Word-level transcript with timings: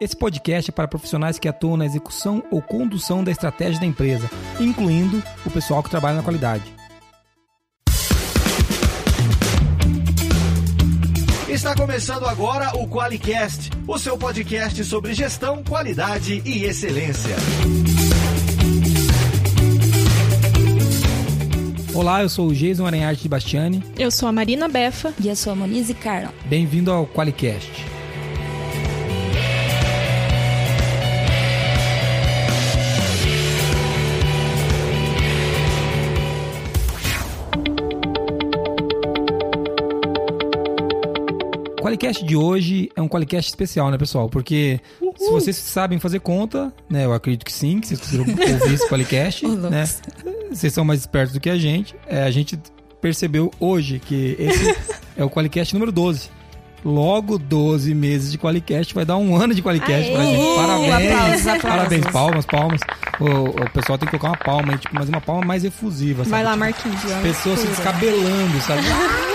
Esse 0.00 0.16
podcast 0.16 0.70
é 0.70 0.72
para 0.72 0.86
profissionais 0.86 1.38
que 1.38 1.48
atuam 1.48 1.76
na 1.76 1.84
execução 1.84 2.42
ou 2.50 2.62
condução 2.62 3.24
da 3.24 3.32
estratégia 3.32 3.80
da 3.80 3.86
empresa, 3.86 4.30
incluindo 4.60 5.22
o 5.44 5.50
pessoal 5.50 5.82
que 5.82 5.90
trabalha 5.90 6.18
na 6.18 6.22
qualidade. 6.22 6.62
Está 11.48 11.74
começando 11.74 12.24
agora 12.26 12.76
o 12.76 12.86
QualiCast, 12.86 13.70
o 13.88 13.98
seu 13.98 14.16
podcast 14.16 14.84
sobre 14.84 15.14
gestão, 15.14 15.64
qualidade 15.64 16.40
e 16.44 16.64
excelência. 16.64 17.34
Olá, 21.92 22.22
eu 22.22 22.28
sou 22.28 22.46
o 22.46 22.54
Jason 22.54 22.86
Aranharte 22.86 23.22
de 23.22 23.28
Bastiani. 23.28 23.82
Eu 23.98 24.12
sou 24.12 24.28
a 24.28 24.32
Marina 24.32 24.68
Befa. 24.68 25.12
E 25.20 25.26
eu 25.26 25.34
sou 25.34 25.52
a 25.52 25.56
Monize 25.56 25.92
Carlon. 25.94 26.30
Bem-vindo 26.44 26.92
ao 26.92 27.04
QualiCast. 27.04 27.97
Qualicast 41.88 42.22
de 42.22 42.36
hoje 42.36 42.90
é 42.94 43.00
um 43.00 43.08
Qualicast 43.08 43.48
especial, 43.48 43.90
né, 43.90 43.96
pessoal? 43.96 44.28
Porque 44.28 44.78
Uhul. 45.00 45.14
se 45.16 45.30
vocês 45.30 45.56
sabem 45.56 45.98
fazer 45.98 46.20
conta, 46.20 46.70
né, 46.88 47.06
eu 47.06 47.14
acredito 47.14 47.46
que 47.46 47.52
sim, 47.52 47.80
que 47.80 47.86
vocês 47.86 48.00
conseguiram 48.00 48.26
ouvir 48.60 48.74
esse 48.74 48.86
Qualicast, 48.86 49.46
né? 49.46 49.88
Vocês 50.52 50.70
são 50.70 50.84
mais 50.84 51.00
espertos 51.00 51.32
do 51.32 51.40
que 51.40 51.48
a 51.48 51.56
gente. 51.56 51.96
É, 52.06 52.24
a 52.24 52.30
gente 52.30 52.58
percebeu 53.00 53.50
hoje 53.58 54.00
que 54.00 54.36
esse 54.38 54.76
é 55.16 55.24
o 55.24 55.30
Qualicast 55.30 55.72
número 55.72 55.90
12. 55.90 56.28
Logo 56.84 57.38
12 57.38 57.94
meses 57.94 58.30
de 58.30 58.38
Qualicast, 58.38 58.94
vai 58.94 59.06
dar 59.06 59.16
um 59.16 59.34
ano 59.34 59.54
de 59.54 59.62
Qualicast 59.62 60.12
pra 60.12 60.22
gente. 60.24 60.56
Parabéns! 60.56 60.92
Aplausos, 60.92 61.46
aplausos. 61.46 61.62
Parabéns, 61.62 62.06
palmas, 62.06 62.46
palmas. 62.46 62.80
O, 63.18 63.64
o, 63.64 63.70
pessoal 63.70 63.96
tem 63.98 64.08
que 64.08 64.18
colocar 64.18 64.28
uma 64.28 64.44
palma 64.44 64.72
aí, 64.74 64.78
tipo, 64.78 64.94
mas 64.94 65.08
uma 65.08 65.22
palma 65.22 65.44
mais 65.44 65.64
efusiva. 65.64 66.22
Sabe? 66.24 66.30
Vai 66.30 66.44
lá, 66.44 66.50
tipo, 66.50 66.60
Marquinhos. 66.60 67.22
Pessoas 67.22 67.60
se 67.60 67.66
descabelando, 67.66 68.60
sabe? 68.60 68.82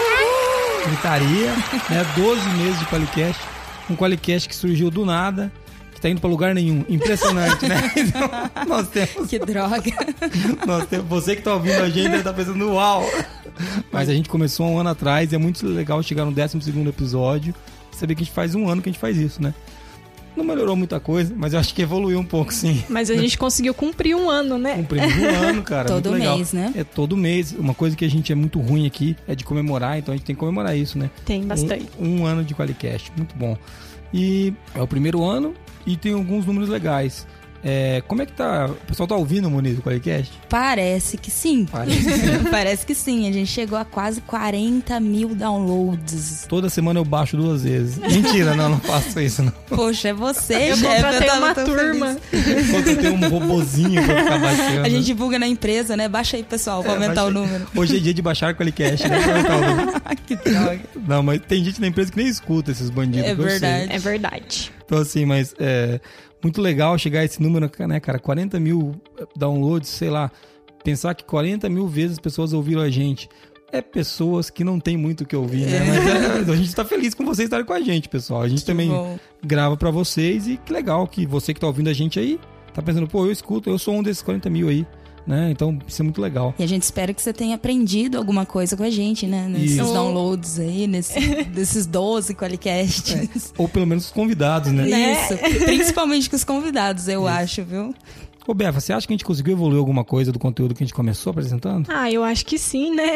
gritaria, 0.86 1.52
né? 1.90 2.06
12 2.16 2.50
meses 2.58 2.80
de 2.80 2.86
Qualicast. 2.86 3.42
Um 3.90 3.96
Qualicast 3.96 4.48
que 4.48 4.56
surgiu 4.56 4.90
do 4.90 5.06
nada, 5.06 5.52
que 5.94 6.02
tá 6.02 6.10
indo 6.10 6.22
pra 6.22 6.30
lugar 6.30 6.54
nenhum. 6.54 6.86
Impressionante, 6.88 7.68
né? 7.68 7.92
Então, 7.96 8.30
nós 8.68 8.88
temos... 8.90 9.30
Que 9.30 9.40
droga. 9.40 9.82
Nós 10.66 10.86
temos... 10.88 11.08
Você 11.08 11.36
que 11.36 11.42
tá 11.42 11.54
ouvindo 11.54 11.82
a 11.82 11.90
gente 11.90 12.10
deve 12.10 12.24
tá 12.24 12.34
pensando, 12.34 12.72
uau! 12.72 13.04
Mas 13.92 14.10
a 14.10 14.14
gente 14.14 14.30
começou 14.30 14.68
um 14.68 14.80
ano 14.80 14.90
atrás 14.90 15.32
e 15.32 15.36
é 15.36 15.38
muito 15.38 15.66
legal 15.68 16.02
chegar 16.02 16.26
no 16.26 16.32
12 16.32 16.58
episódio 16.88 17.54
e 17.92 17.96
saber 17.96 18.16
que 18.16 18.24
a 18.24 18.26
gente 18.26 18.34
faz 18.34 18.56
um 18.56 18.68
ano 18.70 18.82
que 18.82 18.90
a 18.90 18.92
gente 18.92 19.02
faz 19.02 19.18
isso, 19.18 19.42
né? 19.42 19.54
Não 20.36 20.44
melhorou 20.44 20.76
muita 20.76 21.00
coisa, 21.00 21.34
mas 21.36 21.54
eu 21.54 21.60
acho 21.60 21.74
que 21.74 21.82
evoluiu 21.82 22.20
um 22.20 22.26
pouco, 22.26 22.54
sim. 22.54 22.84
Mas 22.90 23.10
a 23.10 23.16
gente 23.16 23.38
conseguiu 23.40 23.74
cumprir 23.74 24.16
um 24.16 24.30
ano, 24.30 24.58
né? 24.58 24.76
Cumprimos 24.76 25.16
um 25.16 25.28
ano, 25.48 25.62
cara. 25.64 25.88
todo 25.88 26.12
mês, 26.12 26.54
né? 26.54 26.74
É 26.76 26.84
todo 26.84 27.16
mês. 27.16 27.54
Uma 27.54 27.74
coisa 27.74 27.96
que 27.96 28.04
a 28.04 28.10
gente 28.10 28.32
é 28.32 28.36
muito 28.36 28.60
ruim 28.60 28.86
aqui 28.88 29.16
é 29.28 29.36
de 29.36 29.44
comemorar, 29.44 29.98
então 29.98 30.14
a 30.14 30.18
gente 30.18 30.26
tem 30.26 30.36
que 30.36 30.40
comemorar 30.40 30.76
isso, 30.78 30.98
né? 30.98 31.10
Tem 31.26 31.44
bastante. 31.44 31.88
Um, 32.00 32.22
um 32.22 32.26
ano 32.26 32.44
de 32.44 32.56
Qualicast, 32.56 33.12
muito 33.16 33.36
bom. 33.36 33.58
E 34.14 34.54
é 34.76 34.82
o 34.82 34.88
primeiro 34.88 35.24
ano 35.24 35.54
e 35.86 35.98
tem 35.98 36.14
alguns 36.14 36.46
números 36.46 36.70
legais. 36.70 37.28
É, 37.64 38.04
como 38.08 38.22
é 38.22 38.26
que 38.26 38.34
tá? 38.34 38.66
O 38.66 38.86
pessoal 38.88 39.08
tá 39.08 39.16
ouvindo 39.16 39.48
o 39.48 39.52
Muniz 39.52 39.76
do 39.76 39.82
Qualicast? 39.82 40.32
Parece 40.50 41.18
que 41.18 41.32
sim. 41.32 41.66
Parece 41.66 42.04
que 42.04 42.12
sim. 42.12 42.44
Parece 42.52 42.86
que 42.86 42.96
sim. 42.96 43.30
A 43.30 43.32
gente 43.32 43.50
chegou 43.50 43.78
a 43.78 43.86
quase 43.86 44.20
40 44.22 45.00
mil 45.00 45.34
downloads. 45.34 46.46
Toda 46.50 46.70
semana 46.70 47.00
eu 47.00 47.06
baixo 47.06 47.38
duas 47.38 47.64
vezes. 47.64 47.98
Mentira, 47.98 48.54
não, 48.56 48.70
não 48.70 48.80
faço 48.80 49.20
isso, 49.20 49.42
não. 49.44 49.54
Poxa, 49.70 50.10
é 50.10 50.14
você, 50.14 50.72
eu 50.72 50.78
chefe. 50.78 51.16
Eu 51.16 51.20
tenho 51.20 51.38
uma 51.38 51.56
turma. 51.56 52.18
Eu 52.32 52.98
tenho 52.98 53.14
um 53.14 53.30
robozinho 53.30 54.04
pra 54.04 54.24
ficar 54.24 54.40
baixando. 54.40 54.86
A 54.86 54.90
gente 54.90 55.06
divulga 55.06 55.40
na 55.40 55.48
empresa, 55.48 55.96
né? 55.96 56.10
Baixa 56.10 56.36
aí, 56.36 56.44
pessoal, 56.44 56.84
pra 56.84 56.92
é, 56.92 56.96
aumentar 56.96 57.16
baixa... 57.16 57.28
o 57.28 57.32
número. 57.32 57.68
Hoje 57.76 57.98
é 57.98 58.00
dia 58.00 58.14
de 58.14 58.22
baixar 58.22 58.54
o 58.54 58.58
Qualicast, 58.58 59.08
né? 59.08 59.22
Pra 59.22 59.32
aumentar 59.32 59.56
o 59.56 59.62
número. 59.62 60.02
que 60.26 60.36
droga. 60.36 60.80
Não, 61.08 61.24
mas 61.24 61.42
tem 61.48 61.64
gente 61.64 61.80
na 61.80 61.88
empresa 61.88 62.12
que 62.12 62.18
nem 62.18 62.28
escuta 62.28 62.72
esses 62.72 62.90
bandidos. 62.90 63.30
É 63.30 63.36
verdade. 63.36 63.94
É 63.94 64.00
verdade. 64.00 64.72
Então, 64.94 65.02
assim, 65.02 65.26
mas 65.26 65.56
é, 65.60 66.00
muito 66.44 66.62
legal 66.62 66.98
chegar 67.00 67.22
a 67.22 67.26
esse 67.26 67.42
número, 67.42 67.70
né, 67.88 68.00
cara? 68.00 68.20
40 68.20 68.60
mil 68.60 68.94
downloads, 69.36 69.90
sei 69.90 70.10
lá. 70.10 70.32
Pensar 70.84 71.16
que 71.16 71.24
40 71.24 71.68
mil 71.68 71.88
vezes 71.88 72.14
as 72.14 72.20
pessoas 72.20 72.54
ouviram 72.54 72.82
a 72.82 72.90
gente. 72.90 73.28
É 73.72 73.82
pessoas 73.82 74.52
que 74.52 74.64
não 74.64 74.80
tem 74.80 74.96
muito 74.96 75.22
o 75.22 75.26
que 75.26 75.36
ouvir, 75.36 75.66
né? 75.66 75.80
Mas 76.38 76.48
é, 76.48 76.52
a 76.52 76.56
gente 76.56 76.76
tá 76.76 76.86
feliz 76.86 77.16
com 77.16 77.26
vocês 77.26 77.48
estarem 77.48 77.66
com 77.66 77.74
a 77.74 77.82
gente, 77.82 78.08
pessoal. 78.08 78.44
A 78.44 78.48
gente 78.48 78.60
que 78.60 78.68
também 78.68 78.90
bom. 78.90 79.18
grava 79.44 79.76
para 79.76 79.90
vocês 79.90 80.48
e 80.48 80.58
que 80.58 80.72
legal 80.72 81.08
que 81.08 81.26
você 81.26 81.56
que 81.56 81.60
tá 81.60 81.66
ouvindo 81.66 81.90
a 81.90 81.94
gente 81.94 82.20
aí 82.20 82.40
tá 82.72 82.82
pensando, 82.82 83.08
pô, 83.08 83.26
eu 83.26 83.32
escuto, 83.32 83.70
eu 83.70 83.78
sou 83.78 83.96
um 83.96 84.04
desses 84.04 84.22
40 84.22 84.50
mil 84.50 84.68
aí. 84.68 84.86
Né? 85.26 85.52
Então, 85.52 85.80
isso 85.88 86.02
é 86.02 86.04
muito 86.04 86.22
legal. 86.22 86.54
E 86.60 86.64
a 86.64 86.68
gente 86.68 86.84
espera 86.84 87.14
que 87.14 87.22
você 87.22 87.32
tenha 87.32 87.56
aprendido 87.56 88.18
alguma 88.18 88.46
coisa 88.46 88.76
com 88.76 88.84
a 88.84 88.90
gente, 88.90 89.26
né? 89.26 89.48
Nesses 89.48 89.78
isso. 89.78 89.94
downloads 89.94 90.60
aí, 90.60 90.86
nesse, 90.86 91.20
desses 91.48 91.86
12 91.86 92.36
Qualicasts. 92.36 93.14
É. 93.14 93.28
Ou 93.58 93.70
pelo 93.70 93.88
menos 93.88 94.06
os 94.06 94.12
convidados, 94.12 94.72
né? 94.72 94.88
Isso. 94.90 95.38
Principalmente 95.66 96.30
com 96.30 96.36
os 96.36 96.44
convidados, 96.44 97.08
eu 97.08 97.22
isso. 97.22 97.30
acho, 97.30 97.64
viu? 97.64 97.96
Ô, 98.46 98.54
Befa, 98.54 98.82
você 98.82 98.92
acha 98.92 99.08
que 99.08 99.14
a 99.14 99.16
gente 99.16 99.24
conseguiu 99.24 99.54
evoluir 99.54 99.80
alguma 99.80 100.04
coisa 100.04 100.32
do 100.32 100.38
conteúdo 100.38 100.76
que 100.76 100.84
a 100.84 100.86
gente 100.86 100.94
começou 100.94 101.32
apresentando? 101.32 101.88
Ah, 101.90 102.12
eu 102.12 102.24
acho 102.24 102.46
que 102.46 102.58
sim, 102.58 102.94
né? 102.94 103.14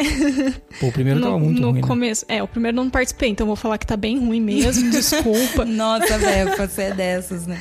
Pô, 0.80 0.86
o 0.86 0.92
primeiro 0.92 1.20
no, 1.20 1.26
tava 1.26 1.38
muito 1.38 1.60
no 1.60 1.70
ruim, 1.72 1.80
começo, 1.82 2.24
né? 2.28 2.38
É, 2.38 2.42
o 2.42 2.48
primeiro 2.48 2.74
não 2.74 2.88
participei, 2.88 3.28
então 3.28 3.46
vou 3.46 3.56
falar 3.56 3.76
que 3.76 3.86
tá 3.86 3.96
bem 3.96 4.18
ruim 4.18 4.40
mesmo, 4.40 4.88
desculpa. 4.90 5.66
Nossa, 5.66 6.18
Befa, 6.18 6.66
você 6.66 6.82
é 6.82 6.94
dessas, 6.94 7.46
né? 7.46 7.60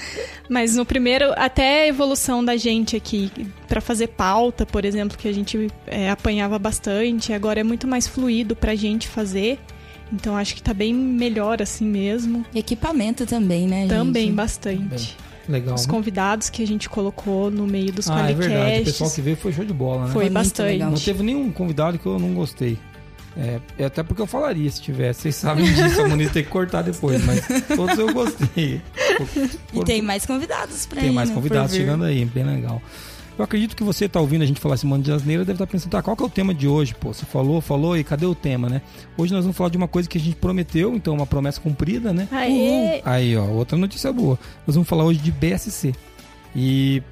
Mas 0.49 0.75
no 0.75 0.85
primeiro, 0.85 1.33
até 1.35 1.83
a 1.83 1.87
evolução 1.87 2.43
da 2.43 2.55
gente 2.55 2.95
aqui, 2.95 3.29
para 3.67 3.81
fazer 3.81 4.07
pauta, 4.07 4.65
por 4.65 4.85
exemplo, 4.85 5.17
que 5.17 5.27
a 5.27 5.33
gente 5.33 5.69
é, 5.87 6.09
apanhava 6.09 6.57
bastante, 6.57 7.33
agora 7.33 7.59
é 7.59 7.63
muito 7.63 7.85
mais 7.85 8.07
fluido 8.07 8.55
pra 8.55 8.75
gente 8.75 9.09
fazer. 9.09 9.59
Então 10.13 10.37
acho 10.37 10.55
que 10.55 10.63
tá 10.63 10.73
bem 10.73 10.93
melhor 10.93 11.61
assim 11.61 11.85
mesmo. 11.85 12.45
E 12.53 12.59
equipamento 12.59 13.25
também, 13.25 13.67
né? 13.67 13.87
Também, 13.87 14.27
gente? 14.27 14.35
bastante. 14.35 14.79
Também. 15.17 15.26
Legal. 15.47 15.75
Os 15.75 15.85
convidados 15.85 16.49
que 16.49 16.61
a 16.61 16.67
gente 16.67 16.89
colocou 16.89 17.49
no 17.49 17.65
meio 17.65 17.91
dos 17.91 18.09
ah, 18.09 18.29
é 18.29 18.33
verdade. 18.33 18.81
O 18.81 18.85
pessoal 18.85 19.09
que 19.09 19.21
veio 19.21 19.37
foi 19.37 19.53
show 19.53 19.63
de 19.63 19.73
bola, 19.73 20.07
né? 20.07 20.13
Foi, 20.13 20.25
foi 20.25 20.29
bastante. 20.29 20.79
Não 20.79 20.93
teve 20.93 21.23
nenhum 21.23 21.51
convidado 21.51 21.97
que 21.97 22.05
eu 22.05 22.19
não 22.19 22.33
gostei. 22.33 22.77
É, 23.37 23.85
até 23.85 24.01
porque 24.01 24.21
eu 24.21 24.25
falaria 24.25 24.69
se 24.69 24.81
tivesse. 24.81 25.21
Vocês 25.21 25.35
sabem 25.35 25.71
disso, 25.71 26.01
a 26.01 26.07
Moniz 26.07 26.31
tem 26.31 26.43
que 26.43 26.49
cortar 26.49 26.81
depois, 26.81 27.23
mas 27.23 27.45
todos 27.67 27.97
eu 27.97 28.11
gostei. 28.11 28.81
Por, 29.15 29.27
por, 29.71 29.81
e 29.81 29.85
tem 29.85 30.01
mais 30.01 30.25
convidados 30.25 30.87
pra 30.87 31.01
Tem 31.01 31.11
ir, 31.11 31.13
mais 31.13 31.29
né, 31.29 31.35
convidados 31.35 31.75
chegando 31.75 32.03
aí, 32.03 32.25
bem 32.25 32.43
legal. 32.43 32.81
Eu 33.37 33.43
acredito 33.43 33.75
que 33.75 33.83
você 33.83 34.09
tá 34.09 34.19
ouvindo 34.19 34.41
a 34.41 34.45
gente 34.45 34.59
falar 34.59 34.75
esse 34.75 34.85
monte 34.85 35.05
de 35.05 35.11
asneira 35.11 35.45
deve 35.45 35.53
estar 35.53 35.67
tá 35.67 35.71
pensando, 35.71 35.91
tá, 35.91 36.01
qual 36.01 36.17
que 36.17 36.23
é 36.23 36.25
o 36.25 36.29
tema 36.29 36.53
de 36.53 36.67
hoje? 36.67 36.95
Pô, 36.95 37.13
você 37.13 37.25
falou, 37.25 37.61
falou 37.61 37.95
e 37.95 38.03
cadê 38.03 38.25
o 38.25 38.33
tema, 38.33 38.67
né? 38.67 38.81
Hoje 39.15 39.31
nós 39.31 39.43
vamos 39.43 39.55
falar 39.55 39.69
de 39.69 39.77
uma 39.77 39.87
coisa 39.87 40.09
que 40.09 40.17
a 40.17 40.21
gente 40.21 40.35
prometeu, 40.37 40.95
então 40.95 41.13
uma 41.13 41.27
promessa 41.27 41.61
cumprida, 41.61 42.11
né? 42.11 42.27
Aê. 42.31 43.01
Aí, 43.05 43.37
ó, 43.37 43.45
outra 43.45 43.77
notícia 43.77 44.11
boa. 44.11 44.39
Nós 44.65 44.75
vamos 44.75 44.89
falar 44.89 45.03
hoje 45.03 45.19
de 45.19 45.31
BSC. 45.31 45.93
E 46.55 47.03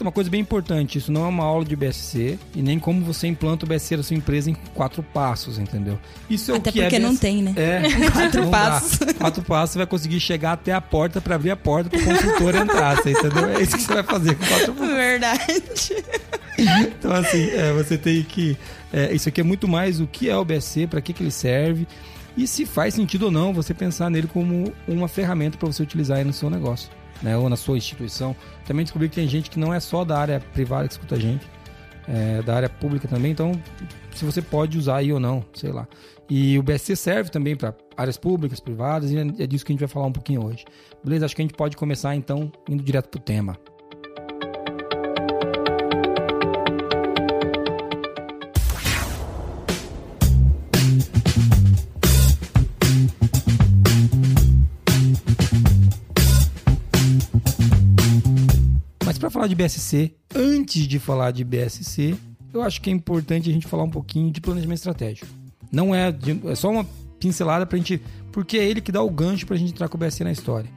uma 0.00 0.12
coisa 0.12 0.30
bem 0.30 0.40
importante, 0.40 0.98
isso 0.98 1.10
não 1.10 1.24
é 1.24 1.28
uma 1.28 1.44
aula 1.44 1.64
de 1.64 1.74
BSC 1.74 2.38
e 2.54 2.62
nem 2.62 2.78
como 2.78 3.04
você 3.04 3.26
implanta 3.26 3.64
o 3.64 3.68
BSC 3.68 3.96
da 3.96 4.02
sua 4.02 4.16
empresa 4.16 4.50
em 4.50 4.54
quatro 4.72 5.02
passos, 5.02 5.58
entendeu? 5.58 5.98
Isso 6.30 6.52
é 6.52 6.56
até 6.56 6.70
o 6.70 6.72
que 6.72 6.80
porque 6.80 6.96
é 6.96 6.98
não 6.98 7.16
tem, 7.16 7.42
né? 7.42 7.54
É, 7.56 7.82
quatro 8.10 8.48
passos. 8.48 8.98
Dá. 8.98 9.14
Quatro 9.14 9.42
passos 9.42 9.72
você 9.72 9.78
vai 9.78 9.86
conseguir 9.86 10.20
chegar 10.20 10.52
até 10.52 10.72
a 10.72 10.80
porta 10.80 11.20
para 11.20 11.34
abrir 11.34 11.50
a 11.50 11.56
porta 11.56 11.90
para 11.90 11.98
o 11.98 12.04
consultor 12.04 12.54
entrar, 12.54 12.96
você 12.96 13.10
entendeu? 13.10 13.48
É 13.48 13.62
isso 13.62 13.76
que 13.76 13.82
você 13.82 13.94
vai 13.94 14.02
fazer 14.04 14.36
com 14.36 14.46
quatro 14.46 14.74
passos. 14.74 14.94
Verdade. 14.94 16.04
Então 16.56 17.10
assim, 17.12 17.50
é, 17.50 17.72
você 17.72 17.98
tem 17.98 18.22
que 18.22 18.56
é, 18.92 19.12
isso 19.12 19.28
aqui 19.28 19.40
é 19.40 19.44
muito 19.44 19.66
mais 19.66 20.00
o 20.00 20.06
que 20.06 20.30
é 20.30 20.36
o 20.36 20.44
BSC, 20.44 20.86
para 20.86 21.00
que 21.00 21.12
que 21.12 21.20
ele 21.20 21.32
serve 21.32 21.84
e 22.36 22.46
se 22.46 22.64
faz 22.64 22.94
sentido 22.94 23.24
ou 23.24 23.30
não 23.32 23.52
você 23.52 23.74
pensar 23.74 24.08
nele 24.08 24.28
como 24.28 24.72
uma 24.86 25.08
ferramenta 25.08 25.58
para 25.58 25.66
você 25.66 25.82
utilizar 25.82 26.18
aí 26.18 26.24
no 26.24 26.32
seu 26.32 26.48
negócio 26.48 26.88
né, 27.24 27.36
ou 27.36 27.48
na 27.48 27.56
sua 27.56 27.78
instituição. 27.78 28.36
Também 28.66 28.84
descobri 28.84 29.08
que 29.08 29.16
tem 29.16 29.26
gente 29.26 29.50
que 29.50 29.58
não 29.58 29.72
é 29.72 29.80
só 29.80 30.04
da 30.04 30.18
área 30.18 30.38
privada 30.52 30.86
que 30.86 30.92
escuta 30.92 31.16
a 31.16 31.18
gente, 31.18 31.44
é 32.06 32.42
da 32.42 32.54
área 32.54 32.68
pública 32.68 33.08
também, 33.08 33.32
então 33.32 33.52
se 34.14 34.24
você 34.24 34.42
pode 34.42 34.78
usar 34.78 34.96
aí 34.96 35.10
ou 35.12 35.18
não, 35.18 35.42
sei 35.54 35.72
lá. 35.72 35.88
E 36.28 36.58
o 36.58 36.62
BSC 36.62 36.94
serve 36.96 37.30
também 37.30 37.56
para 37.56 37.74
áreas 37.96 38.16
públicas, 38.16 38.60
privadas, 38.60 39.10
e 39.10 39.18
é 39.18 39.46
disso 39.46 39.64
que 39.64 39.72
a 39.72 39.74
gente 39.74 39.80
vai 39.80 39.88
falar 39.88 40.06
um 40.06 40.12
pouquinho 40.12 40.44
hoje. 40.44 40.64
Beleza? 41.02 41.24
Acho 41.24 41.34
que 41.34 41.42
a 41.42 41.44
gente 41.44 41.54
pode 41.54 41.76
começar 41.76 42.14
então 42.14 42.52
indo 42.68 42.82
direto 42.82 43.08
pro 43.08 43.20
tema. 43.20 43.58
Falar 59.44 59.48
de 59.48 59.54
BSC, 59.54 60.14
antes 60.34 60.88
de 60.88 60.98
falar 60.98 61.30
de 61.30 61.44
BSC, 61.44 62.16
eu 62.52 62.62
acho 62.62 62.80
que 62.80 62.88
é 62.88 62.92
importante 62.92 63.50
a 63.50 63.52
gente 63.52 63.66
falar 63.66 63.82
um 63.82 63.90
pouquinho 63.90 64.30
de 64.30 64.40
planejamento 64.40 64.78
estratégico. 64.78 65.26
Não 65.70 65.94
é, 65.94 66.10
de, 66.10 66.40
é 66.48 66.54
só 66.54 66.70
uma 66.70 66.86
pincelada 67.18 67.66
pra 67.66 67.76
gente, 67.76 68.00
porque 68.32 68.56
é 68.56 68.64
ele 68.64 68.80
que 68.80 68.92
dá 68.92 69.02
o 69.02 69.10
gancho 69.10 69.46
pra 69.46 69.56
gente 69.56 69.72
entrar 69.72 69.88
com 69.88 69.96
o 69.96 70.00
BSC 70.00 70.24
na 70.24 70.32
história. 70.32 70.70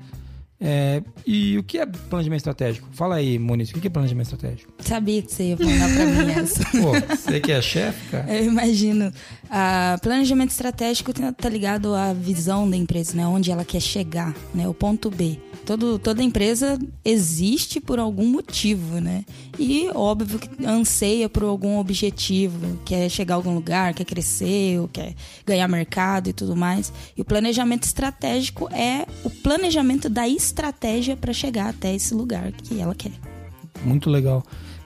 É, 0.60 1.04
e 1.26 1.56
o 1.58 1.64
que 1.64 1.78
é 1.78 1.86
planejamento 1.86 2.40
estratégico? 2.40 2.90
Fala 2.92 3.16
aí, 3.16 3.38
Moniz, 3.38 3.70
o 3.70 3.74
que 3.80 3.88
é 3.88 3.90
planejamento 3.92 4.34
estratégico? 4.34 4.74
Sabia 4.80 5.22
que 5.22 5.32
você 5.32 5.50
ia 5.50 5.58
mandar 5.58 5.94
pra 5.94 6.06
mim 6.06 6.32
essa. 6.32 6.64
Pô, 6.82 7.16
você 7.16 7.40
que 7.40 7.52
é 7.52 7.62
chefe, 7.62 8.10
cara? 8.10 8.36
Eu 8.36 8.46
imagino. 8.46 9.14
Ah, 9.50 9.98
planejamento 10.02 10.50
estratégico 10.50 11.14
tá 11.14 11.48
ligado 11.48 11.94
à 11.94 12.12
visão 12.12 12.70
da 12.70 12.76
empresa, 12.76 13.16
né? 13.16 13.26
Onde 13.28 13.52
ela 13.52 13.64
quer 13.64 13.80
chegar, 13.80 14.36
né? 14.54 14.68
O 14.68 14.74
ponto 14.74 15.12
B. 15.12 15.40
Todo, 15.68 16.00
toda 16.00 16.24
empresa 16.24 16.80
existe 17.04 17.82
por 17.82 18.00
algum 18.00 18.26
motivo, 18.26 19.02
né? 19.02 19.26
E 19.60 19.90
óbvio 19.94 20.40
que 20.40 20.66
anseia 20.66 21.28
por 21.28 21.44
algum 21.44 21.78
objetivo, 21.78 22.80
quer 22.86 23.10
chegar 23.10 23.34
a 23.34 23.36
algum 23.36 23.54
lugar, 23.54 23.94
quer 23.94 24.06
crescer, 24.06 24.80
ou 24.80 24.88
quer 24.88 25.14
ganhar 25.46 25.68
mercado 25.68 26.30
e 26.30 26.34
tudo 26.34 26.56
mais. 26.56 26.94
E 27.18 27.22
o 27.22 27.26
planejamento 27.26 27.84
estratégico 27.84 28.70
é 28.74 29.06
o 29.26 29.30
planejamento 29.30 30.08
da 30.08 30.26
estratégia 30.26 31.18
para 31.18 31.34
chegar 31.34 31.68
até 31.68 31.94
esse 31.94 32.14
lugar 32.14 32.54
que 32.54 32.80
ela 32.80 32.96
quer. 32.96 33.12
Muito 33.84 34.10
legal. 34.10 34.46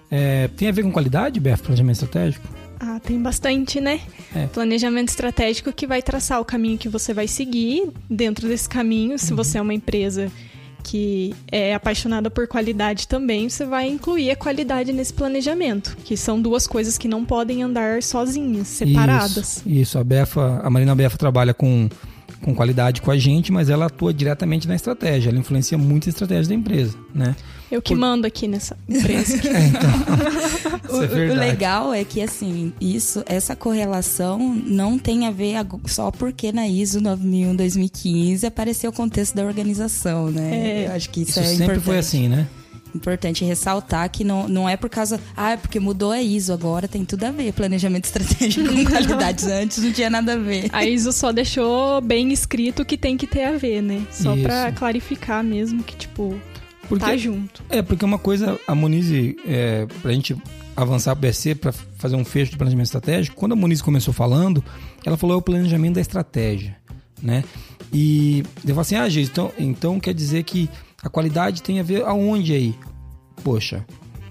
É, 0.10 0.48
tem 0.48 0.68
a 0.68 0.72
ver 0.72 0.82
com 0.82 0.92
qualidade, 0.92 1.40
Beth, 1.40 1.58
planejamento 1.58 1.98
estratégico? 1.98 2.48
Ah, 2.80 3.00
tem 3.00 3.22
bastante, 3.22 3.80
né? 3.80 4.02
É. 4.36 4.48
Planejamento 4.48 5.10
estratégico 5.10 5.72
que 5.72 5.86
vai 5.86 6.02
traçar 6.02 6.42
o 6.42 6.46
caminho 6.46 6.80
que 6.80 6.90
você 6.90 7.14
vai 7.14 7.28
seguir. 7.28 7.88
Dentro 8.10 8.48
desse 8.48 8.68
caminho, 8.68 9.20
se 9.20 9.32
você 9.32 9.60
é 9.60 9.62
uma 9.62 9.76
empresa 9.76 10.32
que 10.82 11.34
é 11.52 11.74
apaixonada 11.74 12.30
por 12.30 12.48
qualidade 12.48 13.08
também, 13.08 13.50
você 13.50 13.66
vai 13.66 13.88
incluir 13.88 14.32
a 14.32 14.36
qualidade 14.36 14.92
nesse 14.92 15.14
planejamento, 15.14 15.98
que 16.04 16.18
são 16.18 16.42
duas 16.42 16.68
coisas 16.68 16.98
que 16.98 17.08
não 17.08 17.24
podem 17.26 17.64
andar 17.64 18.04
sozinhas, 18.04 18.68
separadas. 18.68 19.58
Isso, 19.58 19.70
isso. 19.70 20.00
a 20.00 20.04
Befa, 20.04 20.62
a 20.64 20.70
Marina 20.70 20.96
Befa 20.96 21.18
trabalha 21.18 21.54
com, 21.54 21.90
com 22.42 22.54
qualidade 22.56 23.02
com 23.02 23.12
a 23.12 23.18
gente, 23.18 23.52
mas 23.52 23.70
ela 23.70 23.86
atua 23.86 24.14
diretamente 24.14 24.68
na 24.68 24.76
estratégia, 24.76 25.30
ela 25.30 25.40
influencia 25.40 25.78
muito 25.78 26.08
a 26.08 26.10
estratégia 26.10 26.50
da 26.50 26.56
empresa, 26.56 26.98
né? 27.14 27.36
Eu 27.72 27.82
que 27.82 27.96
mando 27.96 28.28
aqui 28.28 28.48
nessa 28.48 28.76
empresa. 28.90 29.38
É, 29.48 29.68
então, 29.68 29.90
isso 31.08 31.16
é 31.16 31.30
O- 31.30 31.32
o 31.32 31.36
legal 31.36 31.94
é 31.94 32.04
que 32.04 32.22
assim, 32.22 32.74
isso, 32.82 33.24
essa 33.26 33.56
correlação 33.56 34.40
não 34.66 34.98
tem 34.98 35.26
a 35.28 35.32
ver 35.32 35.56
só 35.86 36.12
porque 36.12 36.52
na 36.52 36.68
ISO 36.68 37.00
9001 37.02 37.56
2015 37.56 38.46
apareceu 38.46 38.90
o 38.90 38.94
contexto 38.94 39.36
da 39.36 39.44
organização, 39.46 40.30
né? 40.32 40.84
É. 40.84 40.88
Eu 40.88 40.92
acho 40.94 41.10
que 41.10 41.22
isso, 41.22 41.32
Isso 41.32 41.40
é 41.40 41.44
sempre 41.44 41.64
importante. 41.64 41.84
foi 41.86 41.98
assim, 41.98 42.28
né? 42.28 42.48
Importante 42.94 43.46
ressaltar 43.46 44.10
que 44.10 44.24
não, 44.24 44.48
não 44.48 44.68
é 44.68 44.76
por 44.76 44.90
causa. 44.90 45.20
Ah, 45.36 45.52
é 45.52 45.58
porque 45.58 45.80
mudou 45.80 46.12
a 46.12 46.22
ISO 46.22 46.52
agora, 46.52 46.88
tem 46.88 47.06
tudo 47.06 47.24
a 47.24 47.32
ver. 47.32 47.54
Planejamento 47.54 48.06
estratégico 48.06 48.68
com 48.68 48.86
qualidades. 48.90 49.46
Antes 49.46 49.84
não 49.84 49.92
tinha 49.92 50.10
nada 50.10 50.34
a 50.34 50.38
ver. 50.38 50.70
A 50.74 50.86
ISO 50.86 51.12
só 51.12 51.32
deixou 51.32 52.02
bem 52.02 52.32
escrito 52.32 52.84
que 52.84 52.98
tem 52.98 53.16
que 53.16 53.26
ter 53.26 53.46
a 53.46 53.58
ver, 53.58 53.82
né? 53.82 54.06
Só 54.12 54.36
pra 54.36 54.72
clarificar 54.72 55.44
mesmo 55.44 55.84
que, 55.84 55.96
tipo, 55.96 56.40
Porque, 56.90 57.06
tá 57.06 57.16
junto. 57.16 57.64
É, 57.70 57.82
porque 57.82 58.04
uma 58.04 58.20
coisa, 58.20 58.60
a 58.68 58.76
Moniz, 58.76 59.08
é, 59.46 59.88
pra 60.02 60.12
gente 60.12 60.36
avançar 60.76 61.16
pro 61.16 61.28
BSC, 61.30 61.56
para 61.56 61.72
fazer 61.72 62.16
um 62.16 62.26
fecho 62.26 62.52
de 62.52 62.58
planejamento 62.58 62.88
estratégico, 62.88 63.36
quando 63.36 63.54
a 63.54 63.56
Moniz 63.56 63.82
começou 63.82 64.14
falando, 64.14 64.64
ela 65.06 65.18
falou 65.18 65.36
é 65.36 65.40
o 65.40 65.42
planejamento 65.42 65.96
da 65.96 66.02
estratégia, 66.02 66.76
né? 67.22 67.44
E 67.94 68.44
eu 68.66 68.76
falei 68.76 68.82
assim, 68.82 68.96
ah, 68.96 69.10
Geis, 69.10 69.30
então, 69.30 69.52
então 69.60 70.00
quer 70.00 70.14
dizer 70.14 70.44
que 70.44 70.70
a 71.04 71.10
qualidade 71.10 71.64
tem 71.64 71.80
a 71.80 71.84
ver 71.84 72.04
aonde 72.04 72.54
aí? 72.54 72.76
Poxa, 73.44 73.86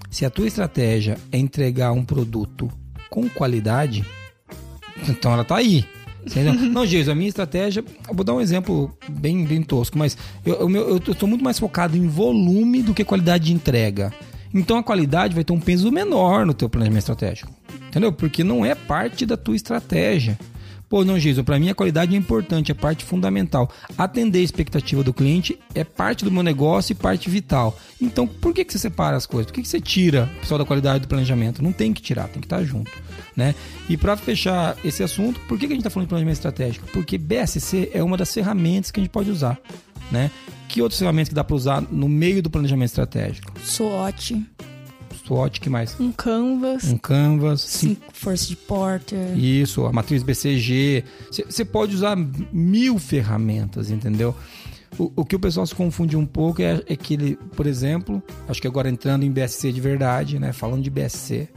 se 0.09 0.25
a 0.25 0.29
tua 0.29 0.47
estratégia 0.47 1.17
é 1.31 1.37
entregar 1.37 1.91
um 1.91 2.03
produto 2.03 2.69
com 3.09 3.27
qualidade, 3.29 4.05
então 5.07 5.33
ela 5.33 5.43
tá 5.43 5.57
aí. 5.57 5.85
Não, 6.71 6.85
Geis, 6.85 7.09
a 7.09 7.15
minha 7.15 7.29
estratégia. 7.29 7.83
Eu 8.07 8.15
vou 8.15 8.23
dar 8.23 8.33
um 8.33 8.41
exemplo 8.41 8.95
bem, 9.09 9.43
bem 9.43 9.63
tosco, 9.63 9.97
mas 9.97 10.17
eu, 10.45 10.69
eu, 10.69 10.87
eu 10.89 11.15
tô 11.15 11.25
muito 11.25 11.43
mais 11.43 11.57
focado 11.57 11.97
em 11.97 12.07
volume 12.07 12.81
do 12.81 12.93
que 12.93 13.03
qualidade 13.03 13.45
de 13.45 13.53
entrega. 13.53 14.13
Então 14.53 14.77
a 14.77 14.83
qualidade 14.83 15.33
vai 15.33 15.43
ter 15.43 15.53
um 15.53 15.59
peso 15.59 15.91
menor 15.91 16.45
no 16.45 16.53
teu 16.53 16.69
planejamento 16.69 17.01
estratégico. 17.01 17.51
Entendeu? 17.87 18.11
Porque 18.11 18.43
não 18.43 18.65
é 18.65 18.75
parte 18.75 19.25
da 19.25 19.35
tua 19.35 19.55
estratégia. 19.55 20.37
Pô, 20.91 21.05
não, 21.05 21.17
Jason, 21.17 21.41
para 21.41 21.57
mim 21.57 21.69
a 21.69 21.73
qualidade 21.73 22.13
é 22.13 22.17
importante, 22.17 22.69
é 22.69 22.75
parte 22.75 23.05
fundamental. 23.05 23.71
Atender 23.97 24.39
a 24.39 24.41
expectativa 24.41 25.01
do 25.01 25.13
cliente 25.13 25.57
é 25.73 25.85
parte 25.85 26.25
do 26.25 26.29
meu 26.29 26.43
negócio 26.43 26.91
e 26.91 26.95
parte 26.95 27.29
vital. 27.29 27.79
Então, 28.01 28.27
por 28.27 28.53
que, 28.53 28.65
que 28.65 28.73
você 28.73 28.77
separa 28.77 29.15
as 29.15 29.25
coisas? 29.25 29.45
Por 29.45 29.53
que, 29.53 29.61
que 29.61 29.69
você 29.69 29.79
tira 29.79 30.29
o 30.35 30.39
pessoal 30.41 30.57
da 30.57 30.65
qualidade 30.65 30.99
do 30.99 31.07
planejamento? 31.07 31.63
Não 31.63 31.71
tem 31.71 31.93
que 31.93 32.01
tirar, 32.01 32.27
tem 32.27 32.41
que 32.41 32.45
estar 32.45 32.61
junto. 32.65 32.91
Né? 33.37 33.55
E 33.87 33.95
para 33.95 34.17
fechar 34.17 34.75
esse 34.83 35.01
assunto, 35.01 35.39
por 35.47 35.57
que, 35.57 35.65
que 35.65 35.71
a 35.71 35.75
gente 35.77 35.79
está 35.79 35.89
falando 35.89 36.07
de 36.07 36.09
planejamento 36.09 36.35
estratégico? 36.35 36.85
Porque 36.87 37.17
BSC 37.17 37.89
é 37.93 38.03
uma 38.03 38.17
das 38.17 38.33
ferramentas 38.33 38.91
que 38.91 38.99
a 38.99 39.03
gente 39.03 39.13
pode 39.13 39.31
usar. 39.31 39.57
Né? 40.11 40.29
Que 40.67 40.81
outras 40.81 40.99
ferramentas 40.99 41.29
que 41.29 41.35
dá 41.35 41.43
para 41.45 41.55
usar 41.55 41.81
no 41.89 42.09
meio 42.09 42.43
do 42.43 42.49
planejamento 42.49 42.89
estratégico? 42.89 43.53
SWOT, 43.63 44.45
SWOT, 45.31 45.61
que 45.61 45.69
mais? 45.69 45.97
Um 45.97 46.11
canvas. 46.11 46.83
Um 46.83 46.97
Canvas, 46.97 47.61
cinco 47.61 48.01
Force 48.11 48.49
de 48.49 48.55
Porter. 48.57 49.37
Isso, 49.37 49.85
a 49.85 49.93
matriz 49.93 50.23
BCG. 50.23 51.05
Você 51.31 51.63
pode 51.63 51.95
usar 51.95 52.17
mil 52.51 52.99
ferramentas, 52.99 53.89
entendeu? 53.89 54.35
O, 54.99 55.09
o 55.15 55.25
que 55.25 55.35
o 55.35 55.39
pessoal 55.39 55.65
se 55.65 55.73
confunde 55.73 56.17
um 56.17 56.25
pouco 56.25 56.61
é, 56.61 56.83
é 56.85 56.95
que 56.97 57.13
ele, 57.13 57.37
por 57.55 57.65
exemplo, 57.65 58.21
acho 58.47 58.61
que 58.61 58.67
agora 58.67 58.89
entrando 58.89 59.23
em 59.23 59.31
BSC 59.31 59.71
de 59.71 59.79
verdade, 59.79 60.37
né? 60.37 60.51
Falando 60.51 60.83
de 60.83 60.89
BSC, 60.89 61.47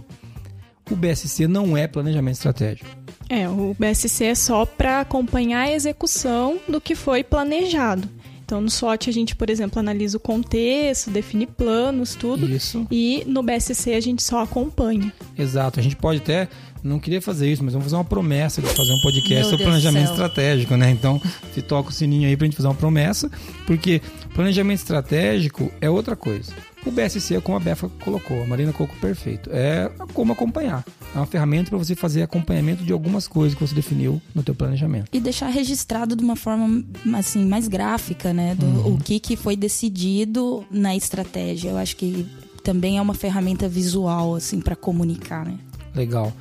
o 0.88 0.94
BSC 0.94 1.48
não 1.48 1.76
é 1.76 1.88
planejamento 1.88 2.36
estratégico. 2.36 2.88
É, 3.28 3.48
o 3.48 3.74
BSC 3.76 4.24
é 4.26 4.34
só 4.36 4.64
para 4.64 5.00
acompanhar 5.00 5.62
a 5.62 5.72
execução 5.72 6.60
do 6.68 6.80
que 6.80 6.94
foi 6.94 7.24
planejado. 7.24 8.08
Então, 8.44 8.60
no 8.60 8.70
SWOT, 8.70 9.08
a 9.08 9.12
gente, 9.12 9.34
por 9.34 9.48
exemplo, 9.48 9.80
analisa 9.80 10.18
o 10.18 10.20
contexto, 10.20 11.10
define 11.10 11.46
planos, 11.46 12.14
tudo. 12.14 12.48
Isso. 12.48 12.86
E 12.90 13.24
no 13.26 13.42
BSC, 13.42 13.94
a 13.94 14.00
gente 14.00 14.22
só 14.22 14.42
acompanha. 14.42 15.12
Exato. 15.36 15.80
A 15.80 15.82
gente 15.82 15.96
pode 15.96 16.20
até. 16.20 16.48
Não 16.82 16.98
queria 16.98 17.22
fazer 17.22 17.50
isso, 17.50 17.64
mas 17.64 17.72
vamos 17.72 17.86
fazer 17.86 17.96
uma 17.96 18.04
promessa 18.04 18.60
de 18.60 18.68
fazer 18.68 18.92
um 18.92 19.00
podcast 19.00 19.48
sobre 19.48 19.64
planejamento 19.64 20.10
estratégico, 20.10 20.76
né? 20.76 20.90
Então, 20.90 21.18
se 21.54 21.62
toca 21.62 21.88
o 21.88 21.92
sininho 21.92 22.28
aí 22.28 22.36
pra 22.36 22.44
gente 22.44 22.56
fazer 22.56 22.68
uma 22.68 22.74
promessa, 22.74 23.30
porque 23.66 24.02
planejamento 24.34 24.80
estratégico 24.80 25.72
é 25.80 25.88
outra 25.88 26.14
coisa. 26.14 26.52
O 26.86 26.90
BSC 26.90 27.40
como 27.40 27.56
a 27.56 27.60
Befa 27.60 27.88
colocou, 28.04 28.42
a 28.42 28.46
Marina 28.46 28.72
colocou 28.72 28.96
perfeito. 29.00 29.48
É 29.52 29.90
como 30.12 30.32
acompanhar. 30.34 30.84
É 31.14 31.18
uma 31.18 31.24
ferramenta 31.26 31.70
para 31.70 31.78
você 31.78 31.94
fazer 31.94 32.22
acompanhamento 32.22 32.84
de 32.84 32.92
algumas 32.92 33.26
coisas 33.26 33.56
que 33.56 33.66
você 33.66 33.74
definiu 33.74 34.20
no 34.34 34.42
teu 34.42 34.54
planejamento. 34.54 35.08
E 35.12 35.18
deixar 35.18 35.48
registrado 35.48 36.14
de 36.14 36.22
uma 36.22 36.36
forma 36.36 36.84
assim 37.14 37.44
mais 37.46 37.68
gráfica, 37.68 38.32
né? 38.34 38.54
Do 38.54 38.66
Uhum. 38.66 38.94
o 38.94 38.98
que, 38.98 39.18
que 39.18 39.34
foi 39.36 39.56
decidido 39.56 40.64
na 40.70 40.94
estratégia. 40.94 41.70
Eu 41.70 41.78
acho 41.78 41.96
que 41.96 42.26
também 42.62 42.98
é 42.98 43.02
uma 43.02 43.14
ferramenta 43.14 43.66
visual 43.68 44.34
assim 44.34 44.60
para 44.60 44.76
comunicar, 44.76 45.46
né? 45.46 45.58
Legal. 45.94 46.32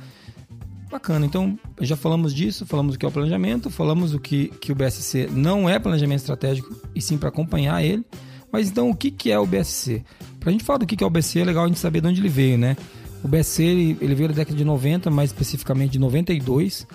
Bacana, 0.90 1.26
então 1.26 1.58
já 1.80 1.96
falamos 1.96 2.32
disso, 2.34 2.64
falamos 2.66 2.94
o 2.94 2.98
que 2.98 3.04
é 3.04 3.08
o 3.08 3.12
planejamento, 3.12 3.68
falamos 3.70 4.14
o 4.14 4.20
que, 4.20 4.48
que 4.60 4.70
o 4.70 4.74
BSC 4.74 5.28
não 5.32 5.68
é 5.68 5.78
planejamento 5.78 6.20
estratégico 6.20 6.72
e 6.94 7.00
sim 7.02 7.16
para 7.16 7.30
acompanhar 7.30 7.82
ele. 7.82 8.04
Mas 8.52 8.68
então 8.68 8.88
o 8.90 8.94
que, 8.94 9.10
que 9.10 9.32
é 9.32 9.38
o 9.38 9.44
BSC? 9.46 10.04
Para 10.44 10.50
a 10.50 10.52
gente 10.52 10.62
falar 10.62 10.78
do 10.78 10.86
que, 10.86 11.02
é 11.02 11.06
o 11.06 11.08
BSC, 11.08 11.40
é 11.40 11.44
legal 11.44 11.64
a 11.64 11.66
gente 11.66 11.78
saber 11.78 12.02
de 12.02 12.08
onde 12.08 12.20
ele 12.20 12.28
veio, 12.28 12.58
né? 12.58 12.76
O 13.22 13.28
BSC 13.28 13.62
ele, 13.62 13.96
ele 13.98 14.14
veio 14.14 14.28
da 14.28 14.34
década 14.34 14.54
de 14.54 14.62
90, 14.62 15.10
mais 15.10 15.30
especificamente 15.30 15.92
de 15.92 15.98
92. 15.98 16.86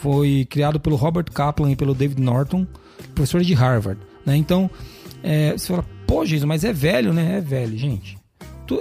Foi 0.00 0.46
criado 0.48 0.80
pelo 0.80 0.96
Robert 0.96 1.26
Kaplan 1.30 1.70
e 1.70 1.76
pelo 1.76 1.94
David 1.94 2.22
Norton, 2.22 2.66
professores 3.14 3.46
de 3.46 3.52
Harvard. 3.52 4.00
Né? 4.24 4.36
Então, 4.36 4.70
é, 5.22 5.52
você 5.52 5.66
fala, 5.66 5.84
pô, 6.06 6.24
Jesus, 6.24 6.48
mas 6.48 6.64
é 6.64 6.72
velho, 6.72 7.12
né? 7.12 7.36
É 7.36 7.40
velho, 7.42 7.76
gente. 7.76 8.16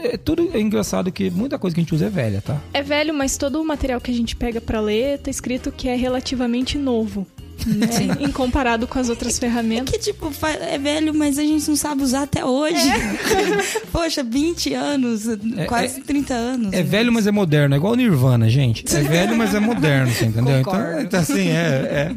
É, 0.01 0.15
tudo 0.15 0.51
é 0.53 0.59
engraçado 0.61 1.11
que 1.11 1.29
muita 1.29 1.59
coisa 1.59 1.75
que 1.75 1.81
a 1.81 1.83
gente 1.83 1.93
usa 1.93 2.05
é 2.05 2.09
velha, 2.09 2.41
tá? 2.41 2.61
É 2.73 2.81
velho, 2.81 3.13
mas 3.13 3.35
todo 3.35 3.59
o 3.59 3.65
material 3.65 3.99
que 3.99 4.09
a 4.09 4.13
gente 4.13 4.37
pega 4.37 4.61
para 4.61 4.79
ler 4.79 5.19
tá 5.19 5.29
escrito 5.29 5.69
que 5.69 5.89
é 5.89 5.95
relativamente 5.95 6.77
novo. 6.77 7.27
Né? 7.65 8.17
em 8.19 8.31
comparado 8.31 8.87
com 8.87 8.99
as 8.99 9.09
outras 9.09 9.37
ferramentas. 9.39 9.93
Que 9.93 9.99
tipo, 9.99 10.31
é 10.61 10.77
velho, 10.77 11.13
mas 11.13 11.37
a 11.37 11.43
gente 11.43 11.67
não 11.67 11.75
sabe 11.75 12.03
usar 12.03 12.23
até 12.23 12.45
hoje. 12.45 12.87
Poxa, 13.91 14.23
20 14.23 14.73
anos, 14.73 15.23
quase 15.67 16.01
30 16.01 16.33
anos. 16.33 16.73
É 16.73 16.83
velho, 16.83 17.11
mas 17.11 17.27
é 17.27 17.31
moderno. 17.31 17.75
É 17.75 17.77
igual 17.77 17.93
o 17.93 17.95
Nirvana, 17.95 18.49
gente. 18.49 18.85
É 18.95 19.01
velho, 19.01 19.35
mas 19.35 19.53
é 19.53 19.59
moderno, 19.59 20.11
você 20.11 20.25
entendeu? 20.25 20.59
Então, 20.59 20.73
Concordo. 20.73 21.01
então, 21.01 21.19
assim, 21.19 21.49
é, 21.49 22.15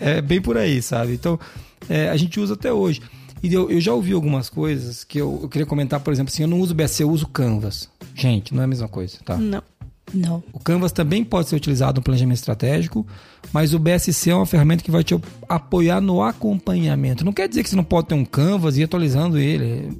é, 0.00 0.16
é 0.16 0.20
bem 0.22 0.40
por 0.40 0.56
aí, 0.56 0.80
sabe? 0.82 1.12
Então, 1.12 1.38
é, 1.88 2.08
a 2.08 2.16
gente 2.16 2.38
usa 2.38 2.54
até 2.54 2.72
hoje. 2.72 3.00
E 3.42 3.52
eu, 3.52 3.70
eu 3.70 3.78
já 3.78 3.92
ouvi 3.92 4.12
algumas 4.12 4.48
coisas 4.48 5.04
que 5.04 5.18
eu, 5.18 5.40
eu 5.42 5.48
queria 5.50 5.66
comentar, 5.66 6.00
por 6.00 6.12
exemplo, 6.12 6.32
assim, 6.32 6.42
eu 6.42 6.48
não 6.48 6.60
uso 6.60 6.74
BSC, 6.74 7.02
eu 7.02 7.10
uso 7.10 7.26
Canvas. 7.26 7.90
Gente, 8.14 8.54
não 8.54 8.62
é 8.62 8.64
a 8.64 8.68
mesma 8.68 8.88
coisa, 8.88 9.18
tá? 9.22 9.36
Não. 9.36 9.62
Não. 10.14 10.42
O 10.52 10.60
Canvas 10.60 10.92
também 10.92 11.24
pode 11.24 11.48
ser 11.48 11.56
utilizado 11.56 11.98
no 11.98 12.02
planejamento 12.04 12.36
estratégico, 12.38 13.06
mas 13.52 13.74
o 13.74 13.78
BSC 13.78 14.30
é 14.30 14.34
uma 14.34 14.46
ferramenta 14.46 14.84
que 14.84 14.90
vai 14.90 15.02
te 15.02 15.18
apoiar 15.48 16.00
no 16.00 16.22
acompanhamento. 16.22 17.24
Não 17.24 17.32
quer 17.32 17.48
dizer 17.48 17.62
que 17.64 17.68
você 17.70 17.76
não 17.76 17.84
pode 17.84 18.06
ter 18.08 18.14
um 18.14 18.24
Canvas 18.24 18.76
e 18.76 18.80
ir 18.80 18.84
atualizando 18.84 19.38
ele. 19.38 19.90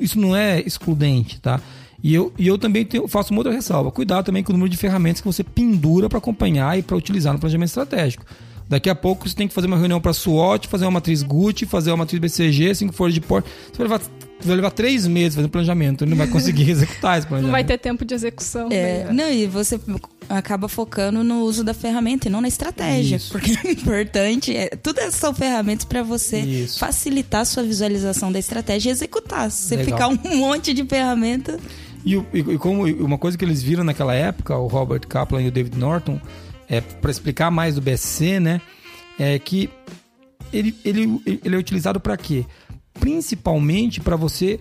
Isso 0.00 0.18
não 0.20 0.36
é 0.36 0.60
excludente, 0.60 1.40
tá? 1.40 1.60
E 2.02 2.12
eu, 2.14 2.32
e 2.38 2.46
eu 2.46 2.58
também 2.58 2.84
tenho- 2.84 3.08
faço 3.08 3.32
uma 3.32 3.40
outra 3.40 3.52
ressalva. 3.52 3.90
Cuidado 3.90 4.26
também 4.26 4.42
com 4.42 4.52
o 4.52 4.54
número 4.54 4.68
de 4.68 4.76
ferramentas 4.76 5.22
que 5.22 5.26
você 5.26 5.42
pendura 5.42 6.08
para 6.08 6.18
acompanhar 6.18 6.78
e 6.78 6.82
para 6.82 6.96
utilizar 6.96 7.32
no 7.32 7.38
planejamento 7.38 7.68
estratégico. 7.68 8.24
Daqui 8.68 8.88
a 8.88 8.94
pouco 8.94 9.28
você 9.28 9.34
tem 9.36 9.46
que 9.46 9.52
fazer 9.54 9.66
uma 9.66 9.76
reunião 9.76 10.00
para 10.00 10.12
SWOT, 10.12 10.68
fazer 10.68 10.84
uma 10.86 10.92
matriz 10.92 11.22
Gucci, 11.22 11.66
fazer 11.66 11.90
uma 11.90 11.98
matriz 11.98 12.18
BCG, 12.20 12.74
cinco 12.74 12.92
folhas 12.94 13.14
de 13.14 13.20
porte. 13.20 13.48
Você 13.70 13.76
vai 13.78 13.86
levar, 13.88 14.00
vai 14.42 14.56
levar 14.56 14.70
três 14.70 15.06
meses 15.06 15.34
fazendo 15.34 15.50
planejamento, 15.50 16.06
não 16.06 16.16
vai 16.16 16.26
conseguir 16.26 16.68
executar 16.70 17.18
esse 17.18 17.26
planejamento. 17.26 17.46
Não 17.46 17.52
vai 17.52 17.62
ter 17.64 17.76
tempo 17.78 18.04
de 18.06 18.14
execução. 18.14 18.68
É, 18.70 19.04
né? 19.04 19.12
não, 19.12 19.30
e 19.30 19.46
você 19.46 19.78
acaba 20.30 20.66
focando 20.66 21.22
no 21.22 21.42
uso 21.42 21.62
da 21.62 21.74
ferramenta 21.74 22.26
e 22.28 22.30
não 22.30 22.40
na 22.40 22.48
estratégia. 22.48 23.16
Isso. 23.16 23.32
Porque 23.32 23.52
o 23.68 23.70
importante 23.70 24.56
é. 24.56 24.68
Tudo 24.70 24.98
essas 25.00 25.16
são 25.16 25.34
ferramentas 25.34 25.84
para 25.84 26.02
você 26.02 26.38
Isso. 26.40 26.78
facilitar 26.78 27.42
a 27.42 27.44
sua 27.44 27.62
visualização 27.62 28.32
da 28.32 28.38
estratégia 28.38 28.88
e 28.88 28.92
executar. 28.92 29.50
Se 29.50 29.68
você 29.68 29.76
Legal. 29.76 30.10
ficar 30.10 30.28
um 30.30 30.36
monte 30.40 30.72
de 30.72 30.82
ferramenta. 30.84 31.58
E, 32.02 32.14
e- 32.16 32.22
e 32.32 32.58
como 32.58 32.86
uma 32.86 33.18
coisa 33.18 33.36
que 33.36 33.44
eles 33.44 33.62
viram 33.62 33.84
naquela 33.84 34.14
época, 34.14 34.56
o 34.56 34.66
Robert 34.66 35.00
Kaplan 35.06 35.42
e 35.42 35.48
o 35.48 35.50
David 35.52 35.78
Norton, 35.78 36.18
é, 36.68 36.80
para 36.80 37.10
explicar 37.10 37.50
mais 37.50 37.74
do 37.74 37.80
BSC, 37.80 38.40
né? 38.40 38.60
É 39.18 39.38
que 39.38 39.70
ele, 40.52 40.74
ele, 40.84 41.20
ele 41.26 41.54
é 41.54 41.58
utilizado 41.58 42.00
para 42.00 42.16
quê? 42.16 42.44
Principalmente 42.94 44.00
para 44.00 44.16
você 44.16 44.60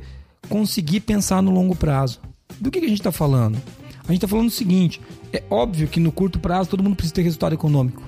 conseguir 0.49 1.01
pensar 1.01 1.41
no 1.41 1.51
longo 1.51 1.75
prazo. 1.75 2.19
Do 2.59 2.69
que, 2.69 2.79
que 2.79 2.85
a 2.85 2.89
gente 2.89 2.99
está 2.99 3.11
falando? 3.11 3.61
A 4.03 4.07
gente 4.07 4.17
está 4.17 4.27
falando 4.27 4.47
o 4.47 4.51
seguinte: 4.51 4.99
é 5.31 5.43
óbvio 5.49 5.87
que 5.87 5.99
no 5.99 6.11
curto 6.11 6.39
prazo 6.39 6.69
todo 6.69 6.83
mundo 6.83 6.95
precisa 6.95 7.15
ter 7.15 7.21
resultado 7.21 7.53
econômico. 7.53 8.03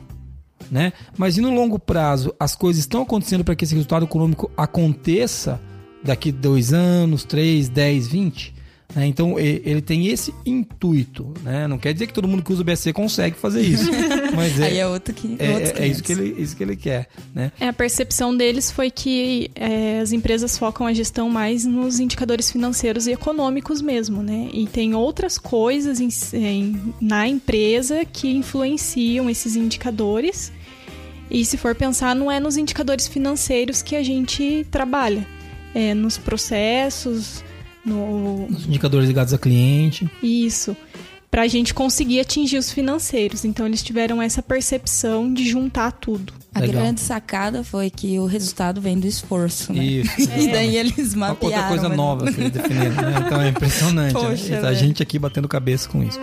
Né? 0.70 0.94
Mas 1.16 1.38
e 1.38 1.42
no 1.42 1.54
longo 1.54 1.78
prazo, 1.78 2.34
as 2.40 2.56
coisas 2.56 2.80
estão 2.80 3.04
acontecendo 3.04 3.44
para 3.44 3.56
que 3.56 3.64
esse 3.64 3.76
resultado 3.76 4.06
econômico 4.06 4.50
aconteça 4.58 5.62
daqui 6.04 6.32
dois 6.32 6.74
anos, 6.74 7.24
três, 7.24 7.70
dez, 7.70 8.08
vinte? 8.08 8.55
Né? 8.94 9.06
Então 9.08 9.40
ele 9.40 9.82
tem 9.82 10.08
esse 10.08 10.34
intuito, 10.46 11.34
né? 11.44 11.68
Não 11.68 11.78
quer 11.78 11.94
dizer 11.94 12.08
que 12.08 12.14
todo 12.14 12.28
mundo 12.28 12.44
que 12.44 12.52
usa 12.52 12.62
o 12.62 12.66
BSC 12.66 12.92
consegue 12.94 13.36
fazer 13.38 13.62
isso, 13.62 13.90
mas 14.36 14.60
Aí 14.62 14.78
é, 14.78 14.82
é 14.82 14.88
outro 14.88 15.14
que. 15.14 15.36
é, 15.40 15.52
outros 15.52 15.80
é 15.80 15.88
isso, 15.88 16.04
que 16.04 16.14
500. 16.16 16.32
ele, 16.34 16.42
isso 16.44 16.56
que 16.56 16.64
ele 16.64 16.76
quer, 16.76 17.08
né? 17.34 17.52
É, 17.60 17.68
a 17.70 17.74
percepção 17.74 18.36
deles 18.36 18.70
foi 18.72 18.92
que 18.92 19.50
é, 19.56 20.00
as 20.00 20.12
empresas 20.12 20.58
focam 20.58 20.86
a 20.86 20.94
gestão 20.94 21.30
mais 21.30 21.66
nos 21.66 22.00
indicadores 22.00 22.52
financeiros 22.52 23.08
e 23.08 23.12
econômicos 23.12 23.82
mesmo, 23.82 24.22
né? 24.22 24.50
E 24.54 24.68
tem 24.68 24.94
outras 24.94 25.38
coisas 25.38 26.00
em- 26.00 26.10
em- 26.38 26.94
na 27.02 27.28
empresa 27.28 28.04
que 28.06 28.30
influenciam 28.30 29.30
esses 29.30 29.56
indicadores. 29.56 30.52
E 31.30 31.44
se 31.44 31.58
for 31.58 31.74
pensar, 31.74 32.16
não 32.16 32.32
é 32.32 32.40
nos 32.40 32.56
indicadores 32.56 33.08
financeiros 33.08 33.82
que 33.82 33.96
a 33.96 34.04
gente 34.04 34.66
trabalha. 34.70 35.28
É 35.74 35.94
nos 35.94 36.18
processos, 36.18 37.44
no, 37.86 38.46
Os 38.48 38.66
indicadores 38.66 39.08
ligados 39.08 39.34
a 39.34 39.38
cliente. 39.38 40.10
isso. 40.22 40.76
Pra 41.32 41.42
a 41.42 41.48
gente 41.48 41.74
conseguir 41.74 42.22
atingir 42.22 42.58
os 42.58 42.72
financeiros. 42.72 43.44
Então 43.44 43.66
eles 43.66 43.84
tiveram 43.84 44.22
essa 44.22 44.42
percepção 44.42 45.34
de 45.34 45.46
juntar 45.50 45.92
tudo. 45.92 46.32
A 46.54 46.62
Legal. 46.62 46.82
grande 46.84 47.02
sacada 47.02 47.62
foi 47.62 47.90
que 47.90 48.18
o 48.20 48.26
resultado 48.26 48.80
vem 48.80 48.98
do 48.98 49.06
esforço, 49.06 49.74
né? 49.74 49.84
Isso. 49.84 50.12
E 50.40 50.48
daí 50.48 50.78
eles 50.78 51.14
Uma 51.14 51.30
mapearam. 51.30 51.56
Outra 51.58 51.68
coisa 51.68 51.90
mas- 51.90 51.98
nova 51.98 52.32
que 52.32 52.40
eles 52.40 52.52
definiram, 52.52 52.96
né? 52.96 53.16
Então 53.26 53.42
é 53.42 53.50
impressionante. 53.50 54.14
né? 54.14 54.20
Poxa, 54.22 54.66
a 54.66 54.74
gente 54.74 55.04
aqui 55.04 55.20
batendo 55.20 55.48
cabeça 55.50 55.90
com 55.90 56.02
isso. 56.02 56.20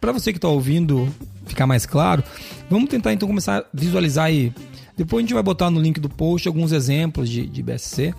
Para 0.00 0.12
você 0.12 0.32
que 0.32 0.38
está 0.38 0.48
ouvindo 0.48 1.08
ficar 1.46 1.66
mais 1.66 1.86
claro, 1.86 2.22
vamos 2.70 2.88
tentar 2.88 3.12
então 3.12 3.28
começar 3.28 3.60
a 3.60 3.64
visualizar 3.72 4.26
aí. 4.26 4.52
Depois 4.96 5.20
a 5.20 5.22
gente 5.22 5.34
vai 5.34 5.42
botar 5.42 5.70
no 5.70 5.80
link 5.80 5.98
do 5.98 6.08
post 6.08 6.46
alguns 6.46 6.72
exemplos 6.72 7.28
de, 7.28 7.46
de 7.46 7.62
BSC. 7.62 8.14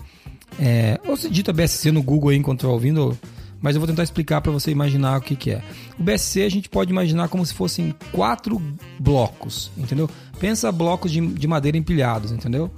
É, 0.58 1.00
ou 1.06 1.16
se 1.16 1.28
digita 1.28 1.52
BSC 1.52 1.90
no 1.90 2.02
Google 2.02 2.30
aí 2.30 2.36
enquanto 2.36 2.60
estiver 2.60 2.72
ouvindo, 2.72 3.18
mas 3.60 3.74
eu 3.74 3.80
vou 3.80 3.88
tentar 3.88 4.02
explicar 4.02 4.40
para 4.40 4.52
você 4.52 4.70
imaginar 4.70 5.18
o 5.18 5.20
que, 5.20 5.34
que 5.34 5.50
é. 5.50 5.62
O 5.98 6.02
BSC 6.02 6.42
a 6.42 6.48
gente 6.48 6.68
pode 6.68 6.90
imaginar 6.90 7.28
como 7.28 7.44
se 7.44 7.54
fossem 7.54 7.94
quatro 8.12 8.60
blocos, 8.98 9.70
entendeu? 9.76 10.08
Pensa 10.38 10.70
blocos 10.70 11.10
de, 11.10 11.20
de 11.26 11.46
madeira 11.48 11.76
empilhados, 11.76 12.30
entendeu? 12.30 12.70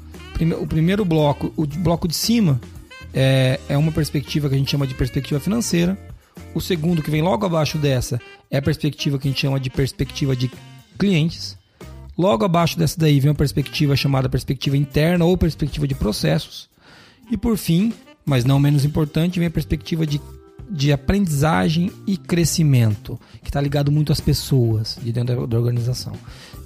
O 0.60 0.66
primeiro 0.66 1.04
bloco, 1.04 1.52
o 1.56 1.66
bloco 1.66 2.06
de 2.06 2.14
cima, 2.14 2.60
é, 3.12 3.58
é 3.68 3.76
uma 3.76 3.90
perspectiva 3.90 4.48
que 4.48 4.54
a 4.54 4.58
gente 4.58 4.70
chama 4.70 4.86
de 4.86 4.94
perspectiva 4.94 5.40
financeira. 5.40 5.98
O 6.54 6.60
segundo, 6.60 7.02
que 7.02 7.10
vem 7.10 7.22
logo 7.22 7.44
abaixo 7.46 7.78
dessa, 7.78 8.20
é 8.50 8.58
a 8.58 8.62
perspectiva 8.62 9.18
que 9.18 9.26
a 9.26 9.30
gente 9.30 9.40
chama 9.40 9.58
de 9.58 9.70
perspectiva 9.70 10.36
de 10.36 10.50
clientes. 10.96 11.56
Logo 12.16 12.44
abaixo 12.44 12.78
dessa 12.78 12.98
daí 12.98 13.20
vem 13.20 13.30
uma 13.30 13.36
perspectiva 13.36 13.94
chamada 13.94 14.28
perspectiva 14.28 14.76
interna 14.76 15.24
ou 15.24 15.36
perspectiva 15.36 15.86
de 15.86 15.94
processos. 15.94 16.68
E 17.30 17.36
por 17.36 17.56
fim, 17.56 17.92
mas 18.24 18.44
não 18.44 18.58
menos 18.58 18.84
importante, 18.84 19.38
vem 19.38 19.48
a 19.48 19.50
perspectiva 19.50 20.06
de, 20.06 20.20
de 20.70 20.92
aprendizagem 20.92 21.92
e 22.06 22.16
crescimento, 22.16 23.20
que 23.42 23.50
está 23.50 23.60
ligado 23.60 23.92
muito 23.92 24.12
às 24.12 24.20
pessoas 24.20 24.98
de 25.02 25.12
dentro 25.12 25.40
da, 25.40 25.46
da 25.46 25.58
organização. 25.58 26.12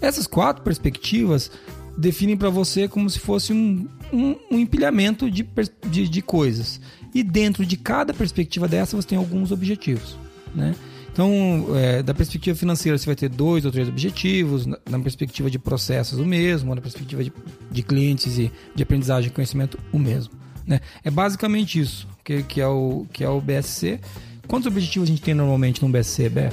Essas 0.00 0.26
quatro 0.26 0.62
perspectivas 0.62 1.50
definem 1.98 2.36
para 2.36 2.48
você 2.48 2.88
como 2.88 3.10
se 3.10 3.18
fosse 3.18 3.52
um, 3.52 3.86
um, 4.12 4.36
um 4.50 4.58
empilhamento 4.58 5.30
de, 5.30 5.46
de, 5.88 6.08
de 6.08 6.22
coisas. 6.22 6.80
E 7.14 7.22
dentro 7.22 7.66
de 7.66 7.76
cada 7.76 8.14
perspectiva 8.14 8.68
dessa 8.68 8.96
você 8.96 9.08
tem 9.08 9.18
alguns 9.18 9.50
objetivos. 9.50 10.16
Né? 10.54 10.74
Então, 11.12 11.66
é, 11.76 12.02
da 12.02 12.14
perspectiva 12.14 12.56
financeira, 12.56 12.96
você 12.96 13.06
vai 13.06 13.16
ter 13.16 13.28
dois 13.28 13.64
ou 13.64 13.72
três 13.72 13.88
objetivos, 13.88 14.66
na, 14.66 14.78
na 14.88 14.98
perspectiva 15.00 15.50
de 15.50 15.58
processos, 15.58 16.18
o 16.18 16.24
mesmo, 16.24 16.74
na 16.74 16.80
perspectiva 16.80 17.22
de, 17.24 17.32
de 17.70 17.82
clientes 17.82 18.38
e 18.38 18.52
de 18.74 18.82
aprendizagem 18.82 19.28
e 19.28 19.32
conhecimento, 19.32 19.78
o 19.92 19.98
mesmo. 19.98 20.32
Né? 20.66 20.80
É 21.02 21.10
basicamente 21.10 21.80
isso 21.80 22.06
que, 22.24 22.42
que, 22.42 22.60
é 22.60 22.66
o, 22.66 23.06
que 23.12 23.24
é 23.24 23.28
o 23.28 23.40
BSC. 23.40 24.00
Quantos 24.46 24.66
objetivos 24.66 25.08
a 25.08 25.12
gente 25.12 25.22
tem 25.22 25.34
normalmente 25.34 25.82
no 25.82 25.88
BSC, 25.88 26.28
Beth? 26.28 26.52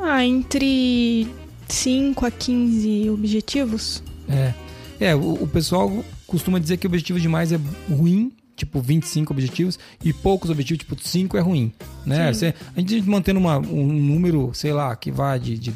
Ah, 0.00 0.24
entre 0.24 1.26
5 1.66 2.24
a 2.24 2.30
15 2.30 3.10
objetivos. 3.10 4.02
É, 4.28 4.54
é 5.00 5.14
o, 5.14 5.42
o 5.42 5.48
pessoal 5.48 6.04
costuma 6.26 6.58
dizer 6.58 6.76
que 6.76 6.86
objetivo 6.86 7.18
demais 7.18 7.52
é 7.52 7.58
ruim, 7.90 8.32
tipo 8.58 8.80
25 8.80 9.32
objetivos, 9.32 9.78
e 10.04 10.12
poucos 10.12 10.50
objetivos, 10.50 10.80
tipo 10.84 10.96
5 11.00 11.36
é 11.36 11.40
ruim. 11.40 11.72
Né? 12.04 12.32
Você- 12.32 12.54
a 12.76 12.80
gente 12.80 13.00
mantendo 13.02 13.40
uma, 13.40 13.58
um 13.58 13.86
número, 13.86 14.50
sei 14.52 14.72
lá, 14.72 14.94
que 14.94 15.10
vai 15.10 15.38
de, 15.38 15.56
de, 15.56 15.72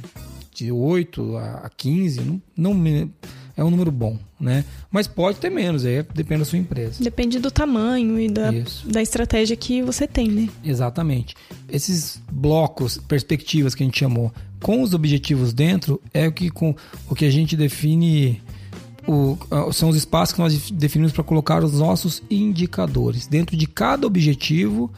de 0.54 0.70
8 0.72 1.36
a 1.36 1.52
a 1.66 1.70
15, 1.70 2.20
não, 2.20 2.42
não 2.56 2.74
é 3.56 3.62
um 3.62 3.70
número 3.70 3.90
bom, 3.92 4.18
né? 4.40 4.64
Mas 4.90 5.06
pode 5.06 5.38
ter 5.38 5.50
menos, 5.50 5.84
aí 5.84 6.02
depende 6.14 6.40
da 6.40 6.44
sua 6.44 6.58
empresa. 6.58 7.02
Depende 7.02 7.38
do 7.38 7.50
tamanho 7.50 8.18
e 8.18 8.28
da, 8.28 8.52
Isso. 8.52 8.88
da 8.88 9.02
estratégia 9.02 9.54
que 9.56 9.82
você 9.82 10.06
tem, 10.06 10.28
né? 10.28 10.48
Exatamente. 10.64 11.34
Esses 11.68 12.20
blocos, 12.30 12.96
perspectivas 12.96 13.74
que 13.74 13.82
a 13.82 13.86
gente 13.86 13.98
chamou, 13.98 14.32
com 14.60 14.82
os 14.82 14.94
objetivos 14.94 15.52
dentro, 15.52 16.00
é 16.14 16.26
o 16.26 16.32
que, 16.32 16.48
com, 16.50 16.74
o 17.08 17.14
que 17.14 17.24
a 17.24 17.30
gente 17.30 17.56
define. 17.56 18.40
O- 19.06 19.36
são 19.72 19.88
os 19.88 19.96
espaços 19.96 20.34
que 20.34 20.40
nós 20.40 20.70
definimos 20.70 21.12
para 21.12 21.24
colocar 21.24 21.62
os 21.64 21.72
nossos 21.78 22.22
indicadores. 22.30 23.26
Dentro 23.26 23.56
de 23.56 23.66
cada 23.66 24.06
objetivo, 24.06 24.90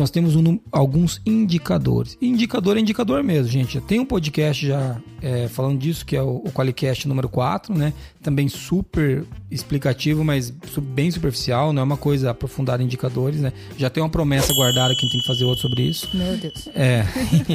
nós 0.00 0.10
temos 0.10 0.34
um 0.34 0.58
alguns 0.72 1.20
indicadores. 1.24 2.16
Indicador 2.20 2.76
é 2.76 2.80
indicador 2.80 3.22
mesmo, 3.22 3.48
gente. 3.48 3.80
Tem 3.82 4.00
um 4.00 4.04
podcast 4.04 4.66
já 4.66 4.96
é, 5.22 5.46
falando 5.46 5.78
disso, 5.78 6.04
que 6.04 6.16
é 6.16 6.22
o, 6.22 6.36
o 6.36 6.50
Qualicast 6.50 7.06
número 7.06 7.28
4, 7.28 7.76
né? 7.76 7.92
Também 8.22 8.48
super 8.48 9.24
explicativo, 9.50 10.24
mas 10.24 10.50
bem 10.50 11.10
superficial, 11.10 11.72
não 11.72 11.82
é 11.82 11.84
uma 11.84 11.96
coisa 11.96 12.30
aprofundada 12.30 12.82
em 12.82 12.86
indicadores, 12.86 13.40
né? 13.40 13.52
Já 13.76 13.90
tem 13.90 14.02
uma 14.02 14.08
promessa 14.08 14.52
guardada 14.54 14.94
que 14.94 15.00
a 15.00 15.02
gente 15.02 15.12
tem 15.12 15.20
que 15.20 15.26
fazer 15.26 15.44
outro 15.44 15.62
sobre 15.62 15.82
isso. 15.82 16.08
Meu 16.14 16.36
Deus. 16.36 16.68
É. 16.74 17.04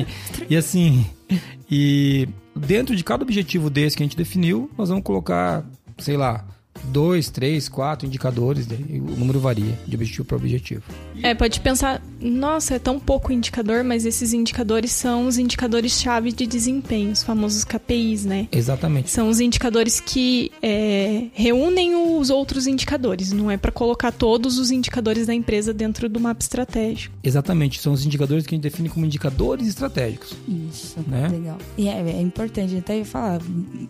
e 0.48 0.56
assim, 0.56 1.06
e 1.70 2.30
dentro 2.56 2.96
de 2.96 3.04
cada 3.04 3.24
objetivo 3.24 3.70
desse 3.70 3.98
que 3.98 4.04
a 4.04 4.06
gente 4.06 4.18
definiu, 4.18 4.70
nós 4.78 4.90
vamos 4.90 5.04
colocar, 5.04 5.66
sei 5.98 6.16
lá, 6.16 6.46
dois, 6.84 7.30
três, 7.30 7.70
quatro 7.70 8.06
indicadores, 8.06 8.66
daí 8.66 9.00
o 9.00 9.18
número 9.18 9.40
varia 9.40 9.78
de 9.88 9.96
objetivo 9.96 10.26
para 10.26 10.38
objetivo. 10.38 10.84
É, 11.24 11.34
pode 11.34 11.60
pensar, 11.60 12.02
nossa, 12.20 12.76
é 12.76 12.80
tão 12.80 13.00
pouco 13.00 13.32
indicador, 13.32 13.84
mas 13.84 14.06
esses 14.06 14.34
indicadores 14.34 14.92
são 14.92 15.28
os 15.28 15.38
indicadores-chave 15.38 16.32
de 16.32 16.46
desempenho, 16.46 17.12
os 17.12 17.24
famosos 17.24 17.64
KPIs, 17.64 18.26
né? 18.26 18.48
Exatamente. 18.52 19.10
São 19.10 19.30
os 19.30 19.40
indicadores 19.40 20.00
que 20.00 20.52
é, 20.62 21.26
reúnem 21.34 21.96
os 21.96 22.30
outros 22.30 22.68
indicadores. 22.68 23.32
Não 23.32 23.50
é 23.50 23.58
para 23.58 23.72
colocar 23.72 24.12
todos 24.12 24.58
os 24.58 24.72
indicadores 24.72 25.28
da 25.28 25.34
empresa 25.34 25.74
dentro 25.74 26.08
do 26.10 26.20
mapa 26.20 26.42
estratégico. 26.42 27.16
Exatamente, 27.24 27.80
são 27.80 27.94
os 27.94 28.06
indicadores 28.06 28.46
que 28.46 28.54
a 28.54 28.56
gente 28.56 28.64
define 28.64 28.90
como 28.90 29.06
indicadores 29.06 29.68
estratégicos. 29.68 30.36
Isso, 30.48 30.98
Né? 31.08 31.28
legal. 31.28 31.58
E 31.78 31.88
é, 31.88 32.00
é 32.02 32.22
importante, 32.22 32.76
até 32.78 32.98
ia 32.98 33.06
falar, 33.06 33.42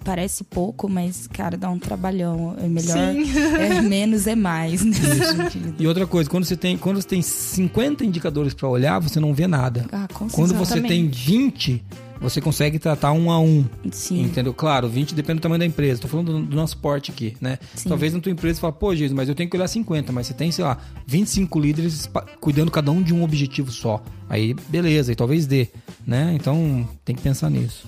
parece 0.04 0.44
pouco, 0.44 0.90
mas, 0.90 1.28
cara, 1.28 1.58
dá 1.58 1.70
um 1.70 1.80
trabalhão. 1.80 2.56
É 2.62 2.68
melhor, 2.68 3.14
Sim. 3.14 3.26
é 3.60 3.82
menos 3.82 4.28
é 4.28 4.36
mais 4.36 4.84
nesse 4.84 5.26
sentido. 5.36 5.76
E 5.80 5.88
outra 5.88 6.06
coisa, 6.08 6.30
quando 6.30 6.46
você 6.46 6.56
tem, 6.56 6.78
quando 6.78 7.02
você 7.02 7.08
tem 7.08 7.15
50 7.22 8.06
indicadores 8.06 8.54
para 8.54 8.68
olhar, 8.68 9.00
você 9.00 9.20
não 9.20 9.34
vê 9.34 9.48
nada. 9.48 9.86
Ah, 9.92 10.08
Quando 10.32 10.54
você 10.54 10.82
tem 10.82 11.08
20, 11.08 11.84
você 12.20 12.42
consegue 12.42 12.80
tratar 12.80 13.12
um 13.12 13.30
a 13.32 13.40
um. 13.40 13.66
Sim. 13.92 14.24
Entendeu? 14.24 14.54
Claro, 14.54 14.88
20 14.88 15.14
depende 15.14 15.40
do 15.40 15.44
tamanho 15.44 15.60
da 15.60 15.66
empresa. 15.66 16.02
Tô 16.02 16.08
falando 16.08 16.32
do, 16.32 16.46
do 16.46 16.56
nosso 16.56 16.78
porte 16.78 17.12
aqui, 17.12 17.36
né? 17.42 17.60
Sim. 17.76 17.90
Talvez 17.90 18.14
na 18.14 18.20
tua 18.20 18.32
empresa 18.32 18.56
você 18.56 18.62
fala, 18.62 18.74
pô, 18.74 18.96
Jesus, 18.96 19.14
mas 19.14 19.30
eu 19.30 19.36
tenho 19.36 19.50
que 19.50 19.56
olhar 19.56 19.68
50, 19.68 20.12
mas 20.12 20.28
você 20.28 20.34
tem, 20.34 20.52
sei 20.52 20.64
lá, 20.64 20.78
25 21.06 21.60
líderes 21.60 22.10
cuidando 22.40 22.72
cada 22.72 22.92
um 22.92 23.02
de 23.02 23.14
um 23.14 23.24
objetivo 23.24 23.72
só. 23.72 24.04
Aí, 24.30 24.54
beleza, 24.70 25.12
e 25.12 25.16
talvez 25.16 25.46
dê, 25.46 25.68
né? 26.06 26.34
Então, 26.36 26.88
tem 27.04 27.16
que 27.16 27.22
pensar 27.22 27.50
nisso. 27.50 27.86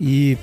E 0.00 0.38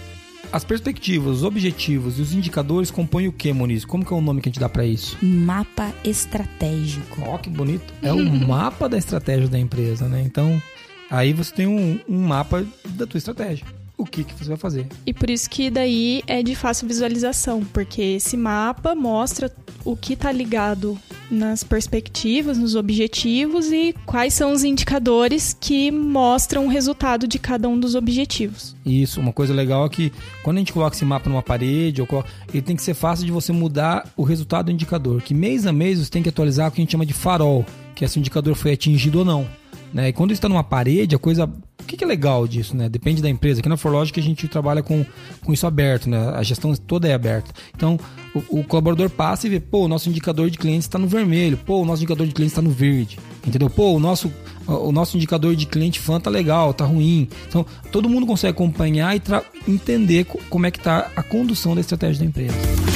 as 0.52 0.64
perspectivas, 0.64 1.38
os 1.38 1.44
objetivos 1.44 2.18
e 2.18 2.22
os 2.22 2.34
indicadores 2.34 2.92
compõem 2.92 3.28
o 3.28 3.32
que, 3.32 3.52
Moniz? 3.52 3.86
Como 3.86 4.06
que 4.06 4.14
é 4.14 4.16
o 4.16 4.22
nome 4.22 4.42
que 4.42 4.50
a 4.50 4.52
gente 4.52 4.60
dá 4.60 4.70
pra 4.70 4.86
isso? 4.86 5.18
Mapa 5.22 5.94
estratégico. 6.04 7.24
Ó, 7.26 7.38
que 7.38 7.50
bonito. 7.50 7.94
É 8.02 8.12
o 8.14 8.18
mapa 8.48 8.88
da 8.88 8.98
estratégia 8.98 9.48
da 9.48 9.60
empresa, 9.60 10.08
né? 10.08 10.22
Então, 10.22 10.62
aí 11.10 11.34
você 11.34 11.54
tem 11.54 11.68
um, 11.68 12.00
um 12.08 12.28
mapa 12.28 12.66
da 12.86 13.06
tua 13.06 13.18
estratégia. 13.18 13.66
O 13.98 14.06
que, 14.06 14.24
que 14.24 14.34
você 14.36 14.50
vai 14.50 14.58
fazer. 14.58 14.86
E 15.08 15.14
por 15.14 15.28
isso 15.28 15.50
que 15.50 15.72
daí 15.72 16.22
é 16.28 16.44
de 16.44 16.56
fácil 16.56 16.88
visualização, 16.88 17.64
porque 17.74 18.00
esse 18.02 18.38
mapa 18.38 18.94
mostra 18.94 19.52
o 19.84 19.96
que 19.96 20.14
está 20.14 20.32
ligado 20.32 20.96
nas 21.32 21.64
perspectivas, 21.64 22.58
nos 22.60 22.76
objetivos 22.76 23.72
e 23.72 23.96
quais 24.06 24.34
são 24.36 24.52
os 24.54 24.64
indicadores 24.64 25.58
que 25.60 25.90
mostram 25.90 26.66
o 26.66 26.70
resultado 26.70 27.28
de 27.28 27.40
cada 27.40 27.68
um 27.68 27.80
dos 27.80 27.96
objetivos. 27.96 28.76
Isso, 28.86 29.20
uma 29.20 29.34
coisa 29.34 29.54
legal 29.54 29.86
é 29.86 29.90
que 29.90 30.14
quando 30.44 30.58
a 30.58 30.60
gente 30.60 30.74
coloca 30.74 30.96
esse 30.96 31.04
mapa 31.04 31.28
numa 31.30 31.42
parede, 31.42 32.00
ou 32.00 32.06
coloca- 32.08 32.30
ele 32.54 32.62
tem 32.62 32.76
que 32.76 32.84
ser 32.84 32.94
fácil 32.94 33.26
de 33.26 33.32
você 33.32 33.52
mudar 33.52 34.08
o 34.16 34.24
resultado 34.24 34.68
do 34.68 34.72
indicador. 34.72 35.22
Que 35.24 35.34
mês 35.34 35.66
a 35.66 35.74
mês 35.74 35.98
você 36.00 36.10
tem 36.12 36.22
que 36.22 36.30
atualizar 36.30 36.68
o 36.68 36.72
que 36.72 36.80
a 36.80 36.84
gente 36.84 36.92
chama 36.92 37.06
de 37.06 37.14
farol, 37.14 37.66
que 37.96 38.06
é 38.06 38.08
se 38.08 38.18
o 38.18 38.20
indicador 38.20 38.54
foi 38.54 38.74
atingido 38.74 39.20
ou 39.20 39.26
não. 39.26 39.48
Né? 39.92 40.10
E 40.10 40.14
quando 40.14 40.32
está 40.34 40.48
numa 40.48 40.64
parede, 40.64 41.16
a 41.16 41.20
coisa. 41.20 41.50
Que, 41.88 41.96
que 41.96 42.04
é 42.04 42.08
legal 42.08 42.46
disso, 42.48 42.76
né? 42.76 42.90
Depende 42.90 43.22
da 43.22 43.30
empresa. 43.30 43.62
Aqui 43.62 43.70
na 43.70 43.78
Forlogic 43.78 44.20
a 44.20 44.24
gente 44.24 44.48
trabalha 44.48 44.84
com, 44.84 45.06
com 45.44 45.54
isso 45.54 45.66
aberto, 45.66 46.10
né? 46.10 46.18
A 46.36 46.44
gestão 46.44 46.76
toda 46.76 47.08
é 47.08 47.14
aberta. 47.14 47.52
Então, 47.76 47.98
o, 48.36 48.60
o 48.60 48.64
colaborador 48.64 49.10
passa 49.10 49.48
e 49.48 49.50
vê, 49.50 49.60
pô, 49.60 49.86
o 49.86 49.88
nosso 49.88 50.10
indicador 50.10 50.50
de 50.50 50.58
clientes 50.58 50.84
está 50.86 51.00
no 51.00 51.08
vermelho, 51.08 51.56
pô, 51.58 51.82
o 51.82 51.86
nosso 51.86 52.02
indicador 52.04 52.28
de 52.28 52.34
clientes 52.34 52.52
está 52.52 52.62
no 52.62 52.70
verde. 52.72 53.18
Entendeu? 53.46 53.70
Pô, 53.70 53.94
o 53.96 54.00
nosso, 54.00 54.32
o 54.68 54.92
nosso 54.92 55.16
indicador 55.16 55.56
de 55.56 55.66
cliente 55.66 56.00
fã 56.00 56.20
tá 56.20 56.30
legal, 56.30 56.74
tá 56.74 56.84
ruim. 56.86 57.30
Então, 57.48 57.66
todo 57.92 58.10
mundo 58.10 58.28
consegue 58.28 58.52
acompanhar 58.52 59.16
e 59.16 59.22
entender 59.68 60.26
co- 60.26 60.40
como 60.50 60.66
é 60.66 60.72
que 60.72 60.80
tá 60.82 61.10
a 61.16 61.24
condução 61.24 61.74
da 61.74 61.80
estratégia 61.82 62.20
da 62.20 62.26
empresa. 62.26 62.87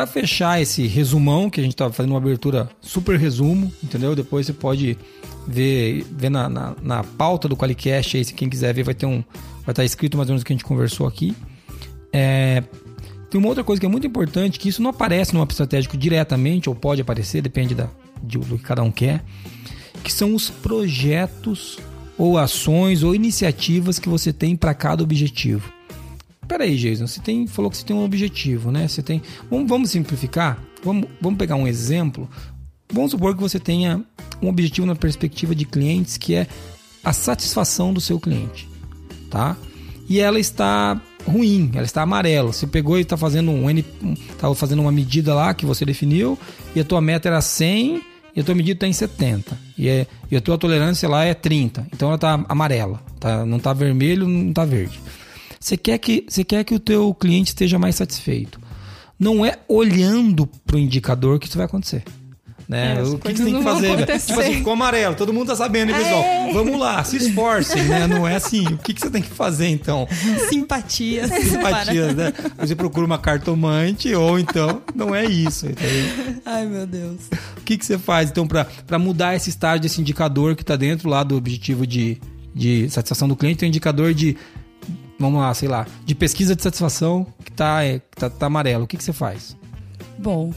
Para 0.00 0.06
fechar 0.06 0.62
esse 0.62 0.86
resumão, 0.86 1.50
que 1.50 1.60
a 1.60 1.62
gente 1.62 1.76
tá 1.76 1.92
fazendo 1.92 2.12
uma 2.12 2.16
abertura 2.16 2.70
super 2.80 3.18
resumo, 3.18 3.70
entendeu? 3.84 4.16
Depois 4.16 4.46
você 4.46 4.52
pode 4.54 4.96
ver, 5.46 6.06
ver 6.10 6.30
na, 6.30 6.48
na, 6.48 6.74
na 6.82 7.04
pauta 7.04 7.46
do 7.46 7.54
Qualicast 7.54 8.16
aí, 8.16 8.24
se 8.24 8.32
quem 8.32 8.48
quiser 8.48 8.72
ver, 8.72 8.82
vai 8.82 8.94
ter 8.94 9.04
um. 9.04 9.22
Vai 9.62 9.72
estar 9.74 9.84
escrito 9.84 10.16
mais 10.16 10.30
ou 10.30 10.32
menos 10.32 10.40
o 10.40 10.46
que 10.46 10.54
a 10.54 10.56
gente 10.56 10.64
conversou 10.64 11.06
aqui. 11.06 11.36
É, 12.10 12.62
tem 13.28 13.38
uma 13.38 13.48
outra 13.48 13.62
coisa 13.62 13.78
que 13.78 13.84
é 13.84 13.90
muito 13.90 14.06
importante, 14.06 14.58
que 14.58 14.70
isso 14.70 14.80
não 14.80 14.88
aparece 14.88 15.34
no 15.34 15.40
mapa 15.40 15.52
estratégico 15.52 15.98
diretamente, 15.98 16.70
ou 16.70 16.74
pode 16.74 17.02
aparecer, 17.02 17.42
depende 17.42 17.74
da, 17.74 17.90
de- 18.22 18.38
do 18.38 18.56
que 18.56 18.64
cada 18.64 18.82
um 18.82 18.90
quer, 18.90 19.22
que 20.02 20.10
são 20.10 20.34
os 20.34 20.48
projetos 20.48 21.78
ou 22.16 22.38
ações 22.38 23.02
ou 23.02 23.14
iniciativas 23.14 23.98
que 23.98 24.08
você 24.08 24.32
tem 24.32 24.56
para 24.56 24.72
cada 24.72 25.02
objetivo. 25.02 25.70
Peraí, 26.50 26.76
Jason, 26.76 27.06
você 27.06 27.20
tem, 27.20 27.46
falou 27.46 27.70
que 27.70 27.76
você 27.76 27.84
tem 27.84 27.94
um 27.94 28.02
objetivo, 28.04 28.72
né? 28.72 28.88
Você 28.88 29.04
tem. 29.04 29.22
Vamos, 29.48 29.68
vamos 29.68 29.90
simplificar? 29.90 30.58
Vamos, 30.82 31.08
vamos 31.20 31.38
pegar 31.38 31.54
um 31.54 31.64
exemplo. 31.64 32.28
Vamos 32.92 33.12
supor 33.12 33.36
que 33.36 33.40
você 33.40 33.60
tenha 33.60 34.02
um 34.42 34.48
objetivo 34.48 34.84
na 34.84 34.96
perspectiva 34.96 35.54
de 35.54 35.64
clientes 35.64 36.16
que 36.16 36.34
é 36.34 36.48
a 37.04 37.12
satisfação 37.12 37.94
do 37.94 38.00
seu 38.00 38.18
cliente, 38.18 38.68
tá? 39.30 39.56
E 40.08 40.18
ela 40.18 40.40
está 40.40 41.00
ruim, 41.24 41.70
ela 41.72 41.84
está 41.84 42.02
amarela. 42.02 42.52
Você 42.52 42.66
pegou 42.66 42.98
e 42.98 43.02
está 43.02 43.16
fazendo 43.16 43.52
um 43.52 43.70
N, 43.70 43.84
um- 44.02 44.16
tá 44.36 44.52
fazendo 44.52 44.82
uma 44.82 44.90
medida 44.90 45.32
lá 45.32 45.54
que 45.54 45.64
você 45.64 45.84
definiu 45.84 46.36
e 46.74 46.80
a 46.80 46.84
tua 46.84 47.00
meta 47.00 47.28
era 47.28 47.40
100 47.40 48.02
e 48.34 48.40
a 48.40 48.42
tua 48.42 48.56
medida 48.56 48.72
está 48.74 48.88
em 48.88 48.92
70 48.92 49.56
e, 49.78 49.88
é, 49.88 50.04
e 50.28 50.36
a 50.36 50.40
tua 50.40 50.58
tolerância 50.58 51.08
lá 51.08 51.24
é 51.24 51.32
30. 51.32 51.86
Então 51.92 52.08
ela 52.08 52.16
está 52.16 52.44
amarela, 52.48 53.00
tá? 53.20 53.46
Não 53.46 53.58
está 53.58 53.72
vermelho, 53.72 54.26
não 54.26 54.48
está 54.48 54.64
verde. 54.64 54.98
Você 55.62 55.76
quer 55.76 55.98
que 55.98 56.24
você 56.26 56.42
quer 56.42 56.64
que 56.64 56.74
o 56.74 56.80
teu 56.80 57.12
cliente 57.12 57.50
esteja 57.50 57.78
mais 57.78 57.94
satisfeito. 57.94 58.58
Não 59.18 59.44
é 59.44 59.58
olhando 59.68 60.46
para 60.46 60.76
o 60.76 60.78
indicador 60.78 61.38
que 61.38 61.46
isso 61.46 61.58
vai 61.58 61.66
acontecer. 61.66 62.02
Né? 62.66 62.96
É, 62.96 63.02
o 63.02 63.18
que, 63.18 63.34
que 63.34 63.42
tem 63.42 63.58
que 63.58 63.62
fazer? 63.62 64.06
Tipo 64.06 64.40
assim, 64.40 64.54
ficou 64.54 64.72
amarelo, 64.72 65.14
todo 65.16 65.34
mundo 65.34 65.48
tá 65.48 65.56
sabendo, 65.56 65.90
hein, 65.90 65.98
pessoal? 65.98 66.24
Vamos 66.54 66.78
lá, 66.78 67.04
se 67.04 67.16
esforcem, 67.16 67.82
né? 67.82 68.06
Não 68.06 68.26
é 68.26 68.36
assim. 68.36 68.64
O 68.68 68.78
que, 68.78 68.94
que 68.94 69.00
você 69.00 69.10
tem 69.10 69.20
que 69.20 69.28
fazer 69.28 69.66
então? 69.66 70.08
Simpatia. 70.48 71.28
Simpatia, 71.28 72.14
né? 72.14 72.32
Você 72.56 72.74
procura 72.74 73.04
uma 73.04 73.18
cartomante 73.18 74.14
ou 74.14 74.38
então 74.38 74.80
não 74.94 75.14
é 75.14 75.26
isso, 75.26 75.66
entendeu? 75.66 76.40
Ai, 76.46 76.64
meu 76.64 76.86
Deus. 76.86 77.20
O 77.58 77.60
que, 77.66 77.76
que 77.76 77.84
você 77.84 77.98
faz 77.98 78.30
então 78.30 78.46
para 78.46 78.98
mudar 78.98 79.34
esse 79.34 79.50
estágio 79.50 79.82
desse 79.82 80.00
indicador 80.00 80.56
que 80.56 80.62
está 80.62 80.76
dentro 80.76 81.10
lá 81.10 81.22
do 81.22 81.36
objetivo 81.36 81.86
de, 81.86 82.18
de 82.54 82.88
satisfação 82.88 83.28
do 83.28 83.36
cliente? 83.36 83.58
Tem 83.58 83.66
um 83.66 83.70
indicador 83.70 84.14
de, 84.14 84.36
vamos 85.18 85.40
lá, 85.40 85.52
sei 85.54 85.68
lá, 85.68 85.86
de 86.04 86.14
pesquisa 86.14 86.54
de 86.56 86.62
satisfação 86.62 87.26
que 87.44 87.52
tá, 87.52 87.84
é, 87.84 87.98
que 87.98 88.16
tá, 88.16 88.30
tá 88.30 88.46
amarelo. 88.46 88.84
O 88.84 88.86
que, 88.86 88.96
que 88.96 89.04
você 89.04 89.12
faz? 89.12 89.56
Bom, 90.18 90.52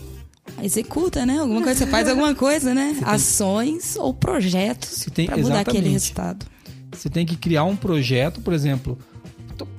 executa, 0.62 1.26
né? 1.26 1.40
Alguma 1.40 1.62
coisa, 1.62 1.80
você 1.80 1.88
faz 1.88 2.08
alguma 2.10 2.34
coisa, 2.36 2.74
né? 2.74 2.98
Ações 3.04 3.96
ou 3.96 4.14
projetos 4.14 5.06
tem- 5.14 5.26
para 5.26 5.38
mudar 5.38 5.60
aquele 5.62 5.90
resultado. 5.90 6.46
Você 6.92 7.10
tem 7.10 7.26
que 7.26 7.36
criar 7.36 7.64
um 7.64 7.76
projeto, 7.76 8.42
por 8.42 8.54
exemplo. 8.54 8.98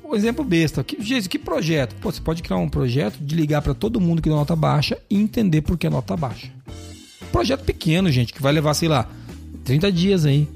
Um 0.04 0.14
exemplo 0.14 0.44
besta. 0.44 0.84
Que, 0.84 1.00
gente, 1.02 1.28
que 1.28 1.38
projeto? 1.38 1.94
Pô, 1.96 2.12
você 2.12 2.20
pode 2.20 2.42
criar 2.42 2.58
um 2.58 2.68
projeto 2.68 3.16
de 3.18 3.34
ligar 3.34 3.62
para 3.62 3.74
todo 3.74 4.00
mundo 4.00 4.20
que 4.22 4.28
deu 4.28 4.36
nota 4.36 4.54
baixa 4.54 4.96
e 5.10 5.16
entender 5.16 5.62
por 5.62 5.76
que 5.78 5.86
a 5.86 5.90
nota 5.90 6.16
baixa. 6.16 6.48
Projeto 7.32 7.64
pequeno, 7.64 8.10
gente, 8.12 8.32
que 8.32 8.40
vai 8.42 8.52
levar, 8.52 8.74
sei 8.74 8.88
lá, 8.88 9.08
30 9.64 9.90
dias 9.90 10.24
aí. 10.24 10.48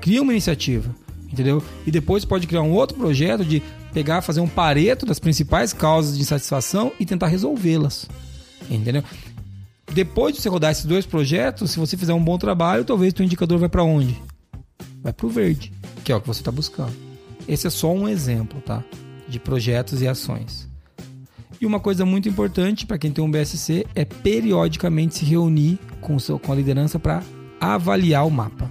Cria 0.00 0.22
uma 0.22 0.32
iniciativa, 0.32 0.94
entendeu? 1.32 1.62
E 1.86 1.90
depois 1.90 2.24
pode 2.24 2.46
criar 2.46 2.62
um 2.62 2.72
outro 2.72 2.96
projeto 2.96 3.44
de 3.44 3.62
pegar, 3.92 4.22
fazer 4.22 4.40
um 4.40 4.48
pareto 4.48 5.06
das 5.06 5.18
principais 5.18 5.72
causas 5.72 6.16
de 6.16 6.22
insatisfação 6.22 6.92
e 6.98 7.06
tentar 7.06 7.26
resolvê-las. 7.26 8.06
Entendeu? 8.70 9.02
Depois 9.92 10.34
de 10.34 10.40
você 10.40 10.48
rodar 10.48 10.70
esses 10.70 10.84
dois 10.84 11.04
projetos, 11.04 11.72
se 11.72 11.78
você 11.78 11.96
fizer 11.96 12.14
um 12.14 12.22
bom 12.22 12.38
trabalho, 12.38 12.84
talvez 12.84 13.12
o 13.18 13.22
indicador 13.22 13.58
vai 13.58 13.68
para 13.68 13.82
onde? 13.82 14.16
vai 15.02 15.12
pro 15.12 15.28
verde, 15.28 15.72
que 16.04 16.12
é 16.12 16.16
o 16.16 16.20
que 16.20 16.26
você 16.26 16.40
está 16.40 16.50
buscando. 16.50 16.92
Esse 17.48 17.66
é 17.66 17.70
só 17.70 17.92
um 17.92 18.08
exemplo, 18.08 18.60
tá? 18.60 18.84
De 19.28 19.38
projetos 19.38 20.02
e 20.02 20.08
ações. 20.08 20.68
E 21.60 21.66
uma 21.66 21.80
coisa 21.80 22.06
muito 22.06 22.28
importante 22.28 22.86
para 22.86 22.98
quem 22.98 23.10
tem 23.10 23.22
um 23.22 23.30
BSC 23.30 23.86
é 23.94 24.04
periodicamente 24.04 25.18
se 25.18 25.24
reunir 25.24 25.78
com, 26.00 26.16
o 26.16 26.20
seu, 26.20 26.38
com 26.38 26.52
a 26.52 26.54
liderança 26.54 26.98
para 26.98 27.22
avaliar 27.60 28.26
o 28.26 28.30
mapa. 28.30 28.70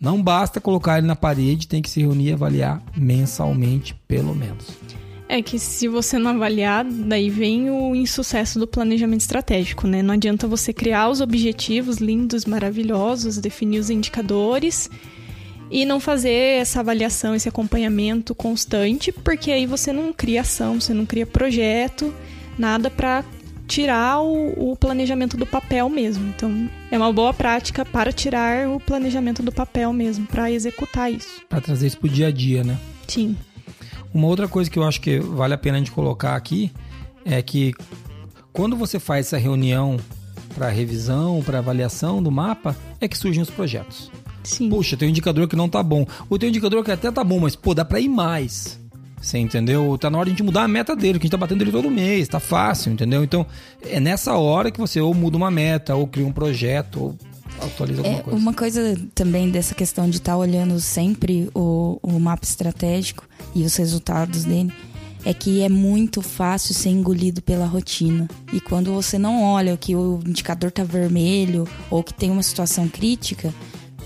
Não 0.00 0.22
basta 0.22 0.60
colocar 0.60 0.98
ele 0.98 1.06
na 1.06 1.16
parede, 1.16 1.66
tem 1.66 1.80
que 1.80 1.88
se 1.88 2.00
reunir 2.00 2.28
e 2.28 2.32
avaliar 2.32 2.82
mensalmente, 2.96 3.94
pelo 4.06 4.34
menos. 4.34 4.66
É 5.28 5.42
que 5.42 5.58
se 5.58 5.88
você 5.88 6.18
não 6.18 6.32
avaliar, 6.32 6.84
daí 6.84 7.30
vem 7.30 7.68
o 7.70 7.96
insucesso 7.96 8.60
do 8.60 8.66
planejamento 8.66 9.22
estratégico, 9.22 9.86
né? 9.86 10.02
Não 10.02 10.14
adianta 10.14 10.46
você 10.46 10.72
criar 10.72 11.08
os 11.08 11.20
objetivos 11.20 11.96
lindos, 11.96 12.44
maravilhosos, 12.44 13.38
definir 13.38 13.80
os 13.80 13.90
indicadores 13.90 14.88
e 15.68 15.84
não 15.84 15.98
fazer 15.98 16.60
essa 16.60 16.78
avaliação, 16.78 17.34
esse 17.34 17.48
acompanhamento 17.48 18.34
constante, 18.34 19.10
porque 19.10 19.50
aí 19.50 19.66
você 19.66 19.92
não 19.92 20.12
cria 20.12 20.42
ação, 20.42 20.80
você 20.80 20.94
não 20.94 21.04
cria 21.04 21.26
projeto, 21.26 22.14
nada 22.56 22.88
para 22.88 23.24
tirar 23.66 24.20
o, 24.20 24.72
o 24.72 24.76
planejamento 24.76 25.36
do 25.36 25.46
papel 25.46 25.88
mesmo. 25.88 26.26
Então, 26.28 26.70
é 26.90 26.96
uma 26.96 27.12
boa 27.12 27.34
prática 27.34 27.84
para 27.84 28.12
tirar 28.12 28.68
o 28.68 28.80
planejamento 28.80 29.42
do 29.42 29.52
papel 29.52 29.92
mesmo, 29.92 30.26
para 30.26 30.50
executar 30.50 31.12
isso. 31.12 31.42
Para 31.48 31.60
trazer 31.60 31.86
isso 31.86 31.98
pro 31.98 32.08
dia 32.08 32.28
a 32.28 32.30
dia, 32.30 32.62
né? 32.64 32.78
Sim. 33.06 33.36
Uma 34.14 34.28
outra 34.28 34.48
coisa 34.48 34.70
que 34.70 34.78
eu 34.78 34.84
acho 34.84 35.00
que 35.00 35.18
vale 35.18 35.54
a 35.54 35.58
pena 35.58 35.76
a 35.76 35.78
gente 35.78 35.90
colocar 35.90 36.36
aqui 36.36 36.72
é 37.24 37.42
que 37.42 37.74
quando 38.52 38.76
você 38.76 38.98
faz 38.98 39.26
essa 39.26 39.36
reunião 39.36 39.98
para 40.54 40.70
revisão, 40.70 41.42
para 41.44 41.58
avaliação 41.58 42.22
do 42.22 42.30
mapa, 42.30 42.74
é 43.00 43.06
que 43.06 43.18
surgem 43.18 43.42
os 43.42 43.50
projetos. 43.50 44.10
Sim. 44.42 44.70
Puxa, 44.70 44.96
tem 44.96 45.08
um 45.08 45.10
indicador 45.10 45.46
que 45.48 45.56
não 45.56 45.68
tá 45.68 45.82
bom. 45.82 46.06
Ou 46.30 46.38
tem 46.38 46.48
um 46.48 46.50
indicador 46.50 46.82
que 46.82 46.90
até 46.90 47.10
tá 47.10 47.22
bom, 47.22 47.40
mas 47.40 47.54
pô, 47.54 47.74
dá 47.74 47.84
pra 47.84 48.00
ir 48.00 48.08
mais. 48.08 48.80
Você 49.26 49.38
entendeu? 49.38 49.98
Tá 49.98 50.08
na 50.08 50.18
hora 50.18 50.26
de 50.26 50.30
a 50.30 50.34
gente 50.36 50.44
mudar 50.44 50.62
a 50.62 50.68
meta 50.68 50.94
dele, 50.94 51.18
que 51.18 51.24
a 51.24 51.26
gente 51.26 51.32
tá 51.32 51.36
batendo 51.36 51.60
ele 51.62 51.72
todo 51.72 51.90
mês, 51.90 52.28
tá 52.28 52.38
fácil, 52.38 52.92
entendeu? 52.92 53.24
Então, 53.24 53.44
é 53.82 53.98
nessa 53.98 54.34
hora 54.36 54.70
que 54.70 54.78
você 54.78 55.00
ou 55.00 55.12
muda 55.12 55.36
uma 55.36 55.50
meta, 55.50 55.96
ou 55.96 56.06
cria 56.06 56.24
um 56.24 56.30
projeto, 56.30 57.00
ou 57.02 57.16
atualiza 57.60 58.02
alguma 58.02 58.18
É, 58.18 58.22
coisa. 58.22 58.38
uma 58.38 58.54
coisa 58.54 58.96
também 59.16 59.50
dessa 59.50 59.74
questão 59.74 60.08
de 60.08 60.18
estar 60.18 60.36
olhando 60.36 60.78
sempre 60.78 61.50
o, 61.52 61.98
o 62.04 62.20
mapa 62.20 62.44
estratégico 62.44 63.24
e 63.52 63.64
os 63.64 63.74
resultados 63.74 64.44
dele 64.44 64.72
é 65.24 65.34
que 65.34 65.60
é 65.60 65.68
muito 65.68 66.22
fácil 66.22 66.72
ser 66.72 66.90
engolido 66.90 67.42
pela 67.42 67.66
rotina. 67.66 68.28
E 68.52 68.60
quando 68.60 68.92
você 68.94 69.18
não 69.18 69.42
olha 69.42 69.76
que 69.76 69.96
o 69.96 70.20
indicador 70.24 70.70
tá 70.70 70.84
vermelho 70.84 71.66
ou 71.90 72.00
que 72.04 72.14
tem 72.14 72.30
uma 72.30 72.44
situação 72.44 72.86
crítica, 72.86 73.52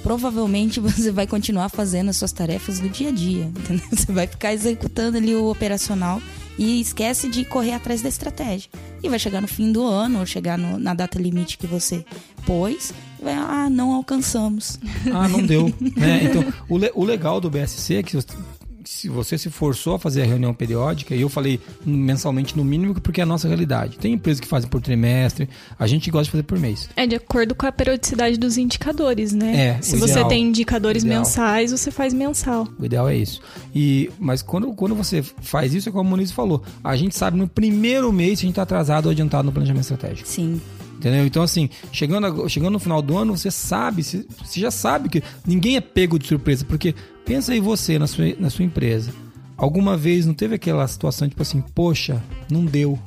provavelmente 0.03 0.79
você 0.81 1.11
vai 1.11 1.27
continuar 1.27 1.69
fazendo 1.69 2.11
as 2.11 2.17
suas 2.17 2.33
tarefas 2.33 2.81
do 2.81 2.89
dia 2.89 3.09
a 3.09 3.13
dia. 3.13 3.45
Entendeu? 3.45 3.87
Você 3.91 4.13
vai 4.13 4.27
ficar 4.27 4.53
executando 4.53 5.17
ali 5.17 5.35
o 5.35 5.51
operacional 5.51 6.21
e 6.59 6.81
esquece 6.81 7.29
de 7.29 7.45
correr 7.45 7.73
atrás 7.73 8.03
da 8.03 8.09
estratégia. 8.09 8.71
E 9.03 9.09
vai 9.09 9.19
chegar 9.19 9.41
no 9.41 9.49
fim 9.49 9.73
do 9.73 9.83
ano, 9.83 10.21
ou 10.21 10.27
chegar 10.27 10.59
no, 10.59 10.79
na 10.79 10.93
data 10.93 11.19
limite 11.19 11.57
que 11.57 11.67
você 11.67 12.05
pôs, 12.45 12.93
e 13.19 13.25
vai, 13.25 13.35
ah, 13.35 13.69
não 13.71 13.93
alcançamos. 13.93 14.79
Ah, 15.13 15.27
não 15.27 15.43
deu. 15.43 15.73
né? 15.97 16.25
Então, 16.25 16.45
o, 16.69 16.77
le 16.77 16.91
o 16.95 17.05
legal 17.05 17.41
do 17.41 17.49
BSC 17.49 17.95
é 17.95 18.03
que 18.03 18.17
se 18.91 19.09
você 19.09 19.39
se 19.39 19.49
forçou 19.49 19.95
a 19.95 19.99
fazer 20.01 20.23
a 20.23 20.25
reunião 20.25 20.53
periódica, 20.53 21.15
e 21.15 21.21
eu 21.21 21.29
falei 21.29 21.61
mensalmente 21.87 22.57
no 22.57 22.65
mínimo 22.65 23.01
porque 23.01 23.21
é 23.21 23.23
a 23.23 23.27
nossa 23.27 23.47
realidade. 23.47 23.97
Tem 23.97 24.15
empresas 24.15 24.41
que 24.41 24.49
fazem 24.49 24.69
por 24.69 24.83
trimestre, 24.83 25.49
a 25.79 25.87
gente 25.87 26.11
gosta 26.11 26.25
de 26.25 26.31
fazer 26.33 26.43
por 26.43 26.59
mês. 26.59 26.91
É 26.97 27.07
de 27.07 27.15
acordo 27.15 27.55
com 27.55 27.65
a 27.67 27.71
periodicidade 27.71 28.37
dos 28.37 28.59
indicadores, 28.59 29.33
né? 29.33 29.77
É, 29.79 29.81
se 29.81 29.97
você 29.97 30.15
ideal. 30.15 30.29
tem 30.29 30.43
indicadores 30.43 31.05
mensais, 31.05 31.71
você 31.71 31.93
faz 31.93 32.13
mensal. 32.13 32.67
O 32.81 32.85
ideal 32.85 33.09
é 33.09 33.17
isso. 33.17 33.41
E, 33.73 34.11
mas 34.19 34.43
quando, 34.43 34.73
quando 34.75 34.97
você 34.97 35.23
faz 35.23 35.73
isso, 35.73 35.89
é 35.89 35.93
como 35.93 36.09
o 36.09 36.11
Muniz 36.11 36.33
falou, 36.33 36.61
a 36.83 36.97
gente 36.97 37.17
sabe 37.17 37.39
no 37.39 37.47
primeiro 37.47 38.13
mês 38.13 38.41
se 38.41 38.45
a 38.45 38.47
gente 38.47 38.55
está 38.55 38.63
atrasado 38.63 39.07
ou 39.07 39.13
adiantado 39.13 39.45
no 39.45 39.53
planejamento 39.53 39.83
estratégico. 39.83 40.29
Sim. 40.29 40.61
Entendeu? 41.01 41.25
Então, 41.25 41.43
assim, 41.43 41.71
chegando, 41.91 42.47
chegando 42.47 42.73
no 42.73 42.79
final 42.79 43.01
do 43.01 43.17
ano, 43.17 43.35
você 43.35 43.51
sabe, 43.51 44.03
você 44.03 44.61
já 44.61 44.71
sabe 44.71 45.09
que 45.09 45.23
ninguém 45.47 45.77
é 45.77 45.81
pego 45.81 46.19
de 46.19 46.27
surpresa. 46.27 46.63
Porque 46.63 46.95
pensa 47.31 47.53
aí 47.53 47.61
você 47.61 47.97
na 47.97 48.09
sua, 48.09 48.25
na 48.41 48.51
sua 48.51 48.65
empresa. 48.65 49.13
Alguma 49.57 49.97
vez 49.97 50.27
não 50.27 50.35
teve 50.35 50.57
aquela 50.57 50.85
situação, 50.89 51.29
tipo 51.29 51.41
assim, 51.41 51.61
poxa, 51.61 52.21
não 52.51 52.65
deu. 52.65 52.99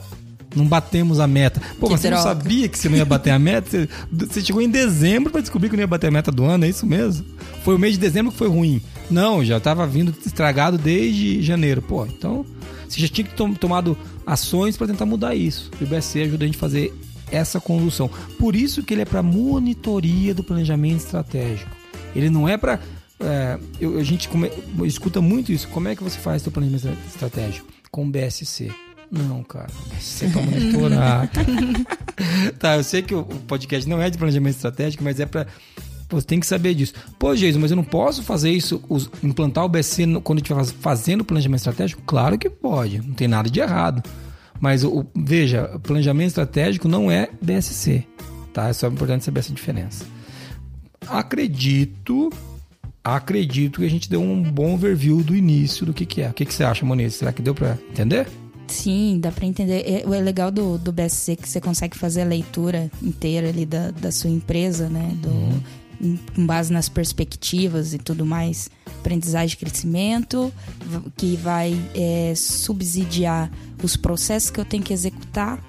Não 0.56 0.66
batemos 0.66 1.20
a 1.20 1.28
meta. 1.28 1.60
Pô, 1.78 1.88
Que 1.88 1.92
mas 1.94 2.02
você 2.02 2.10
não 2.10 2.22
droga. 2.22 2.40
sabia 2.40 2.70
que 2.70 2.80
você 2.80 2.88
não 2.88 2.96
ia 2.96 3.04
bater 3.04 3.32
a 3.32 3.40
meta? 3.40 3.70
Você, 3.70 3.90
você 4.14 4.42
chegou 4.42 4.62
em 4.62 4.70
dezembro 4.70 5.30
para 5.30 5.42
descobrir 5.42 5.68
que 5.68 5.76
não 5.76 5.82
ia 5.84 5.88
bater 5.88 6.08
a 6.08 6.12
meta 6.12 6.32
do 6.32 6.46
ano, 6.46 6.64
é 6.64 6.70
isso 6.70 6.86
mesmo? 6.86 7.26
Foi 7.66 7.76
o 7.76 7.80
mês 7.80 7.96
de 7.96 8.00
dezembro 8.00 8.32
que 8.32 8.38
foi 8.38 8.48
ruim. 8.48 8.82
Não, 9.12 9.44
já 9.44 9.58
estava 9.58 9.86
vindo 9.86 10.16
estragado 10.26 10.78
desde 10.78 11.42
janeiro. 11.42 11.82
Pô, 11.82 12.06
então 12.06 12.46
você 12.88 13.02
já 13.02 13.10
tinha 13.10 13.28
que 13.28 13.36
tom, 13.36 13.54
tomado 13.54 13.98
ações 14.26 14.78
para 14.78 14.88
tentar 14.88 15.06
mudar 15.06 15.36
isso. 15.36 15.70
E 15.82 15.84
o 15.84 15.88
BSC 15.88 16.22
ajuda 16.22 16.46
a 16.46 16.48
gente 16.48 16.56
a 16.56 16.60
fazer 16.60 16.94
essa 17.30 17.60
condução. 17.60 18.10
Por 18.40 18.56
isso 18.56 18.84
que 18.84 18.94
ele 18.94 19.02
é 19.02 19.06
para 19.06 19.22
monitoria 19.22 20.34
do 20.34 20.46
planejamento 20.46 21.00
estratégico. 21.00 21.72
Ele 22.16 22.30
não 22.30 22.48
é 22.48 22.56
para 22.56 22.80
eu, 23.80 23.98
a 24.00 24.04
gente 24.04 24.28
come- 24.28 24.52
escuta 24.86 25.22
muito 25.22 25.52
isso. 25.52 25.68
Como 25.70 25.88
é 25.88 25.96
que 25.96 26.04
você 26.04 26.18
faz 26.20 26.42
seu 26.42 26.52
planejamento 26.52 26.98
estratégico? 27.08 27.68
Com 27.92 28.10
BSC. 28.10 28.72
Não, 29.12 29.44
cara. 29.44 29.68
BSC 29.94 30.26
é 30.26 30.30
para 30.30 30.42
monitorar. 30.42 31.30
tá, 32.60 32.76
eu 32.78 32.84
sei 32.84 33.02
que 33.02 33.14
o 33.14 33.24
podcast 33.24 33.88
não 33.90 34.02
é 34.02 34.10
de 34.10 34.18
planejamento 34.18 34.56
estratégico, 34.56 35.04
mas 35.04 35.20
é 35.20 35.26
para 35.26 35.48
você 36.10 36.28
tem 36.28 36.40
que 36.40 36.46
saber 36.46 36.76
disso. 36.76 36.94
Pô, 37.18 37.34
Jason, 37.34 37.58
mas 37.60 37.72
eu 37.72 37.78
não 37.78 37.84
posso 37.84 38.22
fazer 38.22 38.52
isso, 38.52 38.84
os- 38.88 39.10
implantar 39.24 39.64
o 39.66 39.70
BSC 39.70 40.06
no- 40.06 40.22
quando 40.22 40.40
estiver 40.40 40.64
fazendo 40.66 41.24
planejamento 41.26 41.60
estratégico? 41.60 42.02
Claro 42.06 42.38
que 42.38 42.50
pode, 42.50 43.00
não 43.00 43.14
tem 43.16 43.28
nada 43.28 43.50
de 43.50 43.60
errado. 43.60 44.04
Mas 44.60 44.84
o, 44.84 45.06
veja, 45.16 45.80
planejamento 45.82 46.28
estratégico 46.28 46.88
não 46.88 47.10
é 47.12 47.30
BSC, 47.42 48.04
tá? 48.54 48.68
É 48.70 48.74
só 48.74 48.88
importante 48.88 49.24
saber 49.26 49.40
essa 49.40 49.52
diferença. 49.54 50.06
Acredito, 51.08 52.30
acredito 53.04 53.80
que 53.82 53.86
a 53.86 53.90
gente 53.90 54.10
deu 54.10 54.22
um 54.22 54.42
bom 54.44 54.74
overview 54.74 55.22
do 55.24 55.36
início 55.36 55.86
do 55.86 55.94
que, 55.94 56.06
que 56.06 56.22
é. 56.22 56.30
O 56.30 56.34
que, 56.34 56.46
que 56.46 56.54
você 56.54 56.64
acha, 56.64 56.86
Moniz? 56.86 57.16
Será 57.16 57.34
que 57.34 57.42
deu 57.42 57.54
para 57.54 57.78
entender? 57.90 58.28
Sim, 58.68 59.20
dá 59.22 59.32
pra 59.32 59.46
entender. 59.46 59.84
É, 59.86 60.08
o 60.08 60.14
é 60.14 60.22
legal 60.22 60.50
do, 60.50 60.78
do 60.78 60.92
BSC 60.92 61.36
que 61.36 61.48
você 61.50 61.60
consegue 61.60 61.98
fazer 61.98 62.22
a 62.22 62.26
leitura 62.26 62.90
inteira 63.02 63.50
ali 63.50 63.66
da, 63.66 63.92
da 63.92 64.12
sua 64.12 64.30
empresa, 64.30 64.88
né? 64.90 65.12
Do, 65.22 65.62
em- 66.02 66.18
Com 66.36 66.46
base 66.46 66.72
nas 66.72 66.88
perspectivas 66.90 67.94
e 67.94 67.98
tudo 67.98 68.26
mais. 68.26 68.70
Aprendizagem 69.00 69.54
e 69.56 69.58
crescimento, 69.58 70.52
que 71.18 71.36
vai 71.36 71.78
é, 71.94 72.34
subsidiar 72.36 73.52
os 73.84 73.98
processos 73.98 74.50
que 74.50 74.60
eu 74.62 74.66
tenho 74.66 74.82
que 74.82 74.94
executar, 74.94 75.60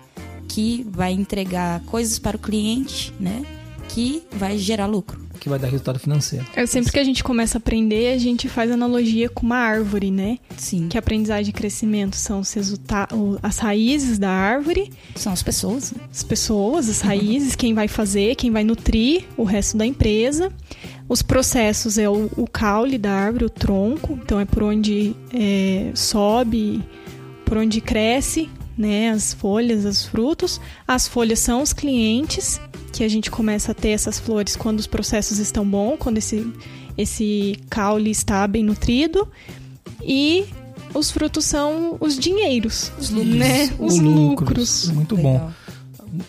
que 0.49 0.87
vai 0.89 1.13
entregar 1.13 1.81
coisas 1.87 2.19
para 2.19 2.37
o 2.37 2.41
cliente, 2.41 3.13
né? 3.19 3.43
Que 3.89 4.23
vai 4.33 4.57
gerar 4.57 4.87
lucro. 4.87 5.24
Que 5.41 5.49
vai 5.49 5.59
dar 5.59 5.67
resultado 5.69 5.99
financeiro. 5.99 6.47
É 6.55 6.65
sempre 6.67 6.91
que 6.93 6.99
a 6.99 7.05
gente 7.05 7.23
começa 7.25 7.57
a 7.57 7.61
aprender, 7.61 8.13
a 8.15 8.19
gente 8.19 8.49
faz 8.49 8.71
analogia 8.71 9.29
com 9.29 9.45
uma 9.45 9.57
árvore, 9.57 10.11
né? 10.11 10.39
Sim, 10.57 10.89
Que 10.89 10.97
aprendizagem 10.99 11.51
e 11.51 11.53
crescimento 11.53 12.17
são 12.17 12.41
os 12.41 12.53
resulta- 12.53 13.09
o- 13.13 13.39
as 13.43 13.59
raízes 13.59 14.19
da 14.19 14.31
árvore, 14.31 14.91
são 15.17 15.33
as 15.33 15.43
pessoas. 15.43 15.93
né? 15.93 15.99
as 16.11 16.23
pessoas, 16.23 16.89
as 16.89 17.01
raízes, 17.01 17.55
quem 17.57 17.75
vai 17.75 17.89
fazer, 17.89 18.35
quem 18.37 18.51
vai 18.51 18.65
nutrir 18.65 19.25
o 19.37 19.45
resto 19.45 19.77
da 19.77 19.85
empresa. 19.85 20.51
Os 21.09 21.21
processos 21.23 21.99
é 21.99 22.09
o, 22.09 22.31
o 22.37 22.47
caule 22.47 22.97
da 22.97 23.13
árvore, 23.13 23.45
o 23.45 23.51
tronco, 23.51 24.19
então 24.23 24.41
é 24.41 24.45
por 24.47 24.63
onde 24.63 25.15
é, 25.33 25.91
sobe, 25.95 26.83
por 27.45 27.59
onde 27.59 27.81
cresce, 27.81 28.49
né, 28.77 29.11
as 29.11 29.35
folhas, 29.35 29.85
os 29.85 30.05
frutos. 30.07 30.61
As 30.89 31.07
folhas 31.07 31.39
são 31.41 31.61
os 31.63 31.73
clientes, 31.73 32.61
que 32.95 33.03
a 33.03 33.09
gente 33.09 33.29
começa 33.29 33.73
a 33.73 33.75
ter 33.75 33.89
essas 33.89 34.21
flores 34.21 34.55
quando 34.55 34.79
os 34.79 34.87
processos 34.87 35.39
estão 35.41 35.67
bons, 35.67 35.97
quando 35.99 36.19
esse, 36.19 36.47
esse 36.97 37.59
caule 37.69 38.11
está 38.13 38.47
bem 38.47 38.63
nutrido. 38.63 39.27
E 40.01 40.45
os 40.95 41.11
frutos 41.11 41.45
são 41.45 41.97
os 42.01 42.17
dinheiros, 42.17 42.93
os 42.97 43.11
lucros, 43.11 43.35
né? 43.35 43.71
Os 43.81 43.99
lucros. 43.99 44.91
Muito 44.93 45.17
Legal. 45.17 45.33
bom. 45.33 45.53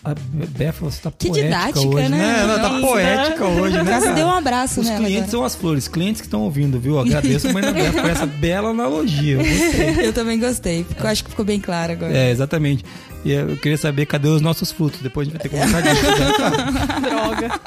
A 0.04 0.16
Befa, 0.50 0.86
você 0.86 1.00
tá 1.00 1.12
Que 1.12 1.28
poética 1.28 1.44
didática, 1.46 1.80
hoje, 1.88 2.10
né? 2.10 2.40
Ela 2.42 2.60
tá 2.60 2.70
Nossa. 2.70 2.88
poética 2.88 3.46
hoje, 3.46 3.84
né? 3.84 4.00
Cara? 4.00 4.14
deu 4.14 4.26
um 4.26 4.32
abraço 4.32 4.80
Os 4.80 4.88
nela 4.88 4.98
clientes 4.98 5.18
agora. 5.18 5.32
são 5.32 5.44
as 5.44 5.54
flores, 5.56 5.88
clientes 5.88 6.22
que 6.22 6.26
estão 6.28 6.42
ouvindo, 6.42 6.80
viu? 6.80 6.98
Agradeço 6.98 7.48
a 7.48 7.54
mãe 7.54 7.62
da 7.62 7.72
Befa 7.72 8.02
por 8.02 8.10
essa 8.10 8.26
bela 8.26 8.70
analogia. 8.72 9.38
Eu. 9.40 10.02
Eu 10.10 10.14
também 10.14 10.40
gostei. 10.40 10.84
porque 10.84 11.04
Eu 11.04 11.08
acho 11.08 11.24
que 11.24 11.30
ficou 11.30 11.46
bem 11.46 11.60
claro 11.60 11.92
agora. 11.94 12.18
É, 12.18 12.32
exatamente. 12.32 12.84
E 13.26 13.32
eu 13.32 13.58
queria 13.58 13.78
saber 13.78 14.06
cadê 14.06 14.28
os 14.30 14.42
nossos 14.42 14.72
frutos. 14.72 15.02
Depois 15.02 15.28
a 15.28 15.32
gente 15.32 15.42
vai 15.42 15.50
ter 15.50 15.50
que 15.50 15.56
começar 15.60 15.82
disso. 15.82 16.04
né? 16.06 17.02
Droga. 17.10 17.60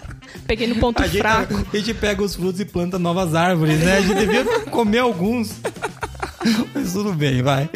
Peguei 0.46 0.66
no 0.68 0.76
ponto 0.76 1.02
A 1.02 1.06
gente, 1.06 1.18
fraco. 1.18 1.66
a 1.72 1.76
gente 1.76 1.94
pega 1.94 2.22
os 2.22 2.34
frutos 2.36 2.60
e 2.60 2.64
planta 2.64 2.98
novas 2.98 3.34
árvores, 3.34 3.78
né? 3.80 3.96
A 3.98 4.00
gente 4.00 4.14
devia 4.14 4.44
comer 4.70 4.98
alguns. 5.00 5.60
Mas 6.74 6.92
tudo 6.92 7.12
bem, 7.12 7.42
vai. 7.42 7.68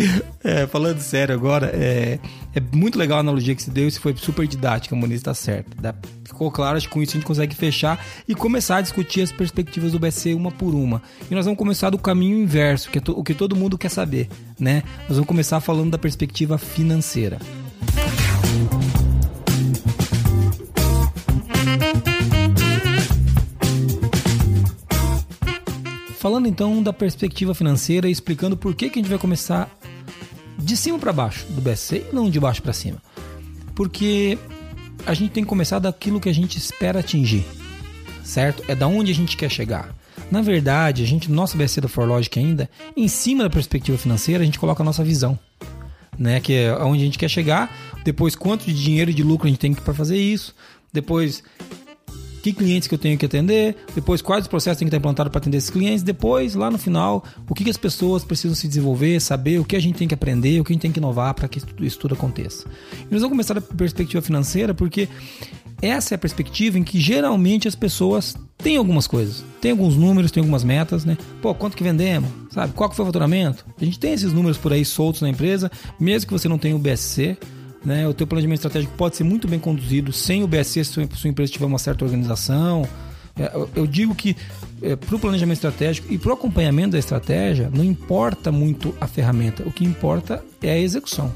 É, 0.44 0.66
falando 0.66 1.00
sério 1.00 1.34
agora, 1.34 1.70
é, 1.74 2.18
é 2.54 2.60
muito 2.72 2.96
legal 2.98 3.18
a 3.18 3.20
analogia 3.20 3.54
que 3.54 3.62
se 3.62 3.70
deu. 3.70 3.88
Isso 3.88 4.00
foi 4.00 4.14
super 4.16 4.46
didática, 4.46 4.94
Moniz, 4.94 5.20
tá 5.20 5.34
certo. 5.34 5.76
Dá- 5.80 5.94
ficou 6.24 6.50
claro, 6.50 6.76
acho 6.76 6.86
que 6.88 6.94
com 6.94 7.02
isso 7.02 7.12
a 7.12 7.14
gente 7.18 7.26
consegue 7.26 7.54
fechar 7.54 8.02
e 8.26 8.34
começar 8.34 8.76
a 8.76 8.80
discutir 8.80 9.20
as 9.22 9.32
perspectivas 9.32 9.92
do 9.92 9.98
BC 9.98 10.32
uma 10.34 10.50
por 10.50 10.74
uma. 10.74 11.02
E 11.30 11.34
nós 11.34 11.44
vamos 11.44 11.58
começar 11.58 11.90
do 11.90 11.98
caminho 11.98 12.38
inverso, 12.38 12.88
que 12.90 12.98
é 12.98 13.02
o 13.08 13.22
que 13.24 13.34
todo 13.34 13.56
mundo 13.56 13.76
quer 13.76 13.88
saber, 13.90 14.28
né? 14.58 14.82
Nós 15.08 15.16
vamos 15.16 15.26
começar 15.26 15.60
falando 15.60 15.90
da 15.90 15.98
perspectiva 15.98 16.56
financeira. 16.56 17.38
Falando 26.18 26.46
então 26.46 26.80
da 26.80 26.92
perspectiva 26.92 27.52
financeira 27.52 28.08
e 28.08 28.12
explicando 28.12 28.56
por 28.56 28.76
que, 28.76 28.88
que 28.88 29.00
a 29.00 29.02
gente 29.02 29.10
vai 29.10 29.18
começar 29.18 29.68
de 30.56 30.76
cima 30.76 30.96
para 30.96 31.12
baixo 31.12 31.44
do 31.46 31.60
BSC 31.60 32.06
e 32.10 32.14
não 32.14 32.30
de 32.30 32.38
baixo 32.38 32.62
para 32.62 32.72
cima. 32.72 33.02
Porque 33.74 34.38
a 35.04 35.14
gente 35.14 35.32
tem 35.32 35.42
que 35.42 35.48
começar 35.48 35.80
daquilo 35.80 36.20
que 36.20 36.28
a 36.28 36.32
gente 36.32 36.56
espera 36.58 37.00
atingir, 37.00 37.44
certo? 38.22 38.62
É 38.68 38.74
da 38.74 38.86
onde 38.86 39.10
a 39.10 39.14
gente 39.14 39.36
quer 39.36 39.50
chegar. 39.50 39.92
Na 40.30 40.40
verdade, 40.40 41.02
a 41.02 41.06
gente, 41.06 41.28
no 41.28 41.34
nosso 41.34 41.56
BSC 41.56 41.80
da 41.80 41.88
ForLogic 41.88 42.38
ainda, 42.38 42.70
em 42.96 43.08
cima 43.08 43.42
da 43.42 43.50
perspectiva 43.50 43.98
financeira, 43.98 44.42
a 44.42 44.46
gente 44.46 44.58
coloca 44.60 44.82
a 44.82 44.86
nossa 44.86 45.02
visão, 45.02 45.36
né? 46.22 46.40
Que 46.40 46.54
é 46.54 46.74
onde 46.76 47.02
a 47.02 47.04
gente 47.04 47.18
quer 47.18 47.28
chegar, 47.28 47.74
depois 48.04 48.34
quanto 48.34 48.64
de 48.64 48.74
dinheiro 48.74 49.12
de 49.12 49.22
lucro 49.22 49.46
a 49.46 49.50
gente 49.50 49.58
tem 49.58 49.74
para 49.74 49.92
fazer 49.92 50.16
isso, 50.16 50.54
depois 50.92 51.42
que 52.42 52.52
clientes 52.52 52.88
que 52.88 52.94
eu 52.94 52.98
tenho 52.98 53.16
que 53.16 53.24
atender, 53.24 53.76
depois 53.94 54.20
quais 54.20 54.42
os 54.42 54.48
processos 54.48 54.78
tem 54.78 54.86
que 54.86 54.88
estar 54.88 54.98
implantado 54.98 55.30
para 55.30 55.38
atender 55.38 55.58
esses 55.58 55.70
clientes, 55.70 56.02
depois, 56.02 56.56
lá 56.56 56.70
no 56.70 56.78
final, 56.78 57.24
o 57.48 57.54
que, 57.54 57.62
que 57.62 57.70
as 57.70 57.76
pessoas 57.76 58.24
precisam 58.24 58.56
se 58.56 58.66
desenvolver, 58.66 59.20
saber 59.20 59.60
o 59.60 59.64
que 59.64 59.76
a 59.76 59.80
gente 59.80 59.96
tem 59.96 60.08
que 60.08 60.14
aprender, 60.14 60.60
o 60.60 60.64
que 60.64 60.72
a 60.72 60.74
gente 60.74 60.82
tem 60.82 60.90
que 60.90 60.98
inovar 60.98 61.34
para 61.34 61.46
que 61.46 61.60
isso 61.80 61.98
tudo 62.00 62.14
aconteça. 62.14 62.66
E 62.92 63.12
nós 63.12 63.22
vamos 63.22 63.28
começar 63.28 63.54
da 63.54 63.60
perspectiva 63.60 64.20
financeira, 64.20 64.74
porque 64.74 65.08
essa 65.82 66.14
é 66.14 66.16
a 66.16 66.18
perspectiva 66.18 66.78
em 66.78 66.84
que 66.84 67.00
geralmente 67.00 67.66
as 67.66 67.74
pessoas 67.74 68.36
têm 68.56 68.76
algumas 68.76 69.08
coisas. 69.08 69.44
Tem 69.60 69.72
alguns 69.72 69.96
números, 69.96 70.30
tem 70.30 70.40
algumas 70.40 70.62
metas, 70.62 71.04
né? 71.04 71.18
Pô, 71.42 71.52
quanto 71.54 71.76
que 71.76 71.82
vendemos? 71.82 72.30
Sabe? 72.50 72.72
Qual 72.72 72.88
que 72.88 72.94
foi 72.94 73.02
o 73.02 73.06
faturamento? 73.06 73.66
A 73.80 73.84
gente 73.84 73.98
tem 73.98 74.12
esses 74.12 74.32
números 74.32 74.56
por 74.56 74.72
aí 74.72 74.84
soltos 74.84 75.20
na 75.20 75.28
empresa, 75.28 75.70
mesmo 75.98 76.28
que 76.28 76.32
você 76.32 76.48
não 76.48 76.56
tenha 76.56 76.76
o 76.76 76.78
BSC, 76.78 77.36
né? 77.84 78.06
O 78.06 78.14
teu 78.14 78.26
planejamento 78.28 78.58
estratégico 78.58 78.94
pode 78.96 79.16
ser 79.16 79.24
muito 79.24 79.48
bem 79.48 79.58
conduzido 79.58 80.12
sem 80.12 80.44
o 80.44 80.46
BSC 80.46 80.84
se 80.84 80.92
sua 80.92 81.28
empresa 81.28 81.52
tiver 81.52 81.66
uma 81.66 81.78
certa 81.78 82.04
organização, 82.04 82.88
É, 83.34 83.50
eu, 83.54 83.68
eu 83.74 83.86
digo 83.86 84.14
que 84.14 84.36
é, 84.82 84.94
para 84.94 85.16
o 85.16 85.18
planejamento 85.18 85.56
estratégico 85.56 86.12
e 86.12 86.18
para 86.18 86.30
o 86.30 86.34
acompanhamento 86.34 86.90
da 86.90 86.98
estratégia, 86.98 87.70
não 87.74 87.82
importa 87.82 88.52
muito 88.52 88.94
a 89.00 89.06
ferramenta, 89.06 89.62
o 89.66 89.72
que 89.72 89.84
importa 89.84 90.44
é 90.62 90.72
a 90.72 90.78
execução. 90.78 91.32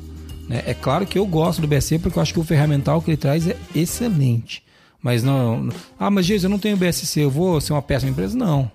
Né? 0.49 0.63
É 0.67 0.75
claro 0.75 1.07
que 1.07 1.19
eu 1.19 1.27
gosto 1.27 1.61
do 1.61 1.67
BSC 1.67 1.99
porque 1.99 2.19
eu 2.19 2.23
acho 2.23 2.33
que 2.33 2.41
o 2.41 2.45
ferramental 2.45 3.03
que 3.03 3.11
ele 3.11 3.17
traz 3.17 3.47
é 3.49 3.57
excelente. 3.75 4.63
Mas 5.03 5.23
não. 5.23 5.69
ah, 5.99 6.11
mas 6.11 6.27
Jesus, 6.27 6.45
eu 6.45 6.51
não 6.51 6.59
tenho 6.59 6.77
BSC, 6.77 7.21
eu 7.21 7.31
vou 7.31 7.61
ser 7.61 7.73
uma 7.73 7.83
péssima 7.83 8.11
empresa? 8.11 8.37
Não. 8.37 8.71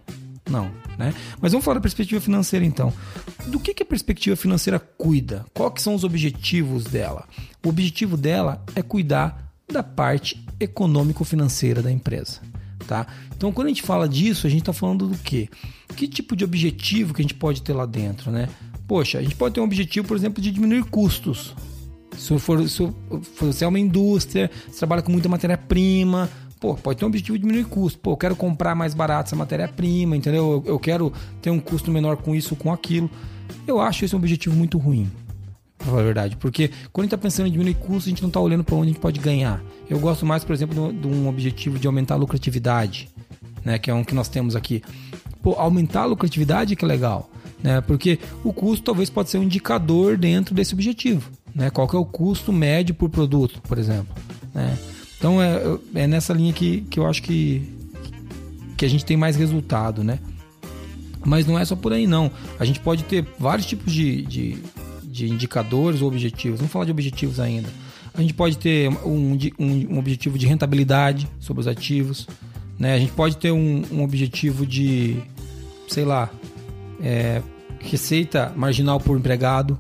Não. 0.49 0.71
Né? 0.97 1.13
Mas 1.41 1.51
vamos 1.51 1.65
falar 1.65 1.75
da 1.75 1.81
perspectiva 1.81 2.21
financeira 2.21 2.65
então. 2.65 2.93
Do 3.47 3.60
que, 3.60 3.73
que 3.73 3.84
a 3.84 3.86
perspectiva 3.86 4.36
financeira 4.36 4.79
cuida? 4.79 5.45
Quais 5.53 5.81
são 5.81 5.95
os 5.95 6.03
objetivos 6.03 6.86
dela? 6.86 7.27
O 7.63 7.69
objetivo 7.69 8.15
dela 8.15 8.63
é 8.75 8.81
cuidar 8.81 9.51
da 9.71 9.81
parte 9.81 10.43
econômico-financeira 10.60 11.81
da 11.81 11.91
empresa. 11.91 12.41
Tá? 12.88 13.07
Então, 13.36 13.51
quando 13.51 13.67
a 13.67 13.69
gente 13.69 13.84
fala 13.84 14.07
disso, 14.07 14.45
a 14.45 14.49
gente 14.49 14.62
está 14.62 14.73
falando 14.73 15.07
do 15.07 15.17
quê? 15.17 15.49
Que 15.95 16.07
tipo 16.07 16.36
de 16.36 16.43
objetivo 16.43 17.13
que 17.13 17.21
a 17.21 17.23
gente 17.23 17.34
pode 17.34 17.62
ter 17.62 17.73
lá 17.73 17.86
dentro, 17.86 18.31
né? 18.31 18.49
Poxa, 18.88 19.20
a 19.20 19.22
gente 19.22 19.36
pode 19.36 19.56
ter 19.56 19.62
um 19.62 19.65
objetivo, 19.65 20.08
por 20.08 20.17
exemplo, 20.17 20.41
de 20.41 20.52
diminuir 20.52 20.84
custos. 20.86 21.56
Se 22.17 22.38
for, 22.39 22.67
se 22.67 22.94
você 23.39 23.63
é 23.63 23.67
uma 23.67 23.80
indústria, 23.80 24.52
você 24.70 24.80
trabalha 24.80 25.02
com 25.02 25.12
muita 25.12 25.30
matéria-prima, 25.30 26.30
pô, 26.62 26.76
pode 26.76 27.00
ter 27.00 27.06
um 27.06 27.08
objetivo 27.08 27.38
de 27.38 27.41
diminuir 27.41 27.65
custo. 27.65 28.00
Pô, 28.00 28.12
eu 28.12 28.17
quero 28.17 28.36
comprar 28.36 28.76
mais 28.76 28.94
barato 28.94 29.30
essa 29.30 29.36
matéria-prima, 29.36 30.15
entendeu? 30.15 30.63
Eu, 30.65 30.74
eu, 30.74 30.80
quero 30.80 31.12
ter 31.41 31.50
um 31.50 31.60
custo 31.60 31.91
menor 31.91 32.17
com 32.17 32.36
isso, 32.36 32.56
com 32.56 32.72
aquilo. 32.72 33.10
Eu 33.67 33.82
acho 33.82 34.06
esse 34.06 34.15
um 34.15 34.20
objetivo 34.20 34.56
muito 34.56 34.78
ruim, 34.78 35.10
pra 35.78 35.88
falar 35.88 36.02
a 36.02 36.04
verdade. 36.04 36.38
Porque 36.38 36.70
quando 36.94 37.04
a 37.04 37.06
gente 37.06 37.15
está 37.15 37.17
pensando 37.17 37.48
em 37.48 37.52
diminuir 37.52 37.74
custos, 37.74 38.06
a 38.06 38.10
gente 38.10 38.22
não 38.22 38.30
está 38.30 38.39
olhando 38.39 38.63
para 38.63 38.76
onde 38.76 38.91
a 38.91 38.94
gente 38.94 39.02
pode 39.02 39.20
ganhar. 39.20 39.62
Eu 39.89 40.00
gosto 40.00 40.26
mais, 40.26 40.44
por 40.44 40.54
exemplo, 40.54 40.94
de 40.94 41.08
um 41.08 41.28
objetivo 41.28 41.80
de 41.80 41.88
aumentar 41.88 42.13
a 42.13 42.17
lucratividade, 42.17 43.10
né? 43.65 43.80
Que 43.80 43.89
é 43.89 43.94
um 43.94 44.04
que 44.04 44.13
nós 44.13 44.30
temos 44.30 44.56
aqui. 44.56 44.84
Pô, 45.41 45.54
aumentar 45.54 46.02
a 46.02 46.06
lucratividade 46.06 46.76
que 46.76 46.86
é 46.86 46.88
legal, 46.88 47.30
né? 47.63 47.82
Porque 47.82 48.19
o 48.43 48.52
custo 48.52 48.86
talvez 48.86 49.10
pode 49.10 49.30
ser 49.30 49.38
um 49.38 49.43
indicador 49.43 50.17
dentro 50.17 50.54
desse 50.54 50.74
objetivo, 50.74 51.30
né? 51.54 51.69
Qual 51.69 51.88
que 51.88 51.95
é 51.95 52.00
o 52.00 52.06
custo 52.06 52.52
médio 52.52 52.95
por 52.95 53.10
produto, 53.10 53.62
por 53.62 53.78
exemplo, 53.78 54.15
né? 54.54 54.78
Então 55.17 55.41
é, 55.41 55.62
é 55.93 56.08
nessa 56.08 56.34
linha 56.34 56.52
que, 56.52 56.82
que 56.82 57.00
eu 57.00 57.06
acho 57.06 57.21
que, 57.21 57.62
que 58.76 58.86
a 58.86 58.89
gente 58.89 59.06
tem 59.06 59.15
mais 59.15 59.36
resultado, 59.36 60.04
né? 60.04 60.17
Mas 61.24 61.45
não 61.45 61.58
é 61.60 61.63
só 61.63 61.76
por 61.76 61.93
aí 61.93 62.08
não. 62.08 62.32
A 62.60 62.65
gente 62.65 62.80
pode 62.80 63.04
ter 63.04 63.26
vários 63.38 63.67
tipos 63.67 63.93
de, 63.93 64.24
de, 64.24 64.58
de 65.04 65.30
indicadores 65.30 66.02
ou 66.02 66.08
objetivos. 66.08 66.60
Vamos 66.60 66.74
falar 66.74 66.86
de 66.86 66.91
objetivos 66.91 67.39
ainda. 67.39 67.69
A 68.13 68.21
gente 68.21 68.34
pode 68.34 68.58
ter 68.58 68.89
um, 69.06 69.38
um, 69.60 69.93
um 69.93 70.00
objetivo 70.00 70.38
de 70.38 70.47
rentabilidade 70.47 71.28
sobre 71.39 71.62
os 71.62 71.67
ativos. 71.67 72.28
Né? 72.78 72.95
A 72.95 73.00
gente 73.00 73.12
pode 73.12 73.38
ter 73.38 73.52
um, 73.52 73.84
um 73.91 74.04
objetivo 74.04 74.65
de, 74.65 75.17
sei 75.88 76.04
lá, 76.04 76.30
é, 77.04 77.42
receita 77.80 78.52
marginal 78.56 79.00
por 79.00 79.18
empregado. 79.18 79.80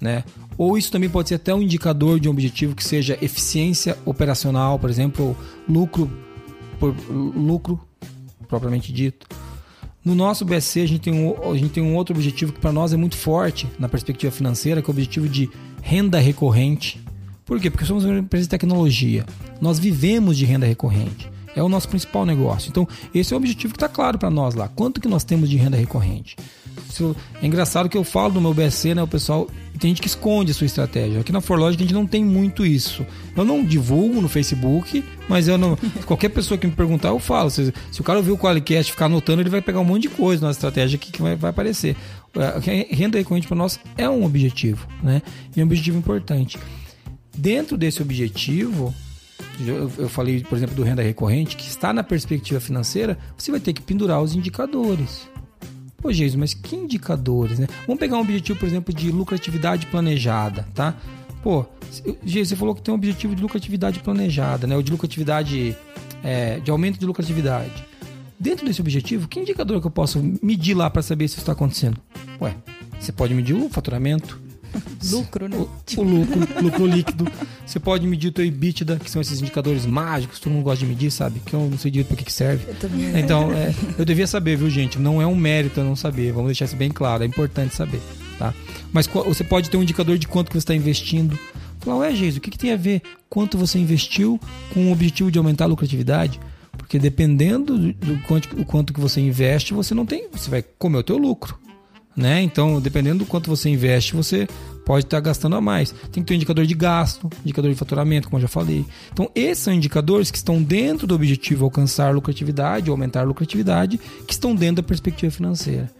Né? 0.00 0.24
Ou 0.58 0.76
isso 0.76 0.90
também 0.90 1.08
pode 1.08 1.28
ser 1.28 1.36
até 1.36 1.54
um 1.54 1.62
indicador 1.62 2.20
de 2.20 2.28
um 2.28 2.32
objetivo 2.32 2.74
que 2.74 2.84
seja 2.84 3.18
eficiência 3.22 3.96
operacional, 4.04 4.78
por 4.78 4.90
exemplo, 4.90 5.36
lucro 5.68 6.10
por 6.78 6.94
lucro 7.08 7.80
propriamente 8.48 8.92
dito. 8.92 9.26
No 10.04 10.16
nosso 10.16 10.44
BSC, 10.44 10.80
a 10.80 10.86
gente 10.86 11.00
tem 11.00 11.14
um, 11.14 11.50
a 11.52 11.56
gente 11.56 11.70
tem 11.70 11.82
um 11.82 11.94
outro 11.94 12.14
objetivo 12.14 12.52
que 12.52 12.58
para 12.58 12.72
nós 12.72 12.92
é 12.92 12.96
muito 12.96 13.16
forte 13.16 13.68
na 13.78 13.88
perspectiva 13.88 14.32
financeira, 14.32 14.82
que 14.82 14.90
é 14.90 14.90
o 14.90 14.94
objetivo 14.94 15.28
de 15.28 15.48
renda 15.80 16.18
recorrente. 16.18 17.00
Por 17.44 17.60
quê? 17.60 17.70
Porque 17.70 17.84
somos 17.84 18.04
uma 18.04 18.18
empresa 18.18 18.44
de 18.44 18.48
tecnologia. 18.48 19.24
Nós 19.60 19.78
vivemos 19.78 20.36
de 20.36 20.44
renda 20.44 20.66
recorrente. 20.66 21.30
É 21.54 21.62
o 21.62 21.68
nosso 21.68 21.88
principal 21.88 22.26
negócio. 22.26 22.68
Então, 22.68 22.88
esse 23.14 23.32
é 23.32 23.36
o 23.36 23.38
objetivo 23.38 23.74
que 23.74 23.76
está 23.76 23.88
claro 23.88 24.18
para 24.18 24.30
nós 24.30 24.54
lá. 24.54 24.68
Quanto 24.68 25.00
que 25.00 25.06
nós 25.06 25.22
temos 25.22 25.48
de 25.48 25.56
renda 25.56 25.76
recorrente? 25.76 26.36
É 27.40 27.46
engraçado 27.46 27.88
que 27.88 27.96
eu 27.96 28.04
falo 28.04 28.34
do 28.34 28.40
meu 28.40 28.52
BSC, 28.52 28.94
né? 28.94 29.02
O 29.02 29.08
pessoal 29.08 29.48
tem 29.78 29.90
gente 29.90 30.02
que 30.02 30.06
esconde 30.06 30.52
a 30.52 30.54
sua 30.54 30.66
estratégia. 30.66 31.20
Aqui 31.20 31.32
na 31.32 31.40
Forlogic 31.40 31.82
a 31.82 31.86
gente 31.86 31.94
não 31.94 32.06
tem 32.06 32.24
muito 32.24 32.64
isso. 32.64 33.04
Eu 33.36 33.44
não 33.44 33.64
divulgo 33.64 34.20
no 34.20 34.28
Facebook, 34.28 35.02
mas 35.28 35.48
eu 35.48 35.56
não. 35.56 35.76
qualquer 36.06 36.28
pessoa 36.28 36.58
que 36.58 36.66
me 36.66 36.72
perguntar, 36.72 37.08
eu 37.08 37.18
falo. 37.18 37.50
Se, 37.50 37.72
se 37.90 38.00
o 38.00 38.04
cara 38.04 38.18
ouvir 38.18 38.30
o 38.30 38.38
Qualicast 38.38 38.90
e 38.90 38.92
ficar 38.92 39.06
anotando, 39.06 39.42
ele 39.42 39.50
vai 39.50 39.62
pegar 39.62 39.80
um 39.80 39.84
monte 39.84 40.02
de 40.02 40.10
coisa 40.10 40.44
na 40.44 40.52
estratégia 40.52 40.96
aqui 40.96 41.10
que 41.10 41.22
vai, 41.22 41.34
vai 41.34 41.50
aparecer. 41.50 41.96
A 42.36 42.60
renda 42.94 43.18
recorrente 43.18 43.46
para 43.46 43.56
nós 43.56 43.80
é 43.96 44.08
um 44.08 44.24
objetivo, 44.24 44.86
né? 45.02 45.22
E 45.56 45.60
é 45.60 45.64
um 45.64 45.66
objetivo 45.66 45.98
importante. 45.98 46.58
Dentro 47.36 47.76
desse 47.76 48.02
objetivo, 48.02 48.94
eu, 49.60 49.90
eu 49.98 50.08
falei, 50.08 50.40
por 50.40 50.56
exemplo, 50.56 50.74
do 50.74 50.82
renda 50.82 51.02
recorrente, 51.02 51.56
que 51.56 51.66
está 51.66 51.92
na 51.92 52.02
perspectiva 52.02 52.60
financeira, 52.60 53.18
você 53.36 53.50
vai 53.50 53.60
ter 53.60 53.72
que 53.72 53.82
pendurar 53.82 54.22
os 54.22 54.34
indicadores. 54.34 55.31
Pô, 56.02 56.12
Jesus, 56.12 56.34
mas 56.34 56.52
que 56.52 56.74
indicadores, 56.74 57.60
né? 57.60 57.68
Vamos 57.86 58.00
pegar 58.00 58.16
um 58.16 58.20
objetivo, 58.20 58.58
por 58.58 58.66
exemplo, 58.66 58.92
de 58.92 59.12
lucratividade 59.12 59.86
planejada, 59.86 60.66
tá? 60.74 60.96
Pô, 61.44 61.64
Jesus, 62.24 62.48
você 62.48 62.56
falou 62.56 62.74
que 62.74 62.82
tem 62.82 62.92
um 62.92 62.96
objetivo 62.96 63.36
de 63.36 63.40
lucratividade 63.40 64.00
planejada, 64.00 64.66
né? 64.66 64.76
Ou 64.76 64.82
de 64.82 64.90
lucratividade, 64.90 65.76
é, 66.24 66.58
de 66.58 66.72
aumento 66.72 66.98
de 66.98 67.06
lucratividade. 67.06 67.86
Dentro 68.38 68.66
desse 68.66 68.80
objetivo, 68.80 69.28
que 69.28 69.38
indicador 69.38 69.80
que 69.80 69.86
eu 69.86 69.90
posso 69.92 70.20
medir 70.42 70.74
lá 70.74 70.90
para 70.90 71.02
saber 71.02 71.28
se 71.28 71.34
isso 71.34 71.42
está 71.42 71.52
acontecendo? 71.52 71.96
Ué, 72.40 72.56
você 72.98 73.12
pode 73.12 73.32
medir 73.32 73.54
o 73.54 73.68
faturamento, 73.68 74.40
lucro, 75.10 75.48
né? 75.48 75.56
O, 75.56 76.00
o, 76.00 76.02
lucro, 76.02 76.62
lucro 76.62 76.86
líquido. 76.86 77.26
Você 77.66 77.78
pode 77.78 78.06
medir 78.06 78.28
o 78.28 78.32
teu 78.32 78.44
EBITDA, 78.44 78.96
que 78.96 79.10
são 79.10 79.20
esses 79.20 79.40
indicadores 79.40 79.86
mágicos, 79.86 80.38
todo 80.38 80.52
mundo 80.52 80.64
gosta 80.64 80.84
de 80.84 80.86
medir, 80.86 81.10
sabe? 81.10 81.40
Que 81.40 81.54
eu 81.54 81.68
não 81.68 81.78
sei 81.78 81.90
direito 81.90 82.08
para 82.08 82.16
que, 82.16 82.24
que 82.24 82.32
serve. 82.32 82.64
Eu 82.68 82.74
também. 82.74 83.18
Então, 83.18 83.52
é, 83.52 83.74
eu 83.98 84.04
devia 84.04 84.26
saber, 84.26 84.56
viu, 84.56 84.70
gente? 84.70 84.98
Não 84.98 85.20
é 85.20 85.26
um 85.26 85.34
mérito 85.34 85.80
eu 85.80 85.84
não 85.84 85.96
saber. 85.96 86.32
Vamos 86.32 86.48
deixar 86.48 86.66
isso 86.66 86.76
bem 86.76 86.90
claro. 86.90 87.22
É 87.22 87.26
importante 87.26 87.74
saber, 87.74 88.00
tá? 88.38 88.54
Mas 88.92 89.06
você 89.06 89.44
pode 89.44 89.70
ter 89.70 89.76
um 89.76 89.82
indicador 89.82 90.18
de 90.18 90.28
quanto 90.28 90.48
que 90.48 90.54
você 90.54 90.58
está 90.58 90.74
investindo. 90.74 91.38
Falar, 91.80 91.98
ué, 91.98 92.14
Jesus, 92.14 92.36
o 92.36 92.40
que, 92.40 92.50
que 92.50 92.58
tem 92.58 92.72
a 92.72 92.76
ver 92.76 93.02
quanto 93.28 93.58
você 93.58 93.78
investiu 93.78 94.38
com 94.72 94.88
o 94.88 94.92
objetivo 94.92 95.30
de 95.30 95.38
aumentar 95.38 95.64
a 95.64 95.68
lucratividade? 95.68 96.40
Porque 96.76 96.98
dependendo 96.98 97.76
do, 97.76 97.92
do 97.92 98.18
quanto, 98.22 98.54
do 98.54 98.64
quanto 98.64 98.92
que 98.92 99.00
você 99.00 99.20
investe, 99.20 99.74
você 99.74 99.94
não 99.94 100.06
tem, 100.06 100.28
você 100.30 100.48
vai 100.48 100.62
comer 100.62 100.98
o 100.98 101.02
teu 101.02 101.18
lucro 101.18 101.61
né? 102.16 102.42
Então, 102.42 102.80
dependendo 102.80 103.20
do 103.20 103.26
quanto 103.26 103.48
você 103.48 103.68
investe, 103.68 104.14
você 104.14 104.46
pode 104.84 105.06
estar 105.06 105.20
gastando 105.20 105.56
a 105.56 105.60
mais. 105.60 105.92
Tem 106.10 106.22
que 106.22 106.24
ter 106.24 106.34
um 106.34 106.36
indicador 106.36 106.66
de 106.66 106.74
gasto, 106.74 107.30
indicador 107.44 107.70
de 107.70 107.76
faturamento, 107.76 108.28
como 108.28 108.38
eu 108.38 108.42
já 108.42 108.48
falei. 108.48 108.84
Então, 109.12 109.30
esses 109.34 109.64
são 109.64 109.72
indicadores 109.72 110.30
que 110.30 110.36
estão 110.36 110.62
dentro 110.62 111.06
do 111.06 111.14
objetivo 111.14 111.64
alcançar 111.64 112.14
lucratividade, 112.14 112.90
aumentar 112.90 113.22
lucratividade, 113.22 113.98
que 114.26 114.32
estão 114.32 114.54
dentro 114.54 114.76
da 114.76 114.82
perspectiva 114.82 115.30
financeira. 115.30 115.90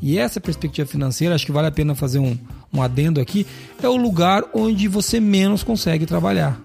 E 0.00 0.18
essa 0.18 0.40
perspectiva 0.40 0.86
financeira, 0.86 1.34
acho 1.34 1.46
que 1.46 1.52
vale 1.52 1.68
a 1.68 1.72
pena 1.72 1.94
fazer 1.94 2.18
um, 2.18 2.36
um 2.72 2.82
adendo 2.82 3.20
aqui, 3.20 3.46
é 3.82 3.88
o 3.88 3.96
lugar 3.96 4.44
onde 4.54 4.88
você 4.88 5.18
menos 5.18 5.62
consegue 5.62 6.04
trabalhar. 6.06 6.60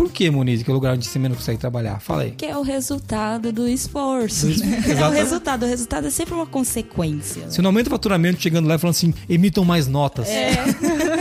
Por 0.00 0.10
que, 0.10 0.30
Moniz, 0.30 0.62
que 0.62 0.70
é 0.70 0.72
o 0.72 0.74
lugar 0.74 0.94
onde 0.94 1.06
você 1.06 1.18
menos 1.18 1.36
consegue 1.36 1.58
trabalhar? 1.58 2.00
Fala 2.00 2.22
aí. 2.22 2.30
Que 2.30 2.46
é 2.46 2.56
o 2.56 2.62
resultado 2.62 3.52
do 3.52 3.68
esforço. 3.68 4.46
Né? 4.46 4.82
É 4.98 5.06
o 5.06 5.10
resultado. 5.10 5.64
O 5.64 5.68
resultado 5.68 6.06
é 6.06 6.10
sempre 6.10 6.32
uma 6.32 6.46
consequência. 6.46 7.50
Você 7.50 7.60
não 7.60 7.68
aumenta 7.68 7.90
o 7.90 7.90
faturamento 7.90 8.40
chegando 8.40 8.66
lá 8.66 8.76
e 8.76 8.78
falando 8.78 8.94
assim, 8.94 9.12
emitam 9.28 9.62
mais 9.62 9.86
notas. 9.86 10.26
É. 10.30 10.54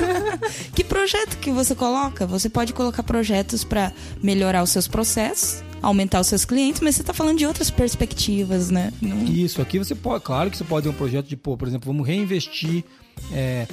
que 0.73 0.81
projeto 0.81 1.35
que 1.39 1.51
você 1.51 1.75
coloca? 1.75 2.25
Você 2.25 2.47
pode 2.47 2.71
colocar 2.71 3.03
projetos 3.03 3.65
para 3.65 3.91
melhorar 4.23 4.63
os 4.63 4.69
seus 4.69 4.87
processos, 4.87 5.61
aumentar 5.81 6.19
os 6.19 6.27
seus 6.27 6.45
clientes, 6.45 6.81
mas 6.81 6.95
você 6.95 7.01
está 7.01 7.13
falando 7.13 7.37
de 7.37 7.45
outras 7.45 7.69
perspectivas, 7.69 8.69
né? 8.69 8.91
Não... 9.01 9.23
Isso, 9.25 9.61
aqui 9.61 9.77
você 9.77 9.95
pode, 9.95 10.23
claro 10.23 10.49
que 10.49 10.57
você 10.57 10.63
pode 10.63 10.83
ter 10.83 10.89
um 10.89 10.93
projeto 10.93 11.27
de, 11.27 11.37
pô, 11.37 11.57
por 11.57 11.67
exemplo, 11.67 11.91
vamos 11.91 12.07
reinvestir 12.07 12.83
é, 13.31 13.67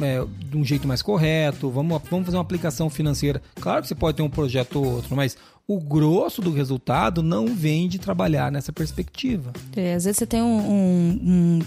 é, 0.00 0.24
de 0.48 0.56
um 0.56 0.64
jeito 0.64 0.86
mais 0.86 1.02
correto, 1.02 1.70
vamos, 1.70 2.00
vamos 2.10 2.26
fazer 2.26 2.36
uma 2.36 2.42
aplicação 2.42 2.88
financeira. 2.88 3.42
Claro 3.60 3.82
que 3.82 3.88
você 3.88 3.94
pode 3.94 4.16
ter 4.16 4.22
um 4.22 4.30
projeto 4.30 4.76
ou 4.76 4.86
outro, 4.86 5.16
mas 5.16 5.36
o 5.66 5.80
grosso 5.80 6.42
do 6.42 6.52
resultado 6.52 7.22
não 7.22 7.54
vem 7.54 7.88
de 7.88 7.98
trabalhar 7.98 8.52
nessa 8.52 8.72
perspectiva. 8.72 9.52
É, 9.74 9.94
às 9.94 10.04
vezes 10.04 10.18
você 10.18 10.26
tem 10.26 10.42
um, 10.42 10.58
um, 10.58 11.58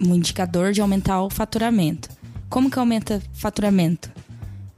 um 0.00 0.14
indicador 0.14 0.72
de 0.72 0.80
aumentar 0.80 1.22
o 1.22 1.30
faturamento. 1.30 2.08
Como 2.48 2.70
que 2.70 2.78
aumenta 2.78 3.22
faturamento? 3.32 4.10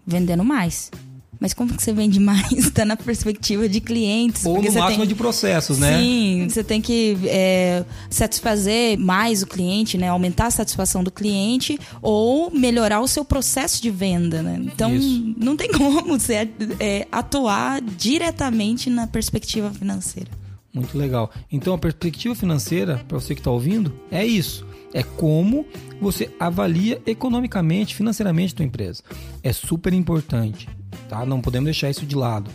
Vendendo 0.06 0.44
mais. 0.44 0.90
Mas 1.38 1.52
como 1.52 1.74
que 1.74 1.82
você 1.82 1.92
vende 1.92 2.18
mais? 2.18 2.52
Está 2.52 2.84
na 2.86 2.96
perspectiva 2.96 3.68
de 3.68 3.80
clientes. 3.80 4.44
Ou 4.44 4.62
no 4.62 4.72
máximo 4.72 4.98
tem... 4.98 5.06
de 5.06 5.14
processos, 5.14 5.78
né? 5.78 5.98
Sim, 5.98 6.46
você 6.48 6.64
tem 6.64 6.80
que 6.80 7.16
é, 7.24 7.84
satisfazer 8.08 8.98
mais 8.98 9.42
o 9.42 9.46
cliente, 9.46 9.98
né? 9.98 10.08
Aumentar 10.08 10.46
a 10.46 10.50
satisfação 10.50 11.04
do 11.04 11.10
cliente 11.10 11.78
ou 12.00 12.50
melhorar 12.50 13.00
o 13.00 13.08
seu 13.08 13.24
processo 13.24 13.82
de 13.82 13.90
venda, 13.90 14.42
né? 14.42 14.58
Então, 14.62 14.94
Isso. 14.94 15.34
não 15.36 15.56
tem 15.56 15.70
como 15.72 16.18
você 16.18 16.48
é, 16.80 17.06
atuar 17.12 17.80
diretamente 17.80 18.88
na 18.88 19.06
perspectiva 19.06 19.70
financeira. 19.70 20.30
Muito 20.72 20.96
legal. 20.98 21.30
Então, 21.50 21.72
a 21.72 21.78
perspectiva 21.78 22.34
financeira, 22.34 23.02
para 23.08 23.18
você 23.18 23.34
que 23.34 23.40
está 23.40 23.50
ouvindo, 23.50 23.92
é 24.10 24.26
isso. 24.26 24.66
É 24.92 25.02
como 25.02 25.66
você 26.00 26.30
avalia 26.38 27.00
economicamente, 27.06 27.94
financeiramente 27.94 28.52
a 28.52 28.56
tua 28.58 28.66
empresa. 28.66 29.02
É 29.42 29.52
super 29.52 29.92
importante 29.94 30.68
tá? 31.08 31.24
Não 31.24 31.40
podemos 31.40 31.66
deixar 31.66 31.90
isso 31.90 32.06
de 32.06 32.16
lado. 32.16 32.50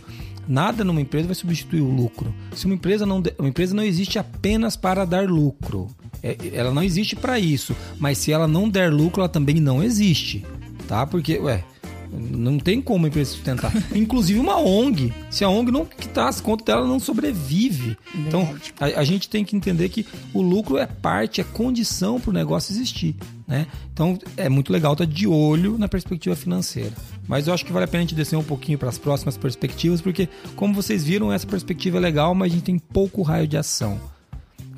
Nada 0.46 0.82
numa 0.82 1.00
empresa 1.00 1.26
vai 1.26 1.34
substituir 1.34 1.80
o 1.80 1.90
lucro. 1.90 2.34
Se 2.54 2.66
uma 2.66 2.74
empresa 2.74 3.06
não, 3.06 3.22
uma 3.38 3.48
empresa 3.48 3.74
não 3.74 3.82
existe 3.82 4.18
apenas 4.18 4.76
para 4.76 5.04
dar 5.04 5.28
lucro. 5.28 5.88
É, 6.22 6.36
ela 6.52 6.72
não 6.72 6.82
existe 6.82 7.14
para 7.14 7.38
isso. 7.38 7.76
Mas 7.98 8.18
se 8.18 8.32
ela 8.32 8.48
não 8.48 8.68
der 8.68 8.92
lucro, 8.92 9.20
ela 9.20 9.28
também 9.28 9.56
não 9.56 9.82
existe. 9.82 10.44
Tá? 10.88 11.06
Porque, 11.06 11.38
ué, 11.38 11.64
não 12.12 12.58
tem 12.58 12.80
como 12.82 13.06
a 13.06 13.08
empresa 13.08 13.30
sustentar. 13.30 13.72
Inclusive 13.94 14.38
uma 14.38 14.58
ONG. 14.58 15.12
Se 15.30 15.44
a 15.44 15.48
ONG 15.48 15.70
não 15.70 15.84
quitar 15.86 16.28
as 16.28 16.40
contas 16.40 16.66
dela, 16.66 16.86
não 16.86 17.00
sobrevive. 17.00 17.96
Então, 18.14 18.54
a, 18.78 19.00
a, 19.00 19.04
gente 19.04 19.28
tem 19.28 19.44
que 19.44 19.56
entender 19.56 19.88
que 19.88 20.06
o 20.34 20.42
lucro 20.42 20.76
é 20.76 20.86
parte, 20.86 21.40
é 21.40 21.44
condição 21.44 22.20
para 22.20 22.30
o 22.30 22.34
negócio 22.34 22.72
existir. 22.72 23.16
Né? 23.46 23.66
Então, 23.92 24.18
é 24.36 24.48
muito 24.48 24.72
legal 24.72 24.92
estar 24.92 25.06
de 25.06 25.26
olho 25.26 25.78
na 25.78 25.88
perspectiva 25.88 26.36
financeira. 26.36 26.92
Mas 27.26 27.46
eu 27.46 27.54
acho 27.54 27.64
que 27.64 27.72
vale 27.72 27.84
a 27.84 27.88
pena 27.88 28.00
a 28.00 28.06
gente 28.06 28.14
descer 28.14 28.36
um 28.36 28.42
pouquinho 28.42 28.78
para 28.78 28.88
as 28.88 28.98
próximas 28.98 29.36
perspectivas, 29.36 30.00
porque, 30.00 30.28
como 30.56 30.74
vocês 30.74 31.04
viram, 31.04 31.32
essa 31.32 31.46
perspectiva 31.46 31.98
é 31.98 32.00
legal, 32.00 32.34
mas 32.34 32.52
a 32.52 32.54
gente 32.54 32.64
tem 32.64 32.78
pouco 32.78 33.22
raio 33.22 33.46
de 33.46 33.56
ação. 33.56 34.00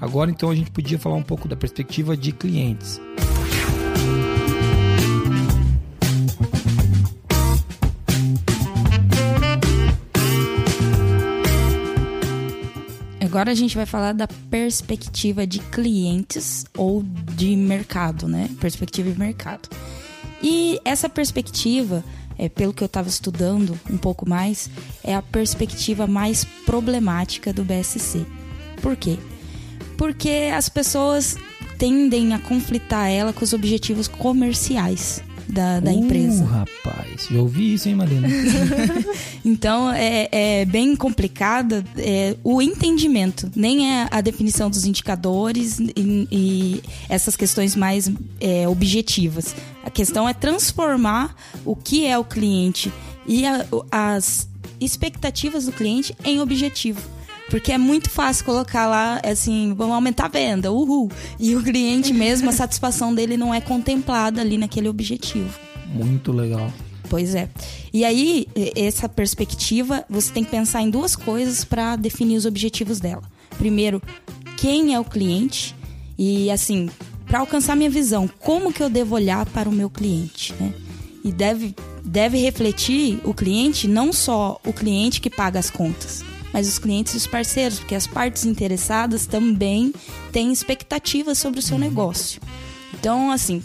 Agora, 0.01 0.31
então, 0.31 0.51
a 0.51 0.55
gente 0.55 0.71
podia 0.71 0.99
falar 0.99 1.17
um 1.17 1.23
pouco 1.23 1.49
da 1.49 1.57
perspectiva 1.57 2.17
de 2.17 2.33
clientes. 2.33 3.01
Agora 13.35 13.51
a 13.51 13.55
gente 13.55 13.75
vai 13.75 13.85
falar 13.85 14.13
da 14.13 14.29
perspectiva 14.29 15.45
de 15.45 15.59
clientes 15.59 16.65
ou 16.79 17.03
de 17.35 17.57
mercado, 17.57 18.29
né? 18.29 18.49
Perspectiva 18.61 19.11
de 19.11 19.19
mercado. 19.19 19.69
E 20.41 20.79
essa 20.85 21.09
perspectiva, 21.09 22.05
é, 22.39 22.49
pelo 22.49 22.73
que 22.73 22.83
eu 22.83 22.87
estava 22.87 23.09
estudando 23.09 23.79
um 23.91 23.97
pouco 23.97 24.29
mais, 24.29 24.71
é 25.03 25.15
a 25.15 25.23
perspectiva 25.23 26.07
mais 26.07 26.45
problemática 26.67 27.53
do 27.53 27.65
BSC. 27.65 28.25
Por 28.81 28.97
quê? 28.97 29.19
Porque 29.97 30.51
as 30.55 30.69
pessoas 30.69 31.37
tendem 31.79 32.35
a 32.35 32.39
conflitar 32.39 33.11
ela 33.11 33.33
com 33.33 33.45
os 33.45 33.53
objetivos 33.53 34.09
comerciais 34.09 35.23
da, 35.49 35.81
da 35.81 35.91
uh, 35.91 35.95
empresa. 35.95 36.45
rapaz, 36.45 37.29
já 37.31 37.41
ouvi 37.41 37.75
isso, 37.75 37.89
hein, 37.89 37.95
Marina? 37.95 38.29
então, 39.45 39.91
é, 39.93 40.29
é 40.31 40.65
bem 40.65 40.97
complicado 40.97 41.85
é, 41.97 42.37
o 42.43 42.61
entendimento, 42.61 43.51
nem 43.55 43.93
é 43.93 44.09
a 44.11 44.21
definição 44.21 44.71
dos 44.71 44.85
indicadores 44.85 45.79
e, 45.79 46.29
e 46.31 46.83
essas 47.09 47.37
questões 47.37 47.77
mais 47.77 48.11
é, 48.41 48.69
objetivas. 48.69 49.55
A 49.85 49.91
questão 49.91 50.29
é 50.29 50.35
transformar 50.35 51.35
o 51.65 51.77
que 51.77 52.07
é 52.07 52.19
o 52.19 52.25
cliente 52.25 52.93
e 53.27 53.47
a, 53.47 53.67
as 53.91 54.49
expectativas 54.81 55.67
do 55.67 55.73
cliente 55.73 56.17
em 56.25 56.41
objetivo. 56.41 57.01
Porque 57.51 57.73
é 57.73 57.79
muito 57.79 58.09
fácil 58.11 58.45
colocar 58.45 58.87
lá, 58.87 59.21
assim, 59.25 59.75
vamos 59.75 59.95
aumentar 59.95 60.27
a 60.27 60.29
venda, 60.29 60.73
uhul. 60.73 61.11
E 61.39 61.55
o 61.55 61.63
cliente 61.63 62.13
mesmo, 62.13 62.49
a 62.49 62.53
satisfação 62.55 63.15
dele 63.15 63.37
não 63.37 63.53
é 63.53 63.61
contemplada 63.61 64.41
ali 64.41 64.57
naquele 64.57 64.89
objetivo. 64.89 65.59
Muito 65.87 66.33
legal. 66.33 66.73
Pois 67.09 67.35
é. 67.35 67.49
E 67.93 68.05
aí, 68.05 68.47
essa 68.75 69.09
perspectiva, 69.09 70.05
você 70.09 70.33
tem 70.33 70.43
que 70.43 70.51
pensar 70.51 70.83
em 70.83 70.91
duas 70.91 71.15
coisas 71.15 71.65
para 71.65 71.97
definir 71.97 72.37
os 72.37 72.47
objetivos 72.47 72.99
dela. 72.99 73.23
Primeiro, 73.59 74.03
quem 74.57 74.95
é 74.95 75.01
o 75.01 75.05
cliente? 75.05 75.77
E 76.19 76.51
assim, 76.51 76.89
para 77.27 77.41
alcançar 77.41 77.77
minha 77.77 77.91
visão, 77.91 78.29
como 78.41 78.73
que 78.73 78.83
eu 78.83 78.91
devo 78.91 79.15
olhar 79.15 79.45
para 79.47 79.69
o 79.69 79.73
meu 79.73 79.91
cliente, 79.91 80.53
né? 80.59 80.73
E 81.23 81.33
deve, 81.33 81.75
deve 82.05 82.39
refletir 82.39 83.21
o 83.25 83.33
cliente, 83.33 83.89
não 83.89 84.13
só 84.13 84.61
o 84.65 84.73
cliente 84.73 85.21
que 85.21 85.31
paga 85.31 85.59
as 85.59 85.71
contas, 85.71 86.25
mas 86.55 86.69
os 86.69 86.79
clientes 86.79 87.15
e 87.15 87.17
os 87.17 87.27
parceiros, 87.27 87.81
porque 87.81 87.97
as 87.97 88.07
partes 88.07 88.45
interessadas 88.45 89.27
também 89.27 89.93
têm 90.31 90.53
expectativas 90.53 91.37
sobre 91.37 91.59
o 91.59 91.63
seu 91.63 91.77
negócio. 91.77 92.41
Então, 92.95 93.33
assim, 93.33 93.61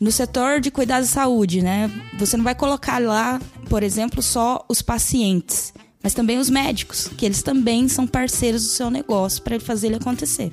no 0.00 0.12
setor 0.12 0.60
de 0.60 0.70
cuidados 0.70 1.08
de 1.08 1.14
saúde, 1.14 1.60
né? 1.60 1.90
Você 2.16 2.36
não 2.36 2.44
vai 2.44 2.54
colocar 2.54 3.02
lá, 3.02 3.40
por 3.68 3.82
exemplo, 3.82 4.22
só 4.22 4.64
os 4.68 4.80
pacientes, 4.80 5.74
mas 6.00 6.14
também 6.14 6.38
os 6.38 6.48
médicos, 6.48 7.10
que 7.16 7.26
eles 7.26 7.42
também 7.42 7.88
são 7.88 8.06
parceiros 8.06 8.62
do 8.62 8.68
seu 8.68 8.88
negócio 8.88 9.42
para 9.42 9.58
fazer 9.58 9.88
ele 9.88 9.96
acontecer. 9.96 10.52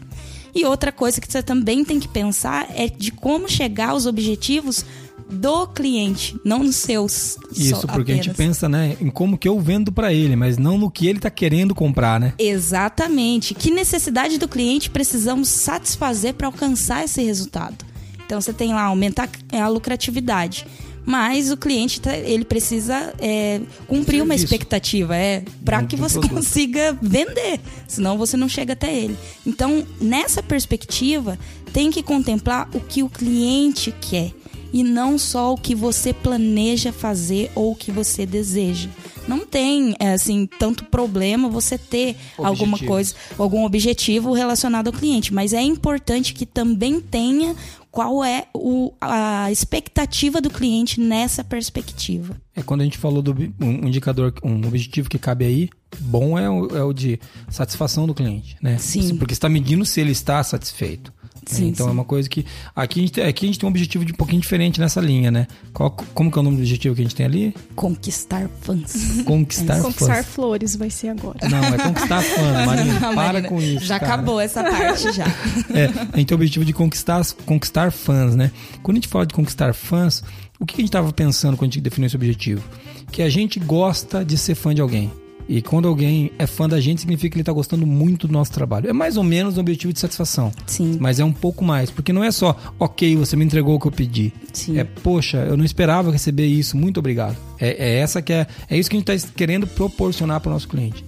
E 0.56 0.65
outra 0.65 0.91
coisa 0.91 1.21
que 1.21 1.32
você 1.32 1.43
também 1.43 1.86
tem 1.86 2.00
que 2.00 2.08
pensar 2.08 2.67
é 2.74 2.88
de 2.88 3.12
como 3.12 3.48
chegar 3.48 3.89
aos 3.89 4.08
objetivos 4.08 4.84
do 5.29 5.67
cliente, 5.67 6.39
não 6.43 6.59
nos 6.59 6.75
seus. 6.75 7.38
Isso, 7.55 7.88
porque 7.88 8.11
apenas. 8.11 8.19
a 8.19 8.23
gente 8.23 8.35
pensa, 8.35 8.69
né, 8.69 8.95
em 9.01 9.09
como 9.09 9.38
que 9.38 9.47
eu 9.47 9.59
vendo 9.59 9.91
para 9.91 10.13
ele, 10.13 10.35
mas 10.35 10.57
não 10.57 10.77
no 10.77 10.89
que 10.89 11.07
ele 11.07 11.19
está 11.19 11.29
querendo 11.29 11.73
comprar, 11.73 12.19
né? 12.19 12.33
Exatamente. 12.38 13.53
Que 13.53 13.71
necessidade 13.71 14.38
do 14.38 14.47
cliente 14.47 14.89
precisamos 14.89 15.49
satisfazer 15.49 16.33
para 16.35 16.47
alcançar 16.47 17.03
esse 17.03 17.23
resultado? 17.23 17.85
Então 18.25 18.39
você 18.39 18.53
tem 18.53 18.73
lá 18.73 18.83
aumentar 18.83 19.29
a 19.51 19.67
lucratividade 19.67 20.65
mas 21.05 21.51
o 21.51 21.57
cliente 21.57 22.01
tá, 22.01 22.17
ele 22.17 22.43
precisa 22.43 23.13
é, 23.19 23.61
cumprir 23.88 24.23
uma 24.23 24.33
expectativa 24.33 25.15
é 25.15 25.43
para 25.63 25.83
que 25.83 25.95
você 25.95 26.19
consiga 26.27 26.97
vender 26.99 27.59
senão 27.88 28.17
você 28.17 28.35
não 28.35 28.49
chega 28.49 28.73
até 28.73 28.93
ele 28.93 29.15
então 29.45 29.85
nessa 30.01 30.41
perspectiva 30.41 31.38
tem 31.71 31.91
que 31.91 32.01
contemplar 32.01 32.67
o 32.73 32.79
que 32.79 33.03
o 33.03 33.09
cliente 33.09 33.93
quer 34.01 34.31
e 34.75 34.83
não 34.83 35.17
só 35.17 35.53
o 35.53 35.57
que 35.57 35.73
você 35.73 36.11
planeja 36.11 36.91
fazer 36.91 37.49
ou 37.55 37.71
o 37.71 37.75
que 37.77 37.93
você 37.93 38.25
deseja. 38.25 38.89
Não 39.25 39.45
tem, 39.45 39.95
é, 40.01 40.11
assim, 40.11 40.45
tanto 40.59 40.83
problema 40.83 41.47
você 41.47 41.77
ter 41.77 42.17
alguma 42.38 42.77
coisa, 42.77 43.15
algum 43.38 43.63
objetivo 43.63 44.33
relacionado 44.33 44.88
ao 44.88 44.93
cliente, 44.93 45.33
mas 45.33 45.53
é 45.53 45.61
importante 45.61 46.33
que 46.33 46.45
também 46.45 46.99
tenha 46.99 47.55
qual 47.89 48.21
é 48.21 48.47
o, 48.53 48.91
a 48.99 49.49
expectativa 49.49 50.41
do 50.41 50.49
cliente 50.49 50.99
nessa 50.99 51.41
perspectiva. 51.41 52.35
É 52.53 52.61
quando 52.61 52.81
a 52.81 52.83
gente 52.83 52.97
falou 52.97 53.21
do 53.21 53.33
um 53.61 53.88
indicador, 53.88 54.33
um 54.43 54.67
objetivo 54.67 55.09
que 55.09 55.17
cabe 55.17 55.45
aí, 55.45 55.69
bom 56.01 56.38
é 56.38 56.49
o, 56.49 56.67
é 56.75 56.83
o 56.83 56.91
de 56.91 57.17
satisfação 57.49 58.05
do 58.05 58.13
cliente, 58.13 58.57
né? 58.61 58.77
Sim. 58.77 59.15
Porque 59.15 59.31
está 59.31 59.47
medindo 59.47 59.85
se 59.85 60.01
ele 60.01 60.11
está 60.11 60.43
satisfeito. 60.43 61.13
Sim, 61.45 61.67
então 61.67 61.86
é 61.86 61.89
sim. 61.89 61.91
é 61.91 61.93
uma 61.93 62.05
coisa 62.05 62.27
que. 62.27 62.45
Aqui 62.75 62.99
a, 62.99 63.03
gente, 63.03 63.21
aqui 63.21 63.45
a 63.45 63.47
gente 63.47 63.60
tem 63.60 63.67
um 63.67 63.69
objetivo 63.69 64.03
de 64.03 64.13
um 64.13 64.15
pouquinho 64.15 64.41
diferente 64.41 64.79
nessa 64.79 64.99
linha, 64.99 65.29
né? 65.29 65.47
Qual, 65.73 65.91
como 65.91 66.31
que 66.31 66.38
é 66.38 66.41
o 66.41 66.43
nome 66.43 66.58
do 66.58 66.62
objetivo 66.62 66.95
que 66.95 67.01
a 67.01 67.03
gente 67.03 67.15
tem 67.15 67.25
ali? 67.25 67.55
Conquistar 67.75 68.49
fãs. 68.62 69.21
Conquistar 69.25 69.77
é. 69.77 69.81
fãs. 69.81 69.86
Conquistar 69.86 70.23
flores 70.23 70.75
vai 70.75 70.89
ser 70.89 71.10
agora. 71.10 71.38
Não, 71.47 71.63
é 71.63 71.77
conquistar 71.77 72.21
fãs, 72.23 72.65
Marina. 72.65 72.93
Não, 72.93 72.99
para 72.99 73.15
Marina, 73.15 73.47
com 73.47 73.62
isso. 73.62 73.86
Já 73.86 73.99
cara. 73.99 74.13
acabou 74.13 74.39
essa 74.39 74.63
parte 74.63 75.12
já. 75.12 75.25
É, 75.75 75.86
a 76.13 76.17
gente 76.17 76.27
tem 76.27 76.36
o 76.36 76.36
objetivo 76.36 76.63
de 76.63 76.73
conquistar, 76.73 77.21
conquistar 77.45 77.91
fãs, 77.91 78.36
né? 78.36 78.51
Quando 78.81 78.97
a 78.97 78.99
gente 78.99 79.08
fala 79.08 79.25
de 79.25 79.34
conquistar 79.34 79.73
fãs, 79.73 80.23
o 80.60 80.65
que 80.65 80.75
a 80.75 80.77
gente 80.77 80.88
estava 80.88 81.12
pensando 81.12 81.58
quando 81.58 81.71
a 81.71 81.73
gente 81.73 81.81
definiu 81.81 82.08
esse 82.08 82.15
objetivo? 82.15 82.63
Que 83.12 83.21
a 83.21 83.29
gente 83.29 83.60
gosta 83.60 84.23
de 84.23 84.38
ser 84.38 84.55
fã 84.55 84.73
de 84.73 84.81
alguém. 84.81 85.12
E 85.47 85.62
quando 85.62 85.88
alguém 85.88 86.31
é 86.39 86.47
fã 86.47 86.67
da 86.67 86.79
gente, 86.81 87.01
significa 87.01 87.29
que 87.29 87.36
ele 87.36 87.41
está 87.41 87.51
gostando 87.51 87.86
muito 87.86 88.27
do 88.27 88.34
nosso 88.34 88.51
trabalho. 88.51 88.89
É 88.89 88.93
mais 88.93 89.17
ou 89.17 89.23
menos 89.23 89.58
um 89.58 89.62
objetivo 89.62 89.93
de 89.93 89.99
satisfação. 89.99 90.51
Sim. 90.65 90.97
Mas 90.99 91.19
é 91.19 91.25
um 91.25 91.31
pouco 91.31 91.63
mais. 91.63 91.91
Porque 91.91 92.12
não 92.12 92.23
é 92.23 92.31
só, 92.31 92.55
ok, 92.79 93.15
você 93.15 93.36
me 93.36 93.45
entregou 93.45 93.75
o 93.75 93.79
que 93.79 93.88
eu 93.88 93.91
pedi. 93.91 94.34
Sim. 94.51 94.79
É, 94.79 94.84
poxa, 94.84 95.38
eu 95.38 95.55
não 95.55 95.63
esperava 95.63 96.12
receber 96.12 96.47
isso, 96.47 96.75
muito 96.75 96.99
obrigado. 96.99 97.38
É, 97.60 97.69
é 97.69 97.99
essa 97.99 98.21
que 98.21 98.34
é. 98.34 98.47
É 98.69 98.77
isso 98.77 98.89
que 98.89 98.95
a 98.95 98.99
gente 98.99 99.12
está 99.12 99.34
querendo 99.36 99.67
proporcionar 99.67 100.39
para 100.41 100.49
o 100.49 100.53
nosso 100.53 100.67
cliente. 100.67 101.05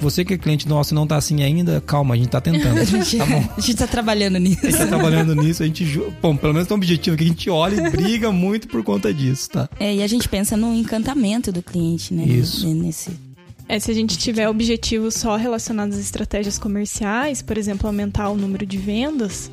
Você 0.00 0.24
que 0.24 0.34
é 0.34 0.38
cliente 0.38 0.66
nosso 0.66 0.94
e 0.94 0.96
não 0.96 1.02
está 1.02 1.16
assim 1.16 1.42
ainda, 1.42 1.80
calma, 1.80 2.14
a 2.14 2.16
gente 2.16 2.28
está 2.28 2.40
tentando. 2.40 2.78
a 2.80 2.84
gente, 2.84 3.18
tá 3.18 3.26
bom. 3.26 3.44
A 3.56 3.60
gente 3.60 3.76
tá 3.76 3.86
trabalhando 3.86 4.38
nisso. 4.38 4.66
A 4.66 4.70
gente 4.70 4.78
tá 4.78 4.86
trabalhando 4.86 5.34
nisso, 5.34 5.62
a 5.62 5.66
gente. 5.66 5.84
Bom, 6.22 6.36
pelo 6.36 6.54
menos 6.54 6.68
tem 6.68 6.74
um 6.74 6.78
objetivo 6.78 7.16
que 7.16 7.24
a 7.24 7.26
gente 7.26 7.50
olha 7.50 7.86
e 7.86 7.90
briga 7.90 8.30
muito 8.32 8.68
por 8.68 8.82
conta 8.82 9.12
disso, 9.12 9.50
tá? 9.50 9.68
É, 9.78 9.94
e 9.94 10.02
a 10.02 10.06
gente 10.06 10.28
pensa 10.28 10.56
no 10.56 10.72
encantamento 10.74 11.52
do 11.52 11.62
cliente, 11.62 12.14
né? 12.14 12.24
Isso. 12.24 12.66
Nesse 12.72 13.10
é, 13.70 13.78
se 13.78 13.88
a 13.88 13.94
gente 13.94 14.18
tiver 14.18 14.48
objetivos 14.48 15.14
só 15.14 15.36
relacionados 15.36 15.94
às 15.94 16.02
estratégias 16.02 16.58
comerciais, 16.58 17.40
por 17.40 17.56
exemplo, 17.56 17.86
aumentar 17.86 18.28
o 18.28 18.36
número 18.36 18.66
de 18.66 18.76
vendas, 18.76 19.48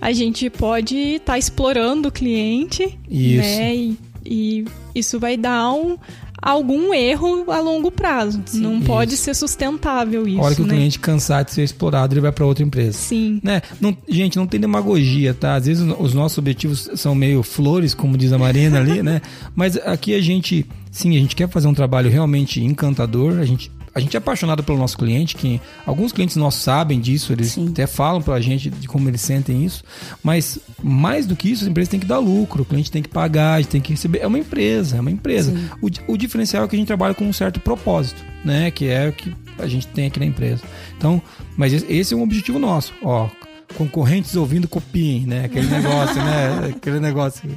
a 0.00 0.12
gente 0.12 0.48
pode 0.48 0.96
estar 0.96 1.32
tá 1.32 1.38
explorando 1.38 2.08
o 2.08 2.12
cliente, 2.12 2.96
isso. 3.10 3.42
né? 3.42 3.74
E, 3.74 3.98
e 4.24 4.64
isso 4.94 5.18
vai 5.18 5.36
dar 5.36 5.72
um, 5.72 5.98
algum 6.40 6.92
erro 6.94 7.50
a 7.50 7.60
longo 7.60 7.90
prazo. 7.90 8.42
Sim, 8.46 8.60
não 8.60 8.76
isso. 8.76 8.86
pode 8.86 9.16
ser 9.16 9.34
sustentável 9.34 10.26
isso. 10.26 10.40
A 10.40 10.44
hora 10.44 10.54
que 10.54 10.62
né? 10.62 10.66
o 10.66 10.70
cliente 10.70 10.98
cansar 10.98 11.44
de 11.44 11.52
ser 11.52 11.62
explorado, 11.62 12.14
ele 12.14 12.20
vai 12.20 12.32
para 12.32 12.44
outra 12.44 12.64
empresa. 12.64 12.98
Sim. 12.98 13.40
Né? 13.42 13.62
Não, 13.80 13.96
gente, 14.08 14.36
não 14.36 14.46
tem 14.46 14.60
demagogia, 14.60 15.34
tá? 15.34 15.54
Às 15.54 15.66
vezes 15.66 15.86
os 15.98 16.14
nossos 16.14 16.38
objetivos 16.38 16.90
são 16.94 17.14
meio 17.14 17.42
flores, 17.42 17.94
como 17.94 18.16
diz 18.16 18.32
a 18.32 18.38
Marina 18.38 18.78
ali, 18.78 19.02
né? 19.02 19.20
Mas 19.54 19.76
aqui 19.76 20.14
a 20.14 20.20
gente 20.20 20.66
Sim, 20.96 21.14
a 21.14 21.20
gente 21.20 21.36
quer 21.36 21.46
fazer 21.46 21.68
um 21.68 21.74
trabalho 21.74 22.10
realmente 22.10 22.64
encantador, 22.64 23.38
a 23.38 23.44
gente 23.44 23.70
a 23.96 24.00
gente 24.00 24.14
é 24.14 24.18
apaixonado 24.18 24.62
pelo 24.62 24.76
nosso 24.78 24.98
cliente, 24.98 25.34
que 25.34 25.58
alguns 25.86 26.12
clientes 26.12 26.36
nossos 26.36 26.62
sabem 26.62 27.00
disso, 27.00 27.32
eles 27.32 27.52
Sim. 27.52 27.68
até 27.70 27.86
falam 27.86 28.20
pra 28.20 28.38
gente 28.40 28.68
de 28.68 28.86
como 28.86 29.08
eles 29.08 29.22
sentem 29.22 29.64
isso, 29.64 29.82
mas 30.22 30.58
mais 30.82 31.24
do 31.26 31.34
que 31.34 31.50
isso, 31.50 31.64
a 31.64 31.68
empresa 31.68 31.90
tem 31.90 31.98
que 32.00 32.04
dar 32.06 32.18
lucro, 32.18 32.62
o 32.62 32.64
cliente 32.66 32.90
tem 32.90 33.02
que 33.02 33.08
pagar, 33.08 33.54
a 33.54 33.60
gente 33.62 33.70
tem 33.70 33.80
que 33.80 33.92
receber. 33.92 34.18
É 34.18 34.26
uma 34.26 34.38
empresa, 34.38 34.96
é 34.98 35.00
uma 35.00 35.10
empresa. 35.10 35.54
O, 35.80 35.88
o 36.12 36.16
diferencial 36.18 36.64
é 36.64 36.68
que 36.68 36.76
a 36.76 36.78
gente 36.78 36.86
trabalha 36.86 37.14
com 37.14 37.24
um 37.24 37.32
certo 37.32 37.58
propósito, 37.58 38.22
né? 38.44 38.70
Que 38.70 38.86
é 38.88 39.08
o 39.08 39.12
que 39.14 39.34
a 39.58 39.66
gente 39.66 39.86
tem 39.86 40.06
aqui 40.08 40.20
na 40.20 40.26
empresa. 40.26 40.62
Então, 40.98 41.22
mas 41.56 41.72
esse- 41.72 41.90
esse 41.90 42.12
é 42.12 42.16
um 42.18 42.22
objetivo 42.22 42.58
nosso, 42.58 42.92
ó. 43.02 43.28
Concorrentes 43.74 44.34
ouvindo 44.36 44.66
copiem, 44.68 45.26
né? 45.26 45.44
Aquele 45.44 45.66
negócio, 45.66 46.16
né? 46.16 46.72
Aquele 46.76 47.00
negócio 47.00 47.50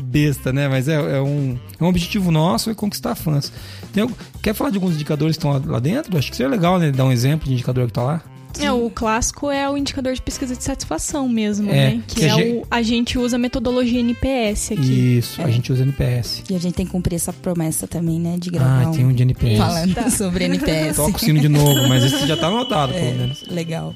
besta, 0.00 0.52
né? 0.52 0.68
Mas 0.68 0.88
é, 0.88 0.94
é 0.94 1.20
um, 1.20 1.58
é 1.78 1.84
um 1.84 1.88
objetivo 1.88 2.30
nosso 2.30 2.70
é 2.70 2.74
conquistar 2.74 3.14
fãs. 3.14 3.52
Tem, 3.92 4.08
quer 4.42 4.54
falar 4.54 4.70
de 4.70 4.76
alguns 4.76 4.94
indicadores 4.94 5.36
que 5.36 5.44
estão 5.46 5.70
lá, 5.70 5.78
dentro? 5.80 6.16
Acho 6.16 6.30
que 6.30 6.36
seria 6.36 6.50
legal, 6.50 6.78
né? 6.78 6.90
Dar 6.90 7.04
um 7.04 7.12
exemplo 7.12 7.46
de 7.46 7.52
indicador 7.54 7.86
que 7.88 7.92
tá 7.92 8.02
lá. 8.02 8.22
É, 8.58 8.70
o 8.72 8.90
clássico 8.90 9.48
é 9.50 9.68
o 9.70 9.76
indicador 9.76 10.12
de 10.12 10.20
pesquisa 10.20 10.56
de 10.56 10.64
satisfação 10.64 11.28
mesmo, 11.28 11.70
É, 11.70 11.72
né? 11.94 12.02
Que, 12.06 12.16
que 12.16 12.24
é 12.24 12.30
a 12.30 12.34
gente- 12.34 12.52
o. 12.56 12.66
A 12.70 12.82
gente 12.82 13.18
usa 13.18 13.36
a 13.36 13.38
metodologia 13.38 14.00
NPS 14.00 14.72
aqui. 14.72 15.18
Isso, 15.18 15.40
a 15.42 15.48
gente 15.50 15.72
usa 15.72 15.82
NPS. 15.82 16.42
E 16.50 16.54
a 16.56 16.58
gente 16.58 16.74
tem 16.74 16.84
que 16.86 16.90
cumprir 16.92 17.14
essa 17.16 17.32
promessa 17.32 17.86
também, 17.86 18.18
né? 18.18 18.36
De 18.38 18.50
gravar 18.50 18.88
Ah, 18.88 18.90
tem 18.90 19.04
um 19.06 19.12
de 19.12 19.22
NPS. 19.22 19.56
falando 19.58 20.10
sobre 20.10 20.44
NPS. 20.44 20.96
Toca 20.96 21.16
o 21.16 21.20
sino 21.20 21.38
de 21.38 21.48
novo, 21.48 21.86
mas 21.88 22.02
esse 22.02 22.26
já 22.26 22.36
tá 22.36 22.48
anotado, 22.48 22.92
pelo 22.92 23.16
menos. 23.16 23.44
É, 23.48 23.52
legal. 23.52 23.94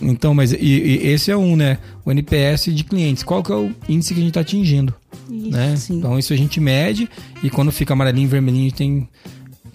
Então, 0.00 0.34
mas 0.34 0.52
e, 0.52 0.56
e 0.56 1.06
esse 1.08 1.30
é 1.30 1.36
um, 1.36 1.56
né? 1.56 1.78
O 2.04 2.10
NPS 2.10 2.74
de 2.74 2.84
clientes. 2.84 3.22
Qual 3.22 3.42
que 3.42 3.52
é 3.52 3.56
o 3.56 3.70
índice 3.88 4.14
que 4.14 4.20
a 4.20 4.22
gente 4.22 4.30
está 4.30 4.40
atingindo? 4.40 4.94
Isso. 5.30 5.50
Né? 5.50 5.76
sim. 5.76 5.98
Então 5.98 6.18
isso 6.18 6.32
a 6.32 6.36
gente 6.36 6.60
mede 6.60 7.08
e 7.42 7.50
quando 7.50 7.70
fica 7.70 7.92
amarelinho 7.92 8.26
e 8.26 8.28
vermelhinho 8.28 8.66
a 8.66 8.68
gente 8.68 8.76
tem 8.76 9.08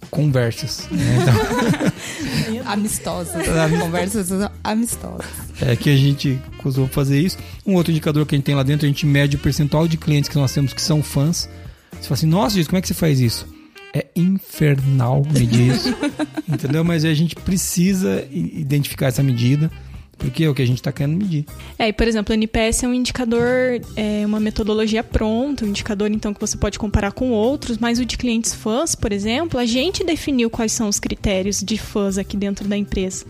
conversas. 0.10 0.88
Né? 0.92 1.18
Então, 1.22 2.72
Amistosas. 2.72 3.46
Conversas 3.80 4.30
amistosas. 4.64 5.26
é 5.62 5.76
que 5.76 5.90
a 5.90 5.96
gente 5.96 6.40
costuma 6.58 6.88
fazer 6.88 7.20
isso. 7.20 7.38
Um 7.66 7.76
outro 7.76 7.92
indicador 7.92 8.26
que 8.26 8.36
a 8.36 8.38
gente 8.38 8.46
tem 8.46 8.56
lá 8.56 8.64
dentro, 8.64 8.86
a 8.86 8.90
gente 8.90 9.06
mede 9.06 9.38
o 9.38 9.40
percentual 9.40 9.88
de 9.88 9.98
clientes 9.98 10.30
que 10.30 10.36
nós 10.36 10.54
temos 10.54 10.74
que 10.74 10.82
são 10.82 11.02
fãs. 11.02 11.50
Você 11.94 12.04
fala 12.04 12.14
assim, 12.14 12.28
nossa, 12.28 12.56
gente, 12.56 12.68
como 12.68 12.78
é 12.78 12.82
que 12.82 12.88
você 12.88 12.94
faz 12.94 13.20
isso? 13.20 13.48
É 13.94 14.06
infernal 14.16 15.24
medir 15.32 15.74
isso. 15.74 15.96
entendeu? 16.48 16.84
Mas 16.84 17.06
a 17.06 17.14
gente 17.14 17.36
precisa 17.36 18.28
identificar 18.32 19.08
essa 19.08 19.24
medida, 19.24 19.72
porque 20.18 20.44
é 20.44 20.50
o 20.50 20.54
que 20.54 20.62
a 20.62 20.66
gente 20.66 20.78
está 20.78 20.92
querendo 20.92 21.18
medir. 21.18 21.46
É, 21.78 21.88
e 21.88 21.94
por 21.94 22.08
exemplo, 22.08 22.34
o 22.34 22.36
NPS 22.36 22.84
é 22.84 22.88
um 22.88 22.94
indicador, 22.94 23.80
é 23.96 24.26
uma 24.26 24.40
metodologia 24.40 25.04
pronta, 25.04 25.66
um 25.66 25.70
indicador 25.70 26.10
então 26.12 26.34
que 26.34 26.40
você 26.40 26.58
pode 26.58 26.80
comparar 26.80 27.12
com 27.12 27.32
outros, 27.32 27.78
mas 27.78 28.00
o 28.00 28.06
de 28.06 28.18
clientes 28.18 28.54
fãs, 28.54 28.96
por 28.96 29.12
exemplo, 29.12 29.60
a 29.60 29.66
gente 29.66 30.04
definiu 30.04 30.50
quais 30.50 30.72
são 30.72 30.88
os 30.88 31.00
critérios 31.00 31.62
de 31.62 31.78
fãs 31.78 32.18
aqui 32.18 32.36
dentro 32.36 32.68
da 32.68 32.76
empresa. 32.76 33.26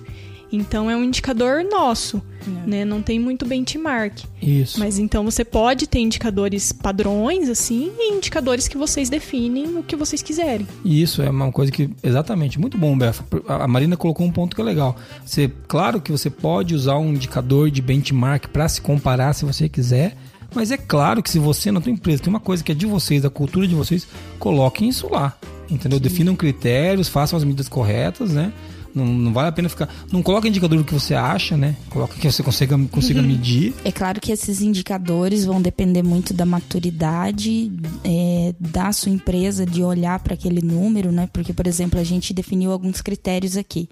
Então 0.51 0.89
é 0.89 0.95
um 0.95 1.03
indicador 1.03 1.63
nosso, 1.63 2.21
né? 2.65 2.85
Não 2.85 3.01
tem 3.01 3.19
muito 3.19 3.45
benchmark. 3.45 4.23
Isso. 4.41 4.79
Mas 4.79 4.97
então 4.97 5.23
você 5.23 5.43
pode 5.43 5.87
ter 5.87 5.99
indicadores 5.99 6.71
padrões, 6.71 7.49
assim, 7.49 7.91
e 7.97 8.13
indicadores 8.13 8.67
que 8.67 8.77
vocês 8.77 9.09
definem 9.09 9.77
o 9.77 9.83
que 9.83 9.95
vocês 9.95 10.21
quiserem. 10.21 10.67
Isso 10.85 11.21
é 11.21 11.29
uma 11.29 11.51
coisa 11.51 11.71
que. 11.71 11.89
Exatamente, 12.01 12.59
muito 12.59 12.77
bom, 12.77 12.97
Befa. 12.97 13.25
A 13.47 13.67
Marina 13.67 13.97
colocou 13.97 14.25
um 14.25 14.31
ponto 14.31 14.55
que 14.55 14.61
é 14.61 14.65
legal. 14.65 14.95
Você, 15.25 15.51
claro 15.67 15.99
que 15.99 16.11
você 16.11 16.29
pode 16.29 16.73
usar 16.73 16.97
um 16.97 17.09
indicador 17.09 17.69
de 17.69 17.81
benchmark 17.81 18.47
para 18.47 18.69
se 18.69 18.81
comparar 18.81 19.33
se 19.33 19.43
você 19.43 19.67
quiser. 19.67 20.15
Mas 20.55 20.71
é 20.71 20.77
claro 20.77 21.21
que 21.21 21.29
se 21.29 21.39
você 21.39 21.71
na 21.71 21.81
tua 21.81 21.91
empresa 21.91 22.23
tem 22.23 22.29
uma 22.29 22.39
coisa 22.39 22.63
que 22.63 22.71
é 22.71 22.75
de 22.75 22.85
vocês, 22.85 23.21
da 23.21 23.29
cultura 23.29 23.67
de 23.67 23.75
vocês, 23.75 24.07
coloquem 24.39 24.87
isso 24.87 25.11
lá. 25.11 25.37
Entendeu? 25.69 25.99
Definam 25.99 26.37
critérios, 26.37 27.09
façam 27.09 27.35
as 27.35 27.43
medidas 27.43 27.67
corretas, 27.67 28.31
né? 28.31 28.53
Não, 28.97 29.05
não 29.05 29.33
vale 29.33 29.49
a 29.49 29.51
pena 29.51 29.69
ficar. 29.69 29.89
Não 30.11 30.21
coloca 30.21 30.47
indicador 30.47 30.77
do 30.77 30.83
que 30.83 30.93
você 30.93 31.13
acha, 31.13 31.55
né? 31.55 31.75
Coloca 31.89 32.15
que 32.15 32.29
você 32.29 32.43
consiga, 32.43 32.77
consiga 32.89 33.21
medir. 33.21 33.73
É 33.85 33.91
claro 33.91 34.19
que 34.19 34.31
esses 34.31 34.61
indicadores 34.61 35.45
vão 35.45 35.61
depender 35.61 36.03
muito 36.03 36.33
da 36.33 36.45
maturidade 36.45 37.71
é, 38.03 38.53
da 38.59 38.91
sua 38.91 39.11
empresa, 39.11 39.65
de 39.65 39.83
olhar 39.83 40.19
para 40.19 40.33
aquele 40.33 40.61
número, 40.61 41.11
né? 41.11 41.29
Porque, 41.31 41.53
por 41.53 41.67
exemplo, 41.67 41.99
a 41.99 42.03
gente 42.03 42.33
definiu 42.33 42.71
alguns 42.71 43.01
critérios 43.01 43.55
aqui. 43.55 43.87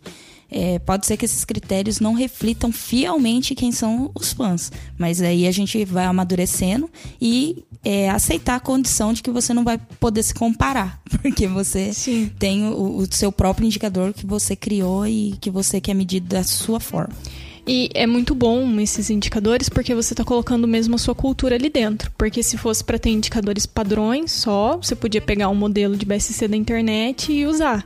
É, 0.50 0.80
pode 0.80 1.06
ser 1.06 1.18
que 1.18 1.26
esses 1.26 1.44
critérios 1.44 2.00
não 2.00 2.14
reflitam 2.14 2.72
fielmente 2.72 3.56
quem 3.56 3.72
são 3.72 4.12
os 4.14 4.32
fãs, 4.32 4.72
mas 4.98 5.22
aí 5.22 5.48
a 5.48 5.52
gente 5.52 5.84
vai 5.86 6.06
amadurecendo 6.06 6.90
e 7.20 7.64
é, 7.84 8.10
aceitar 8.10 8.56
a 8.56 8.60
condição 8.60 9.12
de 9.12 9.24
que 9.24 9.32
você 9.32 9.54
não 9.54 9.64
vai 9.64 9.80
poder 10.00 10.24
se 10.24 10.34
comparar, 10.34 11.02
porque 11.22 11.48
você 11.48 11.94
Sim. 11.94 12.32
tem 12.38 12.66
o, 12.68 12.98
o 12.98 13.08
seu 13.12 13.32
próprio 13.32 13.66
indicador 13.66 14.14
que 14.14 14.26
você 14.26 14.56
criou 14.56 15.06
e 15.08 15.36
que 15.42 15.50
você 15.50 15.82
quer 15.82 15.94
medir 15.94 16.20
da 16.20 16.44
sua 16.44 16.80
forma. 16.80 17.14
E 17.68 17.90
é 17.96 18.06
muito 18.06 18.36
bom 18.36 18.80
esses 18.80 19.10
indicadores 19.10 19.70
porque 19.70 19.96
você 19.96 20.14
está 20.14 20.24
colocando 20.24 20.68
mesmo 20.68 20.96
a 20.96 21.00
sua 21.00 21.16
cultura 21.16 21.56
ali 21.56 21.68
dentro. 21.68 22.12
Porque 22.16 22.44
se 22.44 22.58
fosse 22.58 22.84
para 22.84 23.00
ter 23.00 23.10
indicadores 23.10 23.66
padrões 23.66 24.32
só, 24.32 24.78
você 24.78 24.96
podia 24.96 25.20
pegar 25.22 25.50
um 25.50 25.56
modelo 25.56 25.98
de 25.98 26.06
BSC 26.06 26.48
da 26.48 26.56
internet 26.56 27.34
e 27.34 27.46
usar. 27.46 27.84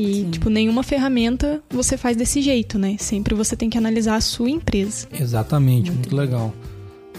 E, 0.00 0.24
tipo, 0.30 0.48
nenhuma 0.48 0.82
ferramenta 0.82 1.62
você 1.68 1.98
faz 1.98 2.16
desse 2.16 2.40
jeito, 2.40 2.78
né? 2.78 2.96
Sempre 2.98 3.34
você 3.34 3.54
tem 3.54 3.68
que 3.68 3.76
analisar 3.76 4.16
a 4.16 4.20
sua 4.22 4.48
empresa. 4.48 5.06
Exatamente, 5.12 5.90
muito, 5.90 6.16
legal. 6.16 6.54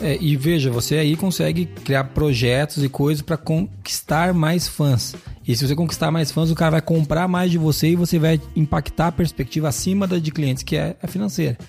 É, 0.01 0.17
e 0.19 0.35
veja, 0.35 0.71
você 0.71 0.95
aí 0.95 1.15
consegue 1.15 1.67
criar 1.67 2.05
projetos 2.05 2.83
e 2.83 2.89
coisas 2.89 3.21
para 3.21 3.37
conquistar 3.37 4.33
mais 4.33 4.67
fãs. 4.67 5.15
E 5.47 5.55
se 5.55 5.67
você 5.67 5.75
conquistar 5.75 6.09
mais 6.09 6.31
fãs, 6.31 6.49
o 6.49 6.55
cara 6.55 6.71
vai 6.71 6.81
comprar 6.81 7.27
mais 7.27 7.51
de 7.51 7.59
você 7.59 7.89
e 7.89 7.95
você 7.95 8.17
vai 8.17 8.41
impactar 8.55 9.07
a 9.07 9.11
perspectiva 9.11 9.67
acima 9.67 10.07
da 10.07 10.17
de 10.17 10.31
clientes, 10.31 10.63
que 10.63 10.75
é 10.75 10.95
a 11.03 11.07
financeira. 11.07 11.59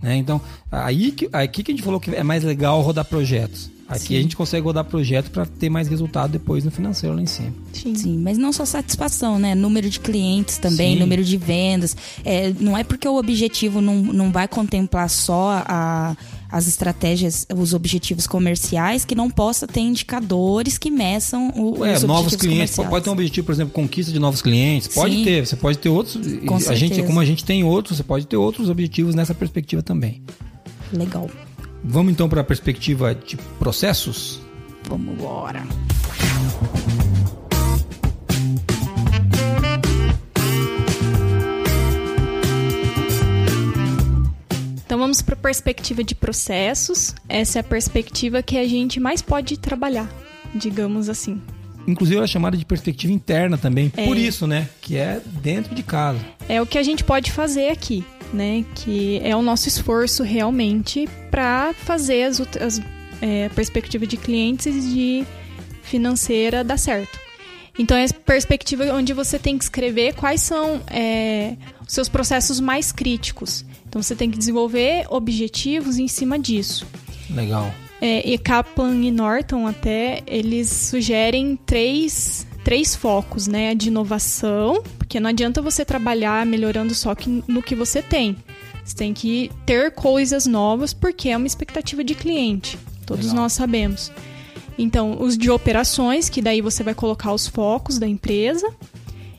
Né? 0.00 0.16
Então, 0.16 0.40
aí 0.70 1.12
que, 1.12 1.28
aqui 1.30 1.62
que 1.62 1.70
a 1.70 1.74
gente 1.74 1.84
falou 1.84 2.00
que 2.00 2.14
é 2.14 2.22
mais 2.22 2.42
legal 2.44 2.80
rodar 2.80 3.04
projetos. 3.04 3.70
Aqui 3.92 4.08
Sim. 4.08 4.16
a 4.16 4.22
gente 4.22 4.36
consegue 4.36 4.64
rodar 4.64 4.84
projeto 4.84 5.30
para 5.30 5.46
ter 5.46 5.68
mais 5.68 5.88
resultado 5.88 6.32
depois 6.32 6.64
no 6.64 6.70
financeiro 6.70 7.14
lá 7.14 7.22
em 7.22 7.26
cima. 7.26 7.52
Sim. 7.72 7.94
Sim, 7.94 8.18
mas 8.18 8.38
não 8.38 8.52
só 8.52 8.64
satisfação, 8.64 9.38
né? 9.38 9.54
Número 9.54 9.88
de 9.88 10.00
clientes 10.00 10.58
também, 10.58 10.94
Sim. 10.94 11.00
número 11.00 11.22
de 11.22 11.36
vendas. 11.36 11.96
É, 12.24 12.52
não 12.58 12.76
é 12.76 12.84
porque 12.84 13.06
o 13.06 13.16
objetivo 13.16 13.80
não, 13.80 13.96
não 13.96 14.32
vai 14.32 14.48
contemplar 14.48 15.08
só 15.10 15.62
a, 15.66 16.16
as 16.50 16.66
estratégias, 16.66 17.46
os 17.54 17.74
objetivos 17.74 18.26
comerciais, 18.26 19.04
que 19.04 19.14
não 19.14 19.30
possa 19.30 19.66
ter 19.66 19.80
indicadores 19.80 20.78
que 20.78 20.90
meçam 20.90 21.52
o, 21.56 21.84
É, 21.84 21.94
os 21.94 22.02
novos 22.02 22.36
clientes. 22.36 22.76
Pode 22.76 23.04
ter 23.04 23.10
um 23.10 23.14
objetivo, 23.14 23.46
por 23.46 23.52
exemplo, 23.52 23.72
conquista 23.72 24.12
de 24.12 24.18
novos 24.18 24.42
clientes. 24.42 24.88
Pode 24.88 25.16
Sim. 25.16 25.24
ter. 25.24 25.46
Você 25.46 25.56
pode 25.56 25.78
ter 25.78 25.88
outros. 25.88 26.14
Com 26.46 26.56
a 26.56 26.58
gente, 26.58 26.88
certeza. 26.88 27.06
como 27.06 27.20
a 27.20 27.24
gente 27.24 27.44
tem 27.44 27.64
outros, 27.64 27.96
você 27.96 28.04
pode 28.04 28.26
ter 28.26 28.36
outros 28.36 28.68
objetivos 28.68 29.14
nessa 29.14 29.34
perspectiva 29.34 29.82
também. 29.82 30.22
Legal. 30.92 31.30
Vamos 31.84 32.12
então 32.12 32.28
para 32.28 32.42
a 32.42 32.44
perspectiva 32.44 33.14
de 33.14 33.36
processos? 33.58 34.40
Vamos 34.88 35.14
embora. 35.14 35.62
Então 44.84 44.98
vamos 44.98 45.22
para 45.22 45.34
a 45.34 45.38
perspectiva 45.38 46.04
de 46.04 46.14
processos. 46.14 47.14
Essa 47.28 47.58
é 47.58 47.60
a 47.60 47.64
perspectiva 47.64 48.42
que 48.42 48.58
a 48.58 48.68
gente 48.68 49.00
mais 49.00 49.22
pode 49.22 49.58
trabalhar, 49.58 50.08
digamos 50.54 51.08
assim. 51.08 51.40
Inclusive 51.86 52.16
ela 52.16 52.24
é 52.24 52.28
chamada 52.28 52.56
de 52.56 52.64
perspectiva 52.64 53.12
interna 53.12 53.58
também. 53.58 53.92
É. 53.96 54.04
Por 54.04 54.16
isso, 54.16 54.46
né? 54.46 54.68
Que 54.80 54.96
é 54.96 55.20
dentro 55.40 55.74
de 55.74 55.82
casa. 55.82 56.20
É 56.48 56.60
o 56.60 56.66
que 56.66 56.78
a 56.78 56.82
gente 56.82 57.04
pode 57.04 57.32
fazer 57.32 57.70
aqui, 57.70 58.04
né? 58.32 58.64
Que 58.74 59.20
é 59.24 59.34
o 59.34 59.42
nosso 59.42 59.68
esforço 59.68 60.22
realmente 60.22 61.08
para 61.30 61.74
fazer 61.74 62.24
as, 62.24 62.40
as 62.40 62.80
é, 63.20 63.48
perspectiva 63.50 64.06
de 64.06 64.16
clientes 64.16 64.66
e 64.66 64.80
de 64.80 65.26
financeira 65.82 66.62
dar 66.64 66.78
certo. 66.78 67.18
Então 67.78 67.96
é 67.96 68.04
a 68.04 68.08
perspectiva 68.12 68.84
onde 68.92 69.12
você 69.12 69.38
tem 69.38 69.56
que 69.56 69.64
escrever 69.64 70.14
quais 70.14 70.42
são 70.42 70.82
é, 70.88 71.56
os 71.86 71.92
seus 71.92 72.08
processos 72.08 72.60
mais 72.60 72.92
críticos. 72.92 73.64
Então 73.88 74.02
você 74.02 74.14
tem 74.14 74.30
que 74.30 74.38
desenvolver 74.38 75.06
objetivos 75.08 75.98
em 75.98 76.08
cima 76.08 76.38
disso. 76.38 76.86
Legal. 77.30 77.72
É, 78.04 78.28
e 78.28 78.36
Kaplan 78.36 78.96
e 79.04 79.12
Norton 79.12 79.64
até, 79.64 80.24
eles 80.26 80.68
sugerem 80.68 81.56
três, 81.64 82.44
três 82.64 82.96
focos, 82.96 83.46
né? 83.46 83.76
De 83.76 83.88
inovação, 83.88 84.82
porque 84.98 85.20
não 85.20 85.30
adianta 85.30 85.62
você 85.62 85.84
trabalhar 85.84 86.44
melhorando 86.44 86.96
só 86.96 87.14
que, 87.14 87.44
no 87.46 87.62
que 87.62 87.76
você 87.76 88.02
tem. 88.02 88.36
Você 88.84 88.96
tem 88.96 89.14
que 89.14 89.52
ter 89.64 89.92
coisas 89.92 90.46
novas, 90.46 90.92
porque 90.92 91.28
é 91.28 91.36
uma 91.36 91.46
expectativa 91.46 92.02
de 92.02 92.16
cliente. 92.16 92.76
Todos 93.06 93.26
Legal. 93.26 93.42
nós 93.42 93.52
sabemos. 93.52 94.10
Então, 94.76 95.22
os 95.22 95.38
de 95.38 95.48
operações, 95.48 96.28
que 96.28 96.42
daí 96.42 96.60
você 96.60 96.82
vai 96.82 96.94
colocar 96.94 97.32
os 97.32 97.46
focos 97.46 98.00
da 98.00 98.08
empresa. 98.08 98.68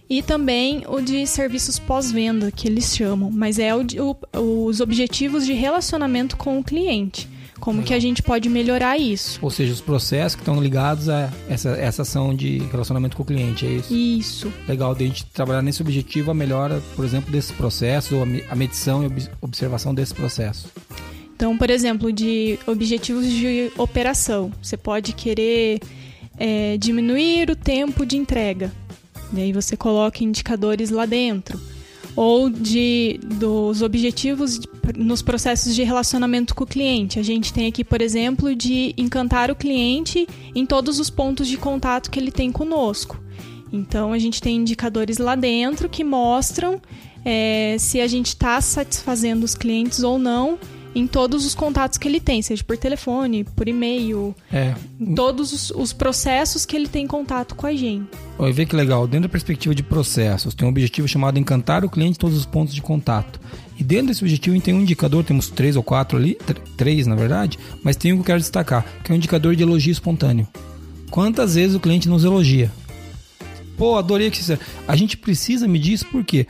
E 0.10 0.22
também 0.22 0.84
o 0.88 1.02
de 1.02 1.26
serviços 1.28 1.80
pós-venda, 1.80 2.52
que 2.52 2.68
eles 2.68 2.96
chamam. 2.96 3.30
Mas 3.30 3.60
é 3.60 3.76
o 3.76 3.82
o- 4.00 4.66
os 4.68 4.80
objetivos 4.80 5.46
de 5.46 5.52
relacionamento 5.52 6.38
com 6.38 6.60
o 6.60 6.64
cliente. 6.64 7.28
Como 7.64 7.82
que 7.82 7.94
a 7.94 8.00
gente 8.00 8.22
pode 8.22 8.50
melhorar 8.50 8.98
isso? 8.98 9.40
Ou 9.42 9.50
seja, 9.50 9.72
os 9.72 9.80
processos 9.80 10.36
que 10.36 10.42
estão 10.42 10.62
ligados 10.62 11.08
a 11.08 11.32
essa, 11.48 11.70
essa 11.70 12.02
ação 12.02 12.36
de 12.36 12.58
relacionamento 12.72 13.16
com 13.16 13.24
o 13.24 13.26
cliente, 13.26 13.66
é 13.66 13.70
isso? 13.70 13.94
Isso. 13.94 14.54
Legal, 14.68 14.94
de 14.94 15.06
a 15.06 15.08
gente 15.08 15.26
trabalhar 15.28 15.62
nesse 15.62 15.82
objetivo, 15.82 16.30
a 16.32 16.34
melhora, 16.34 16.82
por 16.96 17.06
exemplo, 17.06 17.32
desses 17.32 17.52
processos, 17.52 18.12
ou 18.12 18.24
a 18.24 18.26
me- 18.26 18.44
a 18.50 18.56
medição 18.56 19.04
e 19.04 19.06
ob- 19.06 19.30
observação 19.42 19.94
desse 19.96 20.14
processo. 20.14 20.68
Então, 21.36 21.58
por 21.58 21.70
exemplo, 21.70 22.12
de 22.12 22.60
objetivos 22.68 23.26
de 23.30 23.72
operação, 23.78 24.52
você 24.62 24.76
pode 24.78 25.14
querer 25.14 25.80
é, 26.38 26.78
diminuir 26.78 27.50
o 27.50 27.56
tempo 27.56 28.06
de 28.06 28.18
entrega. 28.18 28.72
E 29.34 29.40
aí 29.42 29.54
você 29.54 29.78
coloca 29.78 30.24
indicadores 30.24 30.90
lá 30.90 31.06
dentro. 31.06 31.60
Ou 32.16 32.50
de 32.50 33.20
dos 33.24 33.82
objetivos 33.82 34.60
nos 34.96 35.22
processos 35.22 35.74
de 35.74 35.84
relacionamento 35.84 36.54
com 36.54 36.64
o 36.64 36.68
cliente. 36.68 37.20
A 37.20 37.24
gente 37.24 37.54
tem 37.54 37.68
aqui, 37.68 37.84
por 37.84 38.02
exemplo, 38.02 38.56
de 38.56 38.94
encantar 38.98 39.50
o 39.50 39.56
cliente 39.56 40.28
em 40.54 40.66
todos 40.66 41.00
os 41.00 41.10
pontos 41.10 41.48
de 41.48 41.58
contato 41.58 42.12
que 42.12 42.20
ele 42.20 42.32
tem 42.32 42.52
conosco. 42.52 43.20
Então 43.72 44.14
a 44.14 44.20
gente 44.20 44.42
tem 44.42 44.58
indicadores 44.58 45.18
lá 45.18 45.36
dentro 45.36 45.90
que 45.90 46.04
mostram 46.04 46.80
é, 47.26 47.78
se 47.80 48.00
a 48.00 48.08
gente 48.08 48.28
está 48.28 48.60
satisfazendo 48.62 49.44
os 49.44 49.56
clientes 49.56 50.04
ou 50.04 50.20
não 50.20 50.60
em 50.96 51.08
todos 51.08 51.46
os 51.46 51.56
contatos 51.56 51.98
que 51.98 52.08
ele 52.08 52.20
tem, 52.20 52.42
seja 52.42 52.64
por 52.64 52.78
telefone, 52.78 53.44
por 53.44 53.68
e-mail, 53.68 54.36
É. 54.52 54.76
em 55.00 55.16
todos 55.16 55.52
os, 55.52 55.72
os 55.72 55.92
processos 55.94 56.66
que 56.66 56.76
ele 56.76 56.88
tem 56.88 57.08
contato 57.08 57.56
com 57.56 57.66
a 57.66 57.74
gente. 57.74 58.08
Olha, 58.38 58.54
vê 58.54 58.66
que 58.66 58.76
legal. 58.76 59.08
Dentro 59.08 59.28
da 59.28 59.32
perspectiva 59.32 59.74
de 59.74 59.82
processos, 59.84 60.54
tem 60.54 60.68
um 60.68 60.70
objetivo 60.72 61.08
chamado 61.08 61.40
encantar 61.40 61.84
o 61.84 61.90
cliente 61.90 62.18
em 62.18 62.20
todos 62.20 62.38
os 62.38 62.46
pontos 62.46 62.74
de 62.76 62.82
contato. 62.82 63.40
E 63.80 63.84
dentro 63.84 64.08
desse 64.08 64.24
objetivo 64.24 64.60
tem 64.62 64.74
um 64.74 64.82
indicador, 64.82 65.24
temos 65.24 65.50
três 65.50 65.76
ou 65.76 65.82
quatro 65.84 66.18
ali, 66.18 66.36
tr- 66.36 66.60
três 66.78 67.08
na 67.08 67.16
verdade, 67.16 67.58
mas 67.84 67.96
tem 67.96 68.14
um 68.14 68.18
que 68.18 68.22
eu 68.22 68.26
quero 68.26 68.40
destacar, 68.40 68.86
que 69.04 69.12
é 69.12 69.14
um 69.14 69.18
indicador 69.18 69.56
de 69.56 69.64
elogio 69.64 69.92
espontâneo. 69.92 70.48
Quantas 71.10 71.56
vezes 71.56 71.76
o 71.76 71.80
cliente 71.80 72.08
nos 72.08 72.24
elogia? 72.24 72.72
Pô, 73.78 73.98
adorei 73.98 74.30
que 74.30 74.44
você... 74.44 74.60
A 74.88 74.96
gente 74.96 75.18
precisa 75.18 75.68
medir 75.68 75.94
isso 75.94 76.06
porque 76.12 76.46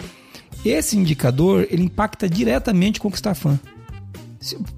esse 0.65 0.97
indicador, 0.97 1.65
ele 1.69 1.83
impacta 1.83 2.29
diretamente 2.29 2.99
com 2.99 3.07
o 3.07 3.11
conquistar 3.11 3.33
fã. 3.35 3.57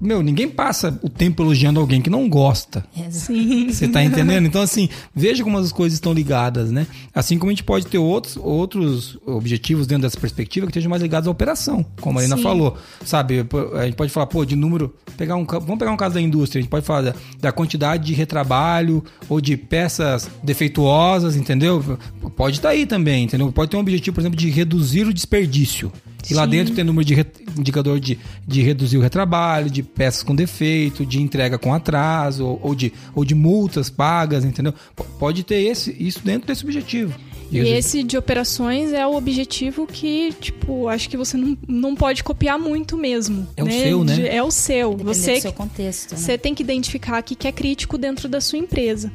Meu, 0.00 0.22
ninguém 0.22 0.48
passa 0.48 0.98
o 1.02 1.08
tempo 1.08 1.42
elogiando 1.42 1.80
alguém 1.80 2.00
que 2.00 2.10
não 2.10 2.28
gosta. 2.28 2.84
Sim. 3.10 3.68
Você 3.68 3.88
tá 3.88 4.02
entendendo? 4.02 4.46
Então, 4.46 4.62
assim, 4.62 4.88
veja 5.14 5.42
como 5.42 5.58
as 5.58 5.72
coisas 5.72 5.96
estão 5.96 6.12
ligadas, 6.12 6.70
né? 6.70 6.86
Assim 7.14 7.38
como 7.38 7.50
a 7.50 7.52
gente 7.52 7.64
pode 7.64 7.86
ter 7.86 7.98
outros, 7.98 8.36
outros 8.36 9.18
objetivos 9.26 9.86
dentro 9.86 10.02
dessa 10.02 10.18
perspectiva 10.18 10.66
que 10.66 10.70
estejam 10.70 10.90
mais 10.90 11.02
ligados 11.02 11.26
à 11.26 11.30
operação, 11.30 11.84
como 12.00 12.18
a 12.18 12.22
Marina 12.22 12.36
Sim. 12.36 12.42
falou. 12.42 12.76
Sabe, 13.04 13.46
a 13.74 13.84
gente 13.84 13.96
pode 13.96 14.12
falar, 14.12 14.26
pô, 14.26 14.44
de 14.44 14.56
número. 14.56 14.94
Pegar 15.16 15.36
um, 15.36 15.44
vamos 15.44 15.78
pegar 15.78 15.90
um 15.90 15.96
caso 15.96 16.14
da 16.14 16.20
indústria, 16.20 16.60
a 16.60 16.62
gente 16.62 16.70
pode 16.70 16.84
falar 16.84 17.02
da, 17.02 17.14
da 17.40 17.52
quantidade 17.52 18.04
de 18.04 18.14
retrabalho 18.14 19.02
ou 19.28 19.40
de 19.40 19.56
peças 19.56 20.30
defeituosas, 20.42 21.36
entendeu? 21.36 21.98
Pode 22.36 22.56
estar 22.56 22.70
aí 22.70 22.86
também, 22.86 23.24
entendeu? 23.24 23.50
Pode 23.50 23.70
ter 23.70 23.76
um 23.76 23.80
objetivo, 23.80 24.14
por 24.14 24.20
exemplo, 24.20 24.38
de 24.38 24.50
reduzir 24.50 25.06
o 25.06 25.14
desperdício. 25.14 25.90
E 26.30 26.34
lá 26.34 26.44
Sim. 26.44 26.50
dentro 26.50 26.74
tem 26.74 26.82
número 26.84 27.04
de 27.04 27.14
re- 27.14 27.26
indicador 27.56 28.00
de, 28.00 28.18
de 28.46 28.62
reduzir 28.62 28.96
o 28.98 29.00
retrabalho, 29.00 29.70
de 29.70 29.82
peças 29.82 30.22
com 30.22 30.34
defeito, 30.34 31.06
de 31.06 31.22
entrega 31.22 31.58
com 31.58 31.72
atraso, 31.72 32.44
ou, 32.44 32.60
ou 32.62 32.74
de, 32.74 32.92
ou 33.14 33.24
de 33.24 33.34
multas 33.34 33.88
pagas, 33.90 34.44
entendeu? 34.44 34.72
P- 34.72 35.04
Pode 35.18 35.42
ter 35.44 35.56
esse, 35.62 35.94
isso 35.98 36.20
dentro 36.24 36.46
desse 36.48 36.64
objetivo. 36.64 37.14
E 37.48 37.58
esse 37.58 38.02
de 38.02 38.18
operações 38.18 38.92
é 38.92 39.06
o 39.06 39.14
objetivo 39.14 39.86
que, 39.86 40.32
tipo, 40.40 40.88
acho 40.88 41.08
que 41.08 41.16
você 41.16 41.36
não, 41.36 41.56
não 41.68 41.94
pode 41.94 42.24
copiar 42.24 42.58
muito 42.58 42.96
mesmo. 42.96 43.46
É 43.56 43.62
o 43.62 43.70
seu, 43.70 44.04
né? 44.04 44.14
De- 44.16 44.28
é 44.28 44.42
o 44.42 44.50
seu. 44.50 44.96
Você, 44.96 45.34
do 45.36 45.40
seu 45.42 45.52
contexto, 45.52 46.12
né? 46.12 46.18
você 46.18 46.36
tem 46.36 46.56
que 46.56 46.62
identificar 46.64 47.20
o 47.20 47.22
que 47.22 47.36
que 47.36 47.46
é 47.46 47.52
crítico 47.52 47.96
dentro 47.96 48.28
da 48.28 48.40
sua 48.40 48.58
empresa. 48.58 49.12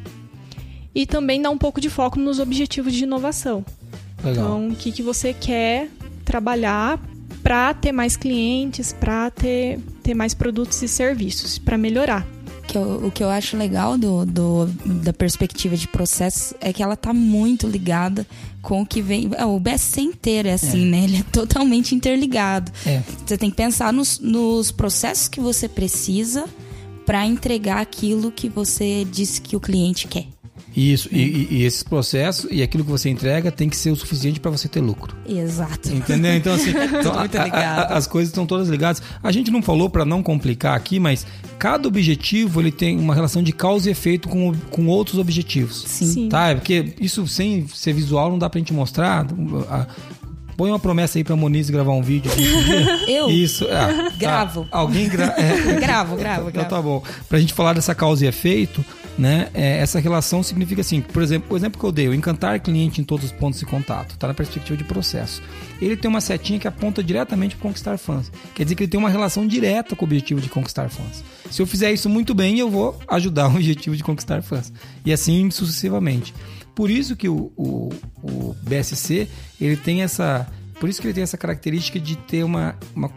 E 0.96 1.06
também 1.06 1.42
dar 1.42 1.50
um 1.50 1.58
pouco 1.58 1.82
de 1.82 1.90
foco 1.90 2.18
nos 2.20 2.40
objetivos 2.40 2.94
de 2.94 3.04
inovação. 3.04 3.66
Legal. 4.24 4.34
Então, 4.46 4.68
o 4.70 4.76
que, 4.76 4.92
que 4.94 5.02
você 5.04 5.34
quer 5.34 5.90
trabalhar 6.32 6.98
para 7.44 7.74
ter 7.74 7.92
mais 7.92 8.16
clientes, 8.16 8.94
para 8.94 9.30
ter, 9.30 9.80
ter 10.02 10.14
mais 10.14 10.34
produtos 10.34 10.82
e 10.82 10.88
serviços, 10.88 11.58
para 11.60 11.78
melhorar. 11.78 12.26
que 12.68 12.78
eu- 12.78 13.08
o 13.08 13.12
que 13.12 13.22
eu 13.22 13.30
acho 13.30 13.58
legal 13.58 13.98
do, 13.98 14.26
do- 14.26 14.66
da 15.04 15.12
perspectiva 15.12 15.76
de 15.76 15.90
processo 15.90 16.56
é 16.62 16.72
que 16.72 16.82
ela 16.82 16.96
tá 16.96 17.12
muito 17.14 17.68
ligada 17.68 18.26
com 18.62 18.82
o 18.82 18.86
que 18.86 19.02
vem. 19.02 19.30
é, 19.36 19.44
O 19.46 19.60
BSC 19.60 20.00
inteiro 20.00 20.48
é 20.48 20.54
assim, 20.54 20.86
né? 20.86 21.04
Ele 21.04 21.18
é 21.18 21.24
totalmente 21.34 21.94
interligado. 21.94 22.72
É. 22.86 23.02
Você 23.26 23.38
tem 23.38 23.50
que 23.50 23.58
pensar 23.58 23.92
nos, 23.92 24.20
nos 24.20 24.72
processos 24.72 25.28
que 25.28 25.42
você 25.42 25.68
precisa 25.68 26.46
para 27.06 27.26
entregar 27.26 27.82
aquilo 27.82 28.32
que 28.32 28.48
você 28.48 29.06
disse 29.12 29.42
que 29.42 29.56
o 29.58 29.60
cliente 29.60 30.08
quer. 30.08 30.28
Isso, 30.76 31.10
e, 31.12 31.20
e- 31.20 31.48
e 31.52 31.64
esses 31.64 31.84
processos 31.84 32.48
e 32.52 32.64
aquilo 32.64 32.84
que 32.86 32.90
você 32.92 33.10
entrega 33.10 33.52
tem 33.52 33.68
que 33.68 33.76
ser 33.76 33.92
o 33.92 33.96
suficiente 33.96 34.40
para 34.40 34.50
você 34.52 34.68
ter 34.70 34.80
lucro. 34.80 35.16
Exato. 35.28 35.94
Entendeu? 35.94 36.34
Então, 36.36 36.54
assim, 36.54 36.70
então, 37.00 37.20
muito 37.20 37.38
a- 37.38 37.44
a- 37.44 37.82
a- 37.82 37.98
as 37.98 38.08
coisas 38.08 38.30
estão 38.30 38.46
todas 38.46 38.70
ligadas. 38.70 39.02
A 39.22 39.32
gente 39.32 39.52
não 39.52 39.62
falou 39.62 39.90
para 39.90 40.06
não 40.06 40.24
complicar 40.24 40.76
aqui, 40.78 41.00
mas 41.00 41.26
cada 41.60 41.88
objetivo 41.88 42.62
ele 42.62 42.72
tem 42.72 42.98
uma 42.98 43.14
relação 43.14 43.44
de 43.44 43.52
causa 43.52 43.90
e 43.90 43.92
efeito 43.92 44.30
com, 44.30 44.54
com 44.70 44.88
outros 44.88 45.20
objetivos. 45.20 45.84
Sim. 45.88 46.06
Sim. 46.08 46.30
Tá? 46.30 46.50
É 46.50 46.56
porque 46.56 46.94
isso 47.02 47.28
sem 47.28 47.68
ser 47.68 47.94
visual 47.94 48.30
não 48.30 48.40
dá 48.40 48.50
pra 48.50 48.60
gente 48.60 48.74
mostrar. 48.74 49.26
A- 49.70 49.88
Põe 50.58 50.70
uma 50.70 50.80
promessa 50.80 51.18
aí 51.18 51.24
pra 51.24 51.36
Moniz 51.36 51.70
gravar 51.72 51.92
um 51.94 52.04
vídeo. 52.04 52.32
Eu? 53.08 53.30
Isso. 53.32 53.66
ah, 53.72 54.10
tá. 54.12 54.14
Gravo. 54.18 54.68
Alguém 54.70 55.08
gra 55.10 55.34
é, 55.38 55.74
Gravo, 55.82 56.16
gravo, 56.16 56.50
então 56.50 56.52
gravo. 56.64 56.70
tá 56.70 56.82
bom. 56.82 57.04
Pra 57.28 57.40
gente 57.40 57.52
falar 57.54 57.74
dessa 57.74 57.96
causa 57.96 58.26
e 58.26 58.28
efeito, 58.28 58.86
né? 59.22 59.52
é, 59.54 59.78
essa 59.78 60.00
relação 60.00 60.42
significa 60.42 60.82
assim, 60.82 61.00
por 61.00 61.22
exemplo, 61.22 61.54
o 61.54 61.56
exemplo 61.56 61.80
que 61.80 61.86
eu 61.86 61.92
dei, 61.92 62.08
o 62.08 62.14
encantar 62.14 62.60
cliente 62.60 63.00
em 63.00 63.04
todos 63.04 63.28
os 63.28 63.32
pontos 63.32 63.60
de 63.60 63.68
contato, 63.68 64.18
tá 64.18 64.28
na 64.28 64.34
perspectiva 64.34 64.76
de 64.76 64.84
processo. 64.84 65.44
Ele 65.80 65.96
tem 65.96 66.10
uma 66.10 66.20
setinha 66.20 66.58
que 66.58 66.68
aponta 66.68 67.04
diretamente 67.04 67.56
para 67.56 67.68
conquistar 67.68 68.00
fãs. 68.00 68.32
Quer 68.56 68.64
dizer 68.64 68.76
que 68.76 68.84
ele 68.84 68.90
tem 68.90 69.00
uma 69.00 69.12
relação 69.12 69.46
direta 69.46 69.96
com 69.96 70.06
o 70.06 70.08
objetivo 70.08 70.42
de 70.42 70.50
conquistar 70.50 70.90
fãs. 70.90 71.24
Se 71.52 71.62
eu 71.62 71.68
fizer 71.68 71.92
isso 71.92 72.10
muito 72.10 72.34
bem, 72.34 72.58
eu 72.58 72.68
vou 72.68 73.00
ajudar 73.08 73.48
o 73.48 73.54
objetivo 73.56 73.96
de 73.96 74.04
conquistar 74.04 74.42
fãs. 74.42 74.74
E 75.06 75.14
assim 75.14 75.52
sucessivamente. 75.52 76.34
Por 76.74 76.90
isso 76.90 77.16
que 77.16 77.30
o, 77.30 77.52
o, 77.56 77.90
o 78.24 78.56
BSC, 78.64 79.28
ele 79.60 79.78
tem 79.78 80.02
essa... 80.02 80.48
Por 80.80 80.90
isso 80.90 81.00
que 81.00 81.06
ele 81.06 81.14
tem 81.14 81.22
essa 81.22 81.38
característica 81.38 82.00
de 82.00 82.16
ter 82.16 82.44
uma... 82.44 82.76
uma 82.96 83.12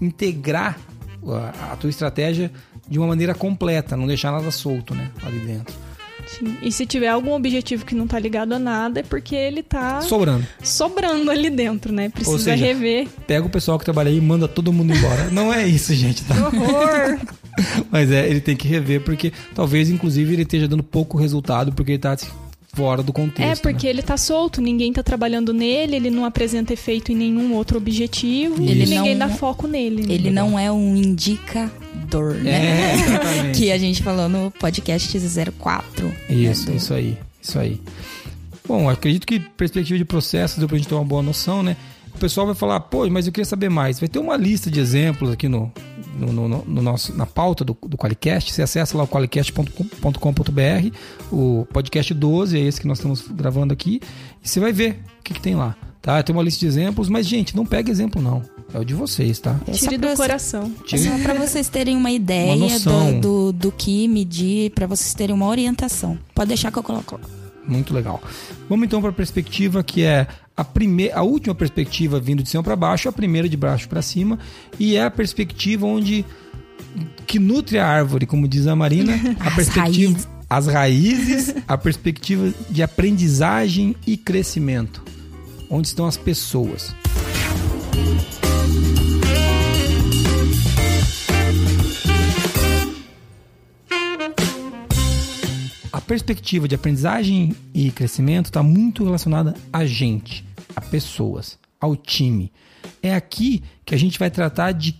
integrar 0.00 0.78
a, 1.26 1.72
a 1.72 1.76
tua 1.76 1.90
estratégia 1.90 2.50
de 2.88 2.98
uma 2.98 3.08
maneira 3.08 3.34
completa, 3.34 3.96
não 3.96 4.06
deixar 4.06 4.32
nada 4.32 4.50
solto, 4.50 4.94
né? 4.94 5.10
Ali 5.22 5.38
dentro. 5.40 5.74
Sim. 6.26 6.56
E 6.62 6.70
se 6.70 6.86
tiver 6.86 7.08
algum 7.08 7.32
objetivo 7.32 7.84
que 7.84 7.94
não 7.94 8.06
tá 8.06 8.18
ligado 8.18 8.52
a 8.52 8.58
nada, 8.58 9.00
é 9.00 9.02
porque 9.02 9.34
ele 9.34 9.62
tá 9.62 10.00
Sobrando. 10.00 10.46
sobrando 10.62 11.30
ali 11.30 11.50
dentro, 11.50 11.92
né? 11.92 12.08
Precisa 12.08 12.38
seja, 12.38 12.64
rever. 12.64 13.08
Pega 13.26 13.46
o 13.46 13.50
pessoal 13.50 13.78
que 13.78 13.84
trabalha 13.84 14.10
aí 14.10 14.18
e 14.18 14.20
manda 14.20 14.46
todo 14.46 14.72
mundo 14.72 14.94
embora. 14.94 15.28
não 15.32 15.52
é 15.52 15.66
isso, 15.66 15.92
gente, 15.94 16.24
tá? 16.24 16.34
Horror! 16.46 17.18
Mas 17.90 18.10
é, 18.10 18.28
ele 18.28 18.40
tem 18.40 18.56
que 18.56 18.68
rever, 18.68 19.00
porque 19.02 19.32
talvez, 19.54 19.90
inclusive, 19.90 20.32
ele 20.32 20.42
esteja 20.42 20.68
dando 20.68 20.82
pouco 20.82 21.18
resultado, 21.18 21.72
porque 21.72 21.92
ele 21.92 21.98
tá 21.98 22.16
fora 22.72 23.02
do 23.02 23.12
contexto. 23.12 23.58
É, 23.58 23.62
porque 23.62 23.86
né? 23.86 23.90
ele 23.92 24.02
tá 24.02 24.16
solto, 24.16 24.60
ninguém 24.60 24.92
tá 24.92 25.02
trabalhando 25.02 25.52
nele, 25.52 25.96
ele 25.96 26.10
não 26.10 26.24
apresenta 26.24 26.72
efeito 26.72 27.10
em 27.12 27.16
nenhum 27.16 27.54
outro 27.54 27.76
objetivo 27.78 28.62
Ele 28.62 28.84
e 28.84 28.86
ninguém 28.86 29.14
não- 29.14 29.28
dá 29.28 29.34
foco 29.34 29.66
nele. 29.66 30.06
né? 30.06 30.14
Ele 30.14 30.30
não 30.30 30.58
é 30.58 30.70
um 30.70 30.96
indicador, 30.96 32.34
né? 32.34 32.50
É, 32.50 32.94
exatamente. 32.94 33.58
Que 33.58 33.72
a 33.72 33.78
gente 33.78 34.02
falou 34.02 34.28
no 34.28 34.50
podcast 34.52 35.18
04. 35.58 36.12
Isso, 36.28 36.66
né, 36.66 36.72
do- 36.72 36.76
isso 36.76 36.94
aí, 36.94 37.16
isso 37.42 37.58
aí. 37.58 37.80
Bom, 38.66 38.88
acredito 38.88 39.26
que 39.26 39.40
perspectiva 39.40 39.98
de 39.98 40.04
processos 40.04 40.58
deu 40.58 40.68
pra 40.68 40.76
gente 40.76 40.86
ter 40.88 40.94
uma 40.94 41.04
boa 41.04 41.22
noção, 41.22 41.62
né? 41.62 41.76
O 42.20 42.24
pessoal 42.28 42.44
vai 42.44 42.54
falar, 42.54 42.80
pô, 42.80 43.08
mas 43.08 43.26
eu 43.26 43.32
queria 43.32 43.46
saber 43.46 43.70
mais. 43.70 43.98
Vai 43.98 44.06
ter 44.06 44.18
uma 44.18 44.36
lista 44.36 44.70
de 44.70 44.78
exemplos 44.78 45.30
aqui 45.30 45.48
no, 45.48 45.72
no, 46.18 46.30
no- 46.30 46.64
no 46.66 46.82
nosso, 46.82 47.16
na 47.16 47.24
pauta 47.24 47.64
do, 47.64 47.74
do 47.86 47.96
Qualicast. 47.96 48.52
Você 48.52 48.60
acessa 48.60 48.94
lá 48.98 49.04
o 49.04 49.08
qualicast.com.br, 49.08 50.96
o 51.32 51.66
podcast 51.72 52.12
12, 52.14 52.58
é 52.58 52.60
esse 52.60 52.80
que 52.80 52.86
nós 52.86 52.98
estamos 52.98 53.22
gravando 53.28 53.72
aqui, 53.72 54.00
e 54.44 54.48
você 54.48 54.60
vai 54.60 54.72
ver 54.72 55.02
o 55.20 55.22
que, 55.24 55.34
que 55.34 55.40
tem 55.40 55.54
lá. 55.54 55.74
Tá? 56.02 56.22
Tem 56.22 56.34
uma 56.34 56.42
lista 56.42 56.60
de 56.60 56.66
exemplos, 56.66 57.08
mas, 57.08 57.26
gente, 57.26 57.54
não 57.56 57.64
pega 57.66 57.90
exemplo, 57.90 58.20
não. 58.22 58.42
É 58.72 58.78
o 58.78 58.84
de 58.84 58.94
vocês, 58.94 59.38
tá? 59.38 59.58
É 59.66 59.72
Tire 59.72 59.98
pra 59.98 60.10
do 60.10 60.16
você- 60.16 60.22
coração. 60.22 60.72
É 60.92 60.96
só 60.98 61.18
pra 61.22 61.34
vocês 61.34 61.68
terem 61.68 61.96
uma 61.96 62.10
ideia 62.10 62.54
noção. 62.56 63.18
do, 63.18 63.52
do, 63.52 63.52
do 63.52 63.72
que 63.72 64.06
medir, 64.08 64.70
pra 64.72 64.86
vocês 64.86 65.12
terem 65.14 65.34
uma 65.34 65.46
orientação. 65.46 66.18
Pode 66.34 66.48
deixar 66.48 66.70
que 66.70 66.78
eu 66.78 66.82
coloco 66.82 67.14
lá. 67.16 67.20
Muito 67.66 67.92
legal. 67.94 68.22
Vamos 68.68 68.86
então 68.86 69.00
para 69.00 69.10
a 69.10 69.12
perspectiva 69.12 69.82
que 69.82 70.02
é 70.02 70.26
a 70.60 70.64
primeira, 70.64 71.16
a 71.16 71.22
última 71.22 71.54
perspectiva 71.54 72.20
vindo 72.20 72.42
de 72.42 72.50
cima 72.50 72.62
para 72.62 72.76
baixo, 72.76 73.08
a 73.08 73.12
primeira 73.12 73.48
de 73.48 73.56
baixo 73.56 73.88
para 73.88 74.02
cima, 74.02 74.38
e 74.78 74.94
é 74.94 75.02
a 75.02 75.10
perspectiva 75.10 75.86
onde 75.86 76.22
que 77.26 77.38
nutre 77.38 77.78
a 77.78 77.86
árvore, 77.86 78.26
como 78.26 78.46
diz 78.46 78.66
a 78.66 78.76
Marina, 78.76 79.14
a 79.40 79.48
As 79.48 79.54
perspectiva 79.54 80.12
raízes. 80.12 80.28
as 80.50 80.66
raízes, 80.66 81.54
a 81.66 81.78
perspectiva 81.78 82.52
de 82.68 82.82
aprendizagem 82.82 83.96
e 84.06 84.18
crescimento. 84.18 85.02
Onde 85.70 85.88
estão 85.88 86.06
as 86.06 86.18
pessoas? 86.18 86.94
perspectiva 96.10 96.66
de 96.66 96.74
aprendizagem 96.74 97.54
e 97.72 97.88
crescimento 97.92 98.46
está 98.46 98.64
muito 98.64 99.04
relacionada 99.04 99.54
a 99.72 99.86
gente, 99.86 100.44
a 100.74 100.80
pessoas, 100.80 101.58
ao 101.80 101.96
time. 101.96 102.52
É 103.02 103.14
aqui 103.14 103.62
que 103.84 103.94
a 103.94 103.98
gente 103.98 104.18
vai 104.18 104.30
tratar 104.30 104.72
de 104.72 104.94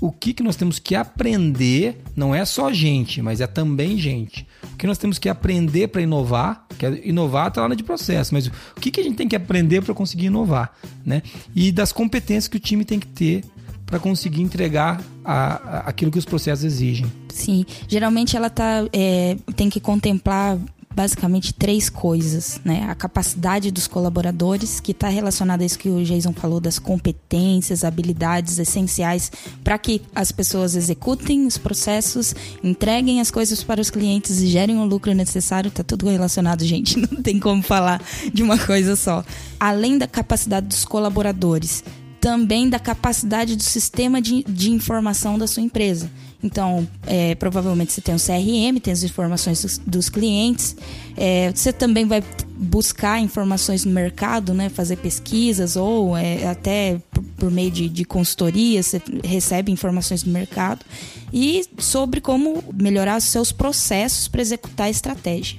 o 0.00 0.12
que, 0.12 0.34
que 0.34 0.42
nós 0.42 0.56
temos 0.56 0.78
que 0.78 0.94
aprender, 0.94 1.98
não 2.14 2.34
é 2.34 2.44
só 2.44 2.70
gente, 2.72 3.22
mas 3.22 3.40
é 3.40 3.46
também 3.46 3.96
gente. 3.96 4.46
O 4.62 4.76
que 4.76 4.86
nós 4.86 4.98
temos 4.98 5.18
que 5.18 5.28
aprender 5.28 5.88
para 5.88 6.02
inovar, 6.02 6.66
que 6.78 6.84
é, 6.84 7.00
inovar 7.08 7.48
está 7.48 7.66
lá 7.66 7.74
de 7.74 7.82
processo, 7.82 8.34
mas 8.34 8.46
o 8.48 8.80
que, 8.80 8.90
que 8.90 9.00
a 9.00 9.02
gente 9.02 9.16
tem 9.16 9.26
que 9.26 9.36
aprender 9.36 9.82
para 9.82 9.94
conseguir 9.94 10.26
inovar, 10.26 10.72
né? 11.04 11.22
E 11.54 11.72
das 11.72 11.90
competências 11.90 12.48
que 12.48 12.56
o 12.58 12.60
time 12.60 12.84
tem 12.84 13.00
que 13.00 13.06
ter 13.06 13.44
para 13.86 13.98
conseguir 13.98 14.42
entregar 14.42 15.02
a, 15.24 15.54
a, 15.54 15.78
aquilo 15.88 16.10
que 16.10 16.18
os 16.18 16.24
processos 16.24 16.64
exigem. 16.64 17.06
Sim, 17.28 17.64
geralmente 17.88 18.36
ela 18.36 18.50
tá, 18.50 18.86
é, 18.92 19.36
tem 19.56 19.70
que 19.70 19.80
contemplar 19.80 20.58
basicamente 20.94 21.52
três 21.52 21.90
coisas, 21.90 22.60
né? 22.64 22.86
A 22.88 22.94
capacidade 22.94 23.70
dos 23.70 23.86
colaboradores, 23.86 24.80
que 24.80 24.92
está 24.92 25.08
relacionada 25.08 25.62
a 25.62 25.66
isso 25.66 25.78
que 25.78 25.88
o 25.88 26.02
Jason 26.04 26.32
falou, 26.32 26.60
das 26.60 26.78
competências, 26.78 27.84
habilidades 27.84 28.58
essenciais 28.58 29.30
para 29.62 29.76
que 29.78 30.02
as 30.14 30.30
pessoas 30.30 30.76
executem 30.76 31.46
os 31.46 31.58
processos, 31.58 32.34
entreguem 32.62 33.20
as 33.20 33.30
coisas 33.30 33.62
para 33.62 33.80
os 33.80 33.90
clientes 33.90 34.40
e 34.40 34.46
gerem 34.46 34.78
o 34.78 34.84
lucro 34.84 35.12
necessário. 35.12 35.70
Tá 35.70 35.82
tudo 35.82 36.08
relacionado, 36.08 36.64
gente. 36.64 36.98
Não 37.10 37.22
tem 37.22 37.40
como 37.40 37.62
falar 37.62 38.00
de 38.32 38.42
uma 38.42 38.58
coisa 38.58 38.94
só. 38.96 39.24
Além 39.58 39.98
da 39.98 40.06
capacidade 40.06 40.66
dos 40.66 40.84
colaboradores, 40.84 41.82
também 42.24 42.70
da 42.70 42.78
capacidade 42.78 43.54
do 43.54 43.62
sistema 43.62 44.18
de, 44.18 44.42
de 44.44 44.70
informação 44.70 45.36
da 45.36 45.46
sua 45.46 45.62
empresa. 45.62 46.10
Então, 46.42 46.88
é, 47.06 47.34
provavelmente 47.34 47.92
você 47.92 48.00
tem 48.00 48.14
um 48.14 48.18
CRM, 48.18 48.80
tem 48.80 48.94
as 48.94 49.02
informações 49.02 49.60
dos, 49.60 49.76
dos 49.76 50.08
clientes. 50.08 50.74
É, 51.18 51.52
você 51.54 51.70
também 51.70 52.06
vai 52.06 52.24
buscar 52.56 53.20
informações 53.20 53.84
no 53.84 53.92
mercado, 53.92 54.54
né? 54.54 54.70
Fazer 54.70 54.96
pesquisas 54.96 55.76
ou 55.76 56.16
é, 56.16 56.46
até 56.46 56.98
por, 57.10 57.22
por, 57.36 57.50
meio 57.50 57.70
de, 57.70 57.90
de 57.90 58.06
consultoria, 58.06 58.82
você 58.82 59.02
recebe 59.22 59.70
informações 59.70 60.22
do 60.22 60.30
mercado. 60.30 60.82
E 61.30 61.66
sobre 61.76 62.22
como 62.22 62.64
melhorar 62.72 63.18
os 63.18 63.24
seus 63.24 63.52
processos 63.52 64.28
para 64.28 64.40
executar 64.40 64.86
a 64.86 64.90
estratégia. 64.90 65.58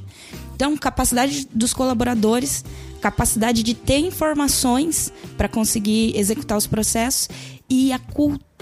Então, 0.56 0.78
capacidade 0.78 1.47
dos 1.53 1.74
colaboradores, 1.74 2.64
capacidade 3.01 3.62
de 3.62 3.74
ter 3.74 3.99
informações 3.99 5.12
para 5.38 5.49
conseguir 5.49 6.18
executar 6.18 6.58
os 6.58 6.66
processos 6.66 7.28
e 7.70 7.91
a 7.91 7.99
cultura. 7.99 8.55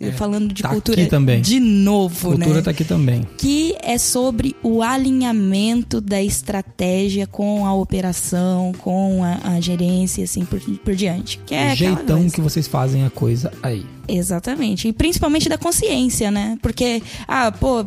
É, 0.00 0.12
falando 0.12 0.52
de 0.52 0.62
tá 0.62 0.68
cultura 0.70 1.00
aqui 1.00 1.10
também. 1.10 1.40
de 1.40 1.60
novo, 1.60 2.14
cultura 2.14 2.38
né? 2.38 2.44
Cultura 2.44 2.62
tá 2.62 2.70
aqui 2.70 2.84
também. 2.84 3.26
Que 3.36 3.74
é 3.82 3.98
sobre 3.98 4.54
o 4.62 4.82
alinhamento 4.82 6.00
da 6.00 6.22
estratégia 6.22 7.26
com 7.26 7.66
a 7.66 7.74
operação, 7.74 8.72
com 8.78 9.22
a, 9.24 9.54
a 9.54 9.60
gerência, 9.60 10.24
assim 10.24 10.44
por, 10.44 10.60
por 10.60 10.94
diante. 10.94 11.38
Que 11.44 11.54
é 11.54 11.72
o 11.72 11.76
jeitão 11.76 12.30
que 12.30 12.40
vocês 12.40 12.66
fazem 12.66 13.04
a 13.04 13.10
coisa 13.10 13.52
aí. 13.62 13.84
Exatamente. 14.06 14.88
E 14.88 14.92
principalmente 14.92 15.48
da 15.48 15.56
consciência, 15.56 16.30
né? 16.30 16.58
Porque, 16.60 17.02
ah, 17.26 17.50
pô, 17.50 17.84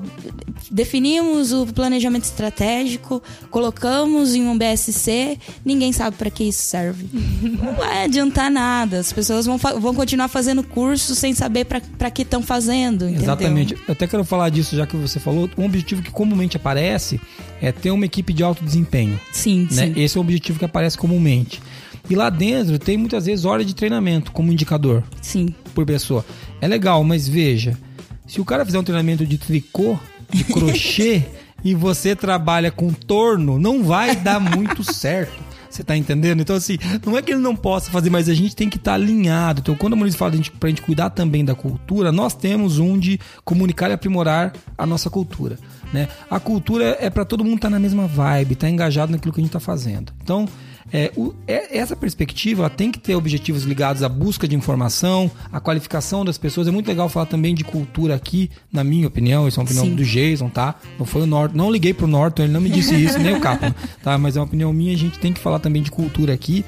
definimos 0.72 1.52
o 1.52 1.68
planejamento 1.68 2.24
estratégico, 2.24 3.22
colocamos 3.50 4.36
em 4.36 4.48
um 4.48 4.58
BSC, 4.58 5.38
ninguém 5.64 5.91
sabe 5.91 6.18
para 6.18 6.30
que 6.30 6.45
isso 6.45 6.64
serve. 6.64 7.08
Não 7.41 7.74
vai 7.74 8.06
adiantar 8.06 8.50
nada. 8.50 9.00
As 9.00 9.14
pessoas 9.14 9.45
vão, 9.45 9.58
vão 9.58 9.93
continuar 9.93 10.28
fazendo 10.28 10.64
curso 10.64 11.14
sem 11.16 11.34
saber 11.38 11.66
para 11.66 12.12
que 12.12 12.24
estão 12.24 12.42
fazendo. 12.42 13.06
Entendeu? 13.06 13.24
Exatamente. 13.24 13.74
Eu 13.74 13.92
até 13.92 14.08
quero 14.08 14.24
falar 14.24 14.50
disso, 14.50 14.76
já 14.76 14.86
que 14.86 14.98
você 14.98 15.20
falou. 15.20 15.50
Um 15.58 15.66
objetivo 15.66 16.02
que 16.02 16.12
comumente 16.12 16.58
aparece 16.58 17.20
é 17.62 17.72
ter 17.72 17.92
uma 17.92 18.06
equipe 18.06 18.34
de 18.34 18.44
alto 18.44 18.64
desempenho. 18.64 19.20
Sim, 19.32 19.68
né? 19.72 19.88
sim. 19.88 19.94
Esse 19.96 20.18
é 20.18 20.20
o 20.20 20.24
objetivo 20.24 20.60
que 20.60 20.66
aparece 20.66 20.98
comumente. 20.98 21.62
E 22.10 22.16
lá 22.16 22.30
dentro 22.30 22.80
tem 22.80 22.98
muitas 22.98 23.26
vezes 23.26 23.46
hora 23.46 23.64
de 23.64 23.76
treinamento 23.76 24.32
como 24.32 24.52
indicador. 24.52 25.04
Sim. 25.22 25.54
Por 25.76 25.86
pessoa. 25.86 26.26
É 26.60 26.68
legal, 26.68 27.04
mas 27.04 27.28
veja, 27.28 27.78
se 28.26 28.42
o 28.42 28.46
cara 28.46 28.66
fizer 28.66 28.80
um 28.80 28.84
treinamento 28.84 29.26
de 29.26 29.38
tricô, 29.38 29.98
de 30.32 30.44
crochê, 30.44 31.24
e 31.64 31.76
você 31.76 32.16
trabalha 32.16 32.72
com 32.72 32.92
torno, 32.92 33.60
não 33.60 33.84
vai 33.84 34.16
dar 34.16 34.40
muito 34.40 34.84
certo. 34.84 35.47
Você 35.78 35.84
tá 35.84 35.95
entendendo? 35.95 36.41
Então, 36.41 36.55
assim, 36.55 36.80
não 37.05 37.15
é 37.15 37.21
que 37.21 37.32
ele 37.32 37.39
não 37.39 37.55
possa 37.55 37.91
fazer, 37.91 38.09
mas 38.09 38.28
a 38.28 38.34
gente 38.34 38.55
tem 38.55 38.67
que 38.67 38.78
estar 38.78 38.91
tá 38.91 38.95
alinhado. 38.95 39.59
Então, 39.59 39.75
quando 39.75 39.93
a 39.93 39.95
Maurício 39.95 40.17
fala 40.17 40.36
gente, 40.36 40.49
pra 40.49 40.69
gente 40.69 40.82
cuidar 40.82 41.11
também 41.11 41.45
da 41.45 41.53
cultura, 41.53 42.11
nós 42.11 42.34
temos 42.34 42.80
um 42.80 42.97
de 42.97 43.19
comunicar 43.45 43.91
e 43.91 43.93
aprimorar 43.93 44.53
a 44.75 44.88
nossa 44.88 45.07
cultura. 45.07 45.59
Né? 45.93 46.07
A 46.32 46.39
cultura 46.39 46.97
é 46.99 47.11
para 47.11 47.23
todo 47.23 47.43
mundo 47.43 47.57
estar 47.57 47.67
tá 47.67 47.71
na 47.71 47.80
mesma 47.80 48.07
vibe, 48.07 48.53
estar 48.53 48.65
tá 48.65 48.71
engajado 48.71 49.11
naquilo 49.11 49.32
que 49.32 49.39
a 49.39 49.43
gente 49.43 49.49
está 49.49 49.59
fazendo. 49.59 50.11
Então, 50.23 50.47
é, 50.92 51.12
o, 51.18 51.34
é, 51.48 51.78
essa 51.78 51.96
perspectiva 51.96 52.70
tem 52.70 52.92
que 52.92 53.00
ter 53.00 53.16
objetivos 53.16 53.64
ligados 53.64 54.04
à 54.04 54.10
busca 54.10 54.48
de 54.48 54.56
informação, 54.56 55.30
à 55.52 55.60
qualificação 55.60 56.24
das 56.24 56.38
pessoas. 56.38 56.68
É 56.68 56.72
muito 56.72 56.88
legal 56.88 57.10
falar 57.10 57.26
também 57.26 57.54
de 57.54 57.64
cultura 57.64 58.16
aqui, 58.16 58.50
na 58.72 58.84
minha 58.84 59.08
opinião. 59.08 59.48
Isso 59.48 59.60
é 59.60 59.62
uma 59.62 59.66
opinião 59.66 59.86
Sim. 59.86 59.96
do 59.96 60.04
Jason, 60.04 60.50
tá? 60.50 60.76
Não 60.98 61.06
foi 61.06 61.24
o 61.24 61.26
Norton. 61.26 61.58
Não 61.58 61.72
liguei 61.72 61.94
pro 61.94 62.08
Norton, 62.08 62.44
ele 62.44 62.54
não 62.54 62.62
me 62.62 62.70
disse 62.70 62.96
isso, 62.96 63.20
nem 63.20 63.36
o 63.36 63.42
Capão, 63.42 63.74
tá? 64.02 64.18
Mas 64.18 64.38
é 64.38 64.40
uma 64.40 64.46
opinião 64.46 64.72
minha. 64.72 64.94
A 64.94 64.98
gente 64.98 65.20
tem 65.20 65.34
que 65.34 65.40
falar 65.40 65.60
também 65.60 65.82
de 65.82 65.92
cultura 65.92 66.34
aqui. 66.34 66.64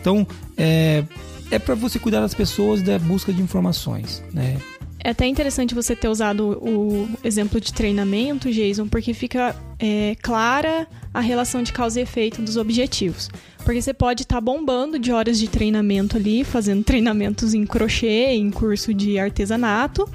Então, 0.00 0.26
é, 0.56 1.04
é 1.50 1.58
para 1.58 1.74
você 1.74 1.98
cuidar 1.98 2.20
das 2.20 2.34
pessoas 2.34 2.82
da 2.82 2.98
busca 2.98 3.32
de 3.32 3.42
informações, 3.42 4.22
né? 4.32 4.56
É 5.04 5.10
até 5.10 5.26
interessante 5.26 5.74
você 5.74 5.94
ter 5.94 6.08
usado 6.08 6.58
o 6.62 7.06
exemplo 7.22 7.60
de 7.60 7.74
treinamento, 7.74 8.50
Jason, 8.50 8.88
porque 8.88 9.12
fica 9.12 9.54
é, 9.78 10.16
clara 10.22 10.88
a 11.12 11.20
relação 11.20 11.62
de 11.62 11.74
causa 11.74 12.00
e 12.00 12.02
efeito 12.02 12.40
dos 12.40 12.56
objetivos. 12.56 13.28
Porque 13.66 13.82
você 13.82 13.92
pode 13.92 14.22
estar 14.22 14.36
tá 14.36 14.40
bombando 14.40 14.98
de 14.98 15.12
horas 15.12 15.38
de 15.38 15.46
treinamento 15.46 16.16
ali, 16.16 16.42
fazendo 16.42 16.82
treinamentos 16.84 17.52
em 17.52 17.66
crochê, 17.66 18.30
em 18.30 18.50
curso 18.50 18.94
de 18.94 19.18
artesanato, 19.18 20.08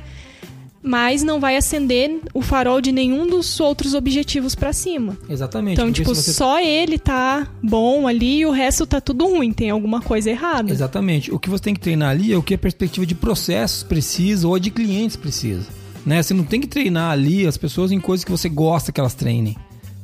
mas 0.82 1.23
não 1.23 1.39
vai 1.39 1.57
acender 1.57 2.21
o 2.34 2.41
farol 2.41 2.80
de 2.80 2.91
nenhum 2.91 3.27
dos 3.27 3.59
outros 3.59 3.93
objetivos 3.93 4.55
para 4.55 4.71
cima. 4.71 5.17
Exatamente. 5.30 5.73
Então, 5.73 5.91
tipo, 5.91 6.15
você... 6.15 6.32
só 6.32 6.59
ele 6.59 6.97
tá 6.97 7.47
bom 7.61 8.07
ali 8.07 8.39
e 8.39 8.45
o 8.45 8.51
resto 8.51 8.86
tá 8.86 9.01
tudo 9.01 9.27
ruim, 9.27 9.51
tem 9.51 9.69
alguma 9.69 10.01
coisa 10.01 10.30
errada. 10.30 10.71
Exatamente. 10.71 11.32
O 11.34 11.39
que 11.39 11.49
você 11.49 11.63
tem 11.63 11.73
que 11.73 11.80
treinar 11.80 12.11
ali 12.11 12.32
é 12.32 12.38
o 12.38 12.43
que 12.43 12.53
a 12.53 12.57
perspectiva 12.57 13.05
de 13.05 13.15
processos 13.15 13.84
precisa 13.84 14.47
ou 14.47 14.57
de 14.57 14.71
clientes 14.71 15.15
precisa. 15.15 15.67
Né? 16.05 16.23
Você 16.23 16.34
não 16.34 16.43
tem 16.43 16.61
que 16.61 16.67
treinar 16.67 17.11
ali 17.11 17.45
as 17.45 17.57
pessoas 17.57 17.91
em 17.91 17.99
coisas 17.99 18.23
que 18.23 18.32
você 18.32 18.47
gosta 18.47 18.91
que 18.91 18.99
elas 18.99 19.13
treinem. 19.13 19.55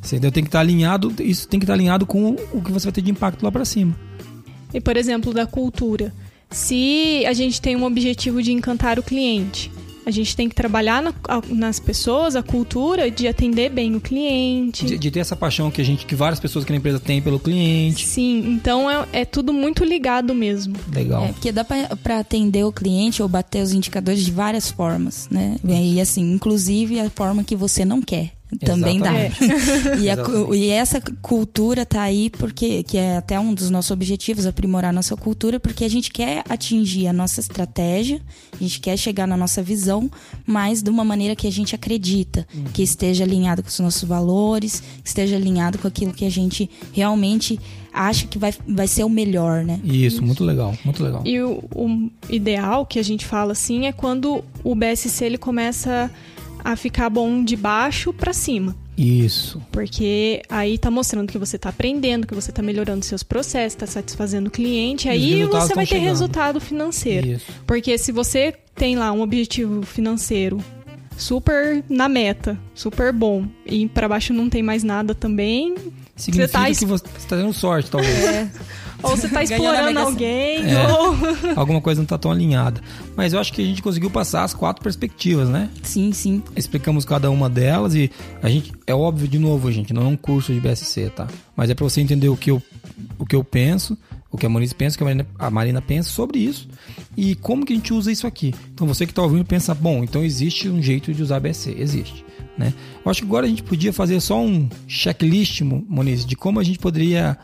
Você 0.02 0.20
tem 0.20 0.32
que 0.32 0.42
estar 0.42 0.60
tá 0.60 0.60
alinhado, 0.60 1.14
isso 1.20 1.48
tem 1.48 1.60
que 1.60 1.64
estar 1.64 1.74
tá 1.74 1.78
alinhado 1.78 2.06
com 2.06 2.36
o 2.54 2.62
que 2.62 2.72
você 2.72 2.86
vai 2.86 2.94
ter 2.94 3.02
de 3.02 3.10
impacto 3.10 3.44
lá 3.44 3.52
para 3.52 3.66
cima. 3.66 3.98
E 4.74 4.80
por 4.80 4.98
exemplo, 4.98 5.34
da 5.34 5.48
cultura. 5.48 6.14
Se 6.52 7.24
a 7.26 7.34
gente 7.34 7.60
tem 7.60 7.76
um 7.76 7.84
objetivo 7.86 8.44
de 8.44 8.52
encantar 8.52 9.00
o 9.00 9.04
cliente, 9.04 9.72
a 10.06 10.12
gente 10.12 10.36
tem 10.36 10.48
que 10.48 10.56
trabalhar 10.56 11.02
na, 11.02 11.14
nas 11.50 11.80
pessoas 11.80 12.36
a 12.36 12.44
cultura 12.44 13.10
de 13.10 13.28
atender 13.28 13.70
bem 13.70 13.96
o 13.96 14.02
cliente. 14.02 14.86
De, 14.86 14.98
de, 14.98 15.12
ter 15.12 15.20
essa 15.20 15.36
paixão 15.36 15.72
que 15.72 15.82
a 15.82 15.84
gente, 15.84 16.06
que 16.06 16.16
várias 16.16 16.40
pessoas 16.40 16.64
que 16.64 16.72
na 16.72 16.78
empresa 16.78 17.00
têm 17.00 17.22
pelo 17.22 17.40
cliente. 17.40 18.06
Sim, 18.06 18.44
então 18.48 18.90
é, 18.90 19.08
é 19.12 19.26
tudo 19.26 19.52
muito 19.52 19.84
ligado 19.84 20.34
mesmo. 20.36 20.76
Legal. 20.94 21.26
É, 21.26 21.28
porque 21.30 21.52
dá 21.52 21.64
para 21.64 22.20
atender 22.20 22.64
o 22.64 22.72
cliente 22.72 23.22
ou 23.22 23.28
bater 23.28 23.62
os 23.64 23.74
indicadores 23.74 24.24
de 24.24 24.32
várias 24.32 24.70
formas, 24.70 25.28
né? 25.30 25.58
E 25.64 26.00
assim, 26.00 26.34
inclusive 26.34 27.00
a 27.00 27.10
forma 27.10 27.44
que 27.44 27.56
você 27.56 27.84
não 27.84 28.02
quer 28.02 28.32
também 28.60 28.98
Exatamente. 28.98 29.48
dá. 29.48 29.96
e, 29.98 30.10
a, 30.10 30.16
e, 30.56 30.70
essa 30.70 31.02
cultura 31.22 31.86
tá 31.86 32.02
aí 32.02 32.30
porque 32.30 32.84
que 32.84 32.98
é 32.98 33.18
até 33.18 33.40
um 33.40 33.54
dos 33.54 33.70
nossos 33.70 33.92
objetivos, 33.92 34.46
aprimorar 34.46 34.92
a 34.92 34.94
nossa 34.94 35.16
cultura, 35.16 35.60
porque 35.60 35.84
a 35.84 35.90
gente 35.90 36.12
quer 36.12 36.44
atingir 36.48 37.08
a 37.08 37.14
nossa 37.14 37.40
estratégia, 37.40 38.22
a 38.54 38.58
gente 38.64 38.80
quer 38.80 38.98
chegar 38.98 39.28
na 39.28 39.36
nossa 39.36 39.64
visão, 39.64 40.10
mas 40.46 40.82
de 40.82 40.90
uma 40.90 41.04
maneira 41.04 41.36
que 41.36 41.48
a 41.48 41.52
gente 41.52 41.74
acredita, 41.74 42.48
uhum. 42.54 42.66
que 42.66 42.84
esteja 42.84 43.24
alinhado 43.24 43.64
com 43.64 43.70
os 43.70 43.80
nossos 43.80 44.04
valores, 44.04 44.82
que 45.04 45.08
esteja 45.08 45.36
alinhado 45.36 45.80
com 45.80 45.88
aquilo 45.88 46.14
que 46.14 46.26
a 46.26 46.32
gente 46.32 46.70
realmente 46.94 47.60
acha 47.92 48.28
que 48.28 48.38
vai, 48.38 48.54
vai 48.68 48.88
ser 48.88 49.06
o 49.06 49.10
melhor, 49.10 49.64
né? 49.64 49.80
Isso, 49.84 50.22
muito 50.22 50.44
legal, 50.44 50.78
muito 50.84 51.02
legal. 51.02 51.24
E 51.26 51.40
o, 51.42 51.64
o 51.74 52.12
ideal 52.30 52.86
que 52.86 53.00
a 53.00 53.04
gente 53.04 53.26
fala 53.26 53.54
assim 53.54 53.86
é 53.86 53.92
quando 53.92 54.44
o 54.64 54.76
BSC 54.76 55.26
ele 55.26 55.38
começa 55.38 56.12
a 56.12 56.35
ficar 56.76 57.10
bom 57.10 57.44
de 57.44 57.56
baixo 57.56 58.14
para 58.14 58.34
cima. 58.34 58.76
Isso. 58.98 59.62
Porque 59.72 60.42
aí 60.50 60.78
tá 60.78 60.90
mostrando 60.90 61.30
que 61.30 61.38
você 61.38 61.58
tá 61.58 61.70
aprendendo, 61.70 62.26
que 62.26 62.34
você 62.34 62.52
tá 62.52 62.62
melhorando 62.62 63.04
seus 63.04 63.24
processos, 63.24 63.76
tá 63.76 63.86
satisfazendo 63.86 64.48
o 64.48 64.52
cliente, 64.52 65.08
e 65.08 65.12
aí 65.12 65.44
você 65.44 65.76
vai 65.76 65.86
ter 65.86 65.96
chegando. 65.96 66.08
resultado 66.08 66.62
financeiro. 66.62 67.28
Isso. 67.28 67.52
Porque 67.68 67.98
se 67.98 68.12
você 68.12 68.54
tem 68.74 68.96
lá 68.96 69.12
um 69.12 69.22
objetivo 69.22 69.82
financeiro 69.84 70.64
super 71.18 71.84
na 71.90 72.08
meta, 72.08 72.58
super 72.74 73.12
bom, 73.12 73.46
e 73.66 73.88
para 73.88 74.08
baixo 74.08 74.34
não 74.34 74.50
tem 74.50 74.64
mais 74.64 74.84
nada 74.84 75.14
também, 75.14 75.76
Significa 76.16 76.48
você 76.48 76.74
tá... 76.74 76.80
que 76.80 76.86
você 76.86 77.28
tá 77.28 77.38
tendo 77.38 77.54
sorte, 77.54 77.92
talvez. 77.92 78.16
É. 78.26 78.50
ou 79.04 79.16
você 79.16 79.28
tá 79.30 79.42
explorando 79.44 80.00
alguém, 80.00 80.64
É. 80.72 80.88
ou... 80.88 81.16
Alguma 81.56 81.80
coisa 81.82 82.02
não 82.02 82.06
tá 82.06 82.18
tão 82.18 82.32
alinhada. 82.32 82.82
Mas 83.16 83.34
eu 83.34 83.40
acho 83.40 83.54
que 83.54 83.62
a 83.62 83.66
gente 83.66 83.82
conseguiu 83.82 84.10
passar 84.10 84.44
as 84.44 84.54
quatro 84.54 84.84
perspectivas, 84.84 85.50
né? 85.50 85.70
Sim, 85.84 86.12
sim. 86.12 86.42
Explicamos 86.56 87.06
cada 87.06 87.30
uma 87.32 87.50
delas 87.50 87.96
e 87.96 88.12
a 88.42 88.50
gente. 88.50 88.74
É 88.88 88.94
óbvio, 88.94 89.28
de 89.28 89.40
novo, 89.40 89.72
gente, 89.72 89.94
não 89.94 90.04
é 90.04 90.08
um 90.08 90.18
curso 90.18 90.54
de 90.54 90.60
BSC, 90.60 91.10
tá? 91.10 91.28
Mas 91.56 91.70
é 91.70 91.74
pra 91.76 91.84
você 91.84 92.02
entender 92.02 92.30
o 92.30 92.36
que 92.38 92.52
eu, 92.52 92.62
o 93.18 93.26
que 93.26 93.36
eu 93.36 93.44
penso, 93.44 93.98
o 94.32 94.38
que 94.38 94.46
a 94.46 94.50
Moniz 94.50 94.74
pensa, 94.74 94.96
o 94.96 94.98
que 94.98 95.04
a 95.04 95.08
Marina, 95.08 95.28
a 95.40 95.50
Marina 95.50 95.82
pensa 95.82 96.10
sobre 96.10 96.40
isso 96.40 96.68
e 97.16 97.36
como 97.36 97.66
que 97.66 97.72
a 97.74 97.76
gente 97.76 97.94
usa 97.94 98.12
isso 98.12 98.28
aqui. 98.28 98.54
Então 98.74 98.86
você 98.86 99.06
que 99.08 99.14
tá 99.14 99.22
ouvindo 99.22 99.46
pensa, 99.46 99.74
bom, 99.74 100.04
então 100.04 100.24
existe 100.24 100.68
um 100.70 100.82
jeito 100.82 101.14
de 101.14 101.24
usar 101.24 101.40
BSC. 101.40 101.76
Existe. 101.78 102.26
Né? 102.58 102.74
Eu 103.04 103.12
acho 103.12 103.22
que 103.22 103.28
agora 103.28 103.46
a 103.46 103.50
gente 103.50 103.64
podia 103.64 103.92
fazer 103.92 104.20
só 104.22 104.40
um 104.42 104.70
checklist, 104.88 105.62
Mo- 105.62 105.86
Moniz, 105.90 106.26
de 106.26 106.36
como 106.38 106.60
a 106.60 106.64
gente 106.64 106.80
poderia 106.80 107.38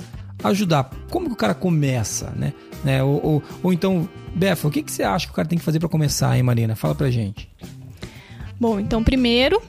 ajudar. 0.44 0.90
Como 1.10 1.28
que 1.28 1.34
o 1.34 1.38
cara 1.38 1.54
começa, 1.54 2.32
né? 2.36 2.54
né? 2.84 3.04
Ou, 3.04 3.26
ou, 3.26 3.44
ou 3.64 3.74
então, 3.74 4.08
Befa, 4.36 4.68
o 4.68 4.72
que, 4.72 4.82
que 4.82 4.92
você 4.92 5.04
acha 5.04 5.26
que 5.26 5.32
o 5.32 5.36
cara 5.36 5.48
tem 5.48 5.58
que 5.58 5.66
fazer 5.66 5.80
pra 5.80 5.90
começar, 5.90 6.36
hein, 6.36 6.44
Marina? 6.44 6.76
Fala 6.76 6.96
pra 6.96 7.10
gente. 7.10 7.50
Bom, 8.60 8.80
então 8.80 9.04
primeiro 9.04 9.62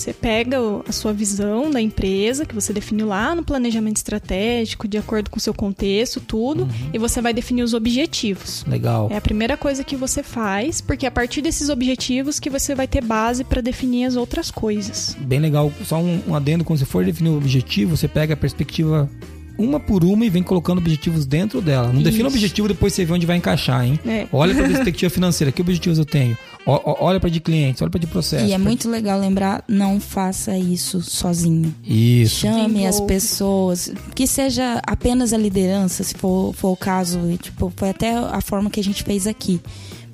você 0.00 0.12
pega 0.12 0.58
a 0.88 0.92
sua 0.92 1.12
visão 1.12 1.70
da 1.70 1.80
empresa, 1.80 2.46
que 2.46 2.54
você 2.54 2.72
definiu 2.72 3.08
lá 3.08 3.34
no 3.34 3.42
planejamento 3.42 3.96
estratégico, 3.96 4.86
de 4.86 4.96
acordo 4.96 5.28
com 5.28 5.38
o 5.38 5.40
seu 5.40 5.52
contexto, 5.52 6.20
tudo, 6.20 6.68
e 6.92 6.98
você 6.98 7.20
vai 7.20 7.34
definir 7.34 7.62
os 7.62 7.74
objetivos. 7.74 8.64
Legal. 8.66 9.08
É 9.10 9.16
a 9.16 9.20
primeira 9.20 9.56
coisa 9.56 9.82
que 9.82 9.96
você 9.96 10.22
faz, 10.22 10.80
porque 10.80 11.04
é 11.04 11.08
a 11.08 11.12
partir 11.12 11.42
desses 11.42 11.68
objetivos 11.68 12.38
que 12.38 12.48
você 12.48 12.76
vai 12.76 12.86
ter 12.86 13.02
base 13.02 13.42
para 13.42 13.60
definir 13.60 14.04
as 14.04 14.14
outras 14.14 14.50
coisas. 14.52 15.16
Bem 15.20 15.40
legal. 15.40 15.72
Só 15.84 15.98
um, 15.98 16.22
um 16.28 16.34
adendo, 16.34 16.64
quando 16.64 16.78
você 16.78 16.86
for 16.86 17.04
definir 17.04 17.30
o 17.30 17.36
objetivo, 17.36 17.96
você 17.96 18.06
pega 18.06 18.34
a 18.34 18.36
perspectiva 18.36 19.10
uma 19.58 19.80
por 19.80 20.04
uma 20.04 20.24
e 20.24 20.30
vem 20.30 20.42
colocando 20.42 20.78
objetivos 20.78 21.26
dentro 21.26 21.60
dela. 21.60 21.92
Não 21.92 22.00
defina 22.02 22.24
o 22.24 22.28
Isso. 22.28 22.36
objetivo 22.36 22.68
depois 22.68 22.92
você 22.92 23.04
vê 23.04 23.12
onde 23.12 23.26
vai 23.26 23.36
encaixar, 23.36 23.84
hein? 23.84 23.98
É. 24.06 24.26
Olha 24.32 24.54
para 24.54 24.64
a 24.64 24.68
perspectiva 24.70 25.10
financeira, 25.10 25.50
que 25.52 25.60
objetivos 25.60 25.98
eu 25.98 26.04
tenho? 26.04 26.38
Ó- 26.64 26.96
olha 27.04 27.18
para 27.18 27.28
de 27.30 27.40
clientes, 27.40 27.82
olha 27.82 27.90
para 27.90 27.98
de 28.00 28.06
processo. 28.06 28.44
E 28.46 28.52
é 28.52 28.56
pra- 28.56 28.64
muito 28.64 28.88
legal 28.88 29.18
lembrar, 29.18 29.64
não 29.66 29.98
faça 29.98 30.56
isso 30.56 31.00
sozinho. 31.00 31.74
Isso. 31.84 32.36
Chame 32.40 32.86
as 32.86 33.00
pessoas, 33.00 33.92
que 34.14 34.26
seja 34.26 34.80
apenas 34.86 35.32
a 35.32 35.36
liderança, 35.38 36.04
se 36.04 36.14
for, 36.14 36.52
for 36.54 36.70
o 36.70 36.76
caso, 36.76 37.18
e, 37.30 37.36
tipo, 37.36 37.72
foi 37.76 37.90
até 37.90 38.14
a 38.16 38.40
forma 38.40 38.70
que 38.70 38.78
a 38.80 38.84
gente 38.84 39.02
fez 39.02 39.26
aqui. 39.26 39.60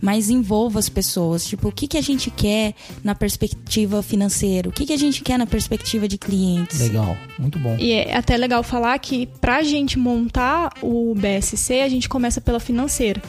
Mas 0.05 0.29
envolva 0.29 0.79
as 0.79 0.91
pessoas, 0.91 1.47
tipo, 1.47 1.69
o 1.69 1.73
que, 1.73 1.89
que 1.89 1.97
a 1.97 2.03
gente 2.03 2.31
quer 2.31 2.75
na 3.03 3.15
perspectiva 3.15 4.03
financeira, 4.03 4.69
o 4.69 4.73
que, 4.73 4.85
que 4.85 4.93
a 4.93 4.99
gente 4.99 5.23
quer 5.23 5.39
na 5.39 5.47
perspectiva 5.47 6.07
de 6.07 6.19
clientes. 6.19 6.79
Legal, 6.79 7.17
muito 7.39 7.59
bom. 7.59 7.75
E 7.79 7.93
é 7.93 8.15
até 8.15 8.37
legal 8.37 8.63
falar 8.63 8.99
que 8.99 9.25
pra 9.41 9.63
gente 9.63 9.99
montar 9.99 10.75
o 10.83 11.15
BSC, 11.15 11.81
a 11.81 11.89
gente 11.89 12.07
começa 12.07 12.39
pela 12.39 12.61
financeira. 12.61 13.23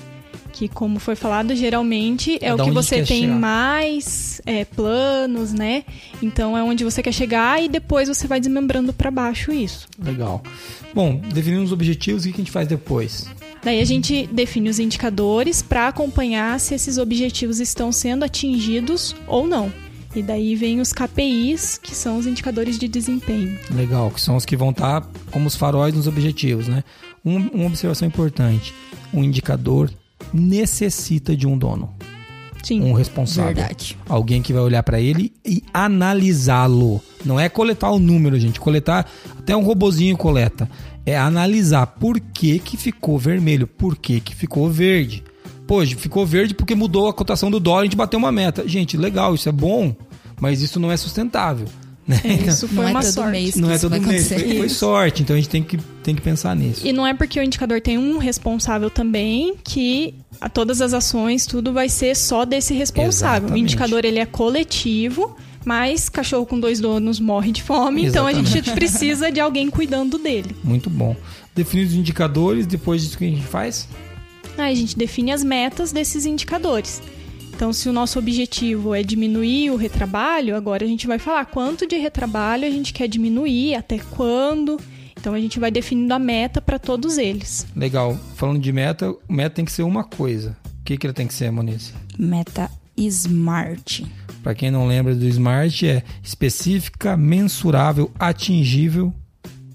Que, 0.51 0.67
como 0.67 0.99
foi 0.99 1.15
falado, 1.15 1.55
geralmente 1.55 2.37
é, 2.41 2.47
É 2.47 2.53
o 2.53 2.57
que 2.57 2.71
você 2.71 3.03
tem 3.03 3.21
chegar. 3.21 3.35
mais 3.39 4.41
é, 4.45 4.65
planos, 4.65 5.53
né? 5.53 5.83
Então 6.21 6.57
é 6.57 6.63
onde 6.63 6.83
você 6.83 7.01
quer 7.01 7.13
chegar 7.13 7.61
e 7.63 7.69
depois 7.69 8.09
você 8.09 8.27
vai 8.27 8.39
desmembrando 8.39 8.91
pra 8.91 9.09
baixo 9.09 9.51
isso. 9.53 9.87
Legal. 9.97 10.41
Bom, 10.93 11.21
definimos 11.33 11.67
os 11.67 11.71
objetivos, 11.73 12.23
o 12.23 12.27
que 12.27 12.33
que 12.33 12.41
a 12.41 12.43
gente 12.43 12.51
faz 12.51 12.67
depois? 12.67 13.27
Daí 13.65 13.81
a 13.81 13.85
gente 13.85 14.27
define 14.27 14.69
os 14.69 14.77
indicadores 14.79 15.61
para 15.63 15.87
acompanhar 15.87 16.59
se 16.59 16.75
esses 16.75 16.99
objetivos 16.99 17.59
estão 17.59 17.91
sendo 17.91 18.23
atingidos 18.23 19.15
ou 19.27 19.47
não. 19.47 19.73
E 20.15 20.21
daí 20.21 20.55
vem 20.55 20.79
os 20.79 20.93
KPIs, 20.93 21.77
que 21.77 21.93
são 21.93 22.17
os 22.17 22.25
indicadores 22.27 22.77
de 22.79 22.87
desempenho. 22.87 23.59
Legal, 23.73 24.09
que 24.11 24.21
são 24.21 24.35
os 24.37 24.45
que 24.45 24.55
vão 24.55 24.69
estar 24.69 25.01
como 25.31 25.47
os 25.47 25.55
faróis 25.55 25.93
nos 25.95 26.05
objetivos, 26.07 26.67
né? 26.69 26.83
Um- 27.25 27.49
uma 27.49 27.65
observação 27.65 28.07
importante: 28.07 28.71
um 29.11 29.23
indicador 29.23 29.91
necessita 30.31 31.35
de 31.35 31.45
um 31.47 31.57
dono, 31.57 31.93
Sim. 32.63 32.81
um 32.81 32.93
responsável. 32.93 33.55
Verdade. 33.55 33.97
Alguém 34.07 34.41
que 34.41 34.53
vai 34.53 34.61
olhar 34.61 34.83
para 34.83 35.01
ele 35.01 35.33
e 35.43 35.61
analisá-lo. 35.73 37.01
Não 37.25 37.39
é 37.39 37.49
coletar 37.49 37.89
o 37.91 37.99
número, 37.99 38.39
gente. 38.39 38.59
Coletar, 38.59 39.09
até 39.39 39.55
um 39.57 39.63
robozinho 39.63 40.15
coleta. 40.15 40.69
É 41.05 41.17
analisar 41.17 41.85
por 41.85 42.19
que, 42.19 42.59
que 42.59 42.77
ficou 42.77 43.17
vermelho, 43.19 43.67
por 43.67 43.95
que, 43.95 44.19
que 44.19 44.35
ficou 44.35 44.69
verde. 44.69 45.23
Poxa, 45.67 45.95
ficou 45.95 46.25
verde 46.25 46.53
porque 46.53 46.75
mudou 46.75 47.07
a 47.07 47.13
cotação 47.13 47.49
do 47.51 47.59
dólar, 47.59 47.81
a 47.81 47.83
gente 47.85 47.95
bateu 47.95 48.17
uma 48.17 48.31
meta. 48.31 48.67
Gente, 48.67 48.97
legal, 48.97 49.35
isso 49.35 49.49
é 49.49 49.51
bom, 49.51 49.95
mas 50.39 50.61
isso 50.61 50.79
não 50.79 50.91
é 50.91 50.97
sustentável. 50.97 51.67
Né? 52.07 52.21
Isso 52.47 52.67
foi 52.67 52.75
não 52.77 52.87
é 52.87 52.91
uma 52.91 53.01
todo 53.01 53.13
sorte. 53.13 53.31
mês 53.31 53.55
Não 53.55 53.71
é 53.71 53.75
isso 53.75 53.89
todo 53.89 53.99
mês, 53.99 54.27
foi, 54.27 54.57
foi 54.59 54.69
sorte, 54.69 55.23
então 55.23 55.35
a 55.35 55.39
gente 55.39 55.49
tem 55.49 55.63
que, 55.63 55.75
tem 56.03 56.13
que 56.13 56.21
pensar 56.21 56.55
nisso. 56.55 56.85
E 56.85 56.93
não 56.93 57.07
é 57.07 57.15
porque 57.15 57.39
o 57.39 57.43
indicador 57.43 57.81
tem 57.81 57.97
um 57.97 58.19
responsável 58.19 58.91
também 58.91 59.55
que 59.63 60.13
a 60.39 60.47
todas 60.47 60.81
as 60.81 60.93
ações, 60.93 61.47
tudo 61.47 61.73
vai 61.73 61.89
ser 61.89 62.15
só 62.15 62.45
desse 62.45 62.75
responsável. 62.75 63.47
Exatamente. 63.47 63.53
O 63.53 63.57
indicador 63.57 64.05
ele 64.05 64.19
é 64.19 64.25
coletivo, 64.27 65.35
mas 65.65 66.07
cachorro 66.07 66.45
com 66.45 66.59
dois 66.59 66.79
donos 66.79 67.19
morre 67.19 67.51
de 67.51 67.63
fome, 67.63 68.05
então 68.05 68.27
a 68.27 68.31
gente 68.31 68.47
Exatamente. 68.47 68.75
precisa 68.75 69.31
de 69.31 69.39
alguém 69.39 69.69
cuidando 69.69 70.17
dele. 70.17 70.55
Muito 70.63 70.89
bom. 70.89 71.15
Definir 71.53 71.87
os 71.87 71.93
indicadores, 71.93 72.67
depois 72.67 73.01
disso 73.01 73.15
o 73.15 73.17
que 73.17 73.25
a 73.25 73.29
gente 73.29 73.47
faz? 73.47 73.87
Aí 74.57 74.71
a 74.71 74.75
gente 74.75 74.97
define 74.97 75.31
as 75.31 75.43
metas 75.43 75.91
desses 75.91 76.25
indicadores. 76.25 77.01
Então, 77.55 77.71
se 77.71 77.87
o 77.87 77.93
nosso 77.93 78.19
objetivo 78.19 78.93
é 78.93 79.01
diminuir 79.01 79.71
o 79.71 79.77
retrabalho, 79.77 80.57
agora 80.57 80.83
a 80.83 80.87
gente 80.87 81.07
vai 81.07 81.17
falar 81.17 81.45
quanto 81.45 81.87
de 81.87 81.97
retrabalho 81.97 82.67
a 82.67 82.69
gente 82.69 82.91
quer 82.91 83.07
diminuir, 83.07 83.75
até 83.75 83.97
quando. 83.97 84.77
Então, 85.17 85.33
a 85.33 85.39
gente 85.39 85.57
vai 85.57 85.71
definindo 85.71 86.13
a 86.13 86.19
meta 86.19 86.61
para 86.61 86.77
todos 86.77 87.17
eles. 87.17 87.65
Legal. 87.73 88.19
Falando 88.35 88.59
de 88.59 88.73
meta, 88.73 89.15
meta 89.27 89.55
tem 89.55 89.63
que 89.63 89.71
ser 89.71 89.83
uma 89.83 90.03
coisa. 90.03 90.57
O 90.81 90.83
que, 90.83 90.97
que 90.97 91.07
ela 91.07 91.13
tem 91.13 91.27
que 91.27 91.33
ser, 91.33 91.49
Moniz? 91.49 91.93
Meta 92.19 92.69
Smart. 92.97 94.05
Para 94.43 94.53
quem 94.53 94.69
não 94.69 94.87
lembra 94.87 95.15
do 95.15 95.25
SMART, 95.25 95.83
é 95.83 96.03
específica, 96.21 97.17
mensurável, 97.17 98.11
atingível, 98.19 99.13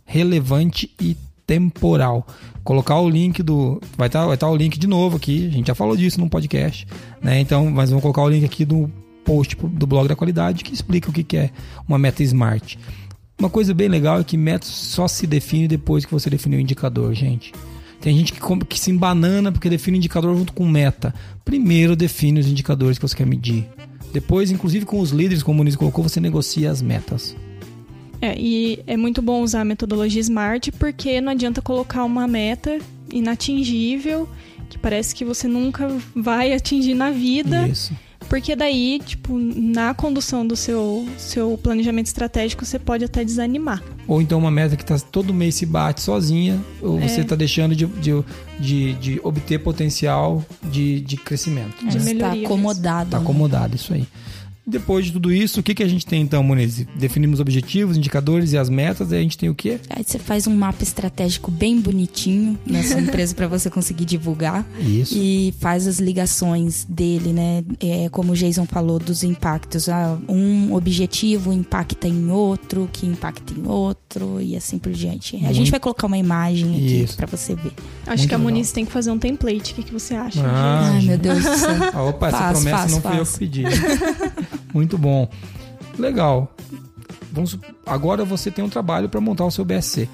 relevante 0.04 0.94
e 1.00 1.16
temporal. 1.46 2.26
Colocar 2.62 3.00
o 3.00 3.08
link 3.08 3.42
do. 3.42 3.80
Vai 3.96 4.06
estar 4.06 4.26
vai 4.26 4.36
tá 4.36 4.48
o 4.48 4.54
link 4.54 4.78
de 4.78 4.86
novo 4.86 5.16
aqui. 5.16 5.48
A 5.48 5.50
gente 5.50 5.66
já 5.66 5.74
falou 5.74 5.96
disso 5.96 6.20
no 6.20 6.30
podcast. 6.30 6.86
Né? 7.20 7.40
Então, 7.40 7.68
mas 7.70 7.90
vamos 7.90 8.02
colocar 8.02 8.22
o 8.22 8.28
link 8.28 8.44
aqui 8.44 8.64
do 8.64 8.88
post 9.24 9.56
do 9.56 9.86
blog 9.86 10.08
da 10.08 10.16
qualidade 10.16 10.64
que 10.64 10.72
explica 10.72 11.10
o 11.10 11.12
que 11.12 11.36
é 11.36 11.50
uma 11.88 11.98
meta 11.98 12.22
SMART. 12.22 12.76
Uma 13.38 13.50
coisa 13.50 13.72
bem 13.72 13.88
legal 13.88 14.20
é 14.20 14.24
que 14.24 14.36
meta 14.36 14.66
só 14.66 15.08
se 15.08 15.26
define 15.26 15.66
depois 15.66 16.04
que 16.04 16.12
você 16.12 16.28
definiu 16.28 16.58
o 16.58 16.62
indicador, 16.62 17.14
gente. 17.14 17.52
Tem 18.00 18.16
gente 18.16 18.32
que, 18.32 18.40
que 18.66 18.80
se 18.80 18.90
embanana 18.90 19.52
porque 19.52 19.68
define 19.68 19.98
indicador 19.98 20.36
junto 20.36 20.52
com 20.52 20.66
meta. 20.66 21.14
Primeiro 21.44 21.94
define 21.94 22.40
os 22.40 22.46
indicadores 22.46 22.98
que 22.98 23.06
você 23.06 23.16
quer 23.16 23.26
medir. 23.26 23.66
Depois, 24.12 24.50
inclusive 24.50 24.86
com 24.86 25.00
os 25.00 25.10
líderes, 25.10 25.42
como 25.42 25.56
o 25.56 25.58
Muniz 25.58 25.76
colocou, 25.76 26.02
você 26.02 26.20
negocia 26.20 26.70
as 26.70 26.80
metas. 26.80 27.36
É, 28.20 28.34
e 28.38 28.82
é 28.86 28.96
muito 28.96 29.22
bom 29.22 29.42
usar 29.42 29.62
a 29.62 29.64
metodologia 29.64 30.20
SMART 30.20 30.68
porque 30.78 31.20
não 31.20 31.32
adianta 31.32 31.62
colocar 31.62 32.04
uma 32.04 32.26
meta 32.26 32.78
inatingível 33.10 34.28
que 34.68 34.78
parece 34.78 35.14
que 35.14 35.24
você 35.24 35.48
nunca 35.48 35.88
vai 36.14 36.52
atingir 36.52 36.94
na 36.94 37.10
vida. 37.10 37.66
Isso. 37.66 37.92
Porque 38.28 38.54
daí, 38.54 39.00
tipo, 39.04 39.36
na 39.38 39.92
condução 39.92 40.46
do 40.46 40.54
seu, 40.54 41.08
seu 41.18 41.58
planejamento 41.60 42.06
estratégico, 42.06 42.64
você 42.64 42.78
pode 42.78 43.04
até 43.04 43.24
desanimar. 43.24 43.82
Ou 44.06 44.22
então 44.22 44.38
uma 44.38 44.50
meta 44.50 44.76
que 44.76 44.84
tá, 44.84 44.96
todo 44.98 45.34
mês 45.34 45.56
se 45.56 45.66
bate 45.66 46.00
sozinha, 46.00 46.60
ou 46.80 46.98
É. 47.00 47.08
você 47.08 47.22
está 47.22 47.34
deixando 47.34 47.74
de, 47.74 47.86
de, 47.86 48.12
de, 48.60 48.92
de 48.94 49.20
obter 49.24 49.58
potencial 49.58 50.44
de, 50.62 51.00
de 51.00 51.16
crescimento. 51.16 51.84
De 51.84 51.96
Está 51.96 52.04
melhoria 52.04 52.46
acomodado. 52.46 53.10
Tá 53.10 53.16
né? 53.18 53.22
acomodado, 53.24 53.74
isso 53.74 53.92
aí. 53.92 54.06
Depois 54.66 55.06
de 55.06 55.12
tudo 55.12 55.32
isso, 55.32 55.60
o 55.60 55.62
que, 55.62 55.74
que 55.74 55.82
a 55.82 55.88
gente 55.88 56.06
tem 56.06 56.22
então, 56.22 56.42
Muniz? 56.42 56.86
Definimos 56.96 57.40
objetivos, 57.40 57.96
indicadores 57.96 58.52
e 58.52 58.58
as 58.58 58.68
metas, 58.68 59.10
e 59.10 59.16
a 59.16 59.20
gente 59.20 59.36
tem 59.36 59.48
o 59.48 59.54
quê? 59.54 59.80
Aí 59.88 60.04
você 60.06 60.18
faz 60.18 60.46
um 60.46 60.54
mapa 60.54 60.82
estratégico 60.82 61.50
bem 61.50 61.80
bonitinho 61.80 62.58
na 62.66 62.82
sua 62.82 63.00
empresa 63.00 63.34
para 63.34 63.48
você 63.48 63.68
conseguir 63.70 64.04
divulgar. 64.04 64.64
Isso. 64.78 65.14
E 65.16 65.52
faz 65.58 65.86
as 65.86 65.98
ligações 65.98 66.84
dele, 66.88 67.32
né? 67.32 67.64
É, 67.80 68.08
como 68.10 68.32
o 68.32 68.36
Jason 68.36 68.64
falou, 68.66 68.98
dos 68.98 69.22
impactos. 69.24 69.88
Ah, 69.88 70.18
um 70.28 70.72
objetivo 70.74 71.52
impacta 71.52 72.06
em 72.06 72.30
outro, 72.30 72.88
que 72.92 73.06
impacta 73.06 73.52
em 73.58 73.66
outro, 73.66 74.40
e 74.40 74.56
assim 74.56 74.78
por 74.78 74.92
diante. 74.92 75.36
A 75.36 75.40
Muito- 75.40 75.54
gente 75.54 75.70
vai 75.70 75.80
colocar 75.80 76.06
uma 76.06 76.18
imagem 76.18 76.76
aqui 76.76 77.16
para 77.16 77.26
você 77.26 77.54
ver. 77.54 77.72
Acho 78.06 78.18
Muito 78.18 78.28
que 78.28 78.34
a 78.34 78.38
legal. 78.38 78.40
Muniz 78.40 78.72
tem 78.72 78.84
que 78.84 78.92
fazer 78.92 79.10
um 79.10 79.18
template. 79.18 79.72
O 79.72 79.74
que, 79.76 79.82
que 79.82 79.92
você 79.92 80.14
acha? 80.14 80.40
Ah, 80.44 80.92
Ai, 80.94 81.02
meu 81.02 81.18
Deus 81.18 81.42
do 81.42 81.56
céu. 81.56 81.90
Ah, 81.92 82.02
opa, 82.04 82.28
essa 82.28 82.38
Faz, 82.38 82.52
promessa 82.58 82.76
faz, 82.78 82.92
não 82.92 83.00
fui 83.00 83.10
eu 83.12 83.16
faz. 83.26 83.32
que 83.32 83.38
pedi. 83.38 83.62
Muito 84.72 84.96
bom. 84.96 85.28
Legal. 85.98 86.54
Vamos, 87.32 87.58
agora 87.86 88.24
você 88.24 88.50
tem 88.50 88.64
um 88.64 88.68
trabalho 88.68 89.08
para 89.08 89.20
montar 89.20 89.44
o 89.44 89.50
seu 89.50 89.64
BSC. 89.64 90.08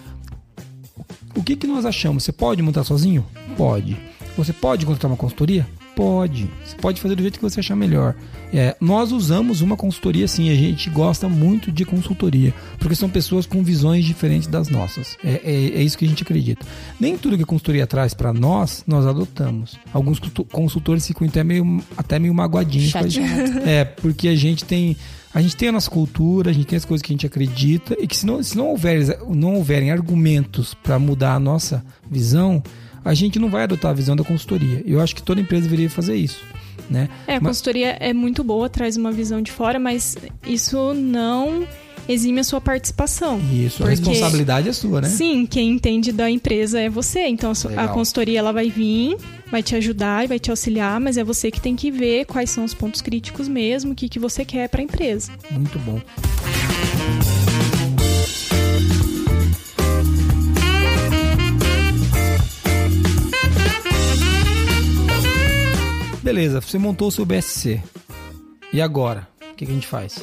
O 1.34 1.42
que, 1.42 1.56
que 1.56 1.66
nós 1.66 1.84
achamos? 1.84 2.24
Você 2.24 2.32
pode 2.32 2.62
montar 2.62 2.84
sozinho? 2.84 3.24
Pode. 3.56 3.96
Você 4.36 4.52
pode 4.52 4.84
contratar 4.84 5.10
uma 5.10 5.16
consultoria? 5.16 5.66
Pode. 5.96 6.50
Você 6.62 6.76
pode 6.76 7.00
fazer 7.00 7.14
do 7.14 7.22
jeito 7.22 7.38
que 7.38 7.42
você 7.42 7.58
achar 7.58 7.74
melhor. 7.74 8.14
É, 8.52 8.76
nós 8.78 9.12
usamos 9.12 9.62
uma 9.62 9.78
consultoria 9.78 10.28
sim, 10.28 10.50
a 10.50 10.54
gente 10.54 10.90
gosta 10.90 11.26
muito 11.26 11.72
de 11.72 11.86
consultoria, 11.86 12.52
porque 12.78 12.94
são 12.94 13.08
pessoas 13.08 13.46
com 13.46 13.62
visões 13.62 14.04
diferentes 14.04 14.46
das 14.46 14.68
nossas. 14.68 15.16
É, 15.24 15.40
é, 15.42 15.78
é 15.78 15.82
isso 15.82 15.96
que 15.96 16.04
a 16.04 16.08
gente 16.08 16.22
acredita. 16.22 16.66
Nem 17.00 17.16
tudo 17.16 17.38
que 17.38 17.44
a 17.44 17.46
consultoria 17.46 17.86
traz 17.86 18.12
para 18.12 18.30
nós, 18.30 18.84
nós 18.86 19.06
adotamos. 19.06 19.78
Alguns 19.90 20.20
consultores 20.52 21.06
ficam 21.06 21.26
até 21.26 21.42
meio, 21.42 21.82
até 21.96 22.18
meio 22.18 22.34
magoadinhos. 22.34 22.92
É, 23.66 23.84
porque 23.84 24.28
a 24.28 24.36
gente 24.36 24.64
tem 24.64 24.96
a 25.34 25.40
gente 25.40 25.56
tem 25.56 25.68
a 25.68 25.72
nossa 25.72 25.90
cultura, 25.90 26.50
a 26.50 26.52
gente 26.52 26.66
tem 26.66 26.76
as 26.76 26.84
coisas 26.84 27.02
que 27.02 27.12
a 27.12 27.14
gente 27.14 27.26
acredita 27.26 27.96
e 27.98 28.06
que 28.06 28.16
se 28.16 28.24
não, 28.24 28.42
se 28.42 28.56
não, 28.56 28.68
houver, 28.68 29.18
não 29.28 29.54
houverem 29.56 29.90
argumentos 29.90 30.72
para 30.72 30.98
mudar 30.98 31.34
a 31.34 31.40
nossa 31.40 31.84
visão, 32.10 32.62
a 33.06 33.14
gente 33.14 33.38
não 33.38 33.48
vai 33.48 33.62
adotar 33.62 33.92
a 33.92 33.94
visão 33.94 34.16
da 34.16 34.24
consultoria. 34.24 34.82
Eu 34.84 35.00
acho 35.00 35.14
que 35.14 35.22
toda 35.22 35.40
empresa 35.40 35.62
deveria 35.62 35.88
fazer 35.88 36.16
isso. 36.16 36.42
Né? 36.90 37.08
É, 37.26 37.36
a 37.36 37.40
mas... 37.40 37.50
consultoria 37.50 37.96
é 38.00 38.12
muito 38.12 38.42
boa, 38.42 38.68
traz 38.68 38.96
uma 38.96 39.12
visão 39.12 39.40
de 39.40 39.52
fora, 39.52 39.78
mas 39.78 40.16
isso 40.44 40.92
não 40.92 41.66
exime 42.08 42.40
a 42.40 42.44
sua 42.44 42.60
participação. 42.60 43.40
Isso, 43.52 43.84
a 43.84 43.88
responsabilidade 43.88 44.68
é 44.68 44.72
sua, 44.72 45.00
né? 45.00 45.08
Sim, 45.08 45.46
quem 45.46 45.70
entende 45.70 46.12
da 46.12 46.28
empresa 46.28 46.80
é 46.80 46.88
você. 46.88 47.26
Então 47.26 47.52
a, 47.76 47.84
a 47.84 47.88
consultoria 47.88 48.40
ela 48.40 48.52
vai 48.52 48.70
vir, 48.70 49.16
vai 49.50 49.62
te 49.62 49.74
ajudar 49.76 50.24
e 50.24 50.28
vai 50.28 50.38
te 50.38 50.50
auxiliar, 50.50 51.00
mas 51.00 51.16
é 51.16 51.24
você 51.24 51.50
que 51.50 51.60
tem 51.60 51.76
que 51.76 51.90
ver 51.90 52.24
quais 52.26 52.50
são 52.50 52.64
os 52.64 52.74
pontos 52.74 53.00
críticos 53.00 53.48
mesmo, 53.48 53.92
o 53.92 53.94
que, 53.94 54.08
que 54.08 54.18
você 54.18 54.44
quer 54.44 54.68
para 54.68 54.80
a 54.80 54.84
empresa. 54.84 55.32
Muito 55.50 55.78
bom. 55.80 56.00
Beleza, 66.26 66.60
você 66.60 66.76
montou 66.76 67.06
o 67.06 67.10
seu 67.12 67.24
BSC. 67.24 67.80
E 68.72 68.80
agora? 68.82 69.28
O 69.52 69.54
que, 69.54 69.64
que 69.64 69.70
a 69.70 69.74
gente 69.74 69.86
faz? 69.86 70.18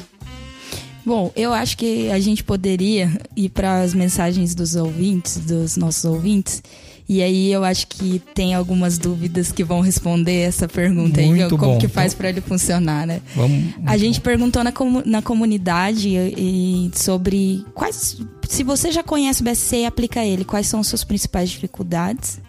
Bom, 1.02 1.32
eu 1.34 1.50
acho 1.50 1.78
que 1.78 2.10
a 2.10 2.20
gente 2.20 2.44
poderia 2.44 3.10
ir 3.34 3.48
para 3.48 3.80
as 3.80 3.94
mensagens 3.94 4.54
dos 4.54 4.76
ouvintes, 4.76 5.38
dos 5.38 5.78
nossos 5.78 6.04
ouvintes. 6.04 6.62
E 7.08 7.22
aí 7.22 7.50
eu 7.50 7.64
acho 7.64 7.86
que 7.86 8.20
tem 8.34 8.52
algumas 8.52 8.98
dúvidas 8.98 9.50
que 9.50 9.64
vão 9.64 9.80
responder 9.80 10.42
essa 10.42 10.68
pergunta 10.68 11.22
Muito 11.22 11.42
aí, 11.42 11.48
como 11.48 11.72
bom. 11.72 11.78
que 11.78 11.88
faz 11.88 12.12
para 12.12 12.28
ele 12.28 12.42
funcionar, 12.42 13.06
né? 13.06 13.22
Vamos, 13.34 13.72
a 13.86 13.96
gente 13.96 14.20
bom. 14.20 14.24
perguntou 14.24 14.62
na, 14.62 14.74
na 15.06 15.22
comunidade 15.22 16.10
e, 16.10 16.90
e 16.90 16.98
sobre 16.98 17.64
quais. 17.72 18.18
Se 18.46 18.62
você 18.62 18.92
já 18.92 19.02
conhece 19.02 19.40
o 19.40 19.44
BSC 19.44 19.76
e 19.78 19.86
aplica 19.86 20.22
ele, 20.22 20.44
quais 20.44 20.66
são 20.66 20.80
as 20.80 20.86
suas 20.86 21.02
principais 21.02 21.48
dificuldades? 21.48 22.42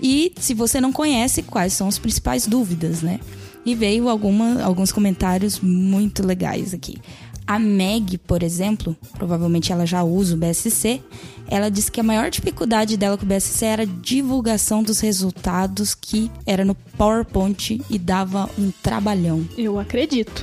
E 0.00 0.32
se 0.36 0.54
você 0.54 0.80
não 0.80 0.92
conhece, 0.92 1.42
quais 1.42 1.72
são 1.72 1.88
as 1.88 1.98
principais 1.98 2.46
dúvidas, 2.46 3.02
né? 3.02 3.20
E 3.64 3.74
veio 3.74 4.08
alguma, 4.08 4.62
alguns 4.62 4.92
comentários 4.92 5.60
muito 5.60 6.26
legais 6.26 6.74
aqui. 6.74 6.98
A 7.46 7.58
Meg, 7.58 8.18
por 8.18 8.42
exemplo, 8.42 8.96
provavelmente 9.14 9.70
ela 9.70 9.84
já 9.86 10.02
usa 10.02 10.34
o 10.34 10.38
BSC, 10.38 11.02
ela 11.48 11.70
disse 11.70 11.90
que 11.90 12.00
a 12.00 12.02
maior 12.02 12.30
dificuldade 12.30 12.96
dela 12.96 13.18
com 13.18 13.24
o 13.24 13.28
BSC 13.28 13.64
era 13.64 13.82
a 13.82 13.86
divulgação 13.86 14.82
dos 14.82 15.00
resultados, 15.00 15.94
que 15.94 16.30
era 16.46 16.64
no 16.64 16.74
PowerPoint 16.74 17.80
e 17.90 17.98
dava 17.98 18.48
um 18.58 18.70
trabalhão. 18.82 19.46
Eu 19.56 19.78
acredito. 19.78 20.42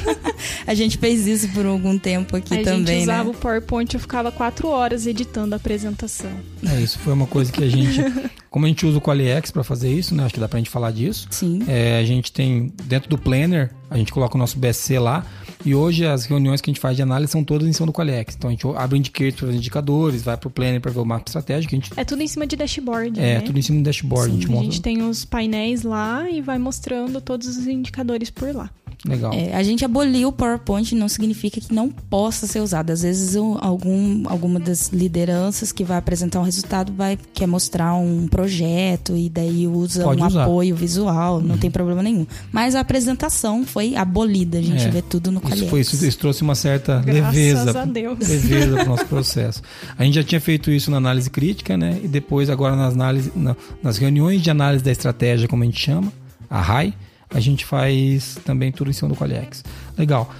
a 0.66 0.74
gente 0.74 0.98
fez 0.98 1.26
isso 1.26 1.48
por 1.48 1.64
algum 1.64 1.98
tempo 1.98 2.36
aqui 2.36 2.54
a 2.54 2.62
também. 2.62 2.96
A 2.96 2.98
gente 2.98 3.02
usava 3.04 3.24
né? 3.24 3.30
o 3.30 3.34
PowerPoint 3.34 3.94
e 3.94 3.96
eu 3.96 4.00
ficava 4.00 4.30
quatro 4.30 4.68
horas 4.68 5.06
editando 5.06 5.54
a 5.54 5.56
apresentação. 5.56 6.30
É, 6.64 6.80
isso 6.80 6.98
foi 6.98 7.12
uma 7.12 7.26
coisa 7.26 7.50
que 7.50 7.64
a 7.64 7.68
gente. 7.68 8.00
Como 8.50 8.64
a 8.64 8.68
gente 8.68 8.86
usa 8.86 8.98
o 8.98 9.00
QualiX 9.00 9.50
para 9.50 9.62
fazer 9.62 9.92
isso, 9.92 10.14
né? 10.14 10.24
Acho 10.24 10.34
que 10.34 10.40
dá 10.40 10.48
pra 10.48 10.58
gente 10.58 10.70
falar 10.70 10.90
disso. 10.90 11.28
Sim. 11.30 11.62
É, 11.68 11.98
a 11.98 12.04
gente 12.04 12.32
tem, 12.32 12.72
dentro 12.84 13.08
do 13.08 13.18
Planner, 13.18 13.70
a 13.90 13.98
gente 13.98 14.12
coloca 14.12 14.34
o 14.34 14.38
nosso 14.38 14.58
BSC 14.58 14.98
lá. 14.98 15.26
E 15.66 15.74
hoje 15.74 16.06
as 16.06 16.26
reuniões 16.26 16.60
que 16.60 16.70
a 16.70 16.72
gente 16.72 16.80
faz 16.80 16.94
de 16.94 17.02
análise 17.02 17.32
são 17.32 17.42
todas 17.42 17.66
em 17.66 17.72
cima 17.72 17.86
do 17.86 17.92
Qualiex. 17.92 18.36
Então 18.36 18.48
a 18.48 18.52
gente 18.52 18.64
abre 18.76 19.00
os 19.00 19.54
indicadores, 19.54 20.22
vai 20.22 20.36
para 20.36 20.46
o 20.46 20.50
planner 20.50 20.80
para 20.80 20.92
ver 20.92 21.00
o 21.00 21.04
mapa 21.04 21.24
estratégico. 21.26 21.74
A 21.74 21.76
gente... 21.76 21.90
É 21.96 22.04
tudo 22.04 22.22
em 22.22 22.28
cima 22.28 22.46
de 22.46 22.54
dashboard. 22.54 23.18
É, 23.18 23.34
né? 23.34 23.40
tudo 23.40 23.58
em 23.58 23.62
cima 23.62 23.78
do 23.80 23.84
dashboard. 23.84 24.30
Sim, 24.30 24.36
a, 24.36 24.40
gente, 24.40 24.58
a 24.58 24.62
gente 24.62 24.80
tem 24.80 25.02
os 25.02 25.24
painéis 25.24 25.82
lá 25.82 26.30
e 26.30 26.40
vai 26.40 26.56
mostrando 26.56 27.20
todos 27.20 27.48
os 27.48 27.66
indicadores 27.66 28.30
por 28.30 28.54
lá. 28.54 28.70
Legal. 29.06 29.32
É, 29.32 29.54
a 29.54 29.62
gente 29.62 29.84
aboliu 29.84 30.28
o 30.28 30.32
PowerPoint 30.32 30.94
não 30.94 31.08
significa 31.08 31.60
que 31.60 31.72
não 31.72 31.88
possa 31.88 32.46
ser 32.46 32.60
usado. 32.60 32.90
Às 32.90 33.02
vezes 33.02 33.36
algum, 33.36 34.28
alguma 34.28 34.58
das 34.58 34.88
lideranças 34.88 35.72
que 35.72 35.84
vai 35.84 35.96
apresentar 35.96 36.40
um 36.40 36.42
resultado 36.42 36.92
vai 36.92 37.18
quer 37.32 37.46
mostrar 37.46 37.94
um 37.94 38.26
projeto 38.26 39.16
e 39.16 39.28
daí 39.28 39.66
usa 39.66 40.04
Pode 40.04 40.22
um 40.22 40.26
usar. 40.26 40.44
apoio 40.44 40.74
visual, 40.74 41.40
não 41.40 41.54
uhum. 41.54 41.58
tem 41.58 41.70
problema 41.70 42.02
nenhum. 42.02 42.26
Mas 42.50 42.74
a 42.74 42.80
apresentação 42.80 43.64
foi 43.64 43.94
abolida, 43.96 44.58
a 44.58 44.62
gente 44.62 44.84
é. 44.84 44.90
vê 44.90 45.02
tudo 45.02 45.30
no 45.30 45.40
Qualiex. 45.40 45.62
Isso, 45.62 45.70
foi, 45.70 45.80
isso, 45.80 46.06
isso 46.06 46.18
trouxe 46.18 46.42
uma 46.42 46.54
certa 46.54 47.00
Graças 47.00 47.34
leveza, 47.34 47.80
a 47.80 47.84
Deus. 47.84 48.18
leveza 48.18 48.76
para 48.76 48.84
o 48.84 48.88
nosso 48.88 49.06
processo. 49.06 49.62
A 49.96 50.04
gente 50.04 50.14
já 50.14 50.24
tinha 50.24 50.40
feito 50.40 50.70
isso 50.70 50.90
na 50.90 50.96
análise 50.96 51.30
crítica, 51.30 51.76
né? 51.76 52.00
E 52.02 52.08
depois 52.08 52.50
agora 52.50 52.74
nas, 52.74 52.94
análise, 52.94 53.32
na, 53.34 53.56
nas 53.82 53.98
reuniões 53.98 54.42
de 54.42 54.50
análise 54.50 54.82
da 54.82 54.90
estratégia, 54.90 55.48
como 55.48 55.62
a 55.62 55.66
gente 55.66 55.80
chama, 55.80 56.12
a 56.48 56.60
RAI, 56.60 56.94
a 57.30 57.40
gente 57.40 57.64
faz 57.64 58.38
também 58.44 58.70
tudo 58.72 58.90
em 58.90 58.92
cima 58.92 59.08
do 59.08 59.16
Qualiex. 59.16 59.64
Legal. 59.96 60.32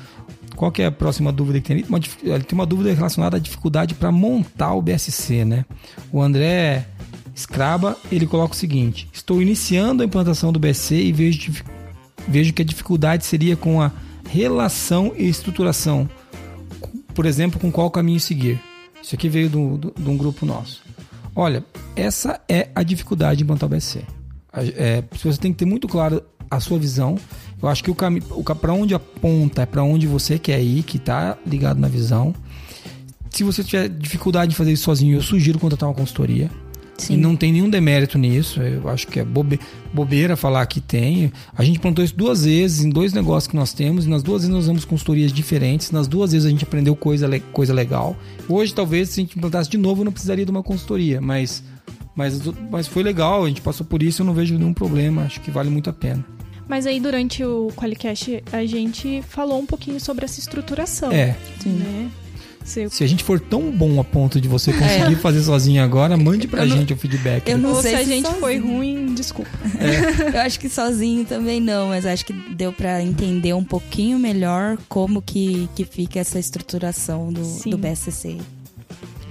Qual 0.54 0.72
que 0.72 0.82
é 0.82 0.86
a 0.86 0.92
próxima 0.92 1.30
dúvida 1.30 1.60
que 1.60 1.68
tem? 1.68 1.84
Uma, 1.84 2.00
tem 2.00 2.52
uma 2.52 2.66
dúvida 2.66 2.92
relacionada 2.92 3.36
à 3.36 3.40
dificuldade 3.40 3.94
para 3.94 4.10
montar 4.10 4.72
o 4.72 4.80
BSC, 4.80 5.44
né? 5.44 5.64
O 6.10 6.22
André 6.22 6.86
Scraba, 7.36 7.96
ele 8.10 8.26
coloca 8.26 8.54
o 8.54 8.56
seguinte: 8.56 9.08
Estou 9.12 9.42
iniciando 9.42 10.02
a 10.02 10.06
implantação 10.06 10.50
do 10.50 10.58
BSC 10.58 10.94
e 10.94 11.12
vejo, 11.12 11.52
vejo 12.26 12.52
que 12.54 12.62
a 12.62 12.64
dificuldade 12.64 13.26
seria 13.26 13.56
com 13.56 13.82
a 13.82 13.92
relação 14.30 15.12
e 15.16 15.28
estruturação. 15.28 16.08
Por 17.14 17.26
exemplo, 17.26 17.60
com 17.60 17.70
qual 17.70 17.90
caminho 17.90 18.20
seguir. 18.20 18.60
Isso 19.02 19.14
aqui 19.14 19.28
veio 19.28 19.48
de 19.48 19.56
um 19.56 20.16
grupo 20.16 20.46
nosso. 20.46 20.82
Olha, 21.34 21.62
essa 21.94 22.40
é 22.48 22.70
a 22.74 22.82
dificuldade 22.82 23.38
de 23.38 23.44
implantar 23.44 23.66
o 23.66 23.70
BSC. 23.70 24.04
É, 24.52 25.04
você 25.22 25.38
tem 25.38 25.52
que 25.52 25.58
ter 25.58 25.66
muito 25.66 25.86
claro 25.86 26.22
a 26.50 26.60
sua 26.60 26.78
visão. 26.78 27.16
Eu 27.62 27.68
acho 27.68 27.82
que 27.82 27.90
o 27.90 27.94
caminho, 27.94 28.24
para 28.60 28.72
onde 28.72 28.94
aponta 28.94 29.62
é 29.62 29.66
para 29.66 29.82
onde 29.82 30.06
você 30.06 30.38
quer 30.38 30.62
ir, 30.62 30.82
que 30.82 30.98
está 30.98 31.36
ligado 31.46 31.80
na 31.80 31.88
visão. 31.88 32.34
Se 33.30 33.42
você 33.44 33.62
tiver 33.64 33.88
dificuldade 33.88 34.50
de 34.50 34.56
fazer 34.56 34.72
isso 34.72 34.84
sozinho, 34.84 35.16
eu 35.16 35.22
sugiro 35.22 35.58
contratar 35.58 35.88
uma 35.88 35.94
consultoria. 35.94 36.50
Sim. 36.98 37.14
E 37.14 37.16
não 37.16 37.36
tem 37.36 37.52
nenhum 37.52 37.68
demérito 37.68 38.18
nisso. 38.18 38.60
Eu 38.60 38.88
acho 38.88 39.06
que 39.06 39.20
é 39.20 39.24
bobe, 39.24 39.60
bobeira 39.92 40.36
falar 40.36 40.64
que 40.66 40.80
tem. 40.80 41.30
A 41.56 41.62
gente 41.62 41.78
plantou 41.78 42.04
isso 42.04 42.16
duas 42.16 42.44
vezes 42.44 42.84
em 42.84 42.90
dois 42.90 43.12
negócios 43.12 43.46
que 43.46 43.56
nós 43.56 43.72
temos. 43.72 44.06
E 44.06 44.08
nas 44.08 44.22
duas 44.22 44.42
vezes 44.42 44.54
nós 44.54 44.64
usamos 44.64 44.84
consultorias 44.84 45.32
diferentes. 45.32 45.90
Nas 45.90 46.08
duas 46.08 46.32
vezes 46.32 46.46
a 46.46 46.50
gente 46.50 46.64
aprendeu 46.64 46.96
coisa, 46.96 47.28
coisa 47.52 47.74
legal. 47.74 48.16
Hoje, 48.48 48.72
talvez, 48.72 49.10
se 49.10 49.20
a 49.20 49.22
gente 49.22 49.36
implantasse 49.36 49.68
de 49.68 49.76
novo, 49.76 50.00
eu 50.00 50.04
não 50.06 50.12
precisaria 50.12 50.44
de 50.44 50.50
uma 50.50 50.62
consultoria. 50.62 51.20
Mas, 51.20 51.62
mas, 52.14 52.40
mas 52.70 52.86
foi 52.86 53.02
legal. 53.02 53.44
A 53.44 53.48
gente 53.48 53.60
passou 53.60 53.86
por 53.86 54.02
isso. 54.02 54.22
Eu 54.22 54.26
não 54.26 54.32
vejo 54.32 54.56
nenhum 54.56 54.72
problema. 54.72 55.22
Acho 55.22 55.40
que 55.40 55.50
vale 55.50 55.68
muito 55.68 55.90
a 55.90 55.92
pena. 55.92 56.24
Mas 56.68 56.86
aí 56.86 57.00
durante 57.00 57.44
o 57.44 57.72
Qualicast 57.76 58.42
a 58.52 58.64
gente 58.64 59.22
falou 59.28 59.60
um 59.60 59.66
pouquinho 59.66 60.00
sobre 60.00 60.24
essa 60.24 60.40
estruturação. 60.40 61.12
É. 61.12 61.36
Né? 61.64 62.10
Se, 62.66 62.90
Se 62.90 63.04
a 63.04 63.06
gente 63.06 63.22
for 63.22 63.38
tão 63.38 63.70
bom 63.70 64.00
a 64.00 64.04
ponto 64.04 64.40
de 64.40 64.48
você 64.48 64.72
conseguir 64.72 65.14
é. 65.14 65.16
fazer 65.16 65.40
sozinho 65.40 65.82
agora, 65.82 66.16
mande 66.16 66.48
pra 66.48 66.64
eu 66.64 66.68
gente 66.68 66.90
não, 66.90 66.96
o 66.96 67.00
feedback. 67.00 67.48
Eu 67.48 67.58
não 67.58 67.74
Ou 67.74 67.80
sei 67.80 67.92
se 67.92 67.96
a 67.96 68.04
gente 68.04 68.24
sozinho. 68.24 68.40
foi 68.40 68.58
ruim, 68.58 69.14
desculpa. 69.14 69.50
É. 69.78 70.34
eu 70.36 70.40
acho 70.40 70.58
que 70.58 70.68
sozinho 70.68 71.24
também 71.24 71.60
não, 71.60 71.88
mas 71.88 72.04
acho 72.04 72.26
que 72.26 72.32
deu 72.32 72.72
para 72.72 73.00
entender 73.00 73.52
um 73.52 73.62
pouquinho 73.62 74.18
melhor 74.18 74.76
como 74.88 75.22
que, 75.22 75.68
que 75.76 75.84
fica 75.84 76.18
essa 76.18 76.40
estruturação 76.40 77.32
do, 77.32 77.42
do 77.70 77.78
BSC. 77.78 78.38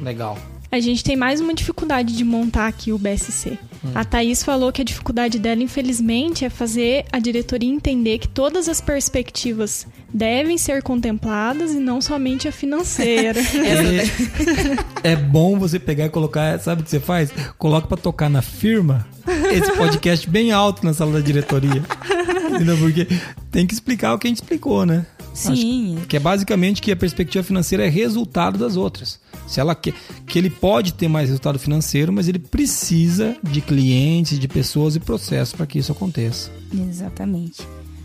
Legal. 0.02 0.38
A 0.72 0.80
gente 0.80 1.04
tem 1.04 1.16
mais 1.16 1.40
uma 1.40 1.54
dificuldade 1.54 2.16
de 2.16 2.24
montar 2.24 2.68
aqui 2.68 2.92
o 2.92 2.98
BSC. 2.98 3.58
Hum. 3.84 3.92
A 3.94 4.04
Thaís 4.04 4.44
falou 4.44 4.72
que 4.72 4.82
a 4.82 4.86
dificuldade 4.86 5.40
dela, 5.40 5.62
infelizmente, 5.62 6.44
é 6.44 6.50
fazer 6.50 7.06
a 7.12 7.20
diretoria 7.20 7.70
entender 7.70 8.18
que 8.18 8.28
todas 8.28 8.68
as 8.68 8.82
perspectivas 8.82 9.88
devem 10.14 10.58
ser 10.58 10.82
contempladas 10.82 11.74
e 11.74 11.80
não 11.80 12.02
somente 12.02 12.48
a 12.48 12.52
financeira. 12.52 13.40
é, 15.04 15.12
é 15.12 15.16
bom 15.16 15.58
você 15.58 15.80
pegar 15.80 16.06
e 16.06 16.10
colocar, 16.10 16.60
sabe 16.60 16.82
o 16.82 16.84
que 16.84 16.90
você 16.90 17.00
faz? 17.00 17.32
Coloca 17.58 17.88
para 17.88 17.98
tocar 17.98 18.30
na 18.30 18.42
firma 18.42 19.08
esse 19.52 19.72
podcast 19.74 20.30
bem 20.30 20.52
alto 20.52 20.86
na 20.86 20.94
sala 20.94 21.14
da 21.14 21.20
diretoria. 21.20 21.82
Entendeu? 22.56 22.78
Porque 22.78 23.08
tem 23.52 23.68
que 23.68 23.74
explicar 23.74 24.14
o 24.14 24.20
que 24.20 24.28
a 24.28 24.30
gente 24.30 24.38
explicou, 24.38 24.86
né? 24.86 25.06
Sim. 25.34 25.98
Que 26.08 26.16
é 26.16 26.20
basicamente 26.20 26.82
que 26.82 26.92
a 26.92 26.96
perspectiva 26.96 27.44
financeira 27.44 27.86
é 27.86 27.90
resultado 27.90 28.58
das 28.58 28.78
outras. 28.78 29.20
Se 29.46 29.60
ela 29.60 29.76
quer 29.76 29.94
que 30.26 30.40
ele 30.40 30.50
pode 30.50 30.94
ter 30.94 31.08
mais 31.08 31.28
resultado 31.28 31.60
financeiro, 31.60 32.12
mas 32.12 32.28
ele 32.28 32.40
precisa 32.40 33.36
de 33.44 33.62
clientes, 33.62 34.40
de 34.40 34.48
pessoas 34.48 34.96
e 34.96 35.00
processos 35.00 35.54
para 35.54 35.66
que 35.66 35.78
isso 35.78 35.92
aconteça. 35.92 36.50
Exatamente. 36.74 37.62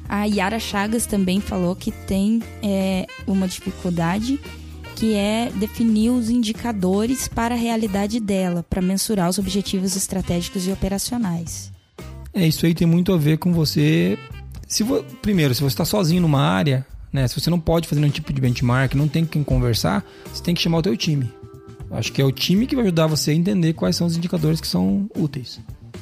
A 0.08 0.24
Yara 0.24 0.58
Chagas 0.58 1.06
também 1.06 1.40
falou 1.40 1.76
que 1.76 1.92
tem 1.92 2.42
é, 2.62 3.06
uma 3.28 3.46
dificuldade 3.46 4.40
que 4.96 5.14
é 5.14 5.50
definir 5.54 6.10
os 6.10 6.28
indicadores 6.28 7.28
para 7.28 7.54
a 7.54 7.58
realidade 7.58 8.20
dela, 8.20 8.64
para 8.68 8.82
mensurar 8.82 9.30
os 9.30 9.38
objetivos 9.38 9.96
estratégicos 9.96 10.66
e 10.66 10.72
operacionais. 10.72 11.72
É, 12.34 12.46
isso 12.46 12.66
aí 12.66 12.74
tem 12.74 12.86
muito 12.86 13.12
a 13.12 13.16
ver 13.16 13.38
com 13.38 13.52
você. 13.52 14.18
Se 14.70 14.84
vo... 14.84 15.02
Primeiro, 15.20 15.52
se 15.52 15.60
você 15.60 15.74
está 15.74 15.84
sozinho 15.84 16.22
numa 16.22 16.40
área, 16.40 16.86
né? 17.12 17.26
Se 17.26 17.38
você 17.38 17.50
não 17.50 17.58
pode 17.58 17.88
fazer 17.88 18.00
nenhum 18.00 18.12
tipo 18.12 18.32
de 18.32 18.40
benchmark, 18.40 18.94
não 18.94 19.08
tem 19.08 19.24
com 19.24 19.32
quem 19.32 19.42
conversar, 19.42 20.08
você 20.32 20.40
tem 20.40 20.54
que 20.54 20.62
chamar 20.62 20.78
o 20.78 20.82
teu 20.82 20.96
time. 20.96 21.28
Acho 21.90 22.12
que 22.12 22.22
é 22.22 22.24
o 22.24 22.30
time 22.30 22.68
que 22.68 22.76
vai 22.76 22.84
ajudar 22.84 23.08
você 23.08 23.32
a 23.32 23.34
entender 23.34 23.72
quais 23.72 23.96
são 23.96 24.06
os 24.06 24.16
indicadores 24.16 24.60
que 24.60 24.68
são 24.68 25.10
úteis. 25.18 25.58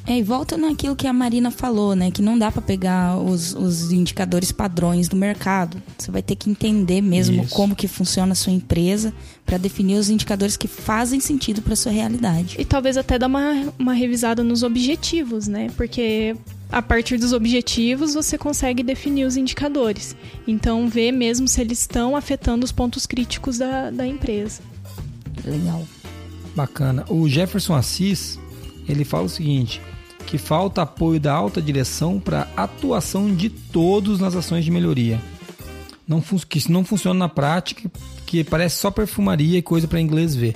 É, 0.06 0.18
e 0.18 0.22
volta 0.22 0.58
naquilo 0.58 0.94
que 0.94 1.06
a 1.06 1.12
Marina 1.14 1.50
falou, 1.50 1.96
né? 1.96 2.10
Que 2.10 2.20
não 2.20 2.38
dá 2.38 2.52
para 2.52 2.60
pegar 2.60 3.16
os, 3.16 3.54
os, 3.54 3.90
indicadores 3.90 4.52
padrões 4.52 5.08
do 5.08 5.16
mercado. 5.16 5.82
Você 5.96 6.10
vai 6.10 6.22
ter 6.22 6.36
que 6.36 6.50
entender 6.50 7.00
mesmo 7.00 7.42
Isso. 7.42 7.54
como 7.54 7.74
que 7.74 7.88
funciona 7.88 8.32
a 8.32 8.34
sua 8.34 8.52
empresa 8.52 9.14
para 9.46 9.56
definir 9.56 9.96
os 9.96 10.10
indicadores 10.10 10.58
que 10.58 10.68
fazem 10.68 11.20
sentido 11.20 11.62
para 11.62 11.74
sua 11.74 11.92
realidade. 11.92 12.56
E 12.58 12.66
talvez 12.66 12.98
até 12.98 13.18
dar 13.18 13.28
uma, 13.28 13.72
uma 13.78 13.94
revisada 13.94 14.44
nos 14.44 14.62
objetivos, 14.62 15.48
né? 15.48 15.68
Porque 15.74 16.36
a 16.70 16.82
partir 16.82 17.18
dos 17.18 17.32
objetivos 17.32 18.14
você 18.14 18.36
consegue 18.36 18.82
definir 18.82 19.24
os 19.24 19.36
indicadores. 19.36 20.16
Então, 20.46 20.88
ver 20.88 21.12
mesmo 21.12 21.48
se 21.48 21.60
eles 21.60 21.80
estão 21.80 22.14
afetando 22.14 22.64
os 22.64 22.72
pontos 22.72 23.06
críticos 23.06 23.58
da, 23.58 23.90
da 23.90 24.06
empresa. 24.06 24.60
Legal. 25.44 25.86
Bacana. 26.54 27.04
O 27.08 27.28
Jefferson 27.28 27.74
Assis, 27.74 28.38
ele 28.88 29.04
fala 29.04 29.24
o 29.24 29.28
seguinte: 29.28 29.80
que 30.26 30.36
falta 30.36 30.82
apoio 30.82 31.18
da 31.18 31.32
alta 31.32 31.62
direção 31.62 32.20
para 32.20 32.48
atuação 32.56 33.34
de 33.34 33.48
todos 33.48 34.20
nas 34.20 34.34
ações 34.34 34.64
de 34.64 34.70
melhoria. 34.70 35.20
Não 36.06 36.22
que 36.22 36.58
isso 36.58 36.72
não 36.72 36.84
funciona 36.84 37.18
na 37.18 37.28
prática, 37.28 37.90
que 38.26 38.42
parece 38.42 38.76
só 38.76 38.90
perfumaria 38.90 39.58
e 39.58 39.62
coisa 39.62 39.86
para 39.86 40.00
inglês 40.00 40.34
ver. 40.34 40.54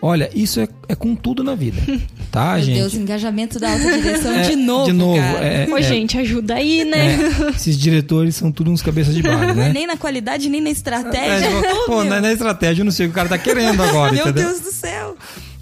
Olha, 0.00 0.30
isso 0.34 0.60
é, 0.60 0.68
é, 0.88 0.94
com 0.94 1.14
tudo 1.16 1.42
na 1.42 1.54
vida, 1.54 1.80
tá, 2.34 2.54
Meu 2.54 2.62
gente? 2.64 2.78
Deus, 2.78 2.94
engajamento 2.94 3.60
da 3.60 3.70
alta 3.70 3.98
direção 4.00 4.32
é, 4.32 4.42
de 4.42 4.56
novo, 4.56 4.86
De 4.86 4.92
novo, 4.92 5.18
é, 5.18 5.68
Ô, 5.70 5.78
é. 5.78 5.82
gente, 5.82 6.18
ajuda 6.18 6.54
aí, 6.54 6.84
né? 6.84 7.16
É, 7.46 7.50
esses 7.50 7.78
diretores 7.78 8.34
são 8.34 8.50
tudo 8.50 8.72
uns 8.72 8.82
cabeças 8.82 9.14
de 9.14 9.22
barro, 9.22 9.54
né? 9.54 9.72
nem 9.72 9.86
na 9.86 9.96
qualidade, 9.96 10.48
nem 10.48 10.60
na 10.60 10.70
estratégia. 10.70 11.46
É, 11.46 11.74
pô, 11.86 12.02
na, 12.02 12.20
na, 12.20 12.32
estratégia 12.32 12.82
eu 12.82 12.84
não 12.84 12.92
sei 12.92 13.06
o 13.06 13.08
que 13.08 13.12
o 13.12 13.14
cara 13.14 13.28
tá 13.28 13.38
querendo 13.38 13.80
agora, 13.80 14.12
Meu 14.12 14.22
entendeu? 14.22 14.48
Deus 14.48 14.60
do 14.60 14.72
céu! 14.72 15.16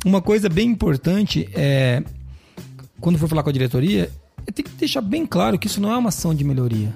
Uma 0.05 0.23
coisa 0.23 0.49
bem 0.49 0.69
importante 0.71 1.49
é 1.55 2.03
quando 3.01 3.19
for 3.19 3.29
falar 3.29 3.43
com 3.43 3.51
a 3.51 3.53
diretoria, 3.53 4.11
tem 4.55 4.65
que 4.65 4.71
deixar 4.71 5.03
bem 5.03 5.27
claro 5.27 5.59
que 5.59 5.67
isso 5.67 5.81
não 5.81 5.93
é 5.93 5.97
uma 5.99 6.09
ação 6.09 6.35
de 6.35 6.43
melhoria. 6.43 6.95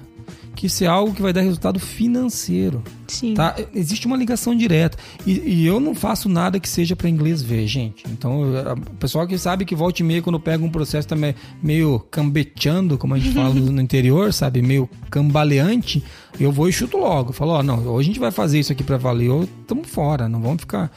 Que 0.57 0.65
isso 0.65 0.83
é 0.83 0.87
algo 0.87 1.13
que 1.13 1.21
vai 1.21 1.31
dar 1.31 1.41
resultado 1.41 1.79
financeiro. 1.79 2.83
Sim. 3.07 3.35
Tá? 3.35 3.55
Existe 3.75 4.07
uma 4.07 4.17
ligação 4.17 4.55
direta. 4.55 4.97
E, 5.23 5.39
e 5.39 5.67
eu 5.67 5.79
não 5.79 5.93
faço 5.93 6.27
nada 6.27 6.59
que 6.59 6.67
seja 6.67 6.95
para 6.95 7.07
inglês 7.07 7.43
ver, 7.43 7.67
gente. 7.67 8.03
Então, 8.09 8.41
o 8.41 8.95
pessoal 8.95 9.27
que 9.27 9.37
sabe 9.37 9.65
que 9.65 9.75
volta 9.75 10.01
e 10.01 10.05
meia, 10.05 10.19
quando 10.19 10.39
pega 10.39 10.65
um 10.65 10.69
processo 10.69 11.07
também 11.07 11.35
meio 11.61 11.99
cambeteando, 12.09 12.97
como 12.97 13.13
a 13.13 13.19
gente 13.19 13.35
fala 13.35 13.53
no 13.55 13.81
interior, 13.81 14.33
sabe? 14.33 14.63
Meio 14.63 14.89
cambaleante, 15.11 16.03
eu 16.39 16.51
vou 16.51 16.67
e 16.67 16.73
chuto 16.73 16.97
logo. 16.97 17.31
Falo, 17.31 17.51
ó, 17.51 17.59
oh, 17.59 17.63
não, 17.63 17.87
hoje 17.87 18.09
a 18.09 18.11
gente 18.13 18.19
vai 18.19 18.31
fazer 18.31 18.59
isso 18.59 18.71
aqui 18.71 18.83
para 18.83 18.97
valer, 18.97 19.29
ou 19.29 19.43
estamos 19.43 19.87
fora, 19.87 20.27
não 20.27 20.41
vamos 20.41 20.61
ficar 20.61 20.91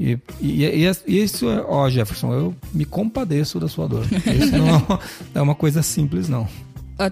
e, 0.00 0.18
e, 0.40 0.64
e, 0.64 1.22
isso, 1.22 1.48
é, 1.48 1.64
ó, 1.68 1.88
Jefferson, 1.88 2.32
eu 2.32 2.54
me 2.72 2.84
compadeço 2.84 3.60
da 3.60 3.68
sua 3.68 3.86
dor. 3.86 4.04
Isso 4.10 4.56
não 4.56 4.98
é 5.34 5.40
uma 5.40 5.54
coisa 5.54 5.82
simples, 5.82 6.28
não. 6.28 6.48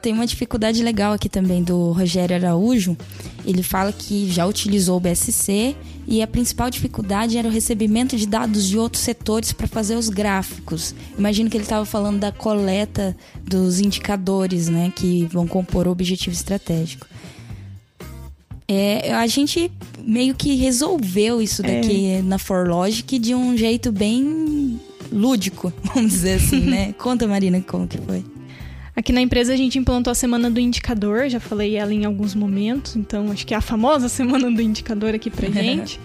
Tem 0.00 0.12
uma 0.12 0.26
dificuldade 0.26 0.82
legal 0.82 1.12
aqui 1.12 1.28
também 1.28 1.62
do 1.62 1.92
Rogério 1.92 2.36
Araújo. 2.36 2.96
Ele 3.44 3.62
fala 3.62 3.92
que 3.92 4.30
já 4.30 4.46
utilizou 4.46 4.96
o 4.96 5.00
BSC 5.00 5.74
e 6.06 6.22
a 6.22 6.26
principal 6.26 6.70
dificuldade 6.70 7.36
era 7.38 7.48
o 7.48 7.50
recebimento 7.50 8.16
de 8.16 8.26
dados 8.26 8.68
de 8.68 8.78
outros 8.78 9.02
setores 9.02 9.52
para 9.52 9.66
fazer 9.66 9.96
os 9.96 10.08
gráficos. 10.08 10.94
Imagino 11.18 11.48
que 11.48 11.56
ele 11.56 11.64
estava 11.64 11.84
falando 11.84 12.18
da 12.18 12.32
coleta 12.32 13.16
dos 13.42 13.80
indicadores, 13.80 14.68
né, 14.68 14.92
que 14.94 15.26
vão 15.26 15.46
compor 15.46 15.86
o 15.86 15.90
objetivo 15.90 16.34
estratégico. 16.34 17.06
É, 18.68 19.12
a 19.14 19.26
gente 19.26 19.70
meio 20.04 20.34
que 20.34 20.54
resolveu 20.54 21.42
isso 21.42 21.62
daqui 21.62 22.06
é. 22.06 22.22
na 22.22 22.38
ForLogic 22.38 23.18
de 23.18 23.34
um 23.34 23.56
jeito 23.56 23.90
bem 23.90 24.80
lúdico, 25.10 25.72
vamos 25.92 26.12
dizer 26.12 26.34
assim, 26.34 26.60
né? 26.60 26.92
Conta, 26.92 27.26
Marina, 27.26 27.60
como 27.60 27.88
que 27.88 27.98
foi. 27.98 28.24
Aqui 29.00 29.14
na 29.14 29.22
empresa 29.22 29.54
a 29.54 29.56
gente 29.56 29.78
implantou 29.78 30.10
a 30.10 30.14
semana 30.14 30.50
do 30.50 30.60
indicador, 30.60 31.26
já 31.30 31.40
falei 31.40 31.74
ela 31.74 31.90
em 31.90 32.04
alguns 32.04 32.34
momentos, 32.34 32.96
então 32.96 33.32
acho 33.32 33.46
que 33.46 33.54
é 33.54 33.56
a 33.56 33.60
famosa 33.62 34.10
semana 34.12 34.50
do 34.50 34.60
indicador 34.60 35.14
aqui 35.14 35.30
pra 35.30 35.48
gente. 35.48 35.98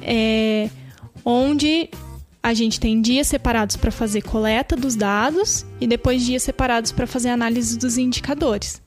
é, 0.00 0.70
onde 1.22 1.90
a 2.42 2.54
gente 2.54 2.80
tem 2.80 2.98
dias 3.02 3.26
separados 3.26 3.76
para 3.76 3.90
fazer 3.90 4.22
coleta 4.22 4.74
dos 4.74 4.96
dados 4.96 5.66
e 5.78 5.86
depois 5.86 6.24
dias 6.24 6.42
separados 6.42 6.92
para 6.92 7.06
fazer 7.06 7.28
análise 7.28 7.78
dos 7.78 7.98
indicadores. 7.98 8.80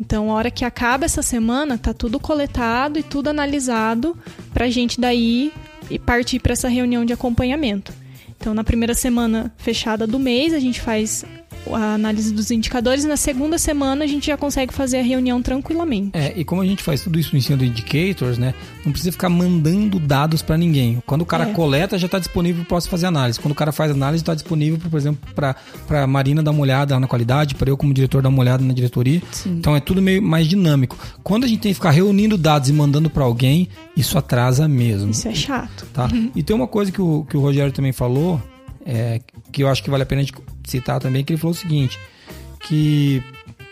Então, 0.00 0.30
a 0.30 0.34
hora 0.34 0.50
que 0.50 0.64
acaba 0.64 1.04
essa 1.04 1.20
semana, 1.20 1.76
tá 1.76 1.92
tudo 1.92 2.20
coletado 2.20 2.96
e 2.96 3.02
tudo 3.02 3.28
analisado 3.28 4.16
para 4.52 4.66
a 4.66 4.70
gente 4.70 5.00
daí 5.00 5.52
e 5.90 5.98
partir 5.98 6.38
para 6.38 6.52
essa 6.52 6.68
reunião 6.68 7.04
de 7.04 7.12
acompanhamento. 7.12 7.92
Então, 8.38 8.54
na 8.54 8.62
primeira 8.62 8.94
semana 8.94 9.52
fechada 9.56 10.06
do 10.06 10.18
mês, 10.18 10.52
a 10.52 10.60
gente 10.60 10.80
faz 10.80 11.24
a 11.72 11.94
análise 11.94 12.32
dos 12.32 12.50
indicadores 12.50 13.04
na 13.04 13.16
segunda 13.16 13.58
semana 13.58 14.04
a 14.04 14.06
gente 14.06 14.26
já 14.26 14.36
consegue 14.36 14.72
fazer 14.72 14.98
a 14.98 15.02
reunião 15.02 15.40
tranquilamente. 15.40 16.10
É, 16.12 16.32
e 16.36 16.44
como 16.44 16.62
a 16.62 16.66
gente 16.66 16.82
faz 16.82 17.02
tudo 17.02 17.18
isso 17.18 17.30
no 17.32 17.38
ensino 17.38 17.58
do 17.58 17.64
indicators, 17.64 18.38
né? 18.38 18.54
Não 18.84 18.92
precisa 18.92 19.12
ficar 19.12 19.28
mandando 19.28 19.98
dados 19.98 20.42
para 20.42 20.56
ninguém. 20.56 21.02
Quando 21.06 21.22
o 21.22 21.26
cara 21.26 21.48
é. 21.48 21.52
coleta, 21.52 21.98
já 21.98 22.06
está 22.06 22.18
disponível 22.18 22.64
para 22.64 22.80
fazer 22.80 23.06
análise. 23.06 23.40
Quando 23.40 23.52
o 23.52 23.54
cara 23.54 23.72
faz 23.72 23.90
análise, 23.90 24.22
está 24.22 24.34
disponível, 24.34 24.78
por 24.78 24.96
exemplo, 24.96 25.20
para 25.34 25.56
a 26.02 26.06
Marina 26.06 26.42
dar 26.42 26.50
uma 26.50 26.60
olhada 26.60 26.98
na 26.98 27.06
qualidade, 27.06 27.54
para 27.54 27.70
eu 27.70 27.76
como 27.76 27.94
diretor 27.94 28.22
dar 28.22 28.28
uma 28.28 28.40
olhada 28.40 28.62
na 28.64 28.74
diretoria. 28.74 29.22
Sim. 29.30 29.56
Então 29.58 29.74
é 29.74 29.80
tudo 29.80 30.02
meio 30.02 30.22
mais 30.22 30.46
dinâmico. 30.46 30.98
Quando 31.22 31.44
a 31.44 31.46
gente 31.46 31.60
tem 31.60 31.70
que 31.70 31.76
ficar 31.76 31.90
reunindo 31.90 32.36
dados 32.36 32.68
e 32.68 32.72
mandando 32.72 33.08
para 33.08 33.24
alguém, 33.24 33.68
isso 33.96 34.18
atrasa 34.18 34.68
mesmo. 34.68 35.10
Isso 35.10 35.28
é 35.28 35.34
chato. 35.34 35.86
Tá? 35.92 36.08
Uhum. 36.12 36.30
E 36.34 36.42
tem 36.42 36.54
uma 36.54 36.66
coisa 36.66 36.90
que 36.90 37.00
o, 37.00 37.24
que 37.28 37.36
o 37.36 37.40
Rogério 37.40 37.72
também 37.72 37.92
falou, 37.92 38.40
é, 38.84 39.20
que 39.50 39.62
eu 39.62 39.68
acho 39.68 39.82
que 39.82 39.90
vale 39.90 40.02
a 40.02 40.06
pena 40.06 40.20
a 40.20 40.24
gente 40.24 40.34
citar 40.64 41.00
também, 41.00 41.24
que 41.24 41.32
ele 41.32 41.40
falou 41.40 41.54
o 41.54 41.58
seguinte, 41.58 41.98
que 42.60 43.22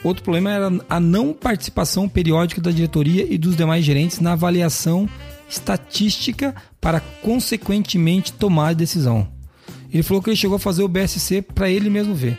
outro 0.04 0.22
problema 0.22 0.50
era 0.50 0.70
a 0.88 1.00
não 1.00 1.32
participação 1.32 2.08
periódica 2.08 2.60
da 2.60 2.70
diretoria 2.70 3.26
e 3.28 3.38
dos 3.38 3.56
demais 3.56 3.84
gerentes 3.84 4.20
na 4.20 4.32
avaliação 4.32 5.08
estatística 5.48 6.54
para 6.80 7.00
consequentemente 7.00 8.32
tomar 8.32 8.68
a 8.68 8.72
decisão. 8.72 9.28
Ele 9.92 10.02
falou 10.02 10.22
que 10.22 10.30
ele 10.30 10.36
chegou 10.36 10.56
a 10.56 10.60
fazer 10.60 10.82
o 10.82 10.88
BSC 10.88 11.42
para 11.42 11.68
ele 11.68 11.90
mesmo 11.90 12.14
ver. 12.14 12.38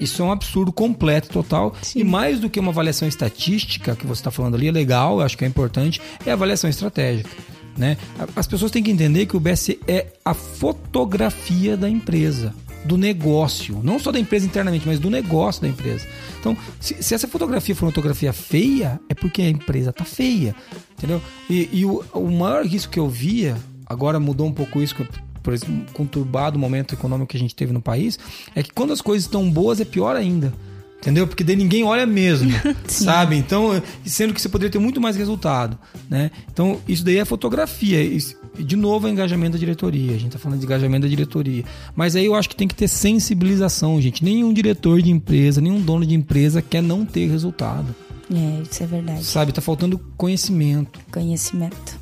Isso 0.00 0.22
é 0.22 0.24
um 0.24 0.32
absurdo 0.32 0.72
completo, 0.72 1.28
total. 1.28 1.74
Sim. 1.82 2.00
E 2.00 2.04
mais 2.04 2.40
do 2.40 2.48
que 2.48 2.60
uma 2.60 2.70
avaliação 2.70 3.06
estatística, 3.06 3.96
que 3.96 4.06
você 4.06 4.20
está 4.20 4.30
falando 4.30 4.54
ali, 4.54 4.68
é 4.68 4.72
legal, 4.72 5.20
acho 5.20 5.36
que 5.36 5.44
é 5.44 5.48
importante, 5.48 6.00
é 6.24 6.30
a 6.30 6.34
avaliação 6.34 6.68
estratégica. 6.68 7.30
Né? 7.76 7.96
As 8.34 8.46
pessoas 8.46 8.70
têm 8.70 8.82
que 8.82 8.90
entender 8.90 9.26
que 9.26 9.36
o 9.36 9.40
BSC 9.40 9.78
é 9.86 10.06
a 10.24 10.34
fotografia 10.34 11.76
da 11.76 11.88
empresa 11.88 12.54
do 12.84 12.96
negócio, 12.96 13.80
não 13.82 13.98
só 13.98 14.12
da 14.12 14.18
empresa 14.18 14.46
internamente, 14.46 14.86
mas 14.86 14.98
do 14.98 15.10
negócio 15.10 15.62
da 15.62 15.68
empresa. 15.68 16.06
Então, 16.38 16.56
se, 16.80 17.02
se 17.02 17.14
essa 17.14 17.28
fotografia 17.28 17.74
for 17.74 17.86
uma 17.86 17.90
fotografia 17.90 18.32
feia, 18.32 19.00
é 19.08 19.14
porque 19.14 19.42
a 19.42 19.48
empresa 19.48 19.92
tá 19.92 20.04
feia, 20.04 20.54
entendeu? 20.96 21.20
E, 21.48 21.68
e 21.72 21.84
o, 21.84 22.04
o, 22.14 22.30
maior 22.30 22.64
risco 22.64 22.92
que 22.92 22.98
eu 22.98 23.08
via, 23.08 23.56
agora 23.86 24.20
mudou 24.20 24.46
um 24.46 24.52
pouco 24.52 24.80
isso, 24.80 24.94
por 25.42 25.54
esse 25.54 25.66
conturbado 25.92 26.58
momento 26.58 26.94
econômico 26.94 27.30
que 27.30 27.36
a 27.36 27.40
gente 27.40 27.54
teve 27.54 27.72
no 27.72 27.80
país, 27.80 28.18
é 28.54 28.62
que 28.62 28.70
quando 28.70 28.92
as 28.92 29.00
coisas 29.00 29.24
estão 29.24 29.50
boas 29.50 29.80
é 29.80 29.84
pior 29.84 30.14
ainda. 30.14 30.52
Entendeu? 31.00 31.28
Porque 31.28 31.44
daí 31.44 31.54
ninguém 31.54 31.84
olha 31.84 32.04
mesmo, 32.04 32.50
sabe? 32.86 33.36
Então, 33.36 33.80
sendo 34.04 34.34
que 34.34 34.40
você 34.40 34.48
poderia 34.48 34.70
ter 34.70 34.80
muito 34.80 35.00
mais 35.00 35.16
resultado, 35.16 35.78
né? 36.10 36.30
Então, 36.52 36.80
isso 36.88 37.04
daí 37.04 37.18
é 37.18 37.24
fotografia. 37.24 38.02
Isso, 38.02 38.36
de 38.58 38.74
novo, 38.74 39.06
é 39.06 39.10
engajamento 39.10 39.52
da 39.52 39.58
diretoria. 39.58 40.16
A 40.16 40.18
gente 40.18 40.32
tá 40.32 40.38
falando 40.38 40.58
de 40.58 40.66
engajamento 40.66 41.02
da 41.02 41.08
diretoria. 41.08 41.64
Mas 41.94 42.16
aí 42.16 42.26
eu 42.26 42.34
acho 42.34 42.48
que 42.48 42.56
tem 42.56 42.66
que 42.66 42.74
ter 42.74 42.88
sensibilização, 42.88 44.00
gente. 44.00 44.24
Nenhum 44.24 44.52
diretor 44.52 45.00
de 45.00 45.10
empresa, 45.10 45.60
nenhum 45.60 45.80
dono 45.80 46.04
de 46.04 46.14
empresa 46.14 46.60
quer 46.60 46.82
não 46.82 47.04
ter 47.04 47.28
resultado. 47.28 47.94
É, 48.34 48.62
isso 48.62 48.82
é 48.82 48.86
verdade. 48.86 49.24
Sabe? 49.24 49.52
Tá 49.52 49.60
faltando 49.60 49.98
conhecimento. 50.16 50.98
Conhecimento. 51.10 51.97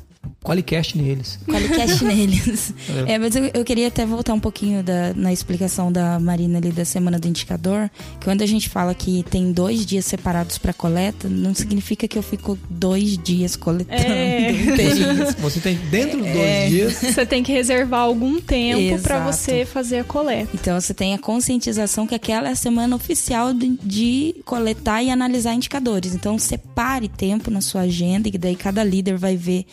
Qualicast 0.47 0.97
neles. 0.97 1.37
Qualicast 1.45 2.03
neles. 2.07 2.73
É. 3.05 3.13
é, 3.13 3.19
mas 3.19 3.35
eu, 3.35 3.51
eu, 3.53 3.65
queria 3.65 3.89
até 3.89 4.05
voltar 4.05 4.33
um 4.33 4.39
pouquinho 4.39 4.81
da, 4.81 5.13
na 5.13 5.33
explicação 5.33 5.91
da 5.91 6.17
Marina 6.21 6.57
ali 6.57 6.71
da 6.71 6.85
semana 6.85 7.19
do 7.19 7.27
indicador, 7.27 7.89
que 8.17 8.23
quando 8.23 8.43
a 8.43 8.45
gente 8.45 8.69
fala 8.69 8.95
que 8.95 9.23
tem 9.29 9.51
dois 9.51 9.85
dias 9.85 10.05
separados 10.05 10.57
para 10.57 10.71
coleta, 10.71 11.27
não 11.27 11.53
significa 11.53 12.07
que 12.07 12.17
eu 12.17 12.23
fico 12.23 12.57
dois 12.69 13.17
dias 13.17 13.57
coletando. 13.57 14.01
É. 14.01 14.53
Você 15.41 15.59
tem 15.59 15.75
dentro 15.91 16.19
dos 16.19 16.27
é. 16.27 16.33
dois 16.33 16.69
dias. 16.69 16.93
Você 17.13 17.25
tem 17.25 17.43
que 17.43 17.51
reservar 17.51 17.99
algum 17.99 18.39
tempo 18.39 19.01
para 19.01 19.19
você 19.19 19.65
fazer 19.65 19.99
a 19.99 20.03
coleta. 20.05 20.51
Então 20.53 20.79
você 20.79 20.93
tem 20.93 21.13
a 21.13 21.17
conscientização 21.17 22.07
que 22.07 22.15
aquela 22.15 22.47
é 22.47 22.51
a 22.51 22.55
semana 22.55 22.95
oficial 22.95 23.53
de, 23.53 23.77
de 23.83 24.35
coletar 24.45 25.03
e 25.03 25.09
analisar 25.09 25.53
indicadores. 25.53 26.15
Então 26.15 26.39
separe 26.39 27.09
tempo 27.09 27.51
na 27.51 27.59
sua 27.59 27.81
agenda 27.81 28.29
e 28.29 28.37
daí 28.37 28.55
cada 28.55 28.83
líder 28.83 29.17
vai 29.17 29.35
ver 29.35 29.65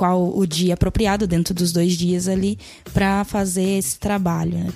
qual 0.00 0.34
o 0.34 0.46
dia 0.46 0.72
apropriado 0.72 1.26
dentro 1.26 1.52
dos 1.52 1.72
dois 1.74 1.92
dias 1.92 2.26
ali 2.26 2.58
para 2.94 3.22
fazer 3.22 3.76
esse 3.76 3.98
trabalho. 3.98 4.52
Né? 4.52 4.68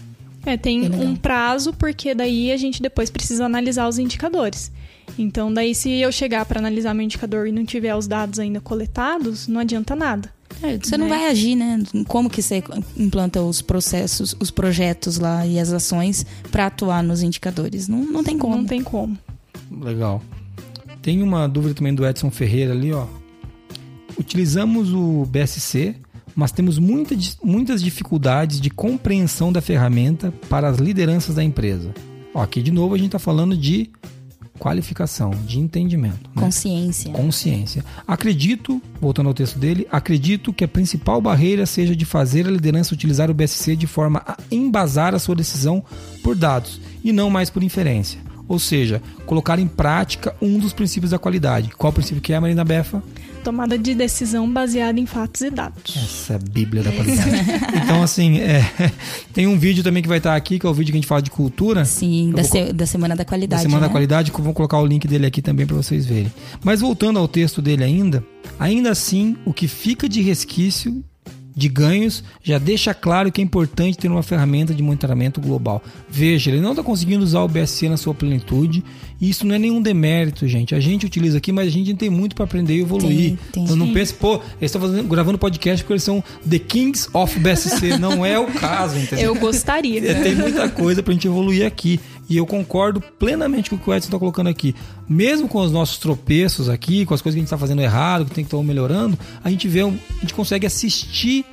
É, 0.44 0.54
tem 0.58 0.82
um 0.94 1.16
prazo, 1.16 1.72
porque 1.72 2.14
daí 2.14 2.52
a 2.52 2.58
gente 2.58 2.82
depois 2.82 3.08
precisa 3.08 3.46
analisar 3.46 3.88
os 3.88 3.98
indicadores. 3.98 4.70
Então, 5.18 5.50
daí 5.50 5.74
se 5.74 5.90
eu 5.92 6.12
chegar 6.12 6.44
para 6.44 6.60
analisar 6.60 6.92
meu 6.92 7.02
indicador 7.06 7.48
e 7.48 7.52
não 7.52 7.64
tiver 7.64 7.96
os 7.96 8.06
dados 8.06 8.38
ainda 8.38 8.60
coletados, 8.60 9.48
não 9.48 9.62
adianta 9.62 9.96
nada. 9.96 10.30
É, 10.62 10.76
você 10.76 10.98
não 10.98 11.08
Né? 11.08 11.16
vai 11.16 11.30
agir, 11.30 11.56
né? 11.56 11.82
Como 12.06 12.28
que 12.28 12.42
você 12.42 12.62
implanta 12.94 13.40
os 13.40 13.62
processos, 13.62 14.36
os 14.38 14.50
projetos 14.50 15.18
lá 15.18 15.46
e 15.46 15.58
as 15.58 15.72
ações 15.72 16.26
para 16.52 16.66
atuar 16.66 17.02
nos 17.02 17.22
indicadores? 17.22 17.88
Não, 17.88 18.04
não 18.04 18.22
tem 18.22 18.36
como. 18.36 18.56
Não 18.58 18.66
tem 18.66 18.82
como. 18.82 19.16
Legal. 19.80 20.22
Tem 21.00 21.22
uma 21.22 21.48
dúvida 21.48 21.74
também 21.76 21.94
do 21.94 22.06
Edson 22.06 22.30
Ferreira 22.30 22.72
ali, 22.72 22.92
ó. 22.92 23.06
Utilizamos 24.18 24.92
o 24.92 25.24
BSC, 25.26 25.94
mas 26.34 26.52
temos 26.52 26.78
muita, 26.78 27.16
muitas 27.42 27.82
dificuldades 27.82 28.60
de 28.60 28.70
compreensão 28.70 29.52
da 29.52 29.60
ferramenta 29.60 30.32
para 30.48 30.68
as 30.68 30.78
lideranças 30.78 31.34
da 31.34 31.44
empresa. 31.44 31.92
Ó, 32.34 32.42
aqui 32.42 32.62
de 32.62 32.70
novo 32.70 32.94
a 32.94 32.98
gente 32.98 33.08
está 33.08 33.18
falando 33.18 33.56
de 33.56 33.90
qualificação, 34.58 35.30
de 35.46 35.58
entendimento. 35.58 36.30
né? 36.34 36.42
Consciência. 36.42 37.12
Consciência. 37.12 37.84
Acredito, 38.06 38.80
voltando 39.00 39.28
ao 39.28 39.34
texto 39.34 39.58
dele, 39.58 39.86
acredito 39.90 40.52
que 40.52 40.64
a 40.64 40.68
principal 40.68 41.20
barreira 41.20 41.66
seja 41.66 41.94
de 41.94 42.04
fazer 42.04 42.46
a 42.46 42.50
liderança 42.50 42.94
utilizar 42.94 43.30
o 43.30 43.34
BSC 43.34 43.76
de 43.76 43.86
forma 43.86 44.22
a 44.26 44.36
embasar 44.50 45.14
a 45.14 45.18
sua 45.18 45.34
decisão 45.34 45.84
por 46.22 46.36
dados 46.36 46.80
e 47.02 47.12
não 47.12 47.30
mais 47.30 47.50
por 47.50 47.62
inferência. 47.62 48.20
Ou 48.46 48.58
seja, 48.58 49.02
colocar 49.26 49.58
em 49.58 49.66
prática 49.66 50.34
um 50.40 50.58
dos 50.58 50.72
princípios 50.72 51.10
da 51.10 51.18
qualidade. 51.18 51.70
Qual 51.70 51.90
o 51.90 51.94
princípio 51.94 52.22
que 52.22 52.32
é, 52.32 52.38
Marina 52.38 52.64
Befa? 52.64 53.02
Tomada 53.44 53.76
de 53.76 53.94
decisão 53.94 54.50
baseada 54.50 54.98
em 54.98 55.06
fatos 55.06 55.42
e 55.42 55.50
dados. 55.50 55.96
Essa 55.96 56.32
é 56.32 56.36
a 56.36 56.38
bíblia 56.38 56.82
da 56.82 56.90
qualidade. 56.90 57.30
então, 57.84 58.02
assim, 58.02 58.38
é, 58.38 58.62
tem 59.34 59.46
um 59.46 59.58
vídeo 59.58 59.84
também 59.84 60.02
que 60.02 60.08
vai 60.08 60.18
estar 60.18 60.34
aqui, 60.34 60.58
que 60.58 60.66
é 60.66 60.68
o 60.68 60.72
vídeo 60.72 60.92
que 60.92 60.98
a 60.98 61.00
gente 61.00 61.06
fala 61.08 61.20
de 61.20 61.30
cultura. 61.30 61.84
Sim, 61.84 62.30
da, 62.34 62.42
vou 62.42 62.50
se- 62.50 62.72
da 62.72 62.86
Semana 62.86 63.14
da 63.14 63.24
da 63.24 63.28
Qualidade. 63.28 63.62
Semana 63.62 63.82
né? 63.82 63.86
da 63.88 63.92
Qualidade, 63.92 64.30
que 64.30 64.38
eu 64.38 64.44
vou 64.44 64.54
colocar 64.54 64.78
o 64.78 64.86
link 64.86 65.08
dele 65.08 65.26
aqui 65.26 65.42
também 65.42 65.66
para 65.66 65.76
vocês 65.76 66.06
verem. 66.06 66.32
Mas 66.62 66.80
voltando 66.80 67.18
ao 67.18 67.26
texto 67.26 67.60
dele 67.60 67.82
ainda, 67.82 68.24
ainda 68.58 68.90
assim, 68.90 69.36
o 69.44 69.52
que 69.52 69.66
fica 69.66 70.08
de 70.08 70.22
resquício 70.22 71.02
de 71.56 71.68
ganhos 71.68 72.24
já 72.42 72.58
deixa 72.58 72.92
claro 72.92 73.30
que 73.30 73.40
é 73.40 73.44
importante 73.44 73.96
ter 73.96 74.08
uma 74.10 74.22
ferramenta 74.22 74.74
de 74.74 74.82
monitoramento 74.82 75.40
global. 75.40 75.82
Veja, 76.10 76.50
ele 76.50 76.60
não 76.60 76.70
está 76.70 76.82
conseguindo 76.82 77.22
usar 77.22 77.42
o 77.42 77.48
BSC 77.48 77.88
na 77.88 77.96
sua 77.96 78.12
plenitude, 78.14 78.82
e 79.20 79.30
isso 79.30 79.46
não 79.46 79.54
é 79.54 79.58
nenhum 79.58 79.80
demérito, 79.80 80.46
gente. 80.48 80.74
A 80.74 80.80
gente 80.80 81.06
utiliza 81.06 81.38
aqui, 81.38 81.52
mas 81.52 81.68
a 81.68 81.70
gente 81.70 81.94
tem 81.94 82.10
muito 82.10 82.34
para 82.34 82.44
aprender 82.44 82.74
e 82.76 82.80
evoluir. 82.80 83.16
Tem, 83.30 83.38
tem. 83.52 83.62
Então 83.64 83.76
não 83.76 83.92
pense, 83.92 84.12
pô, 84.14 84.34
eles 84.34 84.62
estão 84.62 84.80
fazendo- 84.80 85.06
gravando 85.08 85.38
podcast 85.38 85.84
porque 85.84 85.92
eles 85.94 86.02
são 86.02 86.22
The 86.48 86.58
Kings 86.58 87.08
of 87.12 87.38
BSC. 87.38 87.98
não 87.98 88.26
é 88.26 88.38
o 88.38 88.46
caso, 88.46 88.98
entendeu? 88.98 89.26
Eu 89.26 89.34
gostaria. 89.36 90.10
É, 90.10 90.14
tem 90.22 90.34
muita 90.34 90.68
coisa 90.68 91.02
pra 91.02 91.12
gente 91.12 91.26
evoluir 91.26 91.64
aqui. 91.64 92.00
E 92.28 92.36
eu 92.36 92.46
concordo 92.46 93.00
plenamente 93.00 93.68
com 93.70 93.76
o 93.76 93.78
que 93.78 93.88
o 93.90 93.94
Edson 93.94 94.10
tá 94.10 94.18
colocando 94.18 94.48
aqui. 94.48 94.74
Mesmo 95.08 95.46
com 95.48 95.58
os 95.60 95.70
nossos 95.70 95.98
tropeços 95.98 96.68
aqui, 96.68 97.04
com 97.04 97.12
as 97.14 97.20
coisas 97.20 97.34
que 97.36 97.40
a 97.40 97.42
gente 97.44 97.50
tá 97.50 97.58
fazendo 97.58 97.82
errado, 97.82 98.24
que 98.24 98.30
tem 98.30 98.44
que 98.44 98.54
estar 98.54 98.62
melhorando, 98.64 99.18
a 99.42 99.50
gente 99.50 99.68
vê, 99.68 99.84
um- 99.84 99.98
a 100.18 100.20
gente 100.20 100.32
consegue 100.34 100.66
assistir 100.66 101.44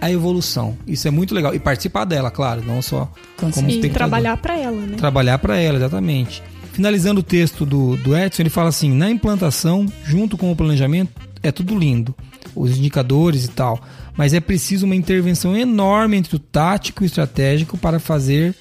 a 0.00 0.10
evolução. 0.10 0.76
Isso 0.86 1.08
é 1.08 1.10
muito 1.10 1.34
legal. 1.34 1.54
E 1.54 1.58
participar 1.58 2.04
dela, 2.04 2.30
claro, 2.30 2.62
não 2.66 2.82
só 2.82 3.10
Com 3.36 3.50
como 3.50 3.70
E 3.70 3.88
trabalhar 3.88 4.36
para 4.36 4.58
ela, 4.58 4.76
né? 4.76 4.96
Trabalhar 4.96 5.38
para 5.38 5.56
ela, 5.56 5.78
exatamente. 5.78 6.42
Finalizando 6.72 7.20
o 7.20 7.22
texto 7.22 7.64
do, 7.64 7.96
do 7.96 8.14
Edson, 8.14 8.42
ele 8.42 8.50
fala 8.50 8.68
assim: 8.68 8.92
na 8.92 9.10
implantação, 9.10 9.86
junto 10.04 10.36
com 10.36 10.52
o 10.52 10.56
planejamento, 10.56 11.10
é 11.42 11.50
tudo 11.50 11.74
lindo, 11.78 12.14
os 12.54 12.76
indicadores 12.76 13.46
e 13.46 13.48
tal, 13.48 13.80
mas 14.14 14.34
é 14.34 14.40
preciso 14.40 14.84
uma 14.84 14.94
intervenção 14.94 15.56
enorme 15.56 16.18
entre 16.18 16.36
o 16.36 16.38
tático 16.38 17.02
e 17.02 17.04
o 17.04 17.06
estratégico 17.06 17.78
para 17.78 17.98
fazer 17.98 18.54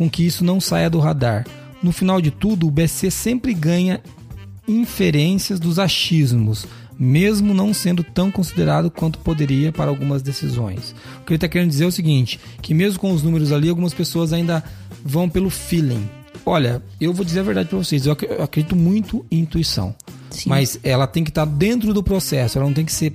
com 0.00 0.08
que 0.08 0.24
isso 0.24 0.42
não 0.42 0.58
saia 0.58 0.88
do 0.88 0.98
radar. 0.98 1.46
No 1.82 1.92
final 1.92 2.22
de 2.22 2.30
tudo, 2.30 2.66
o 2.66 2.70
BC 2.70 3.10
sempre 3.10 3.52
ganha 3.52 4.00
inferências 4.66 5.60
dos 5.60 5.78
achismos, 5.78 6.66
mesmo 6.98 7.52
não 7.52 7.74
sendo 7.74 8.02
tão 8.02 8.30
considerado 8.30 8.90
quanto 8.90 9.18
poderia 9.18 9.70
para 9.70 9.90
algumas 9.90 10.22
decisões. 10.22 10.94
O 11.20 11.24
que 11.26 11.32
ele 11.32 11.36
está 11.36 11.48
querendo 11.48 11.68
dizer 11.68 11.84
é 11.84 11.88
o 11.88 11.92
seguinte: 11.92 12.40
que 12.62 12.72
mesmo 12.72 12.98
com 12.98 13.12
os 13.12 13.22
números 13.22 13.52
ali, 13.52 13.68
algumas 13.68 13.92
pessoas 13.92 14.32
ainda 14.32 14.64
vão 15.04 15.28
pelo 15.28 15.50
feeling. 15.50 16.08
Olha, 16.46 16.82
eu 16.98 17.12
vou 17.12 17.22
dizer 17.22 17.40
a 17.40 17.42
verdade 17.42 17.68
para 17.68 17.76
vocês, 17.76 18.06
eu 18.06 18.12
ac- 18.12 18.24
eu 18.26 18.42
acredito 18.42 18.74
muito 18.74 19.26
em 19.30 19.40
intuição, 19.40 19.94
Sim. 20.30 20.48
mas 20.48 20.80
ela 20.82 21.06
tem 21.06 21.22
que 21.22 21.30
estar 21.30 21.44
dentro 21.44 21.92
do 21.92 22.02
processo, 22.02 22.56
ela 22.56 22.66
não 22.66 22.72
tem 22.72 22.86
que 22.86 22.92
ser 22.92 23.14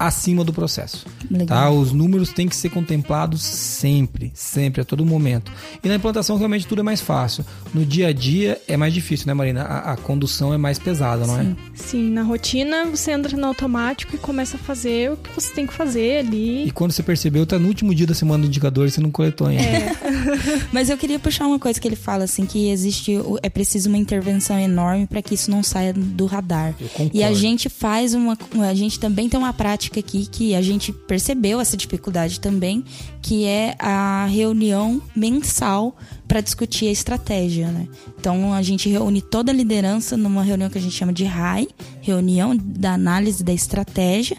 acima 0.00 0.42
do 0.42 0.50
processo. 0.50 1.06
Legal. 1.30 1.46
Tá? 1.46 1.70
Os 1.70 1.92
números 1.92 2.32
têm 2.32 2.48
que 2.48 2.56
ser 2.56 2.70
contemplados 2.70 3.42
sempre, 3.42 4.32
sempre, 4.34 4.80
a 4.80 4.84
todo 4.84 5.04
momento. 5.04 5.52
E 5.84 5.88
na 5.88 5.96
implantação 5.96 6.38
realmente 6.38 6.66
tudo 6.66 6.80
é 6.80 6.82
mais 6.82 7.02
fácil. 7.02 7.44
No 7.74 7.84
dia 7.84 8.08
a 8.08 8.12
dia 8.12 8.58
é 8.66 8.78
mais 8.78 8.94
difícil, 8.94 9.26
né, 9.26 9.34
Marina? 9.34 9.62
A, 9.62 9.92
a 9.92 9.96
condução 9.98 10.54
é 10.54 10.56
mais 10.56 10.78
pesada, 10.78 11.26
não 11.26 11.38
é? 11.38 11.54
Sim, 11.74 12.10
na 12.10 12.22
rotina 12.22 12.86
você 12.86 13.12
entra 13.12 13.36
no 13.36 13.46
automático 13.46 14.16
e 14.16 14.18
começa 14.18 14.56
a 14.56 14.60
fazer 14.60 15.12
o 15.12 15.16
que 15.18 15.34
você 15.34 15.52
tem 15.52 15.66
que 15.66 15.74
fazer 15.74 16.20
ali. 16.20 16.66
E 16.66 16.70
quando 16.70 16.92
você 16.92 17.02
percebeu, 17.02 17.44
tá 17.44 17.58
no 17.58 17.68
último 17.68 17.94
dia 17.94 18.06
da 18.06 18.14
semana 18.14 18.42
do 18.42 18.46
indicador 18.46 18.88
e 18.88 18.90
você 18.90 19.02
não 19.02 19.10
coletou 19.10 19.48
ainda. 19.48 19.62
É, 19.62 19.96
Mas 20.72 20.88
eu 20.88 20.96
queria 20.96 21.18
puxar 21.18 21.46
uma 21.46 21.58
coisa 21.58 21.80
que 21.80 21.86
ele 21.86 21.96
fala, 21.96 22.24
assim, 22.24 22.46
que 22.46 22.70
existe, 22.70 23.18
é 23.42 23.50
preciso 23.50 23.88
uma 23.88 23.98
intervenção 23.98 24.58
enorme 24.58 25.06
para 25.06 25.20
que 25.20 25.34
isso 25.34 25.50
não 25.50 25.62
saia 25.62 25.92
do 25.92 26.26
radar. 26.26 26.74
E 27.12 27.22
a 27.22 27.32
gente 27.32 27.68
faz 27.68 28.14
uma. 28.14 28.36
A 28.68 28.74
gente 28.74 28.98
também 28.98 29.28
tem 29.28 29.38
uma 29.38 29.52
prática 29.52 29.89
aqui 29.98 30.26
que 30.26 30.54
a 30.54 30.62
gente 30.62 30.92
percebeu 30.92 31.60
essa 31.60 31.76
dificuldade 31.76 32.38
também, 32.38 32.84
que 33.20 33.44
é 33.44 33.74
a 33.78 34.26
reunião 34.26 35.02
mensal 35.16 35.96
para 36.28 36.40
discutir 36.40 36.86
a 36.86 36.92
estratégia, 36.92 37.68
né? 37.72 37.88
Então 38.18 38.54
a 38.54 38.62
gente 38.62 38.88
reúne 38.88 39.20
toda 39.20 39.50
a 39.50 39.54
liderança 39.54 40.16
numa 40.16 40.44
reunião 40.44 40.70
que 40.70 40.78
a 40.78 40.80
gente 40.80 40.94
chama 40.94 41.12
de 41.12 41.24
RAI, 41.24 41.66
reunião 42.00 42.56
da 42.56 42.94
análise 42.94 43.42
da 43.42 43.52
estratégia, 43.52 44.36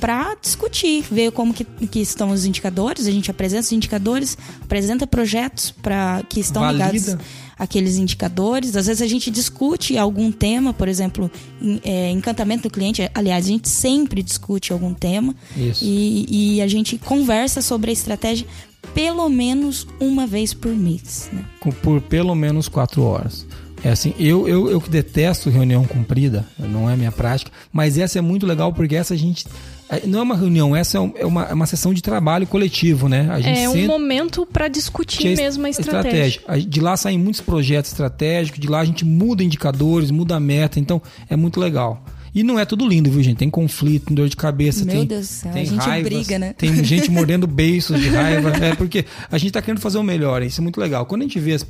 para 0.00 0.34
discutir, 0.40 1.04
ver 1.10 1.32
como 1.32 1.54
que, 1.54 1.64
que 1.64 2.00
estão 2.00 2.30
os 2.30 2.44
indicadores, 2.44 3.06
a 3.06 3.10
gente 3.10 3.30
apresenta 3.30 3.62
os 3.62 3.72
indicadores, 3.72 4.36
apresenta 4.62 5.06
projetos 5.06 5.70
para 5.70 6.22
que 6.28 6.38
estão 6.40 6.62
Valida. 6.62 6.90
ligados 6.92 7.16
aqueles 7.58 7.96
indicadores. 7.96 8.76
Às 8.76 8.86
vezes 8.86 9.00
a 9.00 9.06
gente 9.06 9.30
discute 9.30 9.96
algum 9.96 10.30
tema, 10.30 10.74
por 10.74 10.88
exemplo, 10.88 11.30
em- 11.60 11.80
é, 11.82 12.10
encantamento 12.10 12.64
do 12.64 12.70
cliente. 12.70 13.08
Aliás, 13.14 13.46
a 13.46 13.48
gente 13.48 13.68
sempre 13.70 14.22
discute 14.22 14.72
algum 14.72 14.92
tema 14.92 15.34
Isso. 15.56 15.82
e, 15.82 16.56
e 16.56 16.60
a 16.62 16.68
gente 16.68 16.98
conversa 16.98 17.62
sobre 17.62 17.90
a 17.90 17.92
estratégia 17.92 18.46
pelo 18.94 19.28
menos 19.28 19.86
uma 19.98 20.26
vez 20.26 20.52
por 20.54 20.72
mês. 20.74 21.28
Né? 21.32 21.44
Por 21.82 22.00
pelo 22.02 22.34
menos 22.34 22.68
quatro 22.68 23.02
horas. 23.02 23.46
É 23.84 23.90
assim, 23.90 24.14
eu, 24.18 24.48
eu, 24.48 24.70
eu 24.70 24.80
que 24.80 24.88
detesto 24.90 25.48
reunião 25.50 25.84
comprida, 25.84 26.46
não 26.58 26.88
é 26.88 26.96
minha 26.96 27.12
prática, 27.12 27.50
mas 27.72 27.98
essa 27.98 28.18
é 28.18 28.22
muito 28.22 28.46
legal 28.46 28.72
porque 28.72 28.94
essa 28.96 29.14
a 29.14 29.16
gente. 29.16 29.46
É, 29.88 30.06
Não 30.06 30.18
é 30.18 30.22
uma 30.22 30.36
reunião, 30.36 30.74
essa 30.74 30.98
é 30.98 31.12
é 31.16 31.26
uma, 31.26 31.44
é 31.44 31.54
uma 31.54 31.66
sessão 31.66 31.92
de 31.94 32.02
trabalho 32.02 32.46
coletivo, 32.46 33.08
né? 33.08 33.28
A 33.30 33.40
gente 33.40 33.58
é 33.58 33.68
um 33.68 33.86
momento 33.86 34.44
para 34.46 34.68
discutir 34.68 35.28
é 35.28 35.36
mesmo 35.36 35.64
a 35.66 35.70
estratégia. 35.70 36.40
A- 36.46 36.56
De 36.58 36.80
lá 36.80 36.96
saem 36.96 37.18
muitos 37.18 37.40
projetos 37.40 37.90
estratégicos, 37.92 38.58
de 38.60 38.66
lá 38.68 38.80
a 38.80 38.84
gente 38.84 39.04
muda 39.04 39.42
indicadores, 39.44 40.10
muda 40.10 40.36
a 40.36 40.40
meta, 40.40 40.78
então 40.80 41.00
é 41.28 41.36
muito 41.36 41.60
legal. 41.60 42.04
E 42.34 42.42
não 42.42 42.58
é 42.58 42.66
tudo 42.66 42.86
lindo, 42.86 43.10
viu, 43.10 43.22
gente? 43.22 43.38
Tem 43.38 43.48
conflito, 43.48 44.06
tem 44.08 44.14
dor 44.14 44.28
de 44.28 44.36
cabeça, 44.36 44.84
Meu 44.84 44.94
tem, 44.94 45.06
Deus 45.06 45.26
do 45.26 45.30
céu, 45.32 45.52
tem 45.52 45.62
a 45.62 45.64
gente 45.64 45.78
raivas, 45.86 46.12
briga, 46.12 46.38
né? 46.38 46.52
Tem 46.52 46.84
gente 46.84 47.08
mordendo 47.10 47.46
beiços 47.46 47.98
de 47.98 48.10
raiva. 48.10 48.50
É 48.62 48.74
porque 48.74 49.06
a 49.30 49.38
gente 49.38 49.52
tá 49.52 49.62
querendo 49.62 49.80
fazer 49.80 49.96
o 49.96 50.02
melhor, 50.02 50.42
isso 50.42 50.60
é 50.60 50.62
muito 50.62 50.78
legal. 50.78 51.06
Quando 51.06 51.22
a 51.22 51.24
gente 51.24 51.40
vê 51.40 51.54
as- 51.54 51.66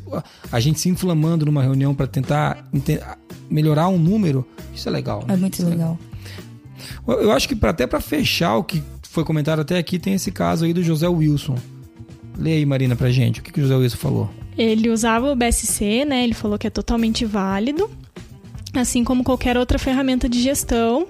a 0.51 0.59
gente 0.59 0.81
se 0.81 0.89
inflamando 0.89 1.47
numa 1.47 1.63
reunião 1.63 1.95
para 1.95 2.09
tentar 2.09 2.67
melhorar 3.49 3.87
um 3.89 3.97
número, 3.99 4.45
isso 4.75 4.89
é 4.89 4.93
legal. 4.93 5.21
né? 5.29 5.35
É 5.35 5.37
muito 5.37 5.55
Isso 5.55 5.69
legal. 5.69 5.97
Eu 7.07 7.33
acho 7.33 7.49
que 7.49 7.57
pra, 7.57 7.71
até 7.71 7.87
para 7.87 8.01
fechar 8.01 8.57
o 8.57 8.65
que 8.65 8.83
foi 9.03 9.25
comentado 9.25 9.61
até 9.61 9.79
aqui, 9.79 9.99
tem 9.99 10.15
esse 10.15 10.31
caso 10.31 10.65
aí 10.65 10.73
do 10.73 10.83
José 10.83 11.09
Wilson. 11.09 11.57
Lê 12.39 12.53
aí, 12.53 12.67
Marina, 12.67 12.95
pra 12.95 13.11
gente. 13.11 13.41
O 13.41 13.43
que, 13.43 13.53
que 13.53 13.61
o 13.61 13.63
José 13.63 13.75
Wilson 13.77 13.97
falou? 13.97 14.31
Ele 14.57 14.91
usava 14.91 15.31
o 15.31 15.37
BSC, 15.37 16.05
né? 16.05 16.25
Ele 16.25 16.35
falou 16.35 16.59
que 16.59 16.67
é 16.67 16.71
totalmente 16.71 17.25
válido, 17.25 17.91
assim 18.75 19.05
como 19.05 19.25
qualquer 19.25 19.57
outra 19.57 19.79
ferramenta 19.79 20.29
de 20.29 20.41
gestão. 20.41 21.07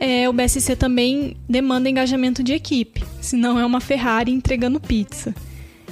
É, 0.00 0.28
o 0.28 0.32
BSC 0.32 0.74
também 0.74 1.36
demanda 1.48 1.88
engajamento 1.88 2.42
de 2.42 2.52
equipe, 2.52 3.04
senão 3.20 3.58
é 3.58 3.64
uma 3.64 3.80
Ferrari 3.80 4.32
entregando 4.32 4.80
pizza. 4.80 5.34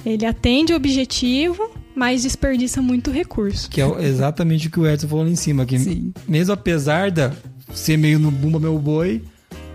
Ele 0.04 0.26
atende 0.26 0.72
o 0.72 0.76
objetivo, 0.76 1.70
mas 1.94 2.22
desperdiça 2.22 2.82
muito 2.82 3.10
recurso. 3.10 3.70
Que 3.70 3.80
é 3.80 4.04
exatamente 4.04 4.68
o 4.68 4.70
que 4.70 4.80
o 4.80 4.86
Edson 4.86 5.06
falou 5.06 5.24
lá 5.24 5.30
em 5.30 5.36
cima. 5.36 5.64
Que 5.64 5.78
Sim. 5.78 6.12
mesmo 6.26 6.52
apesar 6.52 7.10
de 7.10 7.30
ser 7.74 7.96
meio 7.96 8.18
no 8.18 8.30
bumba 8.30 8.58
meu 8.60 8.78
boi, 8.78 9.22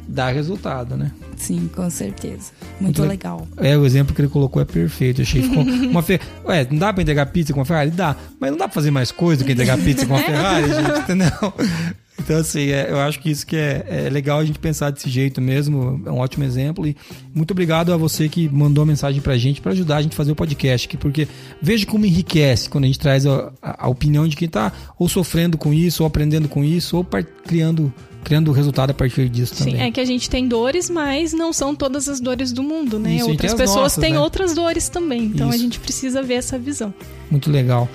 dá 0.08 0.30
resultado, 0.32 0.96
né? 0.96 1.12
Sim, 1.38 1.70
com 1.76 1.90
certeza. 1.90 2.52
Muito, 2.80 2.84
Muito 2.84 3.02
le- 3.02 3.08
legal. 3.10 3.48
É, 3.58 3.78
o 3.78 3.86
exemplo 3.86 4.16
que 4.16 4.22
ele 4.22 4.30
colocou 4.30 4.62
é 4.62 4.66
perfeito. 4.66 5.20
Eu 5.22 5.24
achei 5.24 5.42
que 5.42 5.50
ficou 5.50 5.64
uma 5.90 6.02
fe... 6.02 6.20
Ué, 6.46 6.66
não 6.72 6.78
dá 6.78 6.94
pra 6.94 7.02
entregar 7.02 7.26
pizza 7.28 7.52
com 7.54 7.60
uma 7.60 7.66
Ferrari? 7.66 7.92
Dá. 7.92 8.16
Mas 8.40 8.52
não 8.52 8.58
dá 8.58 8.66
pra 8.68 8.74
fazer 8.74 8.92
mais 8.92 9.12
coisa 9.12 9.44
do 9.44 9.46
que 9.48 9.52
entregar 9.52 9.78
pizza 9.78 10.06
com 10.06 10.14
uma 10.14 10.24
Ferrari, 10.24 10.68
gente, 10.68 11.00
entendeu? 11.00 11.54
Então, 12.20 12.38
assim, 12.38 12.70
é, 12.70 12.90
eu 12.90 13.00
acho 13.00 13.20
que 13.20 13.30
isso 13.30 13.46
que 13.46 13.56
é, 13.56 13.86
é, 13.88 14.10
legal 14.10 14.40
a 14.40 14.46
gente 14.46 14.58
pensar 14.58 14.90
desse 14.90 15.10
jeito 15.10 15.42
mesmo. 15.42 16.02
É 16.06 16.12
um 16.12 16.20
ótimo 16.20 16.44
exemplo. 16.44 16.88
E 16.88 16.96
muito 17.34 17.52
obrigado 17.52 17.94
a 17.94 17.98
você 17.98 18.30
que 18.30 18.48
mandou 18.50 18.84
a 18.84 18.86
mensagem 18.86 19.22
pra 19.22 19.38
gente 19.38 19.62
para 19.62 19.74
ajudar 19.74 19.98
a 19.98 20.02
gente 20.02 20.14
a 20.14 20.16
fazer 20.16 20.32
o 20.32 20.36
podcast 20.36 20.88
aqui, 20.88 20.98
porque 20.98 21.28
veja 21.62 21.86
como 21.86 22.06
enriquece 22.06 22.70
quando 22.70 22.86
a 22.86 22.88
gente 22.88 23.00
traz 23.00 23.26
a, 23.26 23.52
a, 23.62 23.86
a 23.86 23.88
opinião 23.90 24.28
de 24.28 24.36
quem 24.36 24.48
tá 24.48 24.72
ou 24.98 25.10
sofrendo 25.10 25.58
com 25.58 25.74
isso, 25.74 26.04
ou 26.04 26.08
aprendendo 26.08 26.48
com 26.48 26.64
isso, 26.64 26.98
ou 26.98 27.08
criando 27.46 27.94
criando 28.24 28.52
resultado 28.52 28.90
a 28.90 28.94
partir 28.94 29.30
disso 29.30 29.54
Sim, 29.54 29.66
também. 29.66 29.82
é 29.84 29.92
que 29.92 30.00
a 30.00 30.06
gente 30.06 30.28
tem 30.28 30.48
dores, 30.48 30.90
mas 30.90 31.32
não 31.32 31.54
são 31.54 31.76
todas 31.76 32.10
as 32.10 32.20
dores 32.20 32.52
do 32.52 32.64
mundo, 32.64 32.98
né? 32.98 33.18
Isso, 33.18 33.30
outras 33.30 33.54
pessoas 33.54 33.82
nossas, 33.84 34.04
têm 34.04 34.14
né? 34.14 34.20
outras 34.20 34.56
dores 34.56 34.90
também. 34.90 35.26
Então 35.26 35.50
Isso. 35.50 35.56
a 35.56 35.62
gente 35.62 35.80
precisa 35.80 36.24
ver 36.24 36.34
essa 36.34 36.58
visão. 36.58 36.92
Muito 37.30 37.52
legal. 37.52 37.88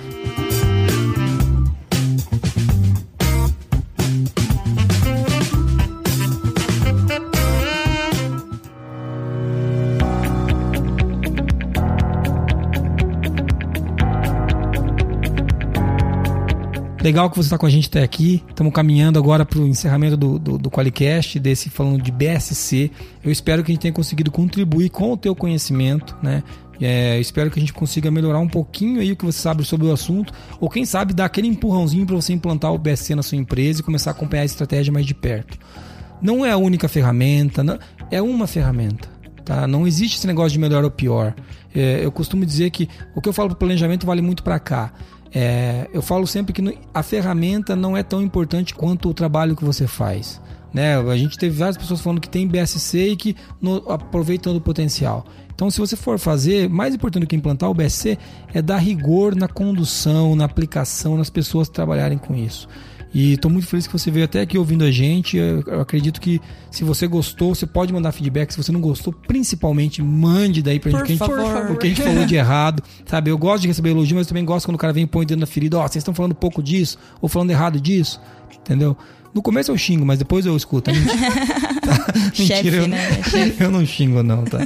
Legal 17.03 17.31
que 17.31 17.35
você 17.35 17.47
está 17.47 17.57
com 17.57 17.65
a 17.65 17.69
gente 17.69 17.87
até 17.87 18.03
aqui. 18.03 18.43
Estamos 18.47 18.71
caminhando 18.71 19.17
agora 19.17 19.43
para 19.43 19.57
o 19.57 19.67
encerramento 19.67 20.15
do, 20.15 20.37
do, 20.37 20.57
do 20.59 20.69
Qualicast, 20.69 21.39
desse 21.39 21.67
falando 21.67 21.99
de 21.99 22.11
BSC. 22.11 22.91
Eu 23.23 23.31
espero 23.31 23.63
que 23.63 23.71
a 23.71 23.73
gente 23.73 23.81
tenha 23.81 23.93
conseguido 23.93 24.29
contribuir 24.29 24.89
com 24.89 25.11
o 25.11 25.17
teu 25.17 25.35
conhecimento, 25.35 26.15
né? 26.21 26.43
É, 26.79 27.19
espero 27.19 27.49
que 27.49 27.57
a 27.57 27.59
gente 27.59 27.73
consiga 27.73 28.11
melhorar 28.11 28.39
um 28.39 28.47
pouquinho 28.47 29.01
aí 29.01 29.11
o 29.11 29.15
que 29.15 29.25
você 29.25 29.39
sabe 29.39 29.63
sobre 29.63 29.87
o 29.87 29.91
assunto, 29.91 30.33
ou 30.59 30.67
quem 30.69 30.83
sabe 30.85 31.13
dar 31.13 31.25
aquele 31.25 31.47
empurrãozinho 31.47 32.05
para 32.05 32.15
você 32.15 32.33
implantar 32.33 32.71
o 32.73 32.77
BSC 32.77 33.13
na 33.15 33.21
sua 33.23 33.37
empresa 33.37 33.81
e 33.81 33.83
começar 33.83 34.11
a 34.11 34.13
acompanhar 34.13 34.43
a 34.43 34.45
estratégia 34.45 34.91
mais 34.93 35.05
de 35.05 35.13
perto. 35.13 35.57
Não 36.21 36.45
é 36.45 36.51
a 36.51 36.57
única 36.57 36.87
ferramenta, 36.87 37.63
não- 37.63 37.79
é 38.11 38.21
uma 38.21 38.45
ferramenta. 38.45 39.09
Tá? 39.43 39.67
Não 39.67 39.87
existe 39.87 40.17
esse 40.17 40.27
negócio 40.27 40.51
de 40.51 40.59
melhor 40.59 40.83
ou 40.83 40.91
pior. 40.91 41.33
É, 41.73 42.03
eu 42.03 42.11
costumo 42.11 42.45
dizer 42.45 42.69
que 42.69 42.87
o 43.15 43.21
que 43.21 43.29
eu 43.29 43.33
falo 43.33 43.49
para 43.49 43.57
planejamento 43.57 44.05
vale 44.05 44.21
muito 44.21 44.43
para 44.43 44.59
cá. 44.59 44.93
É, 45.33 45.87
eu 45.93 46.01
falo 46.01 46.27
sempre 46.27 46.53
que 46.53 46.77
a 46.93 47.03
ferramenta 47.03 47.75
não 47.75 47.95
é 47.95 48.03
tão 48.03 48.21
importante 48.21 48.73
quanto 48.73 49.09
o 49.09 49.13
trabalho 49.13 49.55
que 49.55 49.63
você 49.63 49.87
faz. 49.87 50.41
Né? 50.73 50.97
A 50.97 51.17
gente 51.17 51.37
teve 51.37 51.57
várias 51.57 51.77
pessoas 51.77 52.01
falando 52.01 52.21
que 52.21 52.29
tem 52.29 52.47
BSC 52.47 53.09
e 53.09 53.15
que 53.15 53.35
no, 53.61 53.77
aproveitando 53.89 54.57
o 54.57 54.61
potencial. 54.61 55.25
Então, 55.53 55.69
se 55.69 55.79
você 55.79 55.95
for 55.95 56.17
fazer, 56.17 56.69
mais 56.69 56.95
importante 56.95 57.23
do 57.23 57.27
que 57.27 57.35
implantar 57.35 57.69
o 57.69 57.73
BSC 57.73 58.17
é 58.53 58.61
dar 58.61 58.77
rigor 58.77 59.35
na 59.35 59.47
condução, 59.47 60.35
na 60.35 60.45
aplicação, 60.45 61.17
nas 61.17 61.29
pessoas 61.29 61.69
trabalharem 61.69 62.17
com 62.17 62.35
isso. 62.35 62.67
E 63.13 63.33
estou 63.33 63.51
muito 63.51 63.67
feliz 63.67 63.87
que 63.87 63.93
você 63.93 64.09
veio 64.09 64.25
até 64.25 64.41
aqui 64.41 64.57
ouvindo 64.57 64.85
a 64.85 64.91
gente. 64.91 65.35
Eu, 65.35 65.61
eu 65.67 65.81
acredito 65.81 66.21
que 66.21 66.39
se 66.69 66.83
você 66.83 67.07
gostou, 67.07 67.53
você 67.53 67.65
pode 67.65 67.91
mandar 67.91 68.11
feedback. 68.11 68.51
Se 68.51 68.57
você 68.57 68.71
não 68.71 68.79
gostou, 68.79 69.11
principalmente 69.11 70.01
mande 70.01 70.61
daí 70.61 70.79
pra 70.79 70.91
Por 70.91 71.05
gente. 71.05 71.17
que 71.17 71.23
a 71.23 71.27
gente 71.27 71.71
o 71.71 71.77
que 71.77 71.87
a 71.87 71.89
gente 71.89 72.01
falou 72.01 72.25
de 72.25 72.35
errado, 72.35 72.81
sabe? 73.05 73.29
Eu 73.29 73.37
gosto 73.37 73.63
de 73.63 73.67
receber 73.67 73.89
elogio, 73.89 74.15
mas 74.15 74.27
também 74.27 74.45
gosto 74.45 74.65
quando 74.65 74.75
o 74.75 74.79
cara 74.79 74.93
vem 74.93 75.03
e 75.03 75.07
põe 75.07 75.23
o 75.23 75.27
dedo 75.27 75.39
na 75.39 75.45
ferida. 75.45 75.77
Ó, 75.77 75.81
vocês 75.81 75.97
estão 75.97 76.13
falando 76.13 76.33
pouco 76.33 76.63
disso, 76.63 76.97
ou 77.21 77.27
falando 77.27 77.49
errado 77.49 77.81
disso, 77.81 78.21
entendeu? 78.59 78.95
No 79.33 79.41
começo 79.41 79.71
eu 79.71 79.77
xingo, 79.77 80.05
mas 80.05 80.19
depois 80.19 80.45
eu 80.45 80.55
escuto. 80.55 80.89
É 80.89 80.93
mentira. 80.95 81.11
Tá? 81.81 82.33
Chefe, 82.33 82.67
eu, 82.67 82.87
né? 82.87 83.21
eu 83.59 83.71
não 83.71 83.85
xingo, 83.85 84.23
não, 84.23 84.43
tá? 84.45 84.59